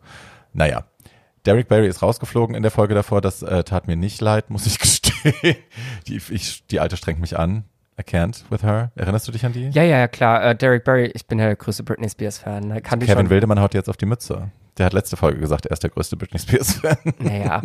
Naja, 0.53 0.85
Derek 1.45 1.68
Barry 1.68 1.88
ist 1.88 2.01
rausgeflogen 2.01 2.55
in 2.55 2.61
der 2.61 2.72
Folge 2.72 2.93
davor. 2.93 3.22
Das 3.22 3.41
äh, 3.41 3.64
tat 3.64 3.88
mir 3.88 3.95
nicht 3.95 4.22
leid, 4.22 4.49
muss 4.49 4.65
ich 4.65 4.80
gestehen. 4.80 5.55
Die, 6.07 6.22
ich, 6.30 6.68
die 6.68 6.80
Alte 6.80 6.97
strengt 6.97 7.19
mich 7.19 7.39
an. 7.39 7.64
I 7.99 8.03
can't 8.03 8.43
with 8.51 8.61
her. 8.61 8.91
Erinnerst 8.95 9.27
du 9.27 9.31
dich 9.31 9.45
an 9.45 9.53
die? 9.53 9.69
Ja, 9.69 9.81
ja, 9.81 10.07
klar. 10.07 10.51
Uh, 10.51 10.53
Derek 10.53 10.84
Barry, 10.84 11.05
ich 11.15 11.26
bin 11.26 11.39
ja 11.39 11.45
der 11.45 11.55
größte 11.55 11.84
Britney 11.84 12.09
Spears 12.09 12.38
Fan. 12.38 12.81
Kevin 12.84 13.30
Wildemann 13.30 13.59
haut 13.59 13.73
jetzt 13.73 13.89
auf 13.89 13.97
die 13.97 14.05
Mütze. 14.05 14.51
Der 14.77 14.85
hat 14.85 14.93
letzte 14.93 15.17
Folge 15.17 15.39
gesagt, 15.39 15.65
er 15.65 15.71
ist 15.71 15.83
der 15.83 15.89
größte 15.89 16.17
Britney 16.17 16.39
Spears-Fan. 16.39 16.97
Naja. 17.19 17.61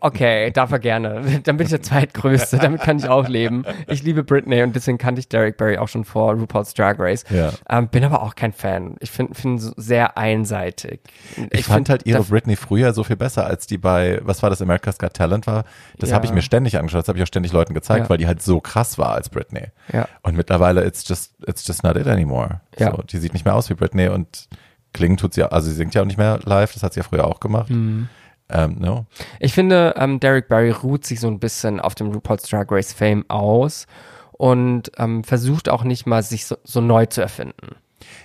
Okay, 0.00 0.50
darf 0.50 0.72
er 0.72 0.78
gerne. 0.78 1.40
Dann 1.44 1.56
bin 1.56 1.66
ich 1.66 1.70
der 1.70 1.82
zweitgrößte. 1.82 2.58
Damit 2.58 2.80
kann 2.80 2.98
ich 2.98 3.08
auch 3.08 3.28
leben. 3.28 3.64
Ich 3.86 4.02
liebe 4.02 4.24
Britney 4.24 4.62
und 4.62 4.74
deswegen 4.74 4.98
kannte 4.98 5.20
ich 5.20 5.28
Derek 5.28 5.56
Barry 5.56 5.78
auch 5.78 5.88
schon 5.88 6.04
vor 6.04 6.32
RuPaul's 6.32 6.72
Drag 6.74 6.98
Race. 6.98 7.24
Ja. 7.30 7.52
Ähm, 7.68 7.88
bin 7.88 8.04
aber 8.04 8.22
auch 8.22 8.34
kein 8.34 8.52
Fan. 8.52 8.96
Ich 9.00 9.10
finde 9.10 9.34
find 9.34 9.60
sehr 9.76 10.16
einseitig. 10.16 11.00
Ich, 11.36 11.60
ich 11.60 11.64
fand 11.66 11.88
halt 11.88 12.06
ihre 12.06 12.22
Britney 12.22 12.56
früher 12.56 12.92
so 12.94 13.04
viel 13.04 13.16
besser, 13.16 13.46
als 13.46 13.66
die 13.66 13.78
bei, 13.78 14.20
was 14.22 14.42
war 14.42 14.50
das, 14.50 14.62
America's 14.62 14.98
Got 14.98 15.14
Talent 15.14 15.46
war. 15.46 15.64
Das 15.98 16.10
ja. 16.10 16.16
habe 16.16 16.26
ich 16.26 16.32
mir 16.32 16.42
ständig 16.42 16.78
angeschaut. 16.78 17.02
Das 17.02 17.08
habe 17.08 17.18
ich 17.18 17.22
auch 17.22 17.28
ständig 17.28 17.52
Leuten 17.52 17.74
gezeigt, 17.74 18.06
ja. 18.06 18.10
weil 18.10 18.18
die 18.18 18.26
halt 18.26 18.42
so 18.42 18.60
krass 18.60 18.98
war 18.98 19.12
als 19.14 19.28
Britney. 19.28 19.66
Ja. 19.92 20.08
Und 20.22 20.36
mittlerweile, 20.36 20.84
it's 20.84 21.06
just, 21.06 21.34
it's 21.46 21.66
just 21.66 21.84
not 21.84 21.96
it 21.96 22.06
anymore. 22.06 22.60
Ja. 22.78 22.90
So, 22.90 23.02
die 23.02 23.18
sieht 23.18 23.34
nicht 23.34 23.44
mehr 23.44 23.54
aus 23.54 23.68
wie 23.68 23.74
Britney 23.74 24.08
und 24.08 24.48
klingen 24.92 25.16
tut 25.16 25.34
sie, 25.34 25.50
also 25.50 25.68
sie 25.68 25.74
singt 25.74 25.94
ja 25.94 26.02
auch 26.02 26.06
nicht 26.06 26.18
mehr 26.18 26.40
live, 26.44 26.72
das 26.72 26.82
hat 26.82 26.94
sie 26.94 27.00
ja 27.00 27.04
früher 27.04 27.26
auch 27.26 27.40
gemacht. 27.40 27.70
Mhm. 27.70 28.08
Ähm, 28.48 28.76
no. 28.78 29.06
Ich 29.40 29.54
finde, 29.54 29.94
ähm, 29.96 30.20
Derek 30.20 30.48
Barry 30.48 30.70
ruht 30.70 31.06
sich 31.06 31.20
so 31.20 31.28
ein 31.28 31.40
bisschen 31.40 31.80
auf 31.80 31.94
dem 31.94 32.12
RuPaul's 32.12 32.48
Drag 32.48 32.66
Race 32.70 32.92
Fame 32.92 33.24
aus 33.28 33.86
und 34.32 34.92
ähm, 34.98 35.24
versucht 35.24 35.68
auch 35.68 35.84
nicht 35.84 36.06
mal, 36.06 36.22
sich 36.22 36.44
so, 36.46 36.56
so 36.64 36.80
neu 36.80 37.06
zu 37.06 37.22
erfinden. 37.22 37.76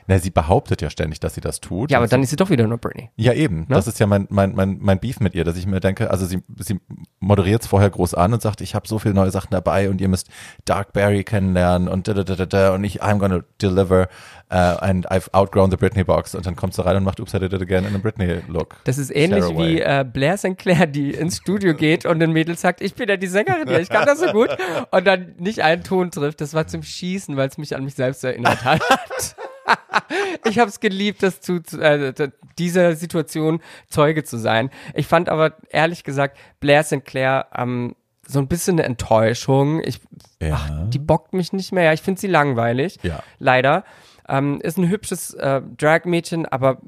Na, 0.07 0.19
sie 0.19 0.29
behauptet 0.29 0.81
ja 0.81 0.89
ständig, 0.89 1.19
dass 1.19 1.35
sie 1.35 1.41
das 1.41 1.59
tut. 1.59 1.91
Ja, 1.91 1.97
aber 1.97 2.07
dann 2.07 2.23
ist 2.23 2.29
sie 2.29 2.35
doch 2.35 2.49
wieder 2.49 2.65
nur 2.67 2.77
Britney. 2.77 3.09
Ja, 3.15 3.33
eben. 3.33 3.59
Ne? 3.61 3.65
Das 3.69 3.87
ist 3.87 3.99
ja 3.99 4.07
mein, 4.07 4.27
mein, 4.29 4.55
mein, 4.55 4.77
mein 4.79 4.99
Beef 4.99 5.19
mit 5.19 5.35
ihr, 5.35 5.43
dass 5.43 5.57
ich 5.57 5.67
mir 5.67 5.79
denke, 5.79 6.09
also 6.09 6.25
sie, 6.25 6.43
sie 6.57 6.79
moderiert 7.19 7.61
es 7.61 7.67
vorher 7.67 7.89
groß 7.89 8.13
an 8.13 8.33
und 8.33 8.41
sagt, 8.41 8.61
ich 8.61 8.75
habe 8.75 8.87
so 8.87 8.99
viele 8.99 9.13
neue 9.13 9.31
Sachen 9.31 9.49
dabei 9.51 9.89
und 9.89 10.01
ihr 10.01 10.07
müsst 10.07 10.29
Dark 10.65 10.93
Barry 10.93 11.23
kennenlernen 11.23 11.87
und 11.87 12.07
da, 12.07 12.13
da, 12.13 12.23
da, 12.23 12.45
da, 12.45 12.73
und 12.73 12.83
ich, 12.83 13.03
I'm 13.03 13.19
gonna 13.19 13.41
deliver 13.61 14.07
uh, 14.51 14.77
and 14.81 15.09
I've 15.11 15.29
outgrown 15.33 15.71
the 15.71 15.77
Britney 15.77 16.03
Box 16.03 16.35
und 16.35 16.45
dann 16.45 16.55
kommt 16.55 16.73
sie 16.73 16.85
rein 16.85 16.97
und 16.97 17.03
macht 17.03 17.19
Oops, 17.19 17.33
I 17.33 17.39
did 17.39 17.53
it 17.53 17.61
again 17.61 17.83
in 17.83 17.93
einem 17.93 18.01
Britney-Look. 18.01 18.77
Das 18.83 18.97
ist 18.97 19.15
ähnlich 19.15 19.45
wie 19.57 19.81
äh, 19.81 20.05
Blair 20.11 20.37
Sinclair, 20.37 20.87
die 20.87 21.11
ins 21.11 21.37
Studio 21.37 21.73
geht 21.73 22.05
und 22.05 22.19
den 22.19 22.31
Mädels 22.31 22.61
sagt, 22.61 22.81
ich 22.81 22.95
bin 22.95 23.09
ja 23.09 23.17
die 23.17 23.27
Sängerin 23.27 23.67
ich 23.67 23.89
kann 23.89 24.05
das 24.05 24.19
so 24.19 24.27
gut 24.27 24.49
und 24.91 25.05
dann 25.05 25.35
nicht 25.37 25.61
einen 25.61 25.83
Ton 25.83 26.11
trifft. 26.11 26.41
Das 26.41 26.53
war 26.53 26.67
zum 26.67 26.83
Schießen, 26.83 27.35
weil 27.37 27.49
es 27.49 27.57
mich 27.57 27.75
an 27.75 27.83
mich 27.83 27.95
selbst 27.95 28.23
erinnert 28.23 28.63
hat. 28.63 28.81
ich 30.49 30.59
habe 30.59 30.69
es 30.69 30.79
geliebt, 30.79 31.23
das 31.23 31.41
zu, 31.41 31.61
äh, 31.79 32.13
dieser 32.57 32.95
Situation 32.95 33.61
Zeuge 33.89 34.23
zu 34.23 34.37
sein. 34.37 34.69
Ich 34.93 35.07
fand 35.07 35.29
aber 35.29 35.53
ehrlich 35.69 36.03
gesagt 36.03 36.37
Blair 36.59 36.83
Sinclair 36.83 37.47
ähm, 37.55 37.95
so 38.27 38.39
ein 38.39 38.47
bisschen 38.47 38.75
eine 38.75 38.83
Enttäuschung. 38.83 39.81
Ich, 39.83 40.01
ja. 40.41 40.55
ach, 40.55 40.89
die 40.89 40.99
bockt 40.99 41.33
mich 41.33 41.53
nicht 41.53 41.71
mehr. 41.71 41.85
Ja, 41.85 41.93
ich 41.93 42.01
finde 42.01 42.19
sie 42.19 42.27
langweilig. 42.27 42.99
Ja. 43.03 43.23
Leider. 43.39 43.83
Ähm, 44.27 44.59
ist 44.61 44.77
ein 44.77 44.89
hübsches 44.89 45.33
äh, 45.33 45.61
Drag-Mädchen, 45.77 46.45
aber 46.45 46.79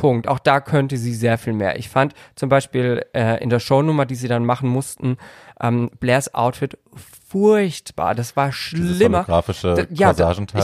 Punkt. 0.00 0.28
Auch 0.28 0.38
da 0.38 0.60
könnte 0.60 0.96
sie 0.96 1.14
sehr 1.14 1.36
viel 1.36 1.52
mehr. 1.52 1.78
Ich 1.78 1.90
fand 1.90 2.14
zum 2.34 2.48
Beispiel 2.48 3.04
äh, 3.12 3.42
in 3.42 3.50
der 3.50 3.60
Shownummer, 3.60 4.06
die 4.06 4.14
sie 4.14 4.28
dann 4.28 4.46
machen 4.46 4.68
mussten, 4.68 5.18
ähm, 5.60 5.90
Blairs 6.00 6.34
Outfit 6.34 6.78
furchtbar. 7.28 8.14
Das 8.14 8.34
war 8.34 8.50
schlimmer. 8.50 8.88
Dieses 8.88 9.00
ja, 9.90 10.14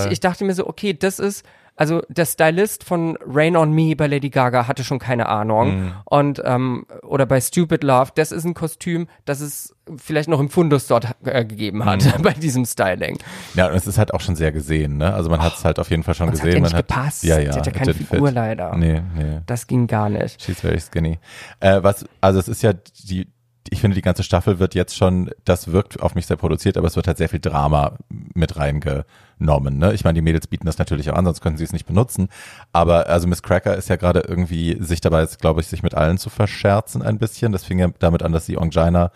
ich, 0.06 0.12
ich 0.12 0.20
dachte 0.20 0.44
mir 0.44 0.54
so, 0.54 0.66
okay, 0.66 0.94
das 0.94 1.18
ist 1.18 1.44
also 1.76 2.02
der 2.08 2.24
Stylist 2.24 2.84
von 2.84 3.18
Rain 3.24 3.56
on 3.56 3.72
Me 3.72 3.94
bei 3.94 4.06
Lady 4.06 4.30
Gaga 4.30 4.66
hatte 4.66 4.82
schon 4.82 4.98
keine 4.98 5.28
Ahnung. 5.28 5.80
Mhm. 5.80 5.92
Und 6.06 6.42
ähm, 6.44 6.86
oder 7.02 7.26
bei 7.26 7.40
Stupid 7.40 7.84
Love, 7.84 8.12
das 8.14 8.32
ist 8.32 8.44
ein 8.44 8.54
Kostüm, 8.54 9.08
das 9.26 9.40
es 9.40 9.76
vielleicht 9.96 10.28
noch 10.28 10.40
im 10.40 10.48
Fundus 10.48 10.86
dort 10.86 11.08
äh, 11.24 11.44
gegeben 11.44 11.84
hat 11.84 12.04
mhm. 12.04 12.22
bei 12.22 12.32
diesem 12.32 12.64
Styling. 12.64 13.18
Ja, 13.54 13.68
und 13.68 13.74
es 13.74 13.86
ist 13.86 13.98
halt 13.98 14.14
auch 14.14 14.20
schon 14.20 14.36
sehr 14.36 14.52
gesehen, 14.52 14.96
ne? 14.96 15.12
Also 15.12 15.28
man 15.30 15.42
hat 15.42 15.54
es 15.54 15.64
halt 15.64 15.78
auf 15.78 15.90
jeden 15.90 16.02
Fall 16.02 16.14
schon 16.14 16.30
gesehen. 16.30 16.48
Hat 16.48 16.54
ja 16.54 16.60
man 16.60 16.72
gepasst. 16.72 17.22
Ja, 17.24 17.38
ja. 17.38 17.52
Die 17.52 17.58
hat 17.58 17.66
ja 17.66 17.72
keine 17.72 17.94
Figur 17.94 18.28
fit. 18.28 18.34
leider. 18.34 18.74
Nee, 18.76 19.02
nee. 19.14 19.40
Das 19.46 19.66
ging 19.66 19.86
gar 19.86 20.08
nicht. 20.08 20.42
She's 20.42 20.60
very 20.60 20.80
skinny. 20.80 21.18
Äh, 21.60 21.82
was, 21.82 22.06
also 22.20 22.38
es 22.38 22.48
ist 22.48 22.62
ja 22.62 22.72
die, 22.72 23.28
ich 23.70 23.80
finde, 23.80 23.94
die 23.94 24.02
ganze 24.02 24.22
Staffel 24.22 24.58
wird 24.58 24.74
jetzt 24.74 24.96
schon, 24.96 25.30
das 25.44 25.72
wirkt 25.72 26.00
auf 26.00 26.14
mich 26.14 26.26
sehr 26.26 26.36
produziert, 26.36 26.76
aber 26.76 26.86
es 26.86 26.96
wird 26.96 27.06
halt 27.06 27.18
sehr 27.18 27.28
viel 27.28 27.40
Drama 27.40 27.98
mit 28.08 28.56
reingenommen. 28.56 29.78
Ne? 29.78 29.92
Ich 29.92 30.04
meine, 30.04 30.14
die 30.14 30.22
Mädels 30.22 30.46
bieten 30.46 30.66
das 30.66 30.78
natürlich 30.78 31.10
auch 31.10 31.16
an, 31.16 31.24
sonst 31.24 31.40
können 31.40 31.56
sie 31.56 31.64
es 31.64 31.72
nicht 31.72 31.86
benutzen. 31.86 32.28
Aber 32.72 33.08
also 33.08 33.26
Miss 33.26 33.42
Cracker 33.42 33.76
ist 33.76 33.88
ja 33.88 33.96
gerade 33.96 34.20
irgendwie 34.20 34.76
sich 34.80 35.00
dabei, 35.00 35.26
glaube 35.40 35.60
ich, 35.60 35.66
sich 35.66 35.82
mit 35.82 35.94
allen 35.94 36.18
zu 36.18 36.30
verscherzen 36.30 37.02
ein 37.02 37.18
bisschen. 37.18 37.52
Das 37.52 37.64
fing 37.64 37.78
ja 37.78 37.88
damit 37.98 38.22
an, 38.22 38.32
dass 38.32 38.46
sie 38.46 38.56
Ongina 38.56 39.10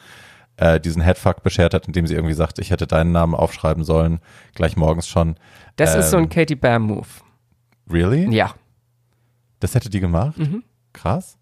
äh, 0.57 0.81
diesen 0.81 1.03
Headfuck 1.03 1.43
beschert 1.43 1.75
hat, 1.75 1.87
indem 1.87 2.07
sie 2.07 2.15
irgendwie 2.15 2.35
sagt, 2.35 2.59
ich 2.59 2.71
hätte 2.71 2.87
deinen 2.87 3.13
Namen 3.13 3.35
aufschreiben 3.35 3.85
sollen, 3.85 4.21
gleich 4.55 4.77
morgens 4.77 5.09
schon. 5.09 5.37
Das 5.77 5.95
ähm, 5.95 6.01
ist 6.01 6.11
so 6.11 6.17
ein 6.17 6.25
ähm, 6.25 6.29
Katie 6.29 6.57
Bam 6.57 6.83
Move. 6.83 7.09
Really? 7.91 8.35
Ja. 8.35 8.55
Das 9.61 9.75
hätte 9.75 9.91
die 9.91 10.01
gemacht? 10.01 10.39
Mhm. 10.39 10.65
Krass 10.93 11.37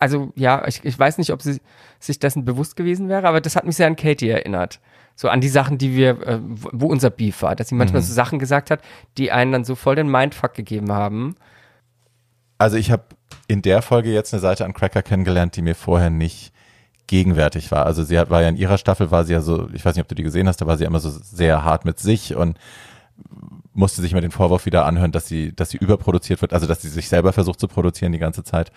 also 0.00 0.32
ja, 0.34 0.66
ich, 0.66 0.84
ich 0.84 0.98
weiß 0.98 1.18
nicht, 1.18 1.32
ob 1.32 1.42
sie 1.42 1.60
sich 2.00 2.18
dessen 2.18 2.44
bewusst 2.44 2.76
gewesen 2.76 3.08
wäre, 3.08 3.28
aber 3.28 3.40
das 3.40 3.54
hat 3.56 3.66
mich 3.66 3.76
sehr 3.76 3.86
an 3.86 3.96
Katie 3.96 4.30
erinnert. 4.30 4.80
So 5.14 5.28
an 5.28 5.40
die 5.40 5.48
Sachen, 5.48 5.76
die 5.76 5.94
wir, 5.94 6.26
äh, 6.26 6.38
wo 6.42 6.86
unser 6.86 7.10
Beef 7.10 7.42
war, 7.42 7.54
dass 7.54 7.68
sie 7.68 7.74
manchmal 7.74 8.00
mhm. 8.00 8.06
so 8.06 8.14
Sachen 8.14 8.38
gesagt 8.38 8.70
hat, 8.70 8.80
die 9.18 9.30
einen 9.30 9.52
dann 9.52 9.64
so 9.64 9.74
voll 9.74 9.94
den 9.94 10.10
Mindfuck 10.10 10.54
gegeben 10.54 10.90
haben. 10.90 11.36
Also 12.56 12.76
ich 12.76 12.90
habe 12.90 13.04
in 13.46 13.62
der 13.62 13.82
Folge 13.82 14.12
jetzt 14.12 14.32
eine 14.32 14.40
Seite 14.40 14.64
an 14.64 14.72
Cracker 14.72 15.02
kennengelernt, 15.02 15.56
die 15.56 15.62
mir 15.62 15.74
vorher 15.74 16.10
nicht 16.10 16.52
gegenwärtig 17.06 17.70
war. 17.70 17.86
Also 17.86 18.02
sie 18.04 18.18
hat, 18.18 18.30
war 18.30 18.40
ja 18.42 18.48
in 18.48 18.56
ihrer 18.56 18.78
Staffel, 18.78 19.10
war 19.10 19.24
sie 19.24 19.32
ja 19.32 19.40
so, 19.40 19.68
ich 19.74 19.84
weiß 19.84 19.94
nicht, 19.96 20.02
ob 20.02 20.08
du 20.08 20.14
die 20.14 20.22
gesehen 20.22 20.48
hast, 20.48 20.58
da 20.58 20.66
war 20.66 20.78
sie 20.78 20.84
immer 20.84 21.00
so 21.00 21.10
sehr 21.10 21.64
hart 21.64 21.84
mit 21.84 21.98
sich 21.98 22.34
und 22.36 22.56
musste 23.72 24.00
sich 24.00 24.12
mal 24.12 24.20
den 24.20 24.30
Vorwurf 24.30 24.66
wieder 24.66 24.86
anhören, 24.86 25.12
dass 25.12 25.26
sie, 25.26 25.54
dass 25.54 25.70
sie 25.70 25.78
überproduziert 25.78 26.40
wird, 26.40 26.52
also 26.52 26.66
dass 26.66 26.82
sie 26.82 26.88
sich 26.88 27.08
selber 27.08 27.32
versucht 27.32 27.60
zu 27.60 27.68
produzieren 27.68 28.12
die 28.12 28.18
ganze 28.18 28.44
Zeit. 28.44 28.70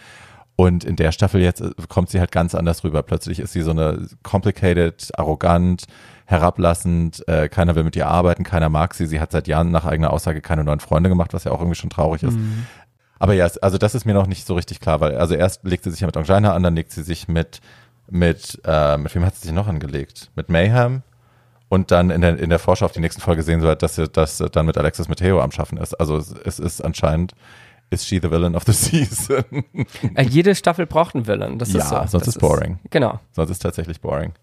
Und 0.56 0.84
in 0.84 0.96
der 0.96 1.12
Staffel 1.12 1.42
jetzt 1.42 1.62
äh, 1.62 1.72
kommt 1.90 2.10
sie 2.10 2.20
halt 2.20 2.32
ganz 2.32 2.56
anders 2.56 2.84
rüber. 2.84 3.04
Plötzlich 3.04 3.40
ist 3.40 3.54
sie 3.54 3.62
so 3.62 3.72
eine 3.72 4.08
complicated, 4.22 5.10
arrogant, 5.18 5.86
herablassend, 6.26 7.28
äh, 7.28 7.50
keiner 7.50 7.76
will 7.76 7.84
mit 7.84 7.96
ihr 7.96 8.08
arbeiten, 8.08 8.44
keiner 8.44 8.70
mag 8.70 8.94
sie. 8.94 9.08
Sie 9.08 9.20
hat 9.20 9.32
seit 9.32 9.48
Jahren 9.48 9.72
nach 9.72 9.86
eigener 9.86 10.12
Aussage 10.12 10.42
keine 10.42 10.64
neuen 10.64 10.80
Freunde 10.80 11.10
gemacht, 11.10 11.34
was 11.34 11.44
ja 11.44 11.52
auch 11.52 11.60
irgendwie 11.60 11.76
schon 11.76 11.90
traurig 11.90 12.24
ist. 12.24 12.38
Mhm. 12.38 12.66
Aber 13.20 13.34
ja, 13.34 13.48
also 13.62 13.78
das 13.78 13.96
ist 13.96 14.06
mir 14.06 14.14
noch 14.14 14.28
nicht 14.28 14.46
so 14.46 14.54
richtig 14.54 14.80
klar, 14.80 15.00
weil 15.00 15.18
also 15.18 15.34
erst 15.34 15.64
legt 15.64 15.84
sie 15.84 15.92
sich 15.92 16.02
ja 16.02 16.08
mit 16.08 16.18
Angina 16.18 16.54
an, 16.54 16.64
dann 16.64 16.76
legt 16.76 16.92
sie 16.92 17.04
sich 17.04 17.28
mit, 17.28 17.62
mit, 18.10 18.62
äh, 18.66 18.98
mit 18.98 19.14
wem 19.16 19.26
hat 19.26 19.36
sie 19.36 19.48
sich 19.48 19.56
noch 19.56 19.68
angelegt? 19.68 20.30
Mit 20.36 20.50
Mayhem. 20.50 21.04
Und 21.70 21.90
dann 21.90 22.12
in 22.12 22.22
der, 22.22 22.38
in 22.38 22.50
der 22.50 22.60
Vorschau 22.60 22.86
auf 22.86 22.92
die 22.92 23.00
nächsten 23.00 23.22
Folge 23.22 23.42
sehen 23.42 23.64
wir, 23.64 23.76
dass 23.76 23.96
sie 23.96 24.08
das 24.08 24.38
dann 24.52 24.66
mit 24.66 24.78
Alexis 24.78 25.08
Mateo 25.10 25.42
am 25.42 25.52
Schaffen 25.52 25.78
ist. 25.78 25.96
Also 25.96 26.18
es, 26.18 26.32
es 26.32 26.60
ist 26.60 26.82
anscheinend 26.82 27.34
ist 27.94 28.08
she 28.08 28.20
the 28.22 28.30
villain 28.30 28.56
of 28.56 28.64
the 28.66 28.74
season? 28.74 29.44
Äh, 30.16 30.24
jede 30.24 30.56
Staffel 30.56 30.86
braucht 30.86 31.16
einen 31.16 31.28
Villain. 31.28 31.60
Das 31.60 31.72
ja, 31.74 31.80
ist 31.80 31.90
so. 31.90 31.96
sonst 31.96 32.14
das 32.14 32.28
ist 32.28 32.40
boring. 32.40 32.80
Ist, 32.84 32.92
genau. 32.92 33.20
Sonst 33.32 33.52
ist 33.52 33.60
tatsächlich 33.60 34.02
boring. 34.02 34.34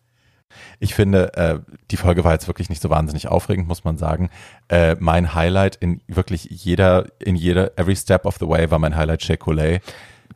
Ich 0.78 0.94
finde, 0.94 1.34
äh, 1.34 1.60
die 1.90 1.96
Folge 1.96 2.24
war 2.24 2.32
jetzt 2.32 2.48
wirklich 2.48 2.70
nicht 2.70 2.82
so 2.82 2.90
wahnsinnig 2.90 3.28
aufregend, 3.28 3.68
muss 3.68 3.84
man 3.84 3.96
sagen. 3.96 4.30
Äh, 4.68 4.96
mein 4.98 5.34
Highlight 5.34 5.76
in 5.76 6.00
wirklich 6.08 6.44
jeder, 6.44 7.06
in 7.18 7.36
jeder, 7.36 7.78
every 7.78 7.94
step 7.94 8.26
of 8.26 8.38
the 8.40 8.48
way 8.48 8.70
war 8.70 8.78
mein 8.78 8.96
Highlight 8.96 9.22
Shea 9.22 9.36
Coulee. 9.36 9.80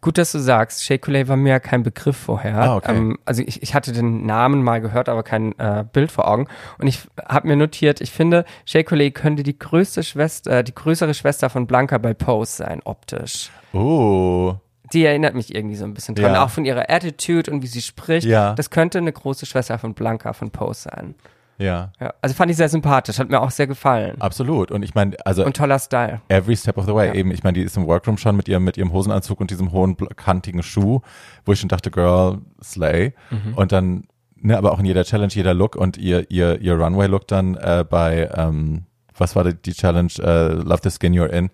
Gut, 0.05 0.19
dass 0.19 0.33
du 0.33 0.39
sagst, 0.39 0.85
Shea 0.85 0.99
Coulee 0.99 1.29
war 1.29 1.37
mir 1.39 1.49
ja 1.49 1.61
kein 1.61 1.83
Begriff 1.83 2.19
vorher. 2.19 2.59
Ah, 2.59 2.77
okay. 2.77 2.95
Ähm, 2.95 3.19
also 3.25 3.41
ich, 3.41 3.63
ich 3.63 3.75
hatte 3.75 3.91
den 3.91 4.27
Namen 4.27 4.63
mal 4.63 4.83
gehört, 4.83 5.09
aber 5.09 5.23
kein 5.23 5.59
äh, 5.59 5.83
Bild 5.91 6.13
vor 6.13 6.29
Augen. 6.29 6.47
Und 6.77 6.89
ich 6.89 7.09
habe 7.27 7.49
mir 7.49 7.57
notiert, 7.57 8.03
ich 8.03 8.11
finde, 8.11 8.45
Shea 8.67 8.83
Coulee 8.83 9.13
könnte 9.13 9.43
die 9.43 9.59
größte 9.59 10.03
Schwester, 10.03 10.59
äh, 10.59 10.63
die 10.63 10.75
größere 10.75 11.15
Schwester 11.15 11.49
von 11.49 11.67
Blanca 11.67 11.97
bei 11.97 12.13
Pose 12.13 12.57
sein, 12.57 12.83
optisch. 12.85 13.51
Oh. 13.73 14.57
Die 14.93 15.07
erinnert 15.07 15.35
mich 15.35 15.55
irgendwie 15.55 15.77
so 15.77 15.87
ein 15.87 15.95
bisschen 15.95 16.15
dran. 16.15 16.35
Ja. 16.35 16.45
Auch 16.45 16.51
von 16.51 16.67
ihrer 16.67 16.91
Attitude 16.91 17.51
und 17.51 17.63
wie 17.63 17.67
sie 17.67 17.81
spricht. 17.81 18.27
Ja. 18.27 18.53
Das 18.53 18.69
könnte 18.69 18.99
eine 18.99 19.11
große 19.11 19.47
Schwester 19.47 19.79
von 19.79 19.95
Blanca 19.95 20.35
von 20.35 20.51
Pose 20.51 20.83
sein. 20.83 21.15
Ja, 21.59 21.93
Ja. 22.01 22.15
Also 22.21 22.35
fand 22.35 22.51
ich 22.51 22.57
sehr 22.57 22.69
sympathisch, 22.69 23.19
hat 23.19 23.31
mir 23.31 23.41
auch 23.41 23.51
sehr 23.51 23.67
gefallen. 23.67 24.21
absolut. 24.21 24.71
Und 24.71 24.83
ich 24.83 24.95
meine, 24.95 25.17
also 25.25 25.45
Und 25.45 25.57
toller 25.57 25.79
Style. 25.79 26.21
every 26.29 26.57
step 26.57 26.77
of 26.79 26.87
the 26.87 26.95
way. 26.95 27.09
Ja. 27.09 27.15
Eben, 27.15 27.31
ich 27.31 27.43
meine, 27.45 27.55
die 27.59 27.63
ist 27.63 27.77
im 27.77 27.87
Workroom 27.87 28.19
schon 28.19 28.37
mit 28.37 28.49
ihrem, 28.49 28.65
mit 28.65 28.77
ihrem 28.77 28.93
Hosenanzug 28.93 29.41
und 29.41 29.51
diesem 29.51 29.73
hohen, 29.73 29.97
kantigen 30.17 30.63
Schuh, 30.63 31.01
wo 31.45 31.53
ich 31.53 31.61
schon 31.61 31.69
dachte, 31.69 31.91
Girl, 31.91 32.39
slay. 32.63 33.13
Mhm. 33.31 33.55
Und 33.55 33.73
dann, 33.73 34.05
ne, 34.37 34.57
aber 34.59 34.73
auch 34.73 34.79
in 34.81 34.85
jeder 34.87 35.05
Challenge, 35.05 35.33
jeder 35.33 35.55
Look 35.55 35.77
und 35.77 35.97
ihr, 35.97 36.31
ihr, 36.31 36.61
ihr 36.61 36.75
Runway-Look 36.75 37.29
dann 37.29 37.55
äh, 37.57 37.85
bei, 37.89 38.29
ähm, 38.37 38.85
was 39.17 39.37
war 39.37 39.45
die, 39.45 39.55
die 39.55 39.73
Challenge, 39.75 40.13
äh, 40.19 40.49
Love 40.55 40.81
the 40.83 40.91
Skin 40.91 41.13
You're 41.15 41.29
In, 41.31 41.51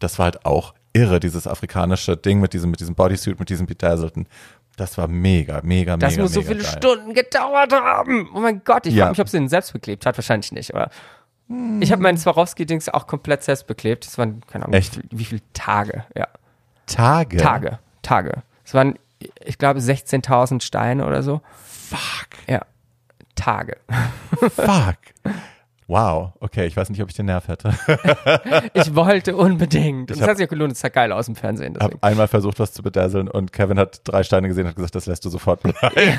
das 0.00 0.18
war 0.18 0.24
halt 0.24 0.44
auch 0.44 0.74
irre, 0.92 1.20
dieses 1.20 1.46
afrikanische 1.46 2.16
Ding 2.16 2.40
mit 2.40 2.52
diesem, 2.52 2.70
mit 2.70 2.80
diesem 2.80 2.94
Bodysuit, 2.94 3.38
mit 3.38 3.48
diesem 3.50 3.66
Bedazzleten. 3.66 4.26
Das 4.76 4.98
war 4.98 5.06
mega, 5.08 5.60
mega, 5.62 5.96
Das 5.96 6.12
mega, 6.12 6.22
muss 6.22 6.32
so 6.32 6.40
mega 6.40 6.52
viele 6.52 6.62
geil. 6.64 6.72
Stunden 6.78 7.14
gedauert 7.14 7.72
haben. 7.72 8.28
Oh 8.34 8.40
mein 8.40 8.62
Gott, 8.64 8.86
ich 8.86 8.94
Ja. 8.94 9.04
frage 9.04 9.12
mich, 9.12 9.20
ob 9.20 9.28
sie 9.28 9.38
den 9.38 9.48
selbst 9.48 9.72
beklebt 9.72 10.04
hat. 10.06 10.18
Wahrscheinlich 10.18 10.50
nicht, 10.52 10.74
oder? 10.74 10.90
Ich 11.80 11.92
habe 11.92 12.02
meinen 12.02 12.16
Swarovski-Dings 12.16 12.88
auch 12.88 13.06
komplett 13.06 13.44
selbst 13.44 13.66
beklebt. 13.66 14.06
Das 14.06 14.16
waren, 14.18 14.40
keine 14.46 14.64
Ahnung, 14.64 14.74
Echt? 14.74 14.98
Wie 15.10 15.24
viele 15.24 15.42
Tage. 15.52 16.04
Ja. 16.16 16.26
Tage. 16.86 17.36
Tage. 17.36 17.78
Tage. 18.02 18.42
Es 18.64 18.72
waren, 18.74 18.98
ich 19.44 19.58
glaube, 19.58 19.80
16.000 19.80 20.60
Steine 20.62 21.06
oder 21.06 21.22
so. 21.22 21.40
Fuck. 21.66 22.48
Ja. 22.48 22.62
Tage. 23.34 23.76
Fuck. 24.40 24.96
Wow. 25.86 26.32
Okay, 26.40 26.64
ich 26.66 26.76
weiß 26.76 26.88
nicht, 26.88 27.02
ob 27.02 27.10
ich 27.10 27.14
den 27.16 27.26
Nerv 27.26 27.46
hätte. 27.48 27.74
Ich 28.72 28.94
wollte 28.94 29.36
unbedingt. 29.36 30.10
Und 30.10 30.16
Ich 30.16 30.16
das 30.18 30.22
hab- 30.22 30.30
hat 30.30 30.36
sich 30.38 30.46
auch 30.46 30.50
gelohnt. 30.50 30.72
Es 30.72 30.80
sah 30.80 30.88
geil 30.88 31.12
aus 31.12 31.28
im 31.28 31.36
Fernsehen. 31.36 31.74
habe 31.74 31.88
Deswegen. 31.90 32.02
einmal 32.02 32.26
versucht, 32.28 32.58
was 32.58 32.72
zu 32.72 32.82
bedasseln 32.82 33.28
und 33.28 33.52
Kevin 33.52 33.78
hat 33.78 34.00
drei 34.04 34.22
Steine 34.22 34.48
gesehen 34.48 34.64
und 34.64 34.68
hat 34.70 34.76
gesagt, 34.76 34.94
das 34.94 35.06
lässt 35.06 35.24
du 35.24 35.28
sofort 35.28 35.62
bleiben. 35.62 35.76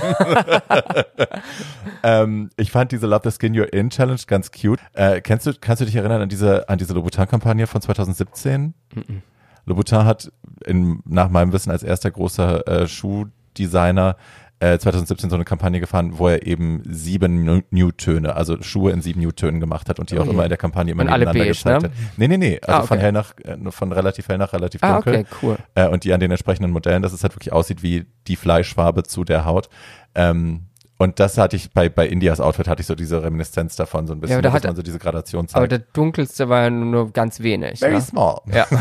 ähm, 2.04 2.50
ich 2.58 2.72
fand 2.72 2.92
diese 2.92 3.08
Love 3.08 3.30
the 3.30 3.36
Skin 3.38 3.54
You're 3.56 3.72
In 3.74 3.90
Challenge 3.90 4.20
ganz 4.28 4.52
cute. 4.52 4.80
Äh, 4.94 5.22
kennst 5.22 5.48
du, 5.48 5.54
kannst 5.60 5.82
du 5.82 5.86
dich 5.86 5.96
erinnern 5.96 6.22
an 6.22 6.30
diese, 6.30 6.70
an 6.70 6.78
diese 6.78 6.94
Louboutin-Kampagne 6.94 7.68
von 7.68 7.82
2017? 7.82 8.74
Louboutin 9.66 10.06
hat 10.06 10.32
in, 10.66 11.02
nach 11.06 11.30
meinem 11.30 11.52
Wissen 11.54 11.72
als 11.72 11.84
erster 11.84 12.12
großer 12.12 12.68
äh, 12.68 12.88
Schuhdesigner 12.88 14.16
äh, 14.74 14.80
2017 14.80 15.30
so 15.30 15.36
eine 15.36 15.46
Kampagne 15.46 15.80
gefahren, 15.80 16.18
wo 16.18 16.28
er 16.28 16.46
eben 16.48 16.82
sieben 16.90 17.62
Nude-Töne, 17.70 18.36
also 18.36 18.62
Schuhe 18.62 18.92
in 18.92 19.02
sieben 19.02 19.22
Nude-Tönen 19.22 19.60
gemacht 19.60 19.90
hat 19.90 20.00
und 20.00 20.12
die 20.12 20.18
Oh 20.18 20.22
auch 20.22 20.26
je. 20.26 20.32
immer 20.32 20.44
in 20.44 20.50
der 20.50 20.58
Kampagne 20.58 20.92
immer 20.92 21.04
Und 21.04 21.10
alle 21.10 21.26
nebeneinander 21.26 21.40
beige, 21.46 21.58
gezeigt 21.58 21.82
ne? 21.84 21.90
hat. 21.90 22.18
Nee, 22.18 22.28
nee, 22.28 22.38
nee, 22.38 22.60
also 22.62 22.72
Ah, 22.82 22.82
von 22.88 22.98
okay. 22.98 23.04
hell 23.06 23.12
nach, 23.12 23.34
äh, 23.44 23.72
von 23.72 23.92
relativ 23.92 24.28
hell 24.28 24.38
nach 24.38 24.54
relativ 24.54 24.82
Ah, 24.84 24.94
dunkel 24.96 25.14
okay, 25.14 25.26
cool. 25.42 25.58
äh, 25.76 25.88
und 25.88 26.04
die 26.04 26.14
an 26.14 26.20
den 26.20 26.32
entsprechenden 26.32 26.72
Modellen, 26.72 27.02
dass 27.02 27.14
es 27.14 27.24
halt 27.24 27.34
wirklich 27.36 27.54
aussieht 27.54 27.84
wie 27.84 28.06
die 28.28 28.36
Fleischfarbe 28.36 29.04
zu 29.04 29.24
der 29.24 29.46
Haut. 29.46 29.70
Ähm, 30.16 30.68
und 30.98 31.20
das 31.20 31.38
hatte 31.38 31.56
ich 31.58 31.72
bei, 31.72 31.90
bei 31.90 32.08
Indias 32.08 32.40
Outfit 32.40 32.68
hatte 32.68 32.82
ich 32.82 32.88
so 32.88 32.96
diese 32.96 33.22
Reminiszenz 33.22 33.76
davon, 33.76 34.08
so 34.08 34.14
ein 34.14 34.20
bisschen, 34.22 34.36
aber 34.38 34.42
da 34.44 34.54
hat- 34.54 34.64
man 34.64 34.76
so 34.76 34.82
diese 34.82 35.00
Gradation 35.00 35.42
Aber 35.52 35.68
zeigt. 35.68 35.72
der 35.72 35.80
dunkelste 35.94 36.48
war 36.50 36.64
ja 36.64 36.70
nur 36.70 37.12
ganz 37.12 37.40
wenig. 37.42 37.80
Very 37.80 37.96
Ne? 37.96 38.02
small. 38.02 38.40
Ja. 38.52 38.66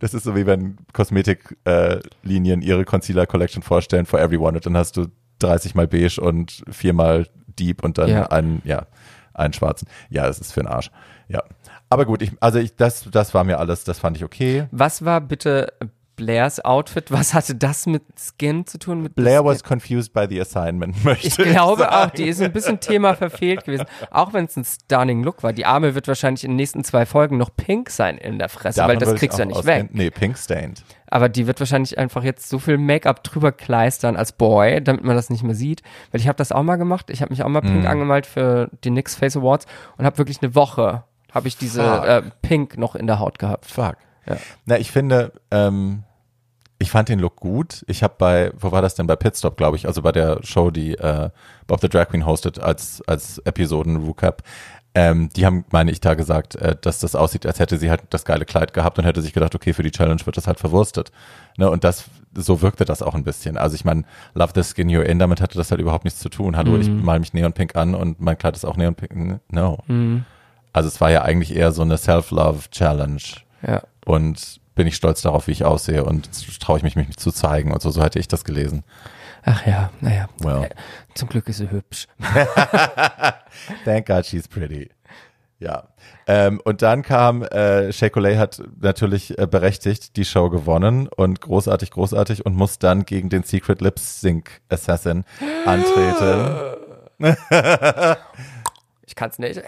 Das 0.00 0.12
ist 0.14 0.24
so 0.24 0.34
wie 0.34 0.44
wenn 0.46 0.76
Kosmetiklinien 0.92 2.62
äh, 2.62 2.64
ihre 2.64 2.84
Concealer 2.84 3.26
Collection 3.26 3.62
vorstellen 3.62 4.06
for 4.06 4.20
everyone 4.20 4.56
und 4.56 4.66
dann 4.66 4.76
hast 4.76 4.96
du 4.96 5.06
30 5.38 5.74
mal 5.74 5.86
beige 5.86 6.20
und 6.20 6.62
viermal 6.68 7.26
deep 7.58 7.84
und 7.84 7.98
dann 7.98 8.08
Ja. 8.08 8.26
einen, 8.26 8.60
ja, 8.64 8.86
einen 9.32 9.52
schwarzen. 9.52 9.86
Ja, 10.08 10.26
das 10.26 10.40
ist 10.40 10.52
für 10.52 10.60
den 10.60 10.66
Arsch. 10.68 10.90
Ja. 11.28 11.42
Aber 11.88 12.06
gut, 12.06 12.22
ich, 12.22 12.32
also 12.40 12.58
ich, 12.58 12.74
das, 12.76 13.08
das 13.10 13.32
war 13.34 13.44
mir 13.44 13.58
alles, 13.58 13.84
das 13.84 13.98
fand 13.98 14.16
ich 14.16 14.24
okay. 14.24 14.66
Was 14.72 15.04
war 15.04 15.20
bitte 15.20 15.72
Blairs 16.20 16.62
Outfit? 16.62 17.10
Was 17.10 17.32
hatte 17.32 17.54
das 17.54 17.86
mit 17.86 18.02
Skin 18.18 18.66
zu 18.66 18.78
tun? 18.78 19.02
Mit 19.02 19.14
Blair 19.14 19.42
was 19.42 19.64
confused 19.64 20.12
by 20.12 20.26
the 20.28 20.38
assignment, 20.38 21.02
möchte 21.04 21.26
Ich 21.28 21.36
glaube 21.38 21.82
sagen. 21.84 21.94
auch, 21.94 22.10
die 22.10 22.24
ist 22.28 22.42
ein 22.42 22.52
bisschen 22.52 22.78
Thema 22.78 23.14
verfehlt 23.14 23.64
gewesen. 23.64 23.86
Auch 24.10 24.34
wenn 24.34 24.44
es 24.44 24.56
ein 24.56 24.64
stunning 24.64 25.22
Look 25.24 25.42
war. 25.42 25.54
Die 25.54 25.64
Arme 25.64 25.94
wird 25.94 26.08
wahrscheinlich 26.08 26.44
in 26.44 26.50
den 26.50 26.56
nächsten 26.56 26.84
zwei 26.84 27.06
Folgen 27.06 27.38
noch 27.38 27.56
pink 27.56 27.88
sein 27.88 28.18
in 28.18 28.38
der 28.38 28.50
Fresse, 28.50 28.80
weil 28.82 28.88
Davon 28.96 28.98
das 29.00 29.08
würde 29.08 29.14
ich 29.16 29.20
kriegst 29.20 29.38
du 29.38 29.42
ja 29.42 29.46
nicht 29.46 29.56
ausgehen. 29.56 29.82
weg. 29.84 29.94
Nee, 29.94 30.10
pink 30.10 30.36
stained. 30.36 30.84
Aber 31.12 31.28
die 31.30 31.46
wird 31.46 31.58
wahrscheinlich 31.58 31.98
einfach 31.98 32.22
jetzt 32.22 32.48
so 32.50 32.58
viel 32.58 32.76
Make-up 32.76 33.24
drüber 33.24 33.50
kleistern 33.50 34.16
als 34.16 34.32
Boy, 34.32 34.80
damit 34.84 35.02
man 35.04 35.16
das 35.16 35.30
nicht 35.30 35.42
mehr 35.42 35.54
sieht. 35.54 35.82
Weil 36.12 36.20
ich 36.20 36.28
habe 36.28 36.36
das 36.36 36.52
auch 36.52 36.62
mal 36.62 36.76
gemacht. 36.76 37.08
Ich 37.10 37.22
habe 37.22 37.30
mich 37.32 37.42
auch 37.42 37.48
mal 37.48 37.62
pink 37.62 37.86
angemalt 37.86 38.26
für 38.26 38.68
die 38.84 38.90
NYX 38.90 39.16
Face 39.16 39.36
Awards 39.36 39.66
und 39.96 40.04
habe 40.04 40.18
wirklich 40.18 40.42
eine 40.42 40.54
Woche 40.54 41.04
habe 41.32 41.48
ich 41.48 41.56
diese 41.56 41.82
äh, 41.82 42.22
Pink 42.42 42.76
noch 42.76 42.94
in 42.96 43.06
der 43.06 43.20
Haut 43.20 43.38
gehabt. 43.38 43.64
Fuck. 43.66 43.96
Ja. 44.26 44.36
Na, 44.66 44.78
ich 44.78 44.90
finde, 44.90 45.32
ähm, 45.50 46.02
ich 46.82 46.90
fand 46.90 47.08
den 47.10 47.18
Look 47.20 47.36
gut. 47.36 47.84
Ich 47.88 48.02
habe 48.02 48.14
bei, 48.16 48.52
wo 48.58 48.72
war 48.72 48.80
das 48.82 48.94
denn? 48.94 49.06
Bei 49.06 49.14
Pitstop, 49.14 49.56
glaube 49.58 49.76
ich, 49.76 49.86
also 49.86 50.00
bei 50.02 50.12
der 50.12 50.40
Show, 50.42 50.70
die 50.70 50.94
äh, 50.94 51.28
Bob 51.66 51.80
the 51.80 51.88
Drag 51.90 52.08
Queen 52.08 52.24
hostet 52.24 52.58
als, 52.58 53.02
als 53.06 53.38
Episoden-Recap. 53.38 54.42
Ähm, 54.94 55.28
die 55.36 55.44
haben, 55.46 55.64
meine 55.70 55.90
ich, 55.92 56.00
da 56.00 56.14
gesagt, 56.14 56.56
äh, 56.56 56.74
dass 56.80 56.98
das 56.98 57.14
aussieht, 57.14 57.44
als 57.46 57.60
hätte 57.60 57.76
sie 57.76 57.90
halt 57.90 58.00
das 58.10 58.24
geile 58.24 58.44
Kleid 58.46 58.72
gehabt 58.72 58.98
und 58.98 59.04
hätte 59.04 59.20
sich 59.22 59.32
gedacht, 59.34 59.54
okay, 59.54 59.72
für 59.74 59.82
die 59.84 59.90
Challenge 59.92 60.20
wird 60.24 60.36
das 60.38 60.46
halt 60.48 60.58
verwurstet. 60.58 61.12
Ne, 61.58 61.70
und 61.70 61.84
das, 61.84 62.06
so 62.34 62.62
wirkte 62.62 62.86
das 62.86 63.02
auch 63.02 63.14
ein 63.14 63.24
bisschen. 63.24 63.58
Also 63.58 63.74
ich 63.74 63.84
meine, 63.84 64.04
Love 64.34 64.52
the 64.54 64.62
Skin 64.64 64.88
You're 64.88 65.02
In, 65.02 65.18
damit 65.18 65.40
hatte 65.42 65.58
das 65.58 65.70
halt 65.70 65.80
überhaupt 65.82 66.04
nichts 66.04 66.18
zu 66.20 66.28
tun. 66.30 66.56
Hallo, 66.56 66.76
ich 66.78 66.88
mal 66.88 67.20
mich 67.20 67.34
neonpink 67.34 67.76
an 67.76 67.94
und 67.94 68.20
mein 68.20 68.38
Kleid 68.38 68.56
ist 68.56 68.64
auch 68.64 68.76
neonpink. 68.76 69.40
No. 69.52 69.78
Also 70.72 70.88
es 70.88 71.00
war 71.00 71.10
ja 71.10 71.22
eigentlich 71.22 71.54
eher 71.54 71.70
so 71.72 71.82
eine 71.82 71.96
Self-Love-Challenge 71.98 73.20
Ja. 73.66 73.82
und 74.06 74.60
bin 74.80 74.86
ich 74.86 74.96
stolz 74.96 75.20
darauf, 75.20 75.46
wie 75.46 75.50
ich 75.50 75.66
aussehe 75.66 76.04
und 76.04 76.30
traue 76.58 76.78
ich 76.78 76.82
mich, 76.82 76.96
mich 76.96 77.14
zu 77.18 77.30
zeigen 77.32 77.70
und 77.70 77.82
so. 77.82 77.90
So 77.90 78.02
hätte 78.02 78.18
ich 78.18 78.28
das 78.28 78.44
gelesen. 78.44 78.82
Ach 79.44 79.66
ja, 79.66 79.90
naja. 80.00 80.26
Well. 80.38 80.64
Äh, 80.64 80.70
Zum 81.14 81.28
Glück 81.28 81.46
ist 81.50 81.58
sie 81.58 81.70
hübsch. 81.70 82.08
Thank 83.84 84.06
God 84.06 84.24
she's 84.24 84.48
pretty. 84.48 84.88
Ja. 85.58 85.88
Ähm, 86.26 86.62
und 86.64 86.80
dann 86.80 87.02
kam, 87.02 87.42
äh, 87.42 87.92
Shea 87.92 88.08
Coulee 88.08 88.38
hat 88.38 88.62
natürlich 88.80 89.38
äh, 89.38 89.46
berechtigt 89.46 90.16
die 90.16 90.24
Show 90.24 90.48
gewonnen 90.48 91.08
und 91.08 91.42
großartig, 91.42 91.90
großartig 91.90 92.46
und 92.46 92.56
muss 92.56 92.78
dann 92.78 93.04
gegen 93.04 93.28
den 93.28 93.42
Secret 93.42 93.82
Lip 93.82 93.98
Sync 93.98 94.62
Assassin 94.70 95.26
antreten. 95.66 96.56
Ich 99.06 99.14
kann's 99.14 99.38
nicht. 99.38 99.62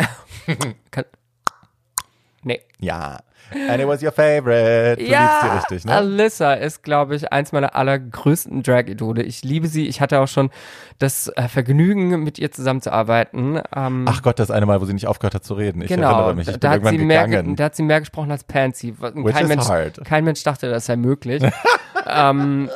Kann, 0.90 1.05
nee. 2.43 2.60
Ja. 2.78 3.20
And 3.69 3.81
it 3.81 3.86
was 3.86 4.02
your 4.02 4.12
favorite. 4.12 4.97
Du 4.97 5.05
liebst 5.05 5.40
sie 5.43 5.56
richtig, 5.56 5.85
ne? 5.85 5.94
Alyssa 5.94 6.55
ist, 6.55 6.82
glaube 6.82 7.16
ich, 7.16 7.32
eins 7.32 7.52
meiner 7.52 7.74
allergrößten 7.74 8.62
Drag-Idole. 8.62 9.23
Ich 9.23 9.43
liebe 9.43 9.69
sie. 9.69 9.86
Ich 9.89 10.01
hatte 10.01 10.20
auch 10.20 10.28
schon 10.28 10.51
das 10.98 11.28
äh, 11.36 11.48
Vergnügen, 11.48 12.23
mit 12.23 12.39
ihr 12.39 12.51
zusammenzuarbeiten. 12.51 13.60
Ähm, 13.74 14.06
Ach 14.09 14.23
Gott, 14.23 14.39
das 14.39 14.51
eine 14.51 14.66
Mal, 14.66 14.81
wo 14.81 14.85
sie 14.85 14.94
nicht 14.94 15.06
aufgehört 15.06 15.35
hat 15.35 15.44
zu 15.44 15.55
reden. 15.55 15.82
Ich 15.82 15.89
genau, 15.89 16.12
erinnere 16.12 16.35
mich. 16.35 16.48
Ich 16.48 16.56
da, 16.59 16.70
hat 16.70 16.86
sie 16.86 16.98
mehr, 16.98 17.27
gegangen. 17.27 17.56
da 17.56 17.64
hat 17.64 17.77
sie 17.77 17.82
mehr 17.82 18.01
gesprochen 18.01 18.31
als 18.31 18.44
Pansy. 18.44 18.94
Which 18.98 19.35
Kein 19.35 19.44
is 19.44 19.48
Mensch, 19.48 19.69
hard. 19.69 20.05
kein 20.05 20.24
Mensch 20.24 20.43
dachte, 20.43 20.70
das 20.70 20.86
sei 20.86 20.97
möglich. 20.97 21.43
ähm, 22.06 22.70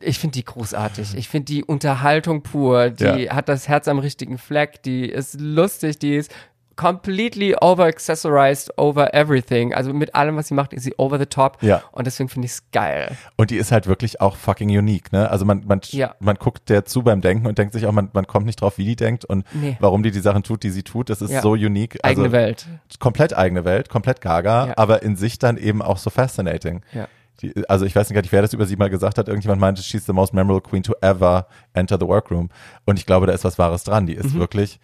ich 0.00 0.18
finde 0.18 0.34
die 0.34 0.44
großartig. 0.44 1.16
Ich 1.16 1.28
finde 1.28 1.46
die 1.46 1.64
Unterhaltung 1.64 2.42
pur. 2.42 2.90
Die 2.90 3.30
hat 3.30 3.48
das 3.48 3.68
Herz 3.68 3.86
am 3.88 3.98
richtigen 3.98 4.38
Fleck. 4.38 4.82
Die 4.82 5.08
ist 5.08 5.40
lustig. 5.40 5.98
Die 5.98 6.16
ist 6.16 6.32
completely 6.76 7.54
over-accessorized 7.60 8.70
over 8.76 9.12
everything. 9.14 9.74
Also 9.74 9.92
mit 9.92 10.14
allem, 10.14 10.36
was 10.36 10.48
sie 10.48 10.54
macht, 10.54 10.72
ist 10.72 10.82
sie 10.84 10.94
over 10.98 11.18
the 11.18 11.26
top. 11.26 11.58
Ja. 11.62 11.82
Und 11.92 12.06
deswegen 12.06 12.28
finde 12.28 12.46
ich 12.46 12.52
es 12.52 12.62
geil. 12.72 13.16
Und 13.36 13.50
die 13.50 13.56
ist 13.56 13.72
halt 13.72 13.86
wirklich 13.86 14.20
auch 14.20 14.36
fucking 14.36 14.68
unique, 14.70 15.12
ne? 15.12 15.30
Also 15.30 15.44
man, 15.44 15.64
man, 15.66 15.80
Ja. 15.86 16.14
man 16.20 16.36
guckt 16.36 16.68
der 16.68 16.84
zu 16.84 17.02
beim 17.02 17.20
Denken 17.20 17.46
und 17.46 17.58
denkt 17.58 17.72
sich 17.72 17.86
auch, 17.86 17.92
man, 17.92 18.10
man 18.12 18.26
kommt 18.26 18.46
nicht 18.46 18.60
drauf, 18.60 18.78
wie 18.78 18.84
die 18.84 18.96
denkt 18.96 19.24
und 19.24 19.44
Nee. 19.54 19.76
warum 19.80 20.02
die 20.02 20.10
die 20.10 20.20
Sachen 20.20 20.42
tut, 20.42 20.62
die 20.62 20.70
sie 20.70 20.82
tut. 20.82 21.10
Das 21.10 21.22
ist 21.22 21.30
Ja. 21.30 21.42
so 21.42 21.52
unique. 21.52 21.98
Also 22.02 22.20
Eigene 22.22 22.32
Welt. 22.32 22.66
Komplett 22.98 23.36
eigene 23.36 23.64
Welt, 23.64 23.88
komplett 23.88 24.20
gaga, 24.20 24.68
Ja. 24.68 24.74
aber 24.76 25.02
in 25.02 25.16
sich 25.16 25.38
dann 25.38 25.56
eben 25.56 25.82
auch 25.82 25.98
so 25.98 26.10
fascinating. 26.10 26.82
Ja. 26.92 27.08
Die, 27.42 27.52
also 27.68 27.84
ich 27.84 27.94
weiß 27.94 28.08
nicht, 28.10 28.32
wer 28.32 28.40
das 28.42 28.54
über 28.54 28.64
sie 28.64 28.76
mal 28.76 28.88
gesagt 28.88 29.18
hat. 29.18 29.28
Irgendjemand 29.28 29.60
meinte, 29.60 29.82
she's 29.82 30.06
the 30.06 30.12
most 30.14 30.32
memorable 30.32 30.62
queen 30.66 30.82
to 30.82 30.94
ever 31.02 31.46
enter 31.74 31.98
the 32.00 32.06
workroom. 32.06 32.48
Und 32.86 32.98
ich 32.98 33.04
glaube, 33.04 33.26
da 33.26 33.32
ist 33.34 33.44
was 33.44 33.58
Wahres 33.58 33.84
dran. 33.84 34.06
Die 34.06 34.14
ist 34.14 34.34
Mhm. 34.34 34.38
wirklich, 34.38 34.80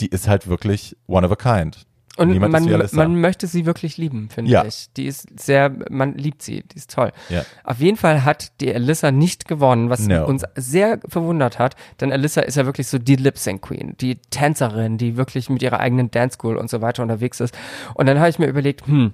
die 0.00 0.08
ist 0.08 0.28
halt 0.28 0.46
wirklich 0.48 0.96
one 1.06 1.26
of 1.26 1.32
a 1.32 1.36
kind. 1.36 1.86
Und 2.16 2.28
Niemand 2.30 2.52
man, 2.52 2.88
man 2.92 3.20
möchte 3.20 3.48
sie 3.48 3.66
wirklich 3.66 3.96
lieben, 3.96 4.28
finde 4.28 4.48
Ja. 4.52 4.64
ich. 4.64 4.86
Die 4.96 5.06
ist 5.06 5.26
sehr, 5.40 5.74
man 5.90 6.14
liebt 6.14 6.42
sie, 6.42 6.62
die 6.62 6.76
ist 6.76 6.92
toll. 6.92 7.10
Ja. 7.28 7.44
Auf 7.64 7.80
jeden 7.80 7.96
Fall 7.96 8.24
hat 8.24 8.60
die 8.60 8.72
Alyssa 8.72 9.10
nicht 9.10 9.48
gewonnen, 9.48 9.90
was 9.90 10.06
No. 10.06 10.24
uns 10.24 10.44
sehr 10.54 11.00
verwundert 11.08 11.58
hat, 11.58 11.74
denn 12.00 12.12
Alyssa 12.12 12.42
ist 12.42 12.56
ja 12.56 12.66
wirklich 12.66 12.86
so 12.86 12.98
die 12.98 13.16
Lip 13.16 13.36
Sync 13.36 13.62
Queen, 13.62 13.96
die 14.00 14.14
Tänzerin, 14.30 14.96
die 14.96 15.16
wirklich 15.16 15.50
mit 15.50 15.60
ihrer 15.62 15.80
eigenen 15.80 16.08
Dance 16.12 16.34
School 16.38 16.56
und 16.56 16.70
so 16.70 16.80
weiter 16.80 17.02
unterwegs 17.02 17.40
ist. 17.40 17.52
Und 17.94 18.06
dann 18.06 18.20
habe 18.20 18.28
ich 18.30 18.38
mir 18.38 18.46
überlegt, 18.46 18.86
hm, 18.86 19.12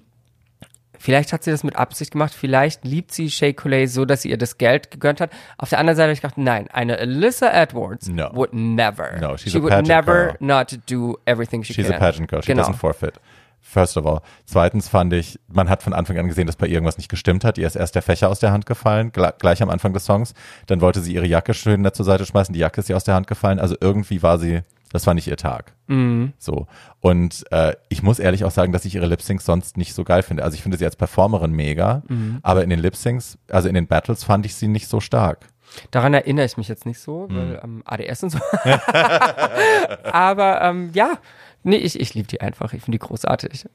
Vielleicht 1.02 1.32
hat 1.32 1.43
sie 1.43 1.51
das 1.51 1.64
mit 1.64 1.77
Absicht 1.77 2.10
gemacht, 2.12 2.35
vielleicht 2.35 2.85
liebt 2.85 3.10
sie 3.12 3.31
Shea 3.31 3.55
Coulee 3.55 3.86
so, 3.86 4.05
dass 4.05 4.20
sie 4.20 4.28
ihr 4.28 4.36
das 4.36 4.59
Geld 4.59 4.90
gegönnt 4.90 5.22
hat. 5.22 5.31
Auf 5.56 5.70
der 5.70 5.78
anderen 5.78 5.97
Seite 5.97 6.09
habe 6.09 6.12
ich 6.12 6.20
gedacht, 6.20 6.36
nein, 6.36 6.68
eine 6.70 6.98
Alyssa 6.98 7.51
Edwards 7.51 8.06
No. 8.09 8.28
would 8.35 8.52
never. 8.52 9.18
No, 9.18 9.39
she's 9.39 9.52
she 9.52 9.59
a 9.59 9.62
would 9.62 9.86
never 9.86 10.27
girl. 10.27 10.36
not 10.40 10.78
do 10.90 11.16
everything 11.24 11.62
she 11.64 11.72
She's 11.72 11.86
can. 11.86 11.94
a 11.94 11.98
pageant 11.98 12.28
girl. 12.31 12.43
She 12.43 12.52
genau. 12.52 12.64
doesn't 12.64 12.77
forfeit. 12.77 13.14
First 13.62 13.97
of 13.97 14.05
all. 14.05 14.20
Zweitens 14.44 14.89
fand 14.89 15.12
ich, 15.14 15.39
man 15.48 15.70
hat 15.70 15.82
von 15.82 15.94
Anfang 15.94 16.18
an 16.18 16.28
gesehen, 16.28 16.47
dass 16.47 16.56
bei 16.56 16.66
ihr 16.66 16.74
irgendwas 16.74 16.98
nicht 16.98 17.09
gestimmt 17.09 17.44
hat. 17.44 17.56
Ihr 17.56 17.66
ist 17.66 17.77
erst 17.77 17.94
der 17.94 18.02
Fächer 18.02 18.28
aus 18.28 18.40
der 18.40 18.52
Hand 18.52 18.66
gefallen, 18.66 19.10
gleich 19.12 19.62
am 19.62 19.70
Anfang 19.70 19.94
des 19.94 20.05
Songs. 20.05 20.35
Dann 20.66 20.82
wollte 20.82 21.01
sie 21.01 21.14
ihre 21.14 21.27
Jacke 21.27 21.55
schön 21.55 21.89
zur 21.93 22.05
Seite 22.05 22.27
schmeißen. 22.27 22.52
Die 22.52 22.60
Jacke 22.60 22.81
ist 22.81 22.90
ihr 22.90 22.97
aus 22.97 23.05
der 23.05 23.14
Hand 23.14 23.27
gefallen. 23.27 23.59
Also 23.59 23.74
irgendwie 23.81 24.22
war 24.22 24.39
sie, 24.39 24.60
das 24.92 25.06
war 25.06 25.14
nicht 25.14 25.26
ihr 25.28 25.36
Tag. 25.36 25.72
Mhm. 25.86 26.32
So. 26.38 26.66
Und 27.00 27.44
äh, 27.52 27.74
ich 27.88 28.02
muss 28.02 28.18
ehrlich 28.18 28.44
auch 28.44 28.50
sagen, 28.50 28.72
dass 28.72 28.84
ich 28.84 28.94
ihre 28.94 29.06
Lip-Syncs 29.06 29.44
sonst 29.44 29.76
nicht 29.76 29.94
so 29.94 30.04
geil 30.04 30.22
finde. 30.22 30.44
Also 30.44 30.54
ich 30.56 30.62
finde 30.62 30.76
sie 30.78 30.84
als 30.84 30.96
Performerin 30.96 31.52
mega, 31.52 32.02
Mhm. 32.08 32.38
aber 32.42 32.62
in 32.64 32.70
den 32.70 32.80
Lip-Syncs, 32.80 33.38
also 33.50 33.68
in 33.68 33.74
den 33.74 33.86
Battles 33.86 34.24
fand 34.24 34.44
ich 34.46 34.54
sie 34.54 34.68
nicht 34.68 34.88
so 34.88 35.00
stark. 35.00 35.46
Daran 35.92 36.12
erinnere 36.14 36.46
ich 36.46 36.56
mich 36.56 36.66
jetzt 36.66 36.84
nicht 36.84 36.98
so, 36.98 37.28
weil 37.30 37.60
ähm, 37.62 37.82
ADS 37.84 38.24
und 38.24 38.30
so. 38.30 38.38
Aber 40.12 40.60
ähm, 40.62 40.90
ja, 40.94 41.18
nee, 41.62 41.76
ich, 41.76 41.98
ich 42.00 42.14
liebe 42.14 42.28
die 42.28 42.40
einfach. 42.40 42.72
Ich 42.72 42.82
finde 42.82 42.98
die 42.98 43.06
großartig. 43.06 43.66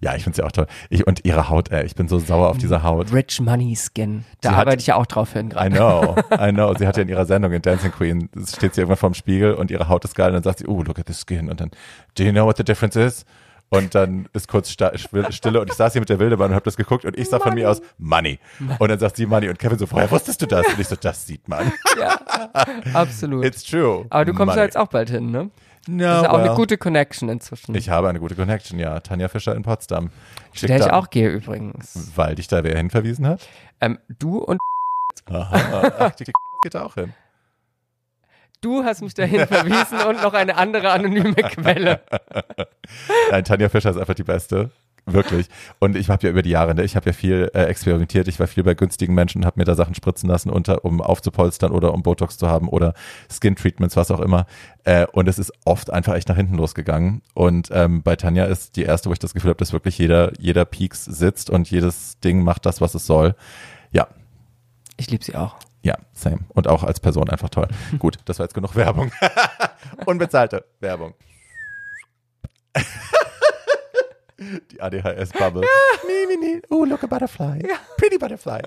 Ja, 0.00 0.14
ich 0.14 0.24
finde 0.24 0.36
sie 0.36 0.42
auch 0.42 0.52
toll. 0.52 0.66
Ich, 0.90 1.06
und 1.06 1.24
ihre 1.24 1.48
Haut, 1.48 1.70
ey, 1.70 1.84
ich 1.84 1.94
bin 1.94 2.08
so 2.08 2.18
sauer 2.18 2.48
auf 2.50 2.58
diese 2.58 2.82
Haut. 2.82 3.12
Rich 3.12 3.40
Money 3.40 3.76
Skin. 3.76 4.24
Da 4.40 4.50
Sie 4.50 4.54
hat- 4.54 4.60
arbeite 4.66 4.80
ich 4.80 4.86
ja 4.86 4.96
auch 4.96 5.06
drauf 5.06 5.32
hin 5.32 5.46
I 5.46 5.50
gerade. 5.50 5.70
know, 5.76 6.16
I 6.38 6.52
know. 6.52 6.74
Sie 6.78 6.86
hat 6.86 6.96
ja 6.96 7.02
in 7.02 7.08
ihrer 7.08 7.24
Sendung 7.26 7.52
in 7.52 7.62
Dancing 7.62 7.92
Queen, 7.92 8.28
steht 8.46 8.74
sie 8.74 8.80
irgendwann 8.82 8.96
vorm 8.98 9.14
Spiegel 9.14 9.54
und 9.54 9.70
ihre 9.70 9.88
Haut 9.88 10.04
ist 10.04 10.14
geil 10.14 10.28
und 10.28 10.34
dann 10.34 10.42
sagt 10.42 10.58
sie, 10.60 10.66
oh, 10.66 10.82
look 10.82 10.98
at 10.98 11.06
the 11.08 11.14
skin. 11.14 11.48
Und 11.48 11.60
dann, 11.60 11.70
do 12.16 12.22
you 12.24 12.32
know 12.32 12.44
what 12.46 12.56
the 12.56 12.64
difference 12.64 12.96
is? 12.96 13.24
Und 13.68 13.96
dann 13.96 14.28
ist 14.32 14.46
kurz 14.46 14.70
Stille 14.70 15.60
und 15.60 15.68
ich 15.68 15.74
saß 15.74 15.92
hier 15.92 16.00
mit 16.00 16.08
der 16.08 16.20
Wildebahn 16.20 16.50
und 16.50 16.54
habe 16.54 16.64
das 16.64 16.76
geguckt 16.76 17.04
und 17.04 17.18
ich 17.18 17.28
sag 17.28 17.42
von 17.42 17.52
mir 17.54 17.68
aus, 17.68 17.82
Money. 17.98 18.38
Und 18.78 18.88
dann 18.90 18.98
sagt 19.00 19.16
sie 19.16 19.26
Money 19.26 19.48
und 19.48 19.58
Kevin 19.58 19.76
so, 19.76 19.90
woher 19.90 20.08
wusstest 20.08 20.40
du 20.40 20.46
das? 20.46 20.64
Und 20.68 20.78
ich 20.78 20.86
so, 20.86 20.94
das 20.94 21.26
sieht 21.26 21.48
man. 21.48 21.72
Ja, 21.98 22.14
absolut. 22.94 23.44
It's 23.44 23.64
true. 23.64 24.06
Aber 24.10 24.24
du 24.24 24.32
kommst 24.34 24.46
Money. 24.46 24.56
da 24.58 24.62
jetzt 24.64 24.76
auch 24.76 24.86
bald 24.86 25.10
hin, 25.10 25.32
ne? 25.32 25.50
No, 25.88 26.02
Das 26.04 26.16
ist 26.18 26.22
ja 26.24 26.30
auch 26.30 26.38
well. 26.38 26.46
eine 26.46 26.54
gute 26.56 26.78
Connection 26.78 27.28
inzwischen. 27.28 27.74
Ich 27.74 27.88
habe 27.90 28.08
eine 28.08 28.18
gute 28.20 28.34
Connection, 28.34 28.78
ja. 28.78 28.98
Tanja 29.00 29.28
Fischer 29.28 29.54
in 29.54 29.62
Potsdam. 29.62 30.10
zu 30.54 30.66
der 30.66 30.78
ich 30.78 30.90
auch 30.90 31.10
gehe 31.10 31.28
übrigens. 31.28 32.12
Weil 32.16 32.34
dich 32.34 32.48
da 32.48 32.64
wer 32.64 32.76
hinverwiesen 32.76 33.26
hat? 33.26 33.46
Ähm, 33.80 33.98
du 34.18 34.38
und 34.38 34.58
Aha. 35.30 35.92
Ach, 35.98 36.10
die, 36.16 36.24
geht 36.62 36.74
da 36.74 36.84
auch 36.84 36.94
hin. 36.94 37.12
du 38.60 38.84
hast 38.84 39.02
mich 39.02 39.14
dahin 39.14 39.46
verwiesen 39.46 40.00
und 40.08 40.22
noch 40.22 40.34
eine 40.34 40.56
andere 40.56 40.90
anonyme 40.90 41.34
Quelle. 41.34 42.00
Nein, 43.30 43.44
Tanja 43.44 43.68
Fischer 43.68 43.90
ist 43.90 43.96
einfach 43.96 44.14
die 44.14 44.24
Beste. 44.24 44.70
Wirklich. 45.08 45.46
Und 45.78 45.96
ich 45.96 46.10
habe 46.10 46.24
ja 46.24 46.30
über 46.30 46.42
die 46.42 46.50
Jahre, 46.50 46.74
ne, 46.74 46.82
ich 46.82 46.96
habe 46.96 47.06
ja 47.06 47.12
viel 47.12 47.48
äh, 47.54 47.62
experimentiert. 47.66 48.26
Ich 48.26 48.40
war 48.40 48.48
viel 48.48 48.64
bei 48.64 48.74
günstigen 48.74 49.14
Menschen, 49.14 49.46
habe 49.46 49.60
mir 49.60 49.64
da 49.64 49.76
Sachen 49.76 49.94
spritzen 49.94 50.28
lassen, 50.28 50.50
unter, 50.50 50.84
um 50.84 51.00
aufzupolstern 51.00 51.70
oder 51.70 51.94
um 51.94 52.02
Botox 52.02 52.38
zu 52.38 52.48
haben 52.48 52.68
oder 52.68 52.92
Skin-Treatments, 53.30 53.96
was 53.96 54.10
auch 54.10 54.18
immer. 54.18 54.46
Äh, 54.82 55.06
und 55.12 55.28
es 55.28 55.38
ist 55.38 55.52
oft 55.64 55.90
einfach 55.92 56.14
echt 56.14 56.28
nach 56.28 56.34
hinten 56.36 56.56
losgegangen. 56.56 57.22
Und 57.34 57.68
ähm, 57.72 58.02
bei 58.02 58.16
Tanja 58.16 58.46
ist 58.46 58.74
die 58.74 58.82
erste, 58.82 59.08
wo 59.08 59.12
ich 59.12 59.20
das 59.20 59.32
Gefühl 59.32 59.50
habe, 59.50 59.58
dass 59.58 59.72
wirklich 59.72 59.96
jeder, 59.96 60.32
jeder 60.40 60.64
Peaks 60.64 61.04
sitzt 61.04 61.50
und 61.50 61.70
jedes 61.70 62.18
Ding 62.18 62.42
macht 62.42 62.66
das, 62.66 62.80
was 62.80 62.96
es 62.96 63.06
soll. 63.06 63.36
Ja, 63.92 64.08
Ich 64.96 65.08
liebe 65.08 65.22
sie 65.24 65.36
auch. 65.36 65.54
ja, 65.82 65.94
same. 66.14 66.40
Und 66.48 66.66
auch 66.66 66.82
als 66.82 66.98
Person 66.98 67.30
einfach 67.30 67.50
toll. 67.50 67.68
Gut, 68.00 68.18
das 68.24 68.40
war 68.40 68.46
jetzt 68.46 68.54
genug 68.54 68.74
Werbung. 68.74 69.12
Unbezahlte 70.04 70.64
Werbung. 70.80 71.14
Die 74.72 74.80
ADHS-Bubble. 74.80 75.62
Nee, 76.06 76.36
nee, 76.36 76.36
nee. 76.54 76.62
Oh, 76.70 76.84
look 76.84 77.02
a 77.04 77.06
butterfly. 77.06 77.62
Pretty 77.96 78.18
butterfly. 78.18 78.60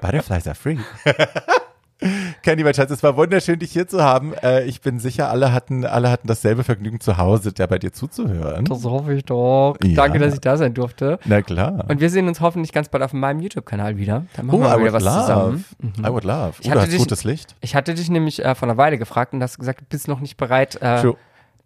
Butterflies 0.00 0.46
are 0.46 0.54
free. 0.54 0.78
Candy, 2.42 2.64
mein 2.64 2.72
Schatz, 2.72 2.90
es 2.90 3.02
war 3.02 3.14
wunderschön, 3.18 3.58
dich 3.58 3.72
hier 3.72 3.86
zu 3.86 4.02
haben. 4.02 4.32
Äh, 4.42 4.64
ich 4.64 4.80
bin 4.80 4.98
sicher, 4.98 5.28
alle 5.28 5.52
hatten, 5.52 5.84
alle 5.84 6.10
hatten 6.10 6.28
dasselbe 6.28 6.64
Vergnügen 6.64 6.98
zu 6.98 7.18
Hause, 7.18 7.52
der 7.52 7.66
bei 7.66 7.78
dir 7.78 7.92
zuzuhören. 7.92 8.64
Das 8.64 8.84
hoffe 8.84 9.12
ich 9.12 9.24
doch. 9.26 9.76
Ja. 9.84 9.96
Danke, 9.96 10.18
dass 10.18 10.32
ich 10.32 10.40
da 10.40 10.56
sein 10.56 10.72
durfte. 10.72 11.18
Na 11.26 11.42
klar. 11.42 11.84
Und 11.88 12.00
wir 12.00 12.08
sehen 12.08 12.26
uns 12.26 12.40
hoffentlich 12.40 12.72
ganz 12.72 12.88
bald 12.88 13.04
auf 13.04 13.12
meinem 13.12 13.40
YouTube-Kanal 13.40 13.98
wieder. 13.98 14.24
Dann 14.34 14.46
machen 14.46 14.60
oh, 14.60 14.64
wir 14.64 14.76
I 14.78 14.80
wieder 14.80 14.92
was 14.94 15.04
love. 15.04 15.20
zusammen. 15.20 15.64
Mhm. 15.80 16.04
I 16.06 16.08
would 16.08 16.24
love. 16.24 16.54
Ich 16.60 16.68
Oh, 16.68 16.70
du 16.70 16.70
hatte 16.70 16.80
hast 16.80 16.92
dich- 16.92 16.98
gutes 17.00 17.24
Licht. 17.24 17.54
Ich 17.60 17.74
hatte 17.74 17.92
dich 17.92 18.08
nämlich 18.08 18.42
äh, 18.42 18.54
vor 18.54 18.66
einer 18.66 18.78
Weile 18.78 18.96
gefragt 18.96 19.34
und 19.34 19.42
hast 19.42 19.58
gesagt, 19.58 19.82
du 19.82 19.84
bist 19.90 20.08
noch 20.08 20.20
nicht 20.20 20.38
bereit, 20.38 20.76
äh, 20.80 21.02
True. 21.02 21.16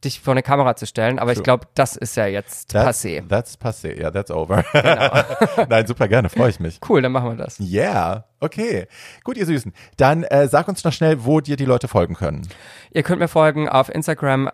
Dich 0.05 0.21
vor 0.21 0.33
eine 0.33 0.43
Kamera 0.43 0.77
zu 0.77 0.87
stellen. 0.87 1.19
Aber 1.19 1.33
ich 1.33 1.39
True. 1.39 1.45
glaube, 1.45 1.67
das 1.75 1.97
ist 1.97 2.17
ja 2.17 2.27
jetzt 2.27 2.73
That's, 2.73 3.05
passé. 3.05 3.29
That's 3.29 3.59
passé. 3.59 4.01
Ja, 4.01 4.11
that's 4.11 4.31
over. 4.31 4.65
Genau. 4.85 5.67
Nein, 5.69 5.87
super 5.87 6.09
gerne, 6.09 6.29
freue 6.29 6.51
ich 6.51 6.61
mich. 6.61 6.79
Cool, 6.89 7.01
dann 7.01 7.13
machen 7.13 7.31
wir 7.31 7.37
das. 7.37 7.59
Yeah, 7.59 8.25
okay. 8.41 8.87
Gut, 9.23 9.37
ihr 9.37 9.47
Süßen. 9.47 9.73
Dann 9.97 10.25
äh, 10.25 10.47
sag 10.49 10.69
uns 10.69 10.85
noch 10.85 10.93
schnell, 10.93 11.25
wo 11.25 11.41
dir 11.41 11.57
die 11.57 11.65
Leute 11.65 11.89
folgen 11.89 12.15
können. 12.15 12.47
Ihr 12.93 13.03
könnt 13.03 13.21
mir 13.21 13.29
folgen 13.29 13.69
auf 13.69 13.89
Instagram 13.89 14.51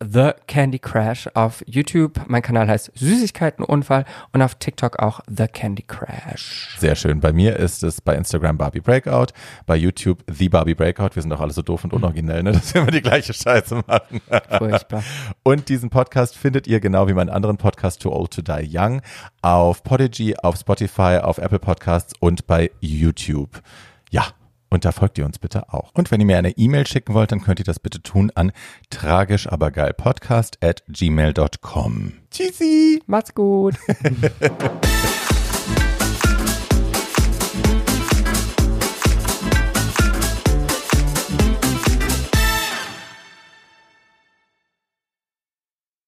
The 0.00 0.30
Candy 0.46 0.78
Crash, 0.78 1.28
auf 1.34 1.62
YouTube, 1.66 2.20
mein 2.28 2.42
Kanal 2.42 2.68
heißt 2.68 2.92
Süßigkeitenunfall 2.94 4.04
und 4.32 4.42
auf 4.42 4.54
TikTok 4.56 4.98
auch 4.98 5.20
The 5.28 5.46
Candy 5.46 5.82
Crash. 5.82 6.76
Sehr 6.78 6.94
schön. 6.94 7.20
Bei 7.20 7.32
mir 7.32 7.56
ist 7.56 7.82
es 7.82 8.00
bei 8.00 8.14
Instagram 8.14 8.58
Barbie 8.58 8.80
Breakout, 8.80 9.32
bei 9.66 9.76
YouTube 9.76 10.24
The 10.30 10.48
Barbie 10.48 10.74
Breakout. 10.74 11.10
Wir 11.14 11.22
sind 11.22 11.30
doch 11.30 11.40
alle 11.40 11.52
so 11.52 11.62
doof 11.62 11.84
und 11.84 11.92
unoriginell, 11.92 12.42
ne, 12.42 12.52
dass 12.52 12.74
wir 12.74 12.82
immer 12.82 12.90
die 12.90 13.02
gleiche 13.02 13.32
Scheiße 13.32 13.82
machen. 13.86 14.20
Furchtbar. 14.58 15.02
Und 15.42 15.68
diesen 15.68 15.90
Podcast 15.90 16.36
findet 16.36 16.66
ihr 16.66 16.80
genau 16.80 17.08
wie 17.08 17.12
meinen 17.12 17.30
anderen 17.30 17.56
Podcast 17.56 18.02
Too 18.02 18.12
Old 18.12 18.32
to 18.32 18.42
Die 18.42 18.68
Young 18.70 19.00
auf 19.42 19.82
Podigy, 19.84 20.36
auf 20.36 20.56
Spotify, 20.56 21.18
auf 21.22 21.38
Apple 21.38 21.58
Podcasts 21.58 22.14
und 22.18 22.46
bei 22.46 22.70
YouTube. 22.80 23.62
Und 24.68 24.84
da 24.84 24.92
folgt 24.92 25.18
ihr 25.18 25.24
uns 25.24 25.38
bitte 25.38 25.72
auch. 25.72 25.92
Und 25.94 26.10
wenn 26.10 26.20
ihr 26.20 26.26
mir 26.26 26.38
eine 26.38 26.56
E-Mail 26.56 26.86
schicken 26.86 27.14
wollt, 27.14 27.32
dann 27.32 27.42
könnt 27.42 27.60
ihr 27.60 27.64
das 27.64 27.78
bitte 27.78 28.02
tun 28.02 28.32
an 28.34 28.52
tragischabergeilpodcast 28.90 30.62
at 30.62 30.82
gmail.com. 30.88 32.12
Tschüssi! 32.30 33.02
Macht's 33.06 33.34
gut. 33.34 33.76